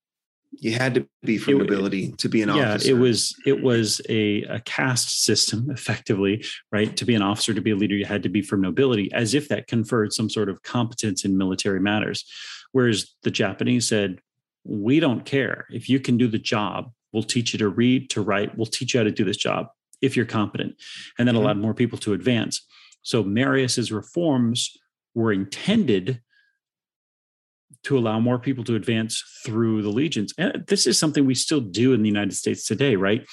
you 0.52 0.72
had 0.72 0.94
to 0.97 1.06
be 1.22 1.39
from 1.39 1.55
It- 1.55 1.59
nobility 1.59 2.10
to 2.18 2.28
be 2.28 2.43
an 2.43 2.48
yeah 2.48 2.72
officer. 2.74 2.90
it 2.90 2.94
was 2.98 3.36
it 3.47 3.62
was 3.62 4.01
a, 4.09 4.43
a 4.56 4.59
caste 4.60 5.22
system 5.24 5.70
effectively 5.70 6.44
right 6.72 6.97
to 6.97 7.05
be 7.05 7.14
an 7.14 7.22
officer 7.22 7.55
to 7.55 7.60
be 7.60 7.70
a 7.70 7.77
leader 7.77 7.94
you 7.94 8.05
had 8.05 8.24
to 8.24 8.28
be 8.28 8.43
from 8.43 8.60
nobility 8.60 9.06
as 9.12 9.32
if 9.35 9.47
that 9.51 9.68
conferred 9.68 10.12
some 10.12 10.28
sort 10.28 10.48
of 10.48 10.60
competence 10.64 11.24
in 11.24 11.39
military 11.39 11.78
matters 11.78 12.24
whereas 12.72 13.14
the 13.22 13.31
japanese 13.31 13.86
said 13.86 14.18
we 14.64 14.98
don't 14.98 15.24
care 15.24 15.66
if 15.70 15.89
you 15.89 16.01
can 16.01 16.16
do 16.16 16.27
the 16.27 16.39
job 16.55 16.90
we'll 17.12 17.22
teach 17.24 17.52
you 17.52 17.59
to 17.59 17.68
read, 17.68 18.09
to 18.09 18.20
write, 18.22 18.56
we'll 18.56 18.66
teach 18.78 18.94
you 18.94 19.01
how 19.01 19.05
to 19.05 19.10
do 19.10 19.24
this 19.24 19.36
job 19.36 19.66
if 20.01 20.16
you're 20.16 20.24
competent. 20.39 20.72
And 21.18 21.27
then 21.27 21.35
Mhm. 21.35 21.39
allowed 21.40 21.56
more 21.59 21.74
people 21.74 21.98
to 22.05 22.12
advance. 22.12 22.64
So 23.02 23.24
Marius's 23.24 23.90
reforms 23.90 24.77
were 25.14 25.32
intended 25.32 26.20
to 27.84 27.96
allow 27.96 28.20
more 28.20 28.38
people 28.38 28.64
to 28.64 28.74
advance 28.74 29.22
through 29.44 29.82
the 29.82 29.88
legions. 29.88 30.34
And 30.36 30.64
this 30.66 30.86
is 30.86 30.98
something 30.98 31.24
we 31.24 31.34
still 31.34 31.60
do 31.60 31.92
in 31.92 32.02
the 32.02 32.08
United 32.08 32.34
States 32.34 32.64
today, 32.64 32.96
right? 32.96 33.26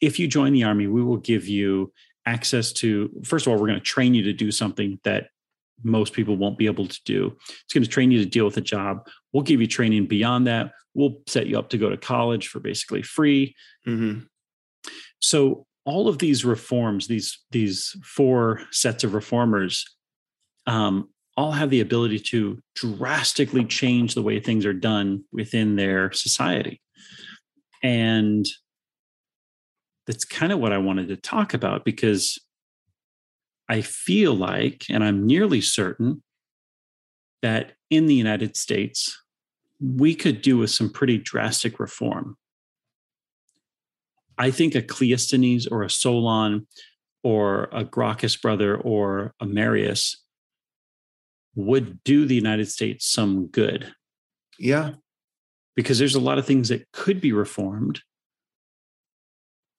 If 0.00 0.18
you 0.18 0.28
join 0.28 0.52
the 0.52 0.64
army, 0.64 0.86
we 0.86 1.02
will 1.02 1.16
give 1.16 1.48
you 1.48 1.92
access 2.26 2.72
to, 2.74 3.10
first 3.24 3.46
of 3.46 3.52
all, 3.52 3.58
we're 3.58 3.68
going 3.68 3.78
to 3.78 3.84
train 3.84 4.14
you 4.14 4.22
to 4.24 4.32
do 4.32 4.50
something 4.50 4.98
that 5.04 5.28
most 5.82 6.12
people 6.12 6.36
won't 6.36 6.58
be 6.58 6.66
able 6.66 6.86
to 6.86 7.00
do. 7.04 7.36
It's 7.64 7.72
going 7.72 7.84
to 7.84 7.90
train 7.90 8.10
you 8.10 8.18
to 8.18 8.28
deal 8.28 8.44
with 8.44 8.56
a 8.56 8.62
job. 8.62 9.06
We'll 9.32 9.42
give 9.42 9.60
you 9.60 9.66
training 9.66 10.06
beyond 10.06 10.46
that. 10.46 10.72
We'll 10.94 11.18
set 11.26 11.46
you 11.46 11.58
up 11.58 11.70
to 11.70 11.78
go 11.78 11.90
to 11.90 11.96
college 11.96 12.48
for 12.48 12.60
basically 12.60 13.02
free. 13.02 13.56
Mhm. 13.86 14.26
So 15.18 15.66
all 15.84 16.08
of 16.08 16.18
these 16.18 16.44
reforms, 16.44 17.08
these 17.08 17.38
these 17.50 17.96
four 18.04 18.62
sets 18.70 19.04
of 19.04 19.14
reformers, 19.14 19.84
um, 20.66 21.08
all 21.36 21.52
have 21.52 21.70
the 21.70 21.80
ability 21.80 22.18
to 22.20 22.60
drastically 22.74 23.64
change 23.64 24.14
the 24.14 24.22
way 24.22 24.38
things 24.38 24.64
are 24.64 24.72
done 24.72 25.24
within 25.32 25.76
their 25.76 26.12
society, 26.12 26.80
and 27.82 28.46
that's 30.06 30.24
kind 30.24 30.52
of 30.52 30.58
what 30.58 30.72
I 30.72 30.78
wanted 30.78 31.08
to 31.08 31.16
talk 31.16 31.54
about 31.54 31.84
because 31.84 32.38
I 33.68 33.80
feel 33.80 34.34
like, 34.34 34.84
and 34.90 35.02
I'm 35.02 35.26
nearly 35.26 35.60
certain 35.60 36.22
that 37.42 37.72
in 37.90 38.06
the 38.06 38.14
United 38.14 38.56
States, 38.56 39.20
we 39.80 40.14
could 40.14 40.42
do 40.42 40.58
with 40.58 40.70
some 40.70 40.90
pretty 40.90 41.18
drastic 41.18 41.78
reform. 41.78 42.36
I 44.36 44.50
think 44.50 44.74
a 44.74 44.82
Cleisthenes 44.82 45.66
or 45.70 45.82
a 45.82 45.90
Solon 45.90 46.66
or 47.22 47.68
a 47.72 47.84
Gracchus 47.84 48.36
brother 48.36 48.76
or 48.76 49.34
a 49.40 49.46
Marius 49.46 50.23
would 51.54 52.02
do 52.04 52.26
the 52.26 52.34
United 52.34 52.68
States 52.70 53.06
some 53.06 53.46
good 53.46 53.94
Yeah. 54.58 54.94
because 55.76 55.98
there's 55.98 56.14
a 56.14 56.20
lot 56.20 56.38
of 56.38 56.46
things 56.46 56.68
that 56.68 56.90
could 56.92 57.20
be 57.20 57.32
reformed. 57.32 58.00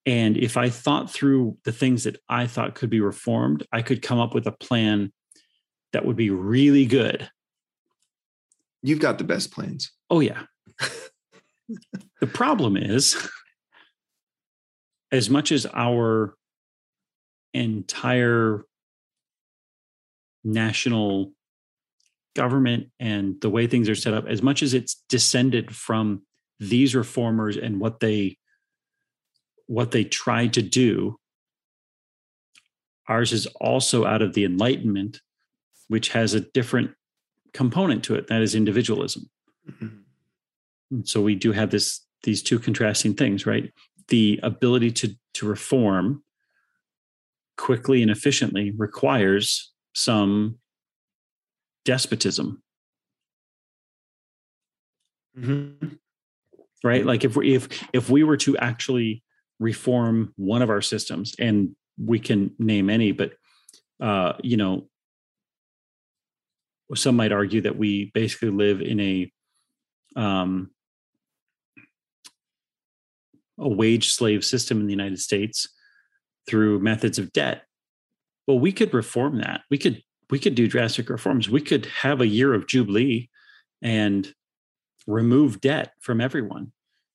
And 0.05 0.37
if 0.37 0.55
I 0.57 0.69
thought 0.69 1.11
through 1.11 1.57
the 1.63 1.71
things 1.71 2.03
that 2.03 2.21
I 2.29 2.47
thought 2.47 2.75
could 2.75 2.89
be 2.89 2.99
reformed, 2.99 3.65
I 3.71 3.81
could 3.81 4.01
come 4.01 4.19
up 4.19 4.33
with 4.35 4.45
a 4.45 4.51
plan 4.51 5.11
that 5.93 6.05
would 6.05 6.15
be 6.15 6.29
really 6.29 6.85
good. 6.85 7.29
You've 8.83 8.99
got 8.99 9.17
the 9.17 9.23
best 9.23 9.51
plans. 9.51 9.91
Oh, 10.09 10.19
yeah. 10.19 10.43
the 12.21 12.27
problem 12.27 12.77
is, 12.77 13.15
as 15.11 15.29
much 15.29 15.51
as 15.51 15.65
our 15.73 16.35
entire 17.53 18.63
national 20.43 21.31
government 22.35 22.87
and 22.99 23.39
the 23.41 23.49
way 23.49 23.65
things 23.65 23.89
are 23.89 23.95
set 23.95 24.13
up, 24.13 24.25
as 24.27 24.41
much 24.41 24.61
as 24.61 24.73
it's 24.73 25.03
descended 25.09 25.75
from 25.75 26.21
these 26.59 26.95
reformers 26.95 27.57
and 27.57 27.79
what 27.79 27.99
they 27.99 28.37
what 29.67 29.89
they 29.91 30.03
tried 30.03 30.53
to 30.53 30.61
do, 30.61 31.17
ours 33.07 33.33
is 33.33 33.47
also 33.59 34.05
out 34.05 34.21
of 34.21 34.33
the 34.33 34.45
Enlightenment, 34.45 35.21
which 35.87 36.09
has 36.09 36.35
a 36.35 36.41
different 36.41 36.91
component 37.51 38.03
to 38.03 38.13
it, 38.13 38.27
that 38.27 38.43
is 38.43 38.53
individualism. 38.53 39.27
Mhm. 39.67 40.03
So 41.03 41.21
we 41.21 41.35
do 41.35 41.51
have 41.51 41.71
this 41.71 42.01
these 42.23 42.43
two 42.43 42.59
contrasting 42.59 43.13
things, 43.13 43.45
right? 43.45 43.71
The 44.09 44.39
ability 44.43 44.91
to 44.91 45.15
to 45.33 45.47
reform 45.47 46.23
quickly 47.57 48.01
and 48.01 48.11
efficiently 48.11 48.71
requires 48.71 49.71
some 49.93 50.59
despotism, 51.85 52.61
Mhm. 55.37 55.99
right? 56.83 57.05
Like 57.05 57.23
if 57.23 57.35
we 57.35 57.55
if 57.55 57.67
if 57.93 58.09
we 58.09 58.23
were 58.23 58.37
to 58.37 58.57
actually 58.57 59.23
reform 59.59 60.33
one 60.35 60.61
of 60.61 60.69
our 60.69 60.81
systems, 60.81 61.35
and 61.39 61.75
we 61.97 62.19
can 62.19 62.53
name 62.59 62.89
any, 62.89 63.11
but 63.11 63.33
uh, 64.01 64.33
you 64.43 64.57
know, 64.57 64.89
some 66.93 67.15
might 67.15 67.31
argue 67.31 67.61
that 67.61 67.77
we 67.77 68.11
basically 68.13 68.49
live 68.49 68.81
in 68.81 68.99
a 68.99 69.31
um, 70.15 70.71
a 73.57 73.69
wage 73.69 74.09
slave 74.11 74.43
system 74.43 74.79
in 74.81 74.87
the 74.87 74.93
United 74.93 75.19
States 75.19 75.67
through 76.47 76.79
methods 76.79 77.17
of 77.17 77.31
debt. 77.33 77.63
Well, 78.47 78.59
we 78.59 78.71
could 78.71 78.93
reform 78.93 79.39
that. 79.39 79.61
We 79.71 79.77
could 79.77 80.01
we 80.29 80.39
could 80.39 80.55
do 80.55 80.67
drastic 80.67 81.09
reforms. 81.09 81.49
We 81.49 81.61
could 81.61 81.85
have 81.87 82.21
a 82.21 82.27
year 82.27 82.53
of 82.53 82.67
jubilee 82.67 83.29
and 83.81 84.33
remove 85.07 85.61
debt 85.61 85.93
from 85.99 86.19
everyone. 86.21 86.71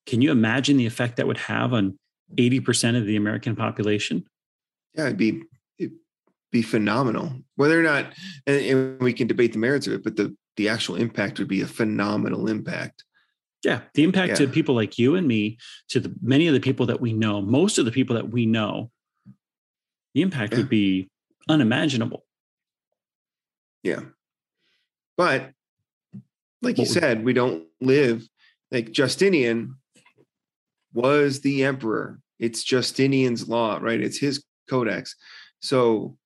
Can 0.07 0.23
you 0.23 0.31
imagine 0.31 0.77
the 0.77 0.87
effect 0.87 1.17
that 1.17 1.27
would 1.27 1.39
have 1.39 1.73
on 1.73 1.99
80% 2.37 2.97
of 2.97 3.07
the 3.07 3.17
American 3.17 3.57
population? 3.57 4.25
Yeah, 4.95 5.07
it'd 5.07 5.17
be 5.17 5.43
it'd 5.79 5.97
be 6.53 6.63
phenomenal. 6.63 7.33
Whether 7.57 7.79
or 7.79 7.83
not, 7.83 8.13
and, 8.47 8.65
and 8.65 9.01
we 9.01 9.13
can 9.13 9.27
debate 9.27 9.53
the 9.53 9.59
merits 9.59 9.87
of 9.87 9.93
it, 9.93 10.05
but 10.05 10.17
the 10.17 10.37
the 10.57 10.69
actual 10.69 10.97
impact 10.97 11.39
would 11.39 11.49
be 11.49 11.63
a 11.63 11.67
phenomenal 11.67 12.49
impact. 12.49 13.05
Yeah, 13.65 13.83
the 13.95 14.05
impact 14.05 14.37
to 14.37 14.49
people 14.49 14.75
like 14.75 14.99
you 14.99 15.17
and 15.17 15.29
me, 15.29 15.59
to 15.91 16.01
the 16.01 16.15
many 16.23 16.47
of 16.49 16.55
the 16.55 16.61
people 16.61 16.87
that 16.87 17.01
we 17.01 17.13
know, 17.13 17.43
most 17.43 17.79
of 17.79 17.85
the 17.85 17.93
people 17.93 18.17
that 18.17 18.31
we 18.31 18.47
know, 18.47 18.91
the 20.15 20.23
impact 20.23 20.53
Yeah. 20.53 20.61
would 20.61 20.69
be 20.69 21.09
unimaginable. 21.49 22.25
Yeah. 23.83 24.01
But 25.17 25.53
like 26.63 26.79
you 26.79 26.87
said, 26.87 27.25
we 27.25 27.33
don't 27.33 27.65
live 27.81 28.27
like 28.71 28.93
Justinian 28.93 29.77
was 30.93 31.41
the 31.41 31.65
emperor. 31.65 32.21
It's 32.39 32.65
Justinian's 32.65 33.49
law, 33.49 33.79
right? 33.81 34.01
It's 34.01 34.19
his 34.19 34.45
codex. 34.69 35.15
So 35.61 36.17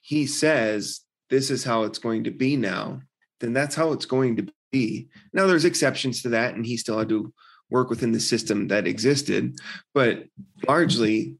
he 0.00 0.26
says 0.26 1.00
this 1.30 1.50
is 1.50 1.64
how 1.64 1.84
it's 1.84 1.98
going 1.98 2.24
to 2.24 2.30
be 2.30 2.56
now, 2.56 3.00
then 3.40 3.52
that's 3.52 3.74
how 3.74 3.92
it's 3.92 4.04
going 4.04 4.36
to 4.36 4.52
be. 4.70 5.08
Now 5.32 5.46
there's 5.46 5.64
exceptions 5.64 6.22
to 6.22 6.30
that, 6.30 6.54
and 6.54 6.66
he 6.66 6.76
still 6.76 6.98
had 6.98 7.08
to 7.08 7.32
work 7.70 7.88
within 7.88 8.12
the 8.12 8.20
system 8.20 8.68
that 8.68 8.86
existed, 8.86 9.56
but 9.94 10.24
largely 10.68 11.36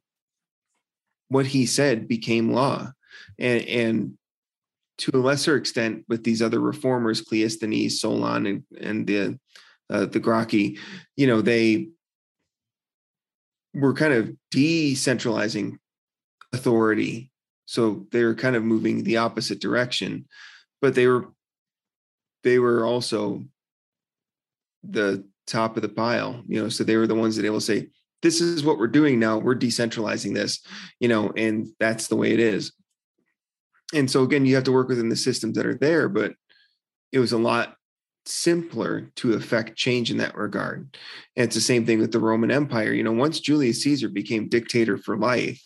what 1.28 1.46
he 1.46 1.66
said 1.66 2.08
became 2.08 2.52
law. 2.52 2.90
And 3.38 3.62
and 3.66 4.18
to 5.02 5.16
a 5.16 5.18
lesser 5.18 5.56
extent 5.56 6.04
with 6.08 6.22
these 6.22 6.40
other 6.40 6.60
reformers, 6.60 7.22
Cleisthenes, 7.22 7.92
Solon, 7.92 8.46
and 8.46 8.62
and 8.80 9.06
the 9.06 9.38
uh, 9.90 10.06
the 10.06 10.20
Gracchi, 10.20 10.78
you 11.16 11.26
know, 11.26 11.42
they 11.42 11.88
were 13.74 13.94
kind 13.94 14.12
of 14.12 14.32
decentralizing 14.54 15.76
authority. 16.52 17.30
So 17.66 18.06
they 18.12 18.22
were 18.22 18.34
kind 18.34 18.54
of 18.54 18.62
moving 18.62 19.02
the 19.02 19.16
opposite 19.16 19.60
direction, 19.60 20.26
but 20.80 20.94
they 20.94 21.08
were 21.08 21.26
they 22.44 22.60
were 22.60 22.86
also 22.86 23.44
the 24.84 25.26
top 25.48 25.76
of 25.76 25.82
the 25.82 25.88
pile, 25.88 26.44
you 26.46 26.62
know. 26.62 26.68
So 26.68 26.84
they 26.84 26.96
were 26.96 27.08
the 27.08 27.16
ones 27.16 27.34
that 27.36 27.44
able 27.44 27.58
to 27.58 27.66
say, 27.66 27.88
"This 28.22 28.40
is 28.40 28.62
what 28.62 28.78
we're 28.78 28.86
doing 28.86 29.18
now. 29.18 29.38
We're 29.38 29.56
decentralizing 29.56 30.32
this," 30.32 30.60
you 31.00 31.08
know, 31.08 31.32
and 31.36 31.66
that's 31.80 32.06
the 32.06 32.16
way 32.16 32.32
it 32.32 32.40
is 32.40 32.72
and 33.92 34.10
so 34.10 34.22
again 34.22 34.44
you 34.46 34.54
have 34.54 34.64
to 34.64 34.72
work 34.72 34.88
within 34.88 35.08
the 35.08 35.16
systems 35.16 35.56
that 35.56 35.66
are 35.66 35.78
there 35.78 36.08
but 36.08 36.34
it 37.12 37.18
was 37.18 37.32
a 37.32 37.38
lot 37.38 37.76
simpler 38.24 39.10
to 39.16 39.32
affect 39.34 39.76
change 39.76 40.10
in 40.10 40.18
that 40.18 40.36
regard. 40.36 40.96
And 41.36 41.46
it's 41.46 41.54
the 41.54 41.60
same 41.60 41.84
thing 41.84 41.98
with 41.98 42.12
the 42.12 42.20
roman 42.20 42.50
empire. 42.50 42.92
You 42.92 43.02
know 43.02 43.12
once 43.12 43.40
julius 43.40 43.82
caesar 43.82 44.08
became 44.08 44.48
dictator 44.48 44.96
for 44.96 45.16
life 45.16 45.62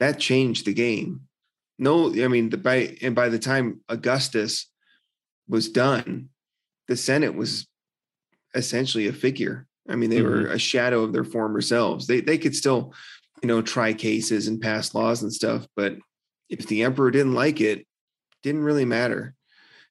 that 0.00 0.18
changed 0.18 0.66
the 0.66 0.74
game. 0.74 1.22
No 1.78 2.08
i 2.08 2.28
mean 2.28 2.50
the 2.50 2.56
by 2.56 2.96
and 3.02 3.14
by 3.14 3.28
the 3.28 3.38
time 3.38 3.80
augustus 3.88 4.70
was 5.48 5.68
done 5.68 6.28
the 6.88 6.96
senate 6.96 7.34
was 7.34 7.66
essentially 8.54 9.08
a 9.08 9.12
figure. 9.12 9.66
I 9.88 9.96
mean 9.96 10.10
they 10.10 10.22
were 10.22 10.42
mm-hmm. 10.42 10.52
a 10.52 10.58
shadow 10.58 11.02
of 11.02 11.12
their 11.12 11.24
former 11.24 11.60
selves. 11.60 12.06
They 12.06 12.20
they 12.20 12.38
could 12.38 12.56
still 12.56 12.94
you 13.42 13.48
know 13.48 13.62
try 13.62 13.92
cases 13.92 14.48
and 14.48 14.60
pass 14.60 14.94
laws 14.94 15.22
and 15.22 15.32
stuff 15.32 15.66
but 15.76 15.96
if 16.48 16.66
the 16.66 16.82
emperor 16.82 17.10
didn't 17.10 17.34
like 17.34 17.60
it 17.60 17.86
didn't 18.42 18.64
really 18.64 18.84
matter. 18.84 19.34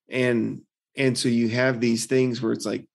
And 0.10 0.62
and 0.96 1.18
so 1.18 1.30
you 1.30 1.50
have 1.50 1.80
these 1.80 2.06
things 2.06 2.42
where 2.42 2.54
it's 2.54 2.66
like 2.66 2.86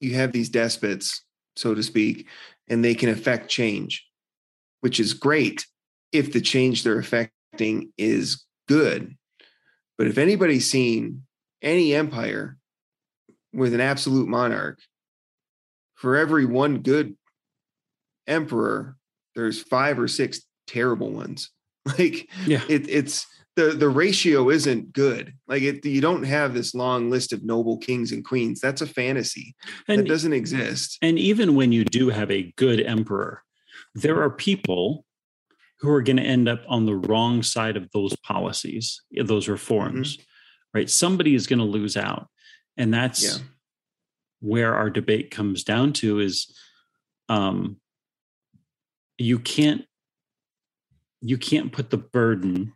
you 0.00 0.14
have 0.14 0.32
these 0.32 0.48
despots 0.48 1.24
so 1.56 1.74
to 1.74 1.82
speak 1.82 2.28
and 2.68 2.84
they 2.84 2.94
can 2.94 3.08
affect 3.08 3.48
change 3.48 4.08
which 4.80 5.00
is 5.00 5.14
great 5.14 5.66
if 6.12 6.32
the 6.32 6.40
change 6.40 6.82
they're 6.82 6.98
affecting 6.98 7.92
is 7.98 8.44
good. 8.66 9.16
But 9.96 10.06
if 10.06 10.18
anybody's 10.18 10.70
seen 10.70 11.24
any 11.62 11.94
empire 11.94 12.56
with 13.52 13.74
an 13.74 13.80
absolute 13.80 14.28
monarch 14.28 14.78
for 15.96 16.16
every 16.16 16.44
one 16.44 16.78
good 16.78 17.16
emperor, 18.26 18.96
there's 19.34 19.60
five 19.60 19.98
or 19.98 20.08
six 20.08 20.40
terrible 20.68 21.10
ones. 21.10 21.50
Like 21.98 22.28
Yeah. 22.46 22.62
it, 22.68 22.88
it's 22.88 23.26
the 23.56 23.70
the 23.72 23.88
ratio 23.88 24.50
isn't 24.50 24.92
good. 24.92 25.32
Like 25.48 25.62
it, 25.62 25.84
you 25.84 26.00
don't 26.02 26.22
have 26.24 26.52
this 26.54 26.74
long 26.74 27.10
list 27.10 27.32
of 27.32 27.42
noble 27.44 27.78
kings 27.78 28.12
and 28.12 28.22
queens. 28.24 28.60
That's 28.60 28.82
a 28.82 28.86
fantasy 28.86 29.56
And 29.88 30.00
that 30.00 30.08
doesn't 30.08 30.32
exist. 30.34 30.98
And 31.02 31.18
even 31.18 31.54
when 31.56 31.72
you 31.72 31.84
do 31.84 32.10
have 32.10 32.30
a 32.30 32.52
good 32.56 32.80
emperor, 32.80 33.42
there 33.94 34.20
are 34.22 34.30
people 34.30 35.06
who 35.80 35.90
are 35.90 36.02
going 36.02 36.18
to 36.18 36.22
end 36.22 36.48
up 36.48 36.62
on 36.68 36.84
the 36.86 36.94
wrong 36.96 37.42
side 37.42 37.76
of 37.76 37.90
those 37.92 38.14
policies, 38.16 39.00
those 39.24 39.48
reforms, 39.48 40.18
right? 40.74 40.90
Somebody 40.90 41.34
is 41.34 41.46
going 41.46 41.60
to 41.60 41.64
lose 41.64 41.96
out. 41.96 42.28
And 42.76 42.92
that's 42.92 43.22
Yeah. 43.24 43.44
where 44.40 44.74
our 44.74 44.90
debate 44.90 45.30
comes 45.30 45.64
down 45.64 45.92
to 45.94 46.20
is 46.20 46.54
um, 47.28 47.80
you 49.16 49.38
can't 49.38 49.84
you 51.20 51.38
can't 51.38 51.72
put 51.72 51.90
the 51.90 51.96
burden 51.96 52.72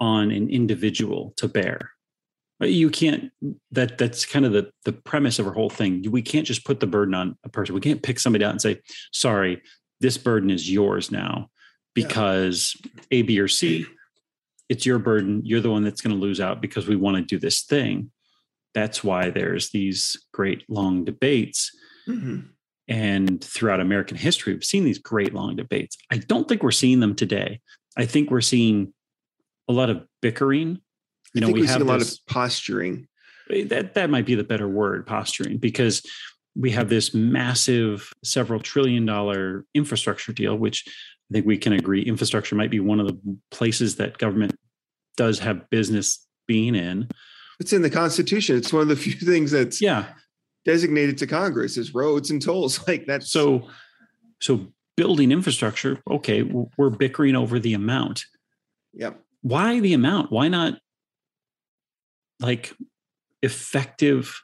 on 0.00 0.30
an 0.30 0.48
individual 0.50 1.32
to 1.36 1.48
bear. 1.48 1.90
Uh, 2.60 2.66
you 2.66 2.90
can't 2.90 3.30
that 3.70 3.98
that's 3.98 4.24
kind 4.24 4.44
of 4.44 4.52
the 4.52 4.70
the 4.84 4.92
premise 4.92 5.38
of 5.38 5.46
our 5.46 5.52
whole 5.52 5.70
thing. 5.70 6.04
We 6.10 6.22
can't 6.22 6.46
just 6.46 6.64
put 6.64 6.80
the 6.80 6.86
burden 6.86 7.14
on 7.14 7.36
a 7.44 7.48
person. 7.48 7.74
We 7.74 7.80
can't 7.80 8.02
pick 8.02 8.18
somebody 8.20 8.44
out 8.44 8.50
and 8.52 8.62
say 8.62 8.80
sorry 9.12 9.62
this 10.00 10.18
burden 10.18 10.50
is 10.50 10.70
yours 10.70 11.10
now 11.12 11.48
Yeah. 11.94 12.06
because 12.06 12.76
a 13.10 13.22
b 13.22 13.38
or 13.40 13.48
c 13.48 13.86
it's 14.68 14.86
your 14.86 14.98
burden. 14.98 15.42
You're 15.44 15.60
the 15.60 15.70
one 15.70 15.84
that's 15.84 16.00
going 16.00 16.16
to 16.16 16.20
lose 16.22 16.40
out 16.40 16.62
because 16.62 16.88
we 16.88 16.96
want 16.96 17.16
to 17.16 17.22
do 17.22 17.38
this 17.38 17.62
thing. 17.62 18.10
That's 18.74 19.04
why 19.04 19.28
there's 19.30 19.70
these 19.70 20.16
great 20.32 20.64
long 20.68 21.04
debates 21.04 21.70
Mhm. 22.08 22.48
And 22.88 23.42
throughout 23.42 23.80
American 23.80 24.16
history, 24.16 24.52
we've 24.54 24.64
seen 24.64 24.84
these 24.84 24.98
great 24.98 25.34
long 25.34 25.56
debates. 25.56 25.96
I 26.10 26.18
don't 26.18 26.48
think 26.48 26.62
we're 26.62 26.70
seeing 26.70 27.00
them 27.00 27.14
today. 27.14 27.60
I 27.96 28.06
think 28.06 28.30
we're 28.30 28.40
seeing 28.40 28.92
a 29.68 29.72
lot 29.72 29.90
of 29.90 30.04
bickering. 30.20 30.80
You 31.34 31.38
I 31.38 31.40
know, 31.40 31.52
we, 31.52 31.62
we, 31.62 31.66
have 31.66 31.80
a 31.80 31.84
lot 31.84 32.00
this, 32.00 32.14
of 32.14 32.26
posturing. 32.26 33.06
Eh, 33.50 33.64
that 33.64 33.94
that 33.94 34.10
might 34.10 34.26
be 34.26 34.34
the 34.34 34.44
better 34.44 34.68
word, 34.68 35.06
posturing, 35.06 35.58
because 35.58 36.02
we 36.54 36.70
have 36.72 36.88
this 36.88 37.14
massive 37.14 38.12
several 38.22 38.60
trillion 38.60 39.06
dollar 39.06 39.64
infrastructure 39.74 40.32
deal, 40.32 40.56
which 40.56 40.84
I 40.86 41.34
think 41.34 41.46
we 41.46 41.56
can 41.56 41.72
agree 41.72 42.02
infrastructure 42.02 42.54
might 42.54 42.70
be 42.70 42.80
one 42.80 43.00
of 43.00 43.06
the 43.06 43.38
places 43.50 43.96
that 43.96 44.18
government 44.18 44.54
does 45.16 45.38
have 45.38 45.70
business 45.70 46.26
being 46.46 46.74
in. 46.74 47.08
It's 47.60 47.72
in 47.72 47.82
the 47.82 47.90
Constitution. 47.90 48.56
It's 48.56 48.72
one 48.72 48.82
of 48.82 48.88
the 48.88 48.96
few 49.06 49.14
things 49.14 49.52
that's 49.52 49.80
Yeah. 49.80 50.06
Designated 50.64 51.18
to 51.18 51.26
Congress 51.26 51.76
is 51.76 51.94
roads 51.94 52.30
and 52.30 52.40
tolls. 52.40 52.80
Like 52.88 53.06
that's 53.06 53.30
So, 53.30 53.68
so 54.40 54.68
building 54.96 55.32
infrastructure, 55.32 56.00
okay, 56.10 56.42
we're 56.42 56.90
bickering 56.90 57.34
over 57.36 57.58
the 57.58 57.74
amount. 57.74 58.24
Yep. 58.94 59.20
Why 59.42 59.80
the 59.80 59.94
amount? 59.94 60.30
Why 60.30 60.48
not 60.48 60.78
like 62.40 62.74
effective 63.42 64.42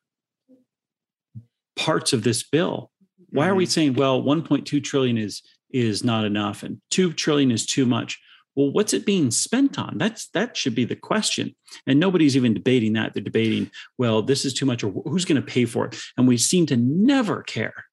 parts 1.76 2.12
of 2.12 2.22
this 2.24 2.42
bill? 2.42 2.90
Why 3.30 3.48
are 3.48 3.54
we 3.54 3.66
Mhm. 3.66 3.70
saying, 3.70 3.94
well, 3.94 4.22
1.2 4.22 4.80
trillion 4.80 5.18
is 5.18 5.42
is 5.70 6.02
not 6.02 6.24
enough 6.24 6.62
and 6.62 6.80
2 6.90 7.12
trillion 7.12 7.50
is 7.50 7.66
too 7.66 7.84
much? 7.84 8.18
Well, 8.58 8.72
what's 8.72 8.92
it 8.92 9.06
being 9.06 9.30
spent 9.30 9.78
on? 9.78 9.98
That's 9.98 10.26
that 10.30 10.56
should 10.56 10.74
be 10.74 10.84
the 10.84 10.96
question. 10.96 11.54
And 11.86 12.00
nobody's 12.00 12.36
even 12.36 12.54
debating 12.54 12.94
that. 12.94 13.14
They're 13.14 13.22
debating, 13.22 13.70
well, 13.98 14.20
this 14.20 14.44
is 14.44 14.52
too 14.52 14.66
much 14.66 14.82
or 14.82 14.90
who's 15.04 15.24
going 15.24 15.40
to 15.40 15.46
pay 15.46 15.64
for 15.64 15.86
it? 15.86 15.96
And 16.16 16.26
we 16.26 16.36
seem 16.38 16.66
to 16.66 16.76
never 16.76 17.44
care. 17.44 17.84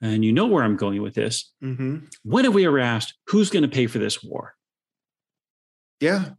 And 0.00 0.24
you 0.24 0.32
know 0.32 0.46
where 0.46 0.62
I'm 0.62 0.76
going 0.76 1.02
with 1.02 1.14
this. 1.14 1.52
Mhm. 1.60 2.08
When 2.22 2.44
have 2.44 2.54
we 2.54 2.64
ever 2.64 2.78
asked 2.78 3.14
who's 3.26 3.50
going 3.50 3.64
to 3.64 3.68
pay 3.68 3.88
for 3.88 3.98
this 3.98 4.22
war? 4.22 4.54
Yeah. 6.00 6.30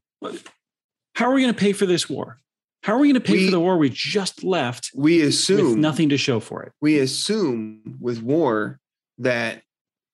How 1.16 1.30
are 1.30 1.34
we 1.34 1.42
going 1.42 1.54
to 1.54 1.60
pay 1.60 1.74
for 1.74 1.86
this 1.86 2.10
war? 2.10 2.40
How 2.84 2.94
are 2.94 3.00
we 3.00 3.08
going 3.12 3.22
to 3.22 3.28
pay 3.28 3.34
We- 3.34 3.46
for 3.48 3.52
the 3.52 3.60
war 3.60 3.78
we 3.78 3.90
just 3.90 4.42
left 4.42 4.90
We 4.96 5.20
with 5.20 5.28
assume 5.30 5.82
nothing 5.82 6.08
to 6.10 6.18
show 6.18 6.40
for 6.40 6.64
it? 6.64 6.72
we 6.80 6.98
assume 7.00 7.98
with 8.00 8.22
war 8.22 8.80
that 9.18 9.64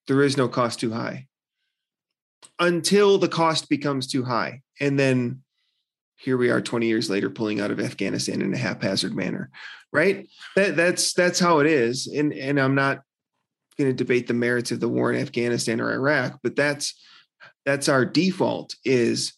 there 0.08 0.24
is 0.24 0.36
no 0.36 0.48
cost 0.48 0.80
too 0.80 0.90
high 0.90 1.28
until 2.58 3.18
the 3.18 3.28
cost 3.28 3.68
becomes 3.68 4.06
too 4.06 4.24
high. 4.24 4.62
And 4.80 4.98
then 4.98 5.42
here 6.16 6.36
we 6.36 6.50
are 6.50 6.60
20 6.60 6.86
years 6.86 7.10
later 7.10 7.30
pulling 7.30 7.60
out 7.60 7.70
of 7.70 7.80
Afghanistan 7.80 8.40
in 8.40 8.54
a 8.54 8.58
haphazard 8.58 9.14
manner. 9.14 9.50
Right? 9.92 10.28
That 10.56 10.76
that's 10.76 11.12
that's 11.12 11.38
how 11.38 11.60
it 11.60 11.66
is. 11.66 12.06
And 12.06 12.32
and 12.32 12.60
I'm 12.60 12.74
not 12.74 13.02
going 13.78 13.90
to 13.90 14.04
debate 14.04 14.26
the 14.26 14.34
merits 14.34 14.72
of 14.72 14.80
the 14.80 14.88
war 14.88 15.12
in 15.12 15.20
Afghanistan 15.20 15.80
or 15.80 15.92
Iraq, 15.92 16.40
but 16.42 16.56
that's 16.56 16.94
that's 17.64 17.88
our 17.88 18.04
default 18.04 18.74
is 18.84 19.34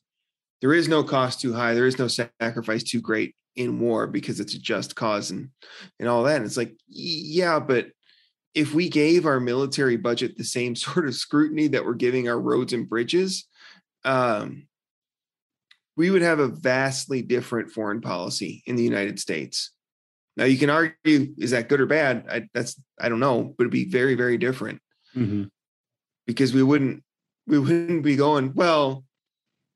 there 0.61 0.75
is 0.75 0.89
no 0.89 1.03
cost 1.03 1.41
too 1.41 1.53
high, 1.53 1.75
there 1.75 1.87
is 1.87 1.99
no 1.99 2.09
sacrifice 2.09 2.83
too 2.83 3.01
great 3.01 3.35
in 3.57 3.81
war 3.81 4.07
because 4.07 4.41
it's 4.41 4.55
a 4.55 4.59
just 4.59 4.95
cause 4.97 5.31
and 5.31 5.51
and 5.99 6.09
all 6.09 6.25
that. 6.25 6.37
And 6.37 6.47
it's 6.47 6.57
like, 6.57 6.75
yeah, 6.87 7.59
but 7.59 7.89
if 8.59 8.74
we 8.74 8.89
gave 8.89 9.24
our 9.24 9.39
military 9.39 9.97
budget 9.97 10.36
the 10.36 10.43
same 10.43 10.74
sort 10.86 11.06
of 11.06 11.14
scrutiny 11.14 11.68
that 11.68 11.85
we're 11.85 11.94
giving 11.94 12.28
our 12.28 12.40
roads 12.40 12.72
and 12.72 12.89
bridges, 12.89 13.47
um, 14.05 14.66
we 15.97 16.10
would 16.10 16.22
have 16.22 16.40
a 16.40 16.48
vastly 16.48 17.22
different 17.22 17.70
foreign 17.70 18.01
policy 18.01 18.62
in 18.66 18.74
the 18.74 18.82
United 18.82 19.20
States. 19.20 19.70
Now 20.36 20.44
you 20.44 20.59
can 20.59 20.70
argue, 20.70 21.35
is 21.39 21.52
that 21.52 21.68
good 21.68 21.80
or 21.80 21.86
bad? 21.86 22.26
I, 22.30 22.48
that's 22.52 22.80
I 23.01 23.09
don't 23.09 23.20
know, 23.20 23.55
but 23.56 23.64
it'd 23.64 23.72
be 23.72 23.89
very, 23.89 24.14
very 24.16 24.39
different 24.39 24.80
Mhm. 25.16 25.51
because 26.26 26.52
we 26.52 26.62
wouldn't 26.62 27.05
we 27.47 27.59
wouldn't 27.59 28.02
be 28.02 28.16
going 28.16 28.55
well. 28.55 29.05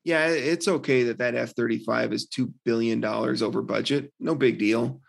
Yeah, 0.05 0.27
it's 0.27 0.67
okay 0.69 1.05
that 1.05 1.19
that 1.19 1.35
F 1.37 1.55
thirty 1.55 1.79
five 1.79 2.13
is 2.13 2.27
two 2.27 2.53
billion 2.65 3.01
dollars 3.01 3.43
over 3.43 3.63
budget. 3.63 4.13
No 4.19 4.35
big 4.35 4.59
deal 4.59 5.02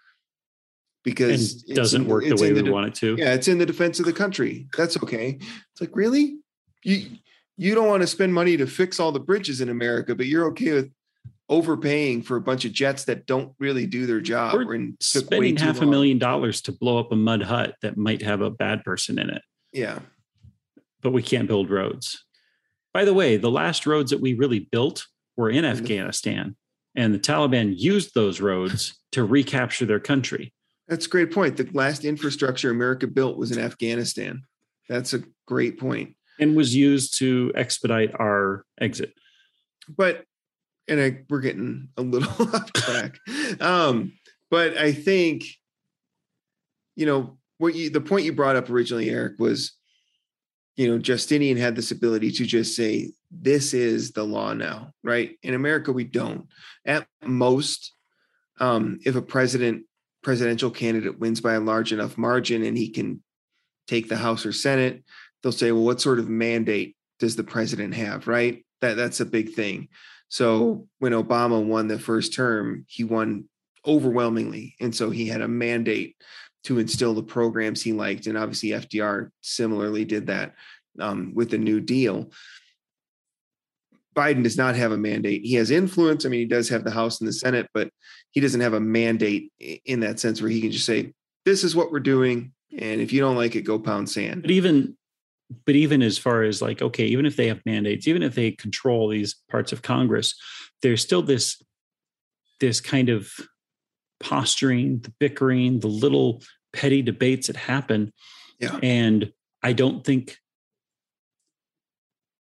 because 1.03 1.63
it 1.67 1.75
doesn't 1.75 2.07
work 2.07 2.23
the 2.23 2.35
way 2.35 2.49
in 2.49 2.55
we 2.55 2.61
de- 2.63 2.71
want 2.71 2.88
it 2.88 2.95
to. 2.95 3.15
yeah, 3.17 3.34
it's 3.34 3.47
in 3.47 3.57
the 3.57 3.65
defense 3.65 3.99
of 3.99 4.05
the 4.05 4.13
country. 4.13 4.67
That's 4.77 4.97
okay. 5.03 5.38
It's 5.39 5.81
like, 5.81 5.95
really? 5.95 6.38
You 6.84 7.07
you 7.57 7.75
don't 7.75 7.88
want 7.88 8.01
to 8.01 8.07
spend 8.07 8.34
money 8.34 8.57
to 8.57 8.65
fix 8.65 8.99
all 8.99 9.11
the 9.11 9.19
bridges 9.19 9.61
in 9.61 9.69
America, 9.69 10.15
but 10.15 10.25
you're 10.25 10.45
okay 10.47 10.71
with 10.73 10.91
overpaying 11.49 12.21
for 12.23 12.38
a 12.38 12.41
bunch 12.41 12.65
of 12.65 12.71
jets 12.71 13.03
that 13.05 13.25
don't 13.25 13.53
really 13.59 13.85
do 13.85 14.05
their 14.07 14.21
job 14.21 14.55
We're 14.55 14.73
and 14.73 14.95
Spending 15.01 15.57
half 15.57 15.81
a 15.81 15.85
million 15.85 16.17
dollars 16.17 16.61
to 16.63 16.71
blow 16.71 16.97
up 16.99 17.11
a 17.11 17.15
mud 17.15 17.43
hut 17.43 17.75
that 17.81 17.95
might 17.97 18.21
have 18.23 18.41
a 18.41 18.49
bad 18.49 18.84
person 18.84 19.19
in 19.19 19.30
it, 19.30 19.41
Yeah. 19.71 19.99
but 21.01 21.11
we 21.11 21.21
can't 21.21 21.47
build 21.47 21.69
roads. 21.69 22.23
By 22.93 23.05
the 23.05 23.13
way, 23.13 23.38
the 23.38 23.51
last 23.51 23.85
roads 23.85 24.09
that 24.11 24.21
we 24.21 24.34
really 24.34 24.59
built 24.59 25.05
were 25.38 25.49
in 25.49 25.63
the- 25.63 25.67
Afghanistan, 25.69 26.55
and 26.95 27.13
the 27.13 27.19
Taliban 27.19 27.73
used 27.77 28.15
those 28.15 28.39
roads 28.41 28.97
to 29.11 29.23
recapture 29.23 29.85
their 29.85 29.99
country. 29.99 30.53
That's 30.88 31.05
a 31.05 31.10
great 31.10 31.31
point. 31.31 31.57
The 31.57 31.69
last 31.73 32.03
infrastructure 32.05 32.69
America 32.69 33.07
built 33.07 33.38
was 33.38 33.51
in 33.51 33.60
Afghanistan. 33.60 34.43
That's 34.89 35.14
a 35.14 35.23
great 35.45 35.80
point. 35.80 36.15
and 36.39 36.55
was 36.55 36.76
used 36.76 37.18
to 37.19 37.51
expedite 37.55 38.11
our 38.19 38.65
exit. 38.80 39.14
But 39.88 40.26
and 40.88 40.99
I, 40.99 41.19
we're 41.30 41.39
getting 41.39 41.89
a 41.97 42.01
little 42.01 42.30
off 42.53 42.73
track. 42.73 43.18
Um, 43.61 44.14
but 44.49 44.77
I 44.77 44.91
think, 44.91 45.45
you 46.95 47.05
know, 47.05 47.38
what 47.57 47.76
you 47.76 47.89
the 47.89 48.01
point 48.01 48.26
you 48.26 48.34
brought 48.34 48.55
up 48.55 48.69
originally, 48.69 49.10
Eric, 49.10 49.39
was, 49.39 49.73
you 50.76 50.88
know, 50.89 50.97
Justinian 50.97 51.57
had 51.57 51.76
this 51.76 51.91
ability 51.91 52.31
to 52.31 52.45
just 52.45 52.76
say, 52.76 53.11
this 53.31 53.73
is 53.73 54.11
the 54.11 54.23
law 54.23 54.53
now, 54.53 54.93
right? 55.03 55.38
In 55.43 55.53
America, 55.53 55.91
we 55.91 56.03
don't. 56.03 56.47
At 56.85 57.07
most, 57.23 57.93
um, 58.60 58.99
if 59.05 59.15
a 59.15 59.22
president, 59.22 59.85
presidential 60.23 60.71
candidate 60.71 61.19
wins 61.19 61.41
by 61.41 61.53
a 61.53 61.59
large 61.59 61.91
enough 61.91 62.17
margin 62.17 62.63
and 62.63 62.77
he 62.77 62.89
can 62.89 63.21
take 63.87 64.09
the 64.09 64.17
House 64.17 64.45
or 64.45 64.53
Senate, 64.53 65.03
they'll 65.41 65.51
say, 65.51 65.71
well, 65.71 65.83
what 65.83 66.01
sort 66.01 66.19
of 66.19 66.29
mandate 66.29 66.95
does 67.19 67.35
the 67.35 67.43
president 67.43 67.93
have, 67.93 68.27
right? 68.27 68.65
That 68.81 68.95
that's 68.95 69.19
a 69.19 69.25
big 69.25 69.53
thing. 69.53 69.89
So 70.29 70.87
when 70.99 71.11
Obama 71.11 71.63
won 71.63 71.87
the 71.87 71.99
first 71.99 72.33
term, 72.33 72.85
he 72.87 73.03
won 73.03 73.45
overwhelmingly. 73.85 74.75
And 74.79 74.95
so 74.95 75.09
he 75.09 75.27
had 75.27 75.41
a 75.41 75.47
mandate 75.47 76.15
to 76.63 76.79
instill 76.79 77.13
the 77.13 77.23
programs 77.23 77.81
he 77.81 77.93
liked. 77.93 78.27
And 78.27 78.37
obviously 78.37 78.69
FDR 78.69 79.29
similarly 79.41 80.05
did 80.05 80.27
that 80.27 80.55
um, 80.99 81.33
with 81.35 81.49
the 81.49 81.57
New 81.57 81.81
Deal. 81.81 82.31
Biden 84.14 84.44
does 84.44 84.57
not 84.57 84.76
have 84.76 84.91
a 84.91 84.98
mandate. 84.98 85.41
He 85.44 85.56
has 85.56 85.72
influence. 85.72 86.26
I 86.26 86.30
mean, 86.30 86.41
he 86.41 86.45
does 86.45 86.69
have 86.69 86.84
the 86.84 86.91
House 86.91 87.19
and 87.19 87.27
the 87.27 87.34
Senate, 87.34 87.68
but 87.73 87.90
he 88.31 88.40
doesn't 88.40 88.61
have 88.61 88.73
a 88.73 88.80
mandate 88.80 89.52
in 89.60 90.02
that 90.02 90.19
sense 90.19 90.41
where 90.41 90.52
he 90.52 90.61
can 90.61 90.72
just 90.72 90.85
say, 90.85 91.14
this 91.45 91.64
is 91.64 91.76
what 91.76 91.91
we're 91.91 91.99
doing. 91.99 92.53
And 92.77 93.02
if 93.02 93.11
you 93.11 93.22
don't 93.22 93.35
like 93.35 93.56
it, 93.56 93.61
go 93.61 93.80
pound 93.80 94.10
sand. 94.10 94.41
But 94.41 94.52
even 94.52 94.98
but 95.65 95.76
even 95.76 96.02
as 96.02 96.18
far 96.18 96.44
as 96.44 96.61
like, 96.61 96.81
okay, 96.81 97.06
even 97.06 97.26
if 97.26 97.35
they 97.35 97.48
have 97.48 97.61
mandates, 97.65 98.07
even 98.07 98.23
if 98.23 98.34
they 98.35 98.52
control 98.52 99.10
these 99.10 99.35
parts 99.49 99.72
of 99.72 99.81
Congress, 99.81 100.35
there's 100.81 101.02
still 101.02 101.22
this 101.22 101.61
this 102.60 102.80
kind 102.80 103.10
of 103.10 103.30
posturing, 104.19 104.99
the 104.99 105.14
bickering, 105.19 105.80
the 105.80 105.88
little 105.88 106.41
petty 106.72 107.02
debates 107.02 107.48
that 107.48 107.57
happen. 107.57 108.11
Yeah. 108.60 108.80
And 108.81 109.31
I 109.61 109.73
don't 109.73 110.03
think 110.03 110.38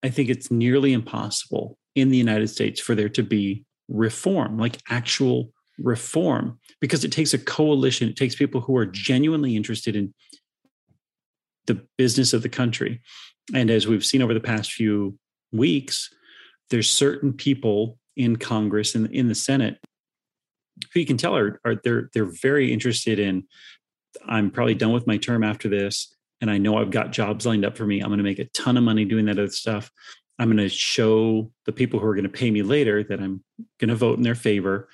I 0.03 0.09
think 0.09 0.29
it's 0.29 0.51
nearly 0.51 0.93
impossible 0.93 1.77
in 1.95 2.09
the 2.09 2.17
United 2.17 2.49
States 2.49 2.79
for 2.79 2.95
there 2.95 3.09
to 3.09 3.23
be 3.23 3.65
reform, 3.87 4.57
like 4.57 4.79
actual 4.89 5.51
reform, 5.77 6.59
because 6.81 7.03
it 7.03 7.11
takes 7.11 7.33
a 7.33 7.37
coalition. 7.37 8.09
It 8.09 8.15
takes 8.15 8.35
people 8.35 8.61
who 8.61 8.75
are 8.77 8.85
genuinely 8.85 9.55
interested 9.55 9.95
in 9.95 10.13
the 11.65 11.85
business 11.97 12.33
of 12.33 12.41
the 12.41 12.49
country. 12.49 13.01
And 13.53 13.69
as 13.69 13.87
we've 13.87 14.05
seen 14.05 14.21
over 14.21 14.33
the 14.33 14.39
past 14.39 14.73
few 14.73 15.17
weeks, 15.51 16.13
there's 16.69 16.89
certain 16.89 17.33
people 17.33 17.97
in 18.15 18.35
Congress 18.35 18.95
and 18.95 19.07
in 19.11 19.27
the 19.27 19.35
Senate 19.35 19.77
who 20.93 20.99
you 20.99 21.05
can 21.05 21.17
tell 21.17 21.35
are, 21.35 21.59
are 21.65 21.75
they're 21.83 22.09
they're 22.13 22.31
very 22.41 22.71
interested 22.71 23.19
in 23.19 23.43
I'm 24.27 24.51
probably 24.51 24.75
done 24.75 24.91
with 24.91 25.07
my 25.07 25.17
term 25.17 25.43
after 25.43 25.69
this 25.69 26.12
and 26.43 26.51
I 26.51 26.57
know 26.57 26.77
I've 26.77 26.91
got 26.91 27.11
jobs 27.11 27.45
lined 27.45 27.63
up 27.63 27.77
for 27.77 27.85
me. 27.85 28.01
I'm 28.01 28.09
going 28.09 28.17
to 28.17 28.23
make 28.23 28.37
a 28.37 28.43
ton 28.43 28.75
of 28.75 28.83
money 28.83 29.05
doing 29.05 29.27
that 29.27 29.39
other 29.39 29.47
stuff. 29.47 29.89
I'm 30.37 30.49
going 30.49 30.57
to 30.57 30.67
show 30.67 31.49
the 31.65 31.71
people 31.71 32.01
who 32.01 32.05
are 32.05 32.15
going 32.15 32.25
to 32.25 32.29
pay 32.29 32.51
me 32.51 32.63
later 32.63 33.01
that 33.01 33.21
I'm 33.21 33.41
going 33.79 33.87
to 33.87 33.95
vote 33.95 34.17
in 34.17 34.23
their 34.23 34.35
favor. 34.35 34.89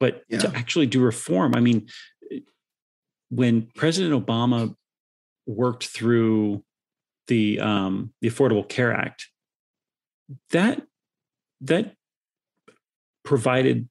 But 0.00 0.24
Yeah. 0.28 0.40
to 0.40 0.56
actually 0.56 0.86
do 0.86 1.00
reform, 1.00 1.54
I 1.54 1.60
mean, 1.60 1.86
when 3.28 3.68
President 3.76 4.26
Obama 4.26 4.74
worked 5.46 5.86
through 5.86 6.64
the 7.28 7.60
um, 7.60 8.12
the 8.20 8.28
Affordable 8.28 8.68
Care 8.68 8.92
Act, 8.92 9.28
that 10.50 10.84
that 11.60 11.94
provided 13.22 13.88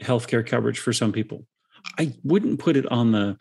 healthcare 0.00 0.46
coverage 0.46 0.78
for 0.78 0.92
some 0.92 1.10
people. 1.10 1.44
I 1.98 2.14
wouldn't 2.22 2.60
put 2.60 2.76
it 2.76 2.86
on 2.86 3.10
the 3.10 3.36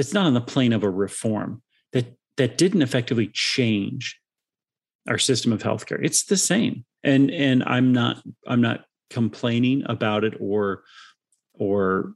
that's 0.00 0.14
not 0.14 0.24
on 0.24 0.32
the 0.32 0.40
plane 0.40 0.72
of 0.72 0.82
a 0.82 0.88
reform 0.88 1.60
that 1.92 2.16
that 2.38 2.56
didn't 2.56 2.80
effectively 2.80 3.28
change 3.34 4.18
our 5.06 5.18
system 5.18 5.52
of 5.52 5.62
healthcare. 5.62 5.98
It's 6.02 6.24
the 6.24 6.38
same. 6.38 6.86
And 7.04 7.30
and 7.30 7.62
I'm 7.64 7.92
not 7.92 8.22
I'm 8.46 8.62
not 8.62 8.86
complaining 9.10 9.82
about 9.84 10.24
it 10.24 10.34
or 10.40 10.84
or 11.52 12.14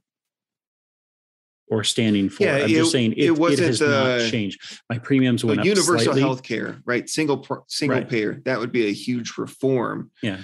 or 1.67 1.83
standing 1.83 2.27
for 2.29 2.41
Yeah, 2.43 2.57
it. 2.57 2.63
I'm 2.63 2.69
it- 2.71 2.73
just 2.73 2.91
saying 2.91 3.11
it, 3.11 3.17
it 3.19 3.25
it, 3.25 3.37
wasn't, 3.37 3.67
has 3.67 3.81
uh, 3.83 4.19
not 4.19 4.31
changed. 4.31 4.79
My 4.89 4.97
premiums 4.97 5.45
went 5.45 5.59
up 5.59 5.65
universal 5.67 6.15
health 6.15 6.41
care, 6.41 6.81
right? 6.85 7.07
Single 7.07 7.45
single 7.67 7.99
Right. 7.99 8.09
payer. 8.09 8.41
That 8.45 8.59
would 8.59 8.71
be 8.71 8.87
a 8.87 8.93
huge 8.93 9.37
reform. 9.37 10.09
Yeah. 10.23 10.39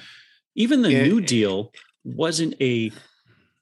Even 0.54 0.84
the 0.84 0.92
Yeah. 0.92 1.04
New 1.06 1.22
Deal 1.22 1.74
wasn't 2.04 2.54
a 2.62 2.92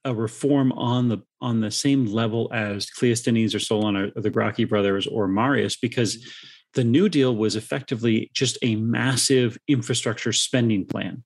a 0.06 0.14
reform 0.14 0.72
on 0.74 1.10
the 1.10 1.20
on 1.42 1.62
the 1.62 1.72
same 1.72 2.06
level 2.06 2.50
as 2.54 2.88
Cleisthenes 2.88 3.54
or 3.54 3.60
Solon 3.60 3.96
or 3.96 4.12
the 4.16 4.30
Gracchi 4.30 4.66
brothers 4.66 5.08
or 5.08 5.28
Marius, 5.28 5.78
because 5.78 6.18
mm-hmm. 6.18 6.30
the 6.76 6.84
New 6.84 7.10
Deal 7.10 7.36
was 7.36 7.56
effectively 7.56 8.30
just 8.34 8.58
a 8.62 8.76
massive 8.76 9.58
infrastructure 9.68 10.34
spending 10.34 10.86
plan. 10.86 11.24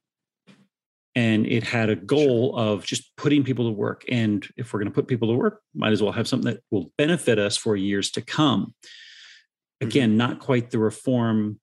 And 1.16 1.46
it 1.46 1.64
had 1.64 1.92
a 1.92 1.96
goal 1.96 2.58
of 2.58 2.86
just 2.86 3.16
putting 3.18 3.44
people 3.44 3.66
to 3.66 3.72
work. 3.72 4.04
And 4.10 4.48
if 4.58 4.74
we're 4.74 4.80
going 4.80 4.92
to 4.92 4.96
put 4.96 5.08
people 5.08 5.28
to 5.28 5.36
work, 5.36 5.62
might 5.76 5.94
as 5.94 6.02
well 6.02 6.12
have 6.12 6.28
something 6.28 6.52
that 6.52 6.64
will 6.72 6.92
benefit 6.98 7.38
us 7.38 7.56
for 7.56 7.76
years 7.76 8.10
to 8.12 8.22
come. 8.22 8.74
Mm-hmm. 9.82 9.88
Again, 9.88 10.18
not 10.18 10.40
quite 10.40 10.72
the 10.72 10.80
reform 10.80 11.60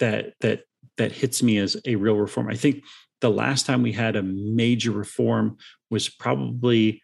that 0.00 0.34
that 0.40 0.64
that 0.96 1.12
hits 1.12 1.42
me 1.42 1.56
as 1.58 1.76
a 1.86 1.96
real 1.96 2.16
reform. 2.16 2.48
I 2.48 2.56
think 2.56 2.84
the 3.20 3.30
last 3.30 3.66
time 3.66 3.82
we 3.82 3.92
had 3.92 4.16
a 4.16 4.22
major 4.22 4.90
reform 4.90 5.58
was 5.90 6.08
probably 6.08 7.02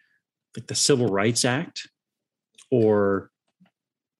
like 0.55 0.67
the 0.67 0.75
Civil 0.75 1.07
Rights 1.07 1.45
Act 1.45 1.87
or 2.71 3.29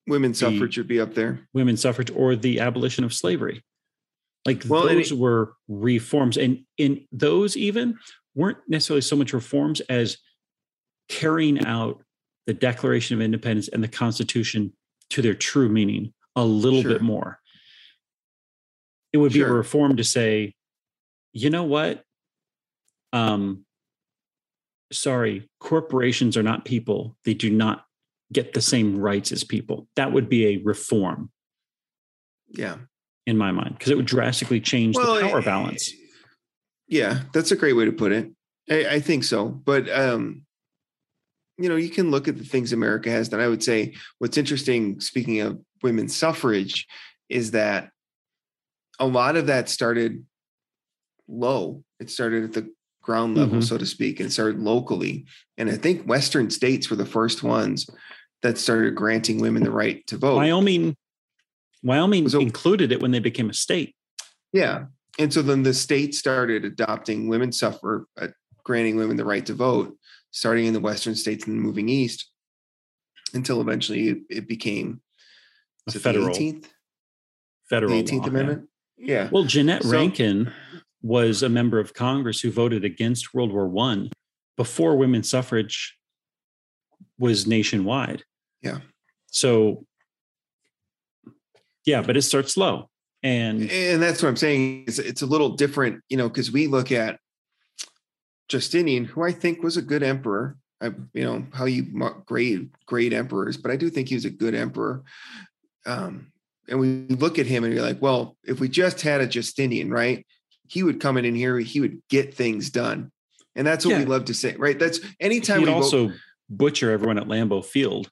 Women's 0.07 0.39
suffrage 0.39 0.77
would 0.77 0.87
be 0.87 1.01
up 1.01 1.15
there. 1.15 1.47
women's 1.53 1.81
suffrage 1.81 2.09
or 2.15 2.35
the 2.35 2.59
abolition 2.61 3.03
of 3.03 3.13
slavery. 3.13 3.61
Like 4.45 4.63
Well, 4.65 4.87
those 4.87 5.11
were 5.11 5.53
reforms. 5.67 6.37
And 6.37 6.63
in 6.77 7.05
those 7.11 7.57
even 7.57 7.97
weren't 8.33 8.59
necessarily 8.69 9.01
so 9.01 9.17
much 9.17 9.33
reforms 9.33 9.81
as 9.81 10.17
carrying 11.09 11.65
out 11.65 12.01
the 12.45 12.53
Declaration 12.53 13.15
of 13.17 13.21
Independence 13.21 13.67
and 13.67 13.83
the 13.83 13.89
Constitution 13.89 14.71
to 15.09 15.21
their 15.21 15.33
true 15.33 15.67
meaning 15.67 16.13
a 16.37 16.45
little 16.45 16.81
Sure. 16.83 16.91
bit 16.93 17.01
more. 17.01 17.39
It 19.11 19.17
would 19.17 19.33
be 19.33 19.41
a 19.41 19.51
reform 19.51 19.97
to 19.97 20.03
say, 20.03 20.53
you 21.37 21.49
know 21.49 21.63
what? 21.63 22.03
Um, 23.13 23.65
sorry, 24.91 25.49
corporations 25.59 26.35
are 26.35 26.43
not 26.43 26.65
people. 26.65 27.15
They 27.25 27.33
do 27.33 27.49
not 27.49 27.85
get 28.33 28.53
the 28.53 28.61
same 28.61 28.97
rights 28.97 29.31
as 29.31 29.43
people. 29.43 29.87
That 29.95 30.11
would 30.11 30.29
be 30.29 30.47
a 30.47 30.57
reform 30.57 31.31
Yeah. 32.49 32.77
in 33.25 33.37
my 33.37 33.51
mind 33.51 33.75
because 33.77 33.91
it 33.91 33.97
would 33.97 34.05
drastically 34.05 34.59
change 34.59 34.95
the 34.95 35.01
power 35.21 35.39
eh, 35.39 35.45
balance. 35.45 35.91
Yeah, 36.87 37.21
that's 37.33 37.51
a 37.51 37.55
great 37.55 37.73
way 37.73 37.85
to 37.85 37.91
put 37.91 38.11
it. 38.11 38.31
I, 38.69 38.95
I 38.95 38.99
think 38.99 39.23
so. 39.23 39.47
But 39.47 39.89
um, 39.89 40.43
you 41.57 41.69
know, 41.69 41.75
you 41.75 41.89
can 41.89 42.11
look 42.11 42.27
at 42.27 42.37
the 42.37 42.43
things 42.45 42.73
America 42.73 43.09
has 43.09 43.29
done. 43.29 43.39
I 43.39 43.47
would 43.47 43.63
say 43.63 43.93
what's 44.19 44.37
interesting, 44.37 44.99
speaking 44.99 45.39
of 45.41 45.59
women's 45.83 46.15
suffrage, 46.15 46.87
is 47.29 47.51
that 47.51 47.89
a 48.99 49.05
lot 49.05 49.35
of 49.35 49.47
that 49.47 49.69
started 49.69 50.25
low. 51.27 51.83
It 51.99 52.09
started 52.09 52.43
at 52.43 52.53
the 52.53 52.71
ground 53.01 53.37
level, 53.37 53.59
Mhm. 53.59 53.63
so 53.63 53.77
to 53.77 53.85
speak, 53.85 54.19
and 54.19 54.31
started 54.31 54.59
locally. 54.59 55.25
And 55.57 55.69
I 55.69 55.77
think 55.77 56.05
Western 56.07 56.49
states 56.49 56.89
were 56.89 56.95
the 56.97 57.05
first 57.05 57.41
ones 57.43 57.89
that 58.41 58.57
started 58.57 58.95
granting 58.95 59.39
women 59.39 59.63
the 59.63 59.71
right 59.71 60.05
to 60.07 60.17
vote. 60.17 60.35
Wyoming, 60.35 60.95
Wyoming 61.83 62.27
So- 62.27 62.39
included 62.39 62.91
it 62.91 63.01
when 63.01 63.11
they 63.11 63.19
became 63.19 63.49
a 63.49 63.53
state. 63.53 63.95
Yeah. 64.51 64.87
And 65.19 65.33
so 65.33 65.41
then 65.41 65.63
the 65.63 65.73
state 65.73 66.15
started 66.15 66.65
adopting 66.65 67.27
women's 67.27 67.57
suffer, 67.57 68.07
uh, 68.19 68.27
granting 68.63 68.97
women 68.97 69.15
the 69.15 69.25
right 69.25 69.45
to 69.45 69.53
vote, 69.53 69.97
starting 70.31 70.65
in 70.65 70.73
the 70.73 70.79
Western 70.79 71.15
states 71.15 71.47
and 71.47 71.59
moving 71.61 71.87
east 71.89 72.29
until 73.33 73.61
eventually 73.61 74.09
it, 74.09 74.17
it 74.29 74.47
became 74.47 75.01
A 75.87 75.91
federal- 75.91 76.25
the 76.25 76.31
18th, 76.31 76.73
Federal 77.69 77.91
the 77.91 77.97
18th 77.99 78.11
law, 78.21 78.25
yeah. 78.25 78.29
Amendment. 78.29 78.69
Yeah. 78.97 79.29
Well, 79.31 79.43
Jeannette 79.45 79.83
So- 79.83 79.91
Rankin 79.91 80.51
was 81.01 81.43
a 81.43 81.49
member 81.49 81.79
of 81.79 81.93
Congress 81.93 82.41
who 82.41 82.51
voted 82.51 82.83
against 82.83 83.33
World 83.33 83.51
War 83.51 83.67
One 83.67 84.11
before 84.55 84.95
women's 84.95 85.29
suffrage 85.29 85.97
was 87.19 87.47
nationwide. 87.47 88.23
Yeah. 88.61 88.79
So, 89.27 89.85
yeah, 91.85 92.01
but 92.01 92.17
it 92.17 92.23
starts 92.23 92.53
slow. 92.53 92.89
and 93.23 93.69
And 93.69 94.01
that's 94.01 94.21
what 94.21 94.29
I'm 94.29 94.35
saying. 94.35 94.85
Is 94.87 94.99
it's 94.99 95.21
a 95.21 95.27
little 95.27 95.49
different, 95.49 96.03
you 96.09 96.17
know, 96.17 96.27
because 96.27 96.51
we 96.51 96.67
look 96.67 96.91
at 96.91 97.19
Justinian, 98.49 99.05
who 99.05 99.23
I 99.23 99.31
think 99.31 99.63
was 99.63 99.77
a 99.77 99.81
good 99.81 100.03
emperor. 100.03 100.57
I, 100.81 100.91
you 101.13 101.23
know, 101.23 101.45
how 101.53 101.65
you 101.65 101.83
grade 102.25 102.69
great 102.85 103.13
emperors, 103.13 103.57
but 103.57 103.71
I 103.71 103.75
do 103.77 103.89
think 103.89 104.09
he 104.09 104.15
was 104.15 104.25
a 104.25 104.29
good 104.29 104.53
emperor. 104.53 105.03
Um, 105.85 106.31
and 106.69 106.79
we 106.79 107.07
look 107.07 107.39
at 107.39 107.47
him 107.47 107.63
and 107.63 107.73
you're 107.73 107.83
like, 107.83 108.01
well, 108.01 108.37
if 108.43 108.59
we 108.59 108.69
just 108.69 109.01
had 109.01 109.21
a 109.21 109.27
Justinian, 109.27 109.89
right? 109.89 110.25
He 110.67 110.83
would 110.83 110.99
come 110.99 111.17
in 111.17 111.25
in 111.25 111.35
here, 111.35 111.57
he 111.59 111.79
would 111.79 112.01
get 112.09 112.33
things 112.33 112.69
done. 112.69 113.11
And 113.55 113.65
that's 113.65 113.85
what 113.85 113.97
we 113.97 114.05
love 114.05 114.25
to 114.25 114.33
say, 114.35 114.55
right? 114.55 114.77
That's 114.77 114.99
anytime 115.19 115.59
he'd 115.59 115.65
we 115.65 115.71
vote- 115.71 115.83
also 115.83 116.11
butcher 116.49 116.91
everyone 116.91 117.17
at 117.17 117.27
Lambeau 117.27 117.65
Field. 117.65 118.09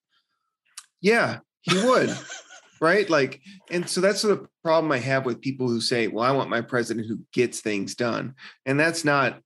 Yeah, 1.02 1.40
he 1.61 1.76
would. 1.84 2.15
right? 2.82 3.10
Like, 3.10 3.41
and 3.72 3.88
so 3.88 4.02
that's 4.02 4.22
the 4.22 4.48
problem 4.64 4.91
I 4.91 4.98
have 4.98 5.26
with 5.26 5.41
people 5.41 5.68
who 5.68 5.82
say, 5.82 6.07
well, 6.07 6.23
I 6.23 6.32
want 6.32 6.49
my 6.49 6.61
president 6.61 7.07
who 7.07 7.19
gets 7.32 7.61
things 7.61 7.95
done. 7.95 8.36
And 8.65 8.80
that's 8.80 9.06
not 9.06 9.40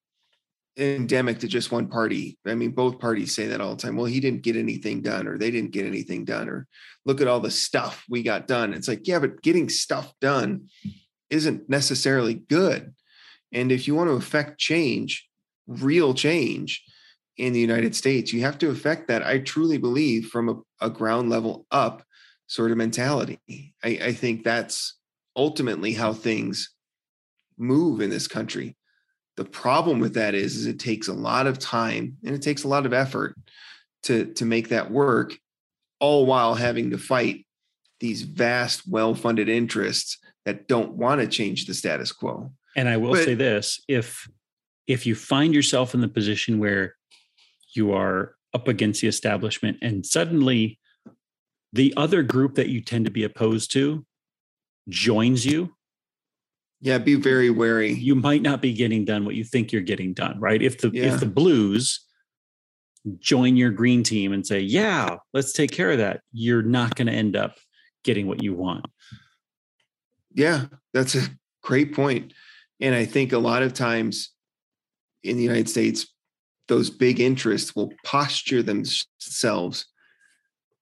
endemic 0.77 1.40
to 1.40 1.48
just 1.48 1.72
one 1.72 1.88
party. 1.88 2.38
I 2.48 2.56
mean, 2.56 2.72
both 2.72 2.99
parties 2.99 3.36
say 3.36 3.48
that 3.48 3.61
all 3.61 3.76
the 3.76 3.81
time. 3.81 3.98
Well, 3.98 4.06
he 4.06 4.19
didn't 4.19 4.44
get 4.44 4.56
anything 4.56 5.02
done, 5.02 5.27
or 5.27 5.38
they 5.38 5.52
didn't 5.52 5.72
get 5.72 5.86
anything 5.86 6.26
done, 6.26 6.49
or 6.49 6.68
look 7.06 7.22
at 7.22 7.27
all 7.27 7.40
the 7.40 7.52
stuff 7.52 8.03
we 8.10 8.23
got 8.23 8.48
done. 8.48 8.73
It's 8.73 8.88
like, 8.88 9.07
yeah, 9.07 9.19
but 9.19 9.41
getting 9.41 9.69
stuff 9.69 10.14
done 10.22 10.69
isn't 11.30 11.69
necessarily 11.69 12.34
good. 12.34 12.94
And 13.51 13.71
if 13.71 13.88
you 13.88 13.95
want 13.95 14.09
to 14.09 14.15
affect 14.15 14.59
change, 14.59 15.27
real 15.67 16.13
change 16.13 16.84
in 17.38 17.53
the 17.53 17.59
United 17.59 17.95
States, 17.95 18.34
you 18.34 18.41
have 18.41 18.57
to 18.59 18.69
affect 18.69 19.07
that. 19.07 19.26
I 19.26 19.39
truly 19.39 19.77
believe 19.77 20.27
from 20.27 20.49
a, 20.49 20.85
a 20.85 20.89
ground 20.89 21.30
level 21.30 21.65
up 21.71 22.03
sort 22.47 22.71
of 22.71 22.77
mentality. 22.77 23.39
I, 23.84 23.89
I 24.01 24.13
think 24.13 24.43
that's 24.43 24.97
ultimately 25.35 25.93
how 25.93 26.13
things 26.13 26.73
move 27.57 28.01
in 28.01 28.09
this 28.09 28.27
country. 28.27 28.76
The 29.38 29.45
problem 29.45 29.99
with 29.99 30.15
that 30.15 30.35
is, 30.35 30.57
is 30.57 30.65
it 30.65 30.80
takes 30.80 31.07
a 31.07 31.13
lot 31.13 31.47
of 31.47 31.59
time 31.59 32.17
and 32.26 32.35
it 32.35 32.41
takes 32.41 32.63
a 32.63 32.67
lot 32.67 32.85
of 32.85 32.93
effort 32.93 33.35
to 34.03 34.34
to 34.34 34.45
make 34.45 34.69
that 34.69 34.91
work, 34.91 35.38
all 35.99 36.26
while 36.26 36.55
having 36.55 36.91
to 36.91 36.97
fight 36.97 37.45
these 37.99 38.23
vast, 38.23 38.88
well-funded 38.88 39.49
interests 39.49 40.17
that 40.45 40.67
don't 40.67 40.93
want 40.93 41.21
to 41.21 41.27
change 41.27 41.65
the 41.65 41.73
status 41.73 42.11
quo. 42.11 42.51
And 42.80 42.88
I 42.88 42.95
will 42.95 43.11
But- 43.11 43.26
say 43.26 43.34
this: 43.35 43.81
if 43.89 44.30
if 44.88 45.06
you 45.06 45.14
find 45.14 45.53
yourself 45.53 45.93
in 45.93 45.99
the 45.99 46.07
position 46.07 46.60
where 46.60 46.95
you 47.76 47.91
are 47.91 48.35
up 48.53 48.68
against 48.69 49.01
the 49.01 49.07
establishment 49.07 49.77
and 49.81 50.06
suddenly 50.06 50.80
the 51.73 51.93
other 51.97 52.23
group 52.23 52.56
that 52.56 52.69
you 52.69 52.80
tend 52.81 53.03
to 53.06 53.11
be 53.11 53.23
opposed 53.23 53.69
to 53.73 54.06
joins 54.88 55.45
you 55.45 55.76
Yeah, 56.81 56.97
be 56.97 57.14
very 57.15 57.49
wary. 57.51 57.91
you 57.91 58.15
might 58.15 58.41
not 58.41 58.61
be 58.61 58.73
getting 58.73 59.03
done 59.06 59.26
what 59.26 59.35
you 59.35 59.43
think 59.43 59.72
you're 59.72 59.84
getting 59.84 60.14
done 60.14 60.39
right 60.39 60.61
if 60.61 60.80
the 60.80 60.89
Yeah. 60.91 61.14
if 61.14 61.19
the 61.19 61.27
blues 61.27 61.99
join 63.19 63.56
your 63.57 63.69
green 63.72 64.01
team 64.03 64.31
and 64.34 64.47
say 64.47 64.61
yeah 64.61 65.18
let's 65.34 65.51
take 65.53 65.72
care 65.72 65.91
of 65.91 65.97
that 65.99 66.22
you're 66.31 66.64
not 66.64 66.95
going 66.95 67.07
to 67.07 67.14
end 67.14 67.35
up 67.35 67.57
getting 68.03 68.26
what 68.26 68.41
you 68.41 68.53
want 68.56 68.85
Yeah, 70.34 70.68
that's 70.93 71.15
a 71.15 71.27
great 71.61 71.93
point. 71.93 72.34
And 72.81 72.95
I 72.95 73.06
think 73.06 73.34
a 73.34 73.39
lot 73.39 73.64
of 73.64 73.73
times 73.73 74.31
in 75.23 75.38
the 75.38 75.43
United 75.43 75.69
States, 75.69 76.07
those 76.68 76.89
big 76.89 77.19
interests 77.19 77.76
will 77.76 77.91
posture 78.06 78.64
themselves 78.64 79.85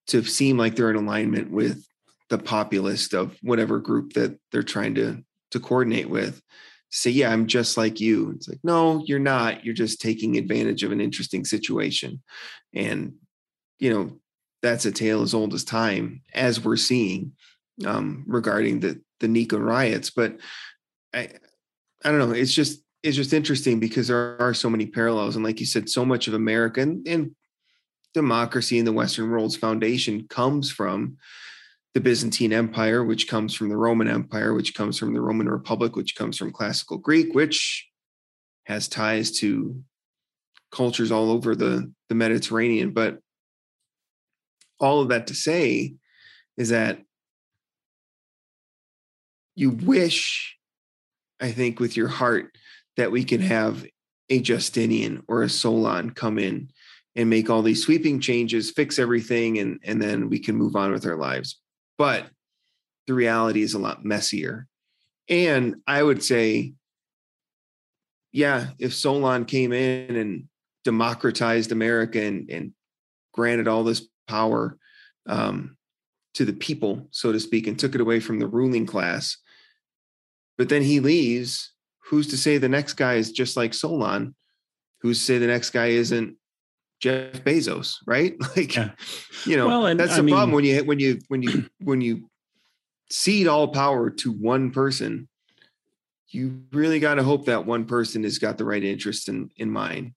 to 0.07 0.23
seem 0.23 0.57
like 0.57 0.75
they're 0.75 0.89
in 0.89 0.95
alignment 0.95 1.51
with 1.51 1.85
the 2.29 2.37
populist 2.37 3.13
of 3.13 3.37
whatever 3.41 3.79
group 3.79 4.13
that 4.13 4.37
they're 4.51 4.63
trying 4.63 4.95
to 4.95 5.23
to 5.51 5.59
coordinate 5.59 6.09
with. 6.09 6.41
Say, 6.89 7.11
yeah, 7.11 7.31
I'm 7.31 7.47
just 7.47 7.77
like 7.77 7.99
you. 7.99 8.31
It's 8.31 8.47
like, 8.47 8.59
no, 8.63 9.03
you're 9.05 9.19
not. 9.19 9.65
You're 9.65 9.73
just 9.73 10.01
taking 10.01 10.37
advantage 10.37 10.83
of 10.83 10.91
an 10.91 11.01
interesting 11.01 11.45
situation. 11.45 12.21
And, 12.73 13.13
you 13.79 13.93
know, 13.93 14.19
that's 14.61 14.85
a 14.85 14.91
tale 14.91 15.21
as 15.21 15.33
old 15.33 15.53
as 15.53 15.63
time, 15.63 16.21
as 16.33 16.63
we're 16.63 16.77
seeing 16.77 17.33
um, 17.85 18.23
regarding 18.27 18.79
the 18.79 19.01
the 19.19 19.27
Nika 19.27 19.59
riots. 19.59 20.09
But 20.09 20.37
I 21.13 21.29
I 22.07 22.11
don't 22.11 22.19
know. 22.19 22.31
It's 22.31 22.53
just 22.53 22.81
it's 23.03 23.17
just 23.17 23.33
interesting 23.33 23.81
because 23.81 24.07
there 24.07 24.41
are 24.41 24.53
so 24.53 24.69
many 24.69 24.85
parallels, 24.85 25.35
and 25.35 25.43
like 25.43 25.59
you 25.59 25.65
said, 25.65 25.89
so 25.89 26.05
much 26.05 26.29
of 26.29 26.33
America 26.33 26.79
and, 26.79 27.05
and 27.05 27.35
democracy 28.13 28.79
in 28.79 28.85
the 28.85 28.93
Western 28.93 29.29
world's 29.29 29.57
foundation 29.57 30.25
comes 30.29 30.71
from 30.71 31.17
the 31.93 31.99
Byzantine 31.99 32.53
Empire, 32.53 33.03
which 33.03 33.27
comes 33.27 33.53
from 33.53 33.67
the 33.67 33.75
Roman 33.75 34.07
Empire, 34.07 34.53
which 34.53 34.73
comes 34.73 34.97
from 34.97 35.13
the 35.13 35.19
Roman 35.19 35.49
Republic, 35.49 35.97
which 35.97 36.15
comes 36.15 36.37
from 36.37 36.53
classical 36.53 36.97
Greek, 36.97 37.35
which 37.35 37.89
has 38.67 38.87
ties 38.87 39.31
to 39.39 39.83
cultures 40.71 41.11
all 41.11 41.29
over 41.29 41.55
the, 41.55 41.91
the 42.07 42.15
Mediterranean. 42.15 42.91
But 42.91 43.19
all 44.79 45.01
of 45.01 45.09
that 45.09 45.27
to 45.27 45.35
say 45.35 45.95
is 46.55 46.69
that 46.69 47.01
you 49.55 49.71
wish, 49.71 50.56
I 51.39 51.51
think, 51.51 51.79
with 51.79 51.95
your 51.95 52.07
heart, 52.07 52.57
that 52.95 53.11
we 53.11 53.23
can 53.23 53.41
have 53.41 53.85
a 54.29 54.39
Justinian 54.39 55.23
or 55.27 55.43
a 55.43 55.49
Solon 55.49 56.11
come 56.11 56.37
in 56.39 56.69
and 57.15 57.29
make 57.29 57.49
all 57.49 57.61
these 57.61 57.83
sweeping 57.83 58.19
changes, 58.19 58.71
fix 58.71 58.99
everything, 58.99 59.57
and, 59.59 59.79
and 59.83 60.01
then 60.01 60.29
we 60.29 60.39
can 60.39 60.55
move 60.55 60.75
on 60.75 60.91
with 60.91 61.05
our 61.05 61.17
lives. 61.17 61.59
But 61.97 62.27
the 63.07 63.13
reality 63.13 63.61
is 63.61 63.73
a 63.73 63.79
lot 63.79 64.05
messier. 64.05 64.67
And 65.29 65.77
I 65.87 66.03
would 66.03 66.23
say, 66.23 66.73
yeah, 68.31 68.67
if 68.77 68.93
Solon 68.93 69.45
came 69.45 69.73
in 69.73 70.15
and 70.15 70.43
democratized 70.83 71.71
America 71.71 72.21
and, 72.21 72.49
and 72.49 72.73
granted 73.33 73.67
all 73.67 73.83
this 73.83 74.07
power 74.27 74.77
um, 75.27 75.77
to 76.35 76.45
the 76.45 76.53
people, 76.53 77.07
so 77.11 77.31
to 77.31 77.39
speak, 77.39 77.67
and 77.67 77.79
took 77.79 77.95
it 77.95 78.01
away 78.01 78.19
from 78.19 78.39
the 78.39 78.47
ruling 78.47 78.85
class, 78.85 79.37
but 80.57 80.69
then 80.69 80.81
he 80.81 80.99
leaves, 80.99 81.71
who's 82.05 82.27
to 82.27 82.37
say 82.37 82.57
the 82.57 82.69
next 82.69 82.93
guy 82.93 83.15
is 83.15 83.31
just 83.31 83.57
like 83.57 83.73
Solon? 83.73 84.35
Who's 85.01 85.19
to 85.19 85.25
say 85.25 85.37
the 85.37 85.47
next 85.47 85.69
guy 85.71 85.87
isn't 85.87 86.35
Jeff 86.99 87.43
Bezos, 87.43 87.95
right? 88.07 88.35
Like, 88.55 88.75
Yeah. 88.75 88.91
you 89.45 89.55
know, 89.57 89.67
Well, 89.67 89.85
and 89.85 89.99
that's 89.99 90.13
I 90.13 90.17
the 90.17 90.23
mean- 90.23 90.35
problem 90.35 90.51
when 90.53 90.65
you 90.65 90.83
when 90.83 90.99
you 90.99 91.19
when 91.27 91.41
you 91.43 91.65
when 91.79 92.01
you 92.01 92.29
cede 93.09 93.47
all 93.47 93.67
power 93.69 94.09
to 94.09 94.31
one 94.31 94.71
person. 94.71 95.27
You 96.29 96.63
really 96.73 96.99
got 96.99 97.15
to 97.15 97.23
hope 97.23 97.45
that 97.45 97.65
one 97.65 97.85
person 97.85 98.23
has 98.23 98.37
got 98.37 98.57
the 98.57 98.65
right 98.65 98.83
interest 98.83 99.29
in 99.29 99.49
in 99.55 99.71
mind, 99.71 100.11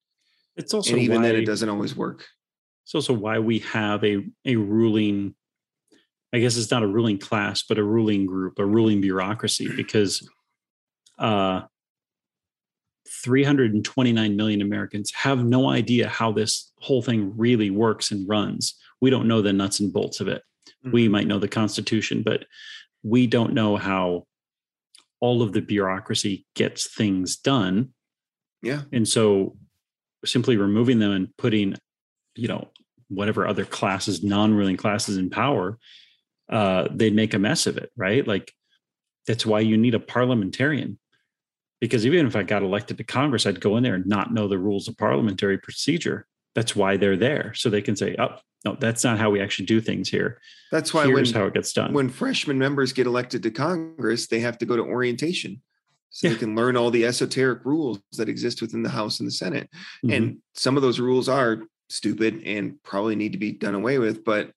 it's 0.57 0.75
also 0.75 0.95
and 0.95 1.03
even 1.03 1.19
why, 1.23 1.29
then, 1.29 1.37
it 1.37 1.45
doesn't 1.47 1.69
always 1.69 1.95
work. 1.95 2.27
it's 2.85 2.95
also 2.97 3.13
why 3.13 3.39
we 3.39 3.61
have 3.61 4.03
a 4.03 4.25
a 4.45 4.57
ruling 4.57 5.37
i 6.33 6.39
guess 6.39 6.57
it's 6.57 6.71
not 6.71 6.83
a 6.83 6.87
ruling 6.87 7.19
class 7.19 7.63
but 7.63 7.79
a 7.79 7.85
ruling 7.85 8.27
group 8.27 8.59
a 8.59 8.65
ruling 8.65 9.01
bureaucracy 9.01 9.69
because 9.77 10.29
uh 11.19 11.63
329 13.23 14.37
million 14.37 14.63
americans 14.63 15.13
have 15.15 15.45
no 15.45 15.69
idea 15.71 16.09
how 16.09 16.31
this 16.33 16.71
whole 16.79 17.03
thing 17.03 17.37
really 17.37 17.69
works 17.71 18.11
and 18.11 18.29
runs. 18.29 18.75
We 19.01 19.11
don't 19.11 19.29
know 19.29 19.43
the 19.43 19.53
nuts 19.53 19.81
and 19.81 19.93
bolts 19.93 20.21
of 20.21 20.29
it. 20.29 20.43
We 20.85 21.05
Mm-hmm. 21.05 21.13
might 21.13 21.27
know 21.27 21.39
the 21.39 21.49
constitution 21.49 22.23
but 22.23 22.45
we 23.03 23.27
don't 23.27 23.53
know 23.55 23.77
how 23.77 24.27
all 25.21 25.43
of 25.43 25.53
the 25.53 25.61
bureaucracy 25.61 26.47
gets 26.55 26.95
things 26.95 27.37
done. 27.37 27.91
Yeah, 28.63 28.83
and 28.93 29.09
so 29.09 29.57
simply 30.25 30.57
removing 30.57 30.99
them 30.99 31.13
and 31.13 31.37
putting 31.37 31.75
you 32.37 32.49
know 32.49 32.69
whatever 33.09 33.47
other 33.47 33.65
classes 33.65 34.23
non-ruling 34.23 34.77
classes 34.77 35.17
in 35.17 35.31
power 35.31 35.79
uh 36.51 36.89
they'd 36.91 37.15
make 37.15 37.35
a 37.35 37.39
mess 37.39 37.67
of 37.67 37.77
it 37.77 37.91
right 37.97 38.27
like 38.27 38.53
that's 39.27 39.47
why 39.47 39.61
you 39.61 39.77
need 39.77 39.95
a 39.95 40.01
parliamentarian 40.01 40.99
because 41.81 42.05
even 42.05 42.27
if 42.27 42.37
i 42.37 42.43
got 42.43 42.63
elected 42.63 42.99
to 42.99 43.05
congress 43.05 43.47
i'd 43.47 43.61
go 43.61 43.77
in 43.77 43.83
there 43.83 43.95
and 43.95 44.07
not 44.07 44.33
know 44.33 44.49
the 44.49 44.59
rules 44.59 44.89
of 44.89 44.97
parliamentary 44.99 45.59
procedure 45.59 46.27
that's 46.55 46.75
why 46.75 46.97
they're 46.97 47.17
there 47.17 47.55
so 47.55 47.71
they 47.71 47.83
can 47.83 47.95
say 47.97 48.17
oh 48.19 48.37
no 48.65 48.77
that's 48.81 49.05
not 49.05 49.19
how 49.19 49.31
we 49.31 49.41
actually 49.41 49.67
do 49.67 49.81
things 49.81 50.09
here 50.09 50.41
that's 50.73 50.93
why 50.93 51.07
when 51.07 51.17
here's 51.17 51.33
how 51.33 51.45
it 51.47 51.55
gets 51.55 51.73
done 51.73 51.93
when 51.93 52.09
freshman 52.09 52.59
members 52.59 52.93
get 52.93 53.07
elected 53.07 53.43
to 53.43 53.51
Congress, 53.51 54.27
they 54.27 54.41
have 54.41 54.59
to 54.59 54.67
go 54.67 54.77
to 54.77 54.83
orientation 54.83 55.63
so 56.13 56.27
Yeah. 56.27 56.35
they 56.35 56.41
can 56.41 56.57
learn 56.57 56.77
all 56.77 56.91
the 56.91 57.05
esoteric 57.07 57.65
rules 57.65 58.01
that 58.17 58.29
exist 58.29 58.61
within 58.61 58.83
the 58.83 58.89
House 58.89 59.21
and 59.21 59.29
the 59.29 59.33
Senate. 59.33 59.71
Mhm. 60.05 60.17
And 60.17 60.39
some 60.55 60.77
of 60.77 60.83
those 60.83 60.99
rules 60.99 61.29
are 61.29 61.63
stupid 61.89 62.43
and 62.45 62.83
probably 62.83 63.15
need 63.15 63.31
to 63.33 63.39
be 63.39 63.53
done 63.53 63.77
away 63.77 63.99
with, 64.01 64.25
but 64.25 64.51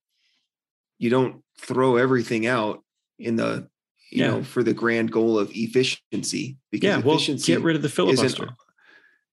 you 0.98 1.12
don't 1.12 1.43
throw 1.60 1.98
everything 1.98 2.46
out 2.48 2.84
in 3.20 3.36
the 3.36 3.68
you 4.12 4.22
Yeah. 4.22 4.28
know 4.32 4.44
for 4.44 4.64
the 4.64 4.74
grand 4.74 5.12
goal 5.12 5.40
of 5.40 5.50
efficiency 5.54 6.58
because 6.72 6.88
yeah 6.88 6.98
well 6.98 7.16
efficiency 7.16 7.54
get 7.54 7.62
rid 7.62 7.76
of 7.76 7.82
the 7.82 7.90
filibuster 7.90 8.50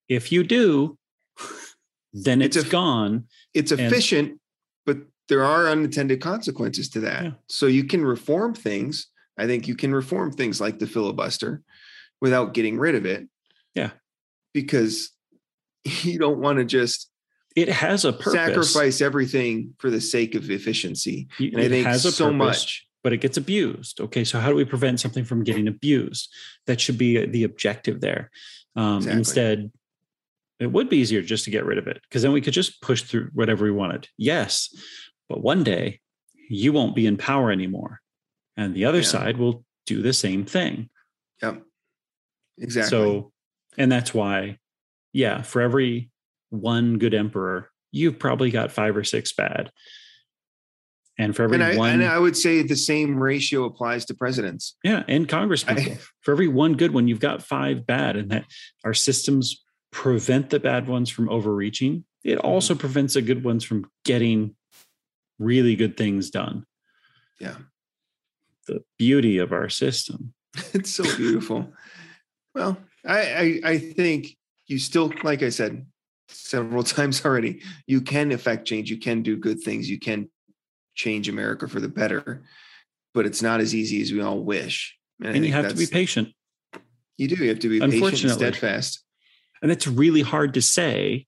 if 0.09 0.31
you 0.33 0.43
do 0.43 0.97
then 2.13 2.43
It's 2.43 2.57
it's 2.57 2.67
a- 2.67 2.71
gone 2.71 3.25
it's 3.55 3.73
And- 3.73 3.81
efficient, 3.81 4.41
but 4.87 4.99
there 5.29 5.45
are 5.45 5.69
unintended 5.69 6.21
consequences 6.21 6.89
to 6.91 7.01
that. 7.01 7.25
Yeah. 7.25 7.31
So 7.49 7.67
you 7.67 7.85
can 7.85 8.05
reform 8.05 8.55
things. 8.55 9.09
I 9.39 9.47
think 9.47 9.67
you 9.69 9.75
can 9.77 9.93
reform 9.93 10.33
things 10.33 10.61
like 10.61 10.79
the 10.79 10.87
filibuster 10.87 11.63
without 12.21 12.55
getting 12.55 12.79
rid 12.79 12.95
of 12.95 13.07
it. 13.07 13.29
Yeah. 13.75 13.91
Because 14.55 15.11
you 16.03 16.19
don't 16.19 16.39
want 16.39 16.59
to 16.59 16.65
just 16.65 17.10
it 17.56 17.68
has 17.68 18.05
a 18.05 18.12
purpose 18.12 18.32
sacrifice 18.32 19.01
everything 19.01 19.74
for 19.78 19.90
the 19.90 20.01
sake 20.01 20.35
of 20.35 20.51
efficiency. 20.51 21.28
You- 21.39 21.51
And 21.52 21.60
I 21.60 21.64
it 21.64 21.68
think 21.70 21.86
has 21.86 22.05
a 22.05 22.12
so 22.12 22.27
purpose, 22.27 22.39
much. 22.39 22.86
but 23.02 23.12
it 23.12 23.18
gets 23.20 23.36
abused. 23.36 24.01
Okay, 24.01 24.24
so 24.24 24.39
how 24.39 24.48
do 24.51 24.55
we 24.55 24.64
prevent 24.64 25.01
something 25.01 25.24
from 25.24 25.43
getting 25.44 25.66
abused? 25.68 26.32
That 26.66 26.81
should 26.81 26.98
be 26.98 27.24
the 27.27 27.44
objective 27.44 28.01
there. 28.01 28.31
Um, 28.77 28.98
Exactly. 28.98 29.18
Instead, 29.18 29.72
it 30.60 30.70
would 30.70 30.89
be 30.89 30.98
easier 30.98 31.22
just 31.22 31.44
to 31.47 31.51
get 31.51 31.64
rid 31.64 31.78
of 31.78 31.86
it 31.89 32.01
because 32.02 32.22
then 32.22 32.32
we 32.32 32.40
could 32.40 32.52
just 32.55 32.81
push 32.82 33.02
through 33.02 33.31
whatever 33.32 33.64
we 33.64 33.70
wanted. 33.72 34.09
Yes, 34.16 34.72
but 35.28 35.43
one 35.43 35.64
day 35.64 36.01
you 36.48 36.72
won't 36.72 36.94
be 36.94 37.06
in 37.06 37.16
power 37.16 37.51
anymore, 37.51 38.01
and 38.56 38.74
the 38.74 38.85
other 38.85 38.98
Yeah. 38.98 39.05
side 39.05 39.36
will 39.39 39.64
do 39.86 40.02
the 40.02 40.12
same 40.12 40.44
thing. 40.44 40.89
Yep. 41.43 41.62
Exactly. 42.59 42.90
So, 42.90 43.32
and 43.78 43.90
that's 43.90 44.12
why, 44.12 44.59
yeah, 45.12 45.43
for 45.43 45.62
every 45.62 46.10
one 46.51 46.98
good 46.98 47.14
emperor, 47.14 47.70
you've 47.93 48.18
probably 48.18 48.51
got 48.51 48.70
five 48.72 48.97
or 48.97 49.05
six 49.05 49.32
bad. 49.32 49.70
And 51.18 51.36
for 51.36 51.43
every 51.43 51.56
and 51.56 51.64
I, 51.64 51.77
one, 51.77 51.90
and 51.90 52.05
I 52.05 52.18
would 52.18 52.36
say 52.36 52.62
the 52.62 52.77
same 52.77 53.18
ratio 53.18 53.64
applies 53.64 54.06
to 54.06 54.14
presidents. 54.14 54.77
yeah, 54.82 55.02
and 55.06 55.28
Congress 55.28 55.64
I- 55.68 55.98
for 56.22 56.32
every 56.32 56.48
one 56.48 56.74
good 56.74 56.93
one, 56.94 57.09
you've 57.09 57.20
got 57.20 57.43
five 57.43 57.86
bad, 57.86 58.16
and 58.16 58.31
that 58.31 58.44
our 58.85 58.94
systems 58.94 59.62
prevent 59.93 60.51
the 60.51 60.60
bad 60.60 60.89
ones 60.89 61.10
from 61.10 61.28
overreaching. 61.28 62.05
It 62.24 62.39
Mm-hmm. 62.39 62.47
also 62.47 62.74
prevents 62.74 63.14
the 63.14 63.22
good 63.22 63.44
ones 63.44 63.64
from 63.64 63.90
getting 64.05 64.55
really 65.39 65.74
good 65.77 65.97
things 65.97 66.31
done. 66.31 66.64
Yeah. 67.40 67.56
The 68.66 68.82
beauty 68.98 69.39
of 69.39 69.52
our 69.52 69.68
system. 69.70 70.32
it's 70.74 70.90
so 70.90 71.05
beautiful. 71.16 71.72
well, 72.55 72.77
I, 73.06 73.20
I 73.64 73.70
I 73.72 73.78
think 73.78 74.36
you 74.66 74.78
still, 74.78 75.12
like 75.22 75.43
I 75.43 75.48
said 75.48 75.86
several 76.32 76.82
times 76.97 77.24
already, 77.24 77.62
you 77.86 78.01
can 78.01 78.32
affect 78.32 78.66
change. 78.66 78.90
You 78.90 78.98
can 78.98 79.23
do 79.23 79.36
good 79.36 79.61
things. 79.61 79.89
You 79.89 79.98
can 79.98 80.31
change 80.94 81.28
America 81.28 81.69
for 81.69 81.81
the 81.81 81.89
better, 81.89 82.43
but 83.15 83.27
it's 83.27 83.43
not 83.43 83.61
as 83.61 83.74
easy 83.74 84.02
as 84.02 84.12
we 84.12 84.20
all 84.20 84.40
wish. 84.40 84.97
I 85.23 85.28
And 85.28 85.44
you 85.44 85.52
have 85.52 85.69
to 85.69 85.77
be 85.77 85.86
patient. 85.86 86.28
You 87.16 87.28
do. 87.28 87.36
You 87.36 87.51
have 87.51 87.59
to 87.61 87.69
be 87.69 87.81
patient 87.81 88.24
and 88.24 88.32
steadfast. 88.32 89.05
And 89.62 89.70
it's 89.70 89.86
really 89.86 90.23
hard 90.23 90.55
to 90.55 90.62
say 90.62 91.27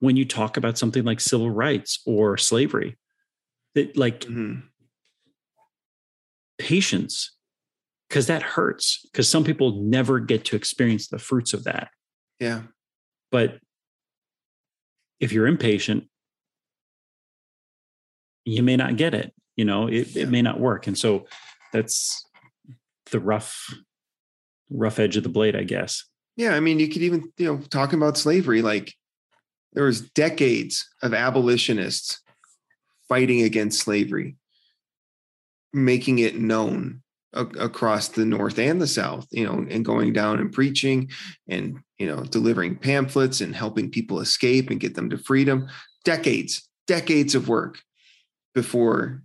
when 0.00 0.16
you 0.16 0.24
talk 0.26 0.56
about 0.56 0.76
something 0.76 1.02
like 1.04 1.20
civil 1.20 1.50
rights 1.50 2.00
or 2.04 2.36
slavery. 2.36 2.98
That 3.74 3.96
like 3.96 4.20
Mhm. 4.20 4.62
patience, 6.58 7.32
because 8.08 8.26
that 8.26 8.42
hurts. 8.42 9.00
Because 9.10 9.28
some 9.28 9.44
people 9.44 9.82
never 9.82 10.20
get 10.20 10.44
to 10.46 10.56
experience 10.56 11.08
the 11.08 11.18
fruits 11.18 11.52
of 11.54 11.64
that. 11.64 11.90
Yeah. 12.38 12.64
But 13.32 13.58
if 15.24 15.32
you're 15.32 15.46
impatient, 15.46 16.04
you 18.44 18.62
may 18.62 18.76
not 18.76 18.96
get 18.96 19.14
it. 19.14 19.32
You 19.56 19.64
know, 19.64 19.86
it, 19.86 20.14
it 20.14 20.28
may 20.28 20.42
not 20.42 20.60
work. 20.60 20.86
And 20.86 20.98
so 20.98 21.26
that's 21.72 22.26
the 23.10 23.18
rough, 23.18 23.74
rough 24.68 24.98
edge 24.98 25.16
of 25.16 25.22
the 25.22 25.30
blade, 25.30 25.56
I 25.56 25.62
guess. 25.62 26.04
Yeah, 26.36 26.54
I 26.54 26.60
mean, 26.60 26.78
you 26.78 26.88
could 26.88 27.00
even, 27.00 27.32
you 27.38 27.46
know, 27.46 27.58
talking 27.70 27.98
about 27.98 28.18
slavery, 28.18 28.60
like 28.60 28.92
there 29.72 29.84
was 29.84 30.02
decades 30.10 30.86
of 31.02 31.14
abolitionists 31.14 32.20
fighting 33.08 33.40
against 33.40 33.80
slavery, 33.80 34.36
making 35.72 36.18
it 36.18 36.36
known 36.36 37.02
across 37.34 38.08
the 38.08 38.24
North 38.24 38.58
and 38.58 38.80
the 38.80 38.86
South, 38.86 39.26
you 39.30 39.44
know, 39.44 39.66
and 39.68 39.84
going 39.84 40.12
down 40.12 40.38
and 40.38 40.52
preaching 40.52 41.10
and, 41.48 41.78
you 41.98 42.06
know, 42.06 42.22
delivering 42.22 42.76
pamphlets 42.76 43.40
and 43.40 43.54
helping 43.54 43.90
people 43.90 44.20
escape 44.20 44.70
and 44.70 44.80
get 44.80 44.94
them 44.94 45.10
to 45.10 45.18
freedom. 45.18 45.68
Decades, 46.04 46.68
decades 46.86 47.34
of 47.34 47.48
work 47.48 47.80
before 48.54 49.22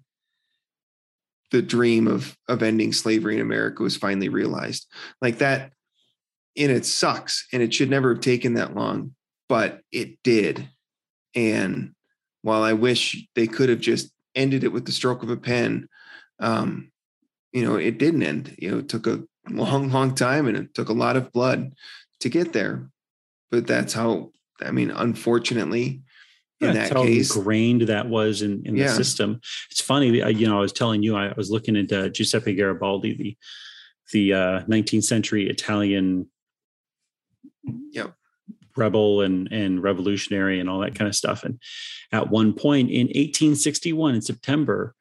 the 1.51 1.61
dream 1.61 2.07
of 2.07 2.37
of 2.47 2.63
ending 2.63 2.93
slavery 2.93 3.35
in 3.35 3.41
America 3.41 3.83
was 3.83 3.97
finally 3.97 4.29
realized. 4.29 4.87
Like 5.21 5.39
that 5.39 5.71
and 6.59 6.71
it 6.71 6.85
sucks 6.85 7.47
and 7.53 7.63
it 7.63 7.73
should 7.73 7.89
never 7.89 8.13
have 8.13 8.21
taken 8.21 8.53
that 8.53 8.75
long 8.75 9.15
but 9.47 9.81
it 9.91 10.21
did 10.23 10.69
and 11.35 11.93
while 12.41 12.63
i 12.63 12.73
wish 12.73 13.25
they 13.35 13.47
could 13.47 13.69
have 13.69 13.79
just 13.79 14.11
ended 14.35 14.63
it 14.63 14.71
with 14.71 14.85
the 14.85 14.91
stroke 14.91 15.23
of 15.23 15.29
a 15.29 15.37
pen 15.37 15.87
um 16.39 16.91
you 17.51 17.63
know 17.63 17.75
it 17.75 17.97
didn't 17.97 18.23
end 18.23 18.55
you 18.59 18.69
know 18.71 18.77
it 18.79 18.89
took 18.89 19.07
a 19.07 19.23
long 19.49 19.89
long 19.91 20.13
time 20.13 20.47
and 20.47 20.57
it 20.57 20.73
took 20.73 20.89
a 20.89 20.93
lot 20.93 21.17
of 21.17 21.31
blood 21.31 21.73
to 22.19 22.29
get 22.29 22.53
there 22.53 22.89
but 23.51 23.65
that's 23.65 23.93
how 23.93 24.31
i 24.61 24.71
mean 24.71 24.91
unfortunately 24.91 26.01
in 26.61 26.73
that 26.73 26.91
how 26.91 27.03
case 27.03 27.35
ingrained 27.35 27.81
that 27.83 28.09
was 28.09 28.41
in, 28.41 28.61
in 28.65 28.73
the 28.75 28.81
Yeah. 28.81 28.93
system. 28.93 29.39
It's 29.71 29.79
funny, 29.79 30.21
I- 30.21 30.27
you 30.27 30.45
know, 30.45 30.57
I 30.57 30.59
was 30.59 30.73
telling 30.73 31.01
you, 31.01 31.15
I 31.15 31.31
was 31.37 31.49
looking 31.49 31.77
at 31.77 31.89
uh, 31.89 32.09
Giuseppe 32.09 32.53
Garibaldi, 32.53 33.13
the 33.13 33.37
the 34.11 34.33
uh, 34.33 34.63
19th 34.65 35.05
century 35.05 35.47
Italian 35.49 36.27
Yep. 37.91 38.13
rebel 38.75 39.21
and 39.21 39.47
and 39.53 39.81
revolutionary 39.81 40.59
and 40.59 40.69
all 40.69 40.79
that 40.79 40.95
kind 40.95 41.07
of 41.07 41.15
stuff. 41.15 41.45
And 41.45 41.61
at 42.11 42.29
one 42.29 42.51
point 42.51 42.89
in 42.89 43.07
1861, 43.07 44.15
in 44.15 44.21
September, 44.21 44.95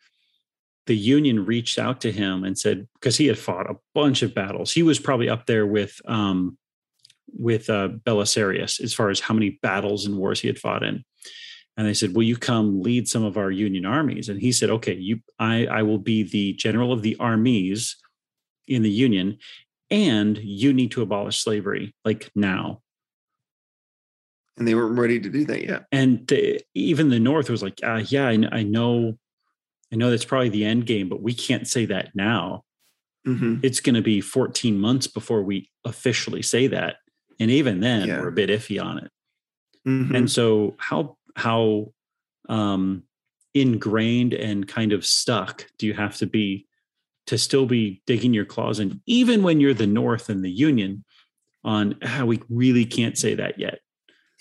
the 0.89 0.97
Union 0.97 1.45
reached 1.45 1.79
out 1.79 2.01
to 2.01 2.11
him 2.11 2.45
and 2.45 2.59
said, 2.59 2.89
because 2.95 3.19
he 3.19 3.27
had 3.27 3.39
fought 3.39 3.71
a 3.71 3.77
bunch 3.95 4.23
of 4.23 4.35
battles, 4.35 4.73
he 4.73 4.83
was 4.83 4.99
probably 4.99 5.29
up 5.29 5.45
there 5.45 5.67
with 5.67 6.01
um, 6.07 6.57
with 7.39 7.69
uh, 7.69 7.91
Belisarius 8.07 8.81
as 8.81 8.95
far 8.95 9.11
as 9.11 9.21
how 9.21 9.35
many 9.35 9.59
battles 9.61 10.07
and 10.07 10.17
wars 10.17 10.41
he 10.41 10.49
had 10.49 10.59
fought 10.59 10.83
in. 10.83 11.05
And 11.77 11.87
they 11.87 11.93
said, 11.93 12.17
"Will 12.17 12.23
you 12.23 12.39
come 12.39 12.81
lead 12.81 13.07
some 13.07 13.23
of 13.23 13.37
our 13.37 13.51
Union 13.51 13.85
armies?" 13.85 14.31
And 14.31 14.41
he 14.41 14.51
said, 14.51 14.71
"Okay, 14.71 14.95
you, 14.95 15.21
I, 15.39 15.67
I 15.67 15.83
will 15.83 15.99
be 15.99 16.23
the 16.23 16.55
general 16.55 16.91
of 16.91 17.03
the 17.03 17.17
armies 17.21 17.97
in 18.67 18.83
the 18.83 18.91
Union, 18.91 19.37
and 19.91 20.39
you 20.39 20.73
need 20.73 20.91
to 20.93 21.03
abolish 21.03 21.39
slavery 21.39 21.95
like 22.05 22.31
now." 22.35 22.81
and 24.57 24.67
they 24.67 24.75
weren't 24.75 24.99
ready 24.99 25.21
to 25.21 25.29
do 25.29 25.45
that 25.45 25.63
yet 25.63 25.87
And 25.93 26.33
even 26.75 27.11
the 27.11 27.21
North 27.21 27.49
was 27.49 27.63
like, 27.63 27.79
uh, 27.85 28.03
"Yeah, 28.09 28.27
I, 28.27 28.39
I 28.51 28.63
know, 28.65 29.17
I 29.93 29.97
know 29.97 30.11
that's 30.11 30.25
probably 30.25 30.49
the 30.51 30.65
end 30.65 30.87
game, 30.87 31.09
but 31.09 31.23
we 31.23 31.33
can't 31.35 31.67
say 31.67 31.87
that 31.87 32.15
now. 32.15 32.65
Mhm. 33.27 33.61
It's 33.63 33.81
going 33.81 33.95
to 33.95 34.03
be 34.03 34.21
14 34.21 34.79
months 34.79 35.07
before 35.07 35.43
we 35.43 35.71
officially 35.85 36.43
say 36.43 36.67
that, 36.69 36.97
and 37.41 37.51
even 37.51 37.81
then, 37.81 38.09
Yeah. 38.09 38.21
we're 38.21 38.29
a 38.29 38.33
bit 38.33 38.51
iffy 38.51 38.83
on 38.83 38.99
it." 38.99 39.11
Mhm. 39.87 40.15
and 40.15 40.31
so 40.31 40.77
how 40.79 41.17
how 41.37 41.93
um 42.49 43.05
ingrained 43.55 44.35
and 44.35 44.67
kind 44.69 44.93
of 44.93 45.07
stuck 45.07 45.67
do 45.79 45.87
you 45.87 45.95
have 45.95 46.17
to 46.17 46.27
be 46.27 46.67
to 47.27 47.39
still 47.39 47.65
be 47.65 48.03
digging 48.07 48.35
your 48.35 48.45
claws 48.45 48.81
in 48.81 49.01
even 49.07 49.43
when 49.43 49.61
you're 49.61 49.73
the 49.75 49.87
north 49.87 50.29
and 50.29 50.45
the 50.45 50.51
union 50.51 51.05
on 51.65 51.97
how 52.03 52.27
we 52.27 52.41
really 52.51 52.85
can't 52.85 53.17
say 53.17 53.35
that 53.35 53.59
yet 53.59 53.81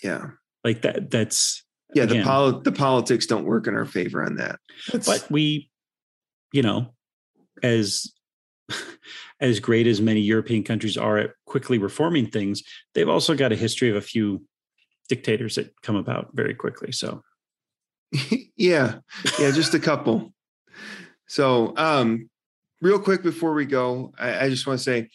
yeah 0.02 0.30
like 0.64 0.82
that 0.82 1.10
that's 1.10 1.62
yeah 1.94 2.04
the 2.04 2.14
Again. 2.14 2.24
poli- 2.24 2.62
the 2.62 2.72
politics 2.72 3.26
don't 3.26 3.44
work 3.44 3.66
in 3.66 3.74
our 3.74 3.84
favor 3.86 4.22
on 4.24 4.36
that. 4.36 4.58
That's- 4.92 5.06
but 5.06 5.30
we 5.30 5.70
you 6.52 6.62
know 6.62 6.94
as 7.62 8.12
as 9.40 9.60
great 9.60 9.86
as 9.86 10.00
many 10.00 10.20
european 10.20 10.62
countries 10.62 10.96
are 10.96 11.18
at 11.18 11.30
quickly 11.46 11.78
reforming 11.78 12.26
things 12.26 12.62
they've 12.94 13.08
also 13.08 13.34
got 13.34 13.52
a 13.52 13.56
history 13.56 13.88
of 13.90 13.96
a 13.96 14.00
few 14.00 14.42
dictators 15.08 15.54
that 15.56 15.72
come 15.82 15.96
about 15.96 16.28
very 16.34 16.54
quickly 16.54 16.92
so. 16.92 17.22
Yeah 18.56 18.98
yeah 19.38 19.50
just 19.52 19.74
a 19.74 19.78
couple. 19.80 20.32
So 21.26 21.74
um 21.76 22.28
real 22.80 22.98
quick 22.98 23.22
before 23.22 23.54
we 23.54 23.64
go 23.66 24.12
i, 24.18 24.44
I 24.46 24.48
just 24.48 24.66
want 24.66 24.78
to 24.78 24.84
say 24.84 25.08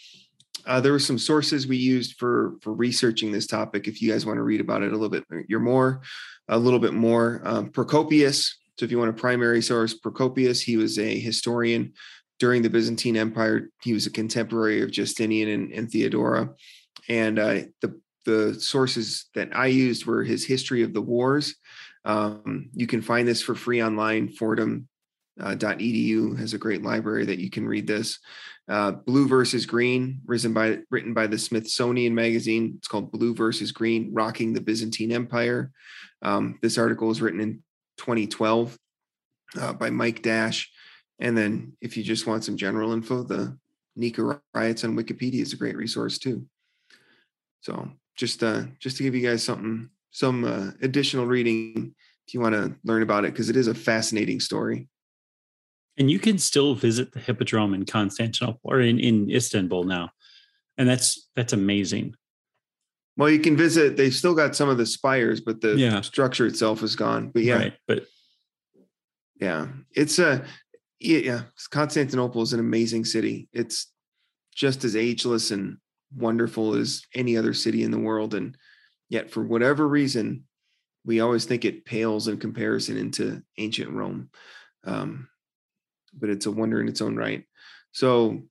uh, 0.66 0.80
there 0.80 0.94
were 0.94 1.00
some 1.00 1.18
sources 1.20 1.68
we 1.68 1.76
used 1.78 2.16
for 2.18 2.54
for 2.62 2.74
researching 2.74 3.32
this 3.32 3.48
topic 3.48 3.88
if 3.88 4.02
you 4.02 4.12
guys 4.12 4.26
want 4.26 4.38
to 4.38 4.44
read 4.44 4.62
about 4.62 4.82
it 4.82 4.90
a 4.90 4.96
little 4.96 5.10
bit 5.10 5.26
you're 5.50 5.60
more 5.60 6.02
a 6.50 6.58
little 6.58 6.80
bit 6.80 6.94
more 6.94 7.42
um, 7.44 7.70
procopius 7.70 8.58
so 8.78 8.86
if 8.86 8.92
you 8.92 8.98
want 8.98 9.10
a 9.10 9.14
primary 9.14 9.62
source 9.62 9.94
procopius 9.94 10.62
he 10.62 10.78
was 10.78 11.00
a 11.00 11.20
historian 11.20 11.94
during 12.40 12.62
the 12.62 12.70
byzantine 12.70 13.18
empire 13.18 13.70
he 13.82 13.94
was 13.94 14.06
a 14.06 14.12
contemporary 14.12 14.82
of 14.82 14.92
justinian 14.92 15.50
and, 15.50 15.72
and 15.72 15.92
theodora 15.92 16.50
and 17.10 17.40
uh, 17.40 17.60
the 17.82 18.00
the 18.26 18.54
sources 18.56 19.26
that 19.36 19.56
i 19.56 19.68
used 19.68 20.06
were 20.06 20.24
his 20.24 20.46
history 20.46 20.84
of 20.84 20.94
the 20.94 21.02
wars 21.02 21.56
um, 22.06 22.70
you 22.74 22.88
can 22.88 23.02
find 23.02 23.28
this 23.28 23.42
for 23.42 23.56
free 23.56 23.82
online. 23.82 24.30
Fordham 24.30 24.88
uh, 25.40 25.56
has 25.56 26.54
a 26.54 26.58
great 26.58 26.84
library 26.84 27.26
that 27.26 27.40
you 27.40 27.50
can 27.50 27.68
read 27.68 27.88
this. 27.88 28.20
Uh, 28.70 28.92
Blue 28.92 29.28
versus 29.28 29.66
Green, 29.66 30.22
written 30.26 30.54
by 30.54 30.80
written 30.90 31.14
by 31.14 31.28
the 31.28 31.38
Smithsonian 31.38 32.16
Magazine. 32.16 32.76
It's 32.78 32.88
called 32.88 33.12
Blue 33.12 33.36
versus 33.36 33.72
Green: 33.72 34.14
Rocking 34.14 34.54
the 34.54 34.62
Byzantine 34.62 35.12
Empire. 35.12 35.72
Um, 36.22 36.60
this 36.62 36.78
article 36.78 37.08
was 37.10 37.22
written 37.22 37.42
in 37.42 37.64
2012 37.98 38.78
uh, 39.60 39.74
by 39.74 39.90
Mike 39.90 40.22
Dash. 40.22 40.72
And 41.20 41.38
then, 41.38 41.74
if 41.82 41.98
you 41.98 42.04
just 42.04 42.26
want 42.26 42.44
some 42.44 42.58
general 42.58 42.94
info, 42.94 43.24
the 43.24 43.58
Nika 43.96 44.40
riots 44.54 44.84
on 44.84 44.96
Wikipedia 44.96 45.42
is 45.42 45.54
a 45.54 45.58
great 45.58 45.76
resource 45.76 46.18
too. 46.18 46.46
So, 47.62 47.90
just 48.16 48.44
uh, 48.44 48.64
just 48.80 48.98
to 48.98 49.04
give 49.04 49.16
you 49.16 49.28
guys 49.28 49.44
something 49.44 49.90
some 50.12 50.46
uh, 50.46 50.72
additional 50.82 51.26
reading 51.26 51.94
if 52.28 52.34
you 52.34 52.40
want 52.40 52.56
to 52.56 52.76
learn 52.84 53.02
about 53.02 53.26
it 53.26 53.34
because 53.34 53.50
it 53.50 53.58
is 53.58 53.68
a 53.68 53.76
fascinating 53.76 54.40
story. 54.40 54.88
And 55.98 56.10
you 56.10 56.20
can 56.20 56.38
still 56.40 56.74
visit 56.76 57.12
the 57.12 57.20
Hippodrome 57.20 57.74
in 57.74 57.86
Constantinople 57.86 58.60
or 58.64 58.82
in, 58.82 59.00
in 59.00 59.30
Istanbul 59.30 59.84
now. 59.84 60.10
And 60.78 60.90
that's 60.90 61.30
that's 61.36 61.54
amazing. 61.54 62.16
Well, 63.16 63.30
you 63.30 63.40
can 63.40 63.56
visit. 63.56 63.96
They've 63.96 64.14
still 64.14 64.34
got 64.34 64.56
some 64.56 64.70
of 64.70 64.78
the 64.80 64.88
spires, 64.88 65.40
but 65.40 65.62
the 65.62 65.76
Yeah. 65.76 66.02
structure 66.02 66.48
itself 66.48 66.82
is 66.82 66.96
gone. 66.96 67.30
But 67.30 67.44
yeah, 67.44 67.58
Right. 67.58 67.74
But 67.88 68.08
yeah, 69.40 69.68
it's 69.92 70.18
a 70.20 70.46
yeah, 71.00 71.20
yeah. 71.20 71.42
Constantinople 71.70 72.42
is 72.42 72.54
an 72.54 72.60
amazing 72.60 73.06
city. 73.06 73.50
It's 73.54 73.92
just 74.56 74.84
as 74.84 74.96
ageless 74.96 75.52
and 75.52 75.78
wonderful 76.16 76.76
as 76.76 77.02
any 77.14 77.38
other 77.38 77.54
city 77.54 77.84
in 77.84 77.92
the 77.92 78.00
world, 78.00 78.34
and 78.34 78.58
yet 79.10 79.30
for 79.30 79.44
whatever 79.44 79.88
reason, 79.88 80.46
we 81.06 81.20
always 81.20 81.46
think 81.46 81.66
it 81.66 81.86
pales 81.86 82.28
in 82.28 82.38
comparison 82.38 82.98
into 82.98 83.44
ancient 83.58 83.92
Rome. 83.92 84.30
Um, 84.86 85.28
but 86.18 86.30
it's 86.30 86.46
a 86.46 86.52
wonder 86.52 86.82
in 86.82 86.88
its 86.88 87.02
own 87.02 87.16
right. 87.16 87.44
So 87.92 88.44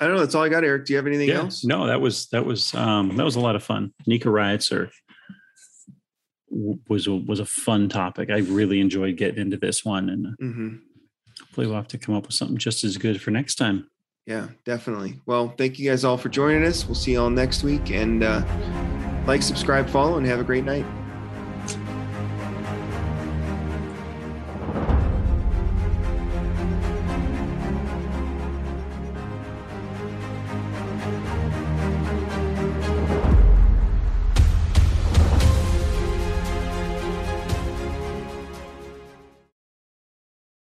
I 0.00 0.06
don't 0.06 0.14
know. 0.14 0.20
That's 0.20 0.34
all 0.34 0.44
I 0.44 0.48
got, 0.48 0.64
Eric. 0.64 0.86
Do 0.86 0.92
you 0.92 0.96
have 0.98 1.06
anything 1.06 1.28
yeah, 1.28 1.40
else? 1.40 1.64
no, 1.64 1.86
that 1.86 2.00
was 2.00 2.26
that 2.28 2.44
was 2.44 2.74
um 2.74 3.16
that 3.16 3.24
was 3.24 3.36
a 3.36 3.40
lot 3.40 3.56
of 3.56 3.62
fun. 3.62 3.92
Nika 4.06 4.30
riots 4.30 4.70
are 4.72 4.90
was 6.88 7.06
a, 7.06 7.12
was 7.12 7.40
a 7.40 7.46
fun 7.46 7.88
topic. 7.88 8.30
I 8.30 8.38
really 8.38 8.80
enjoyed 8.80 9.16
getting 9.16 9.40
into 9.40 9.56
this 9.56 9.84
one, 9.84 10.08
and 10.08 10.36
hmm 10.38 10.76
hopefully 11.40 11.66
we'll 11.66 11.76
have 11.76 11.88
to 11.88 11.98
come 11.98 12.14
up 12.14 12.26
with 12.26 12.34
something 12.34 12.56
just 12.56 12.84
as 12.84 12.96
good 12.96 13.20
for 13.20 13.30
next 13.30 13.56
time. 13.56 13.88
Yeah, 14.26 14.48
definitely. 14.64 15.20
Well, 15.26 15.54
thank 15.56 15.78
you 15.78 15.88
guys 15.88 16.04
all 16.04 16.18
for 16.18 16.28
joining 16.28 16.64
us. 16.64 16.84
We'll 16.86 16.94
see 16.94 17.12
you 17.12 17.20
all 17.20 17.30
next 17.30 17.62
week. 17.62 17.90
And 17.90 18.22
uh, 18.22 18.44
like, 19.26 19.42
subscribe, 19.42 19.88
follow, 19.88 20.18
and 20.18 20.26
have 20.26 20.40
a 20.40 20.44
great 20.44 20.64
night. 20.64 20.84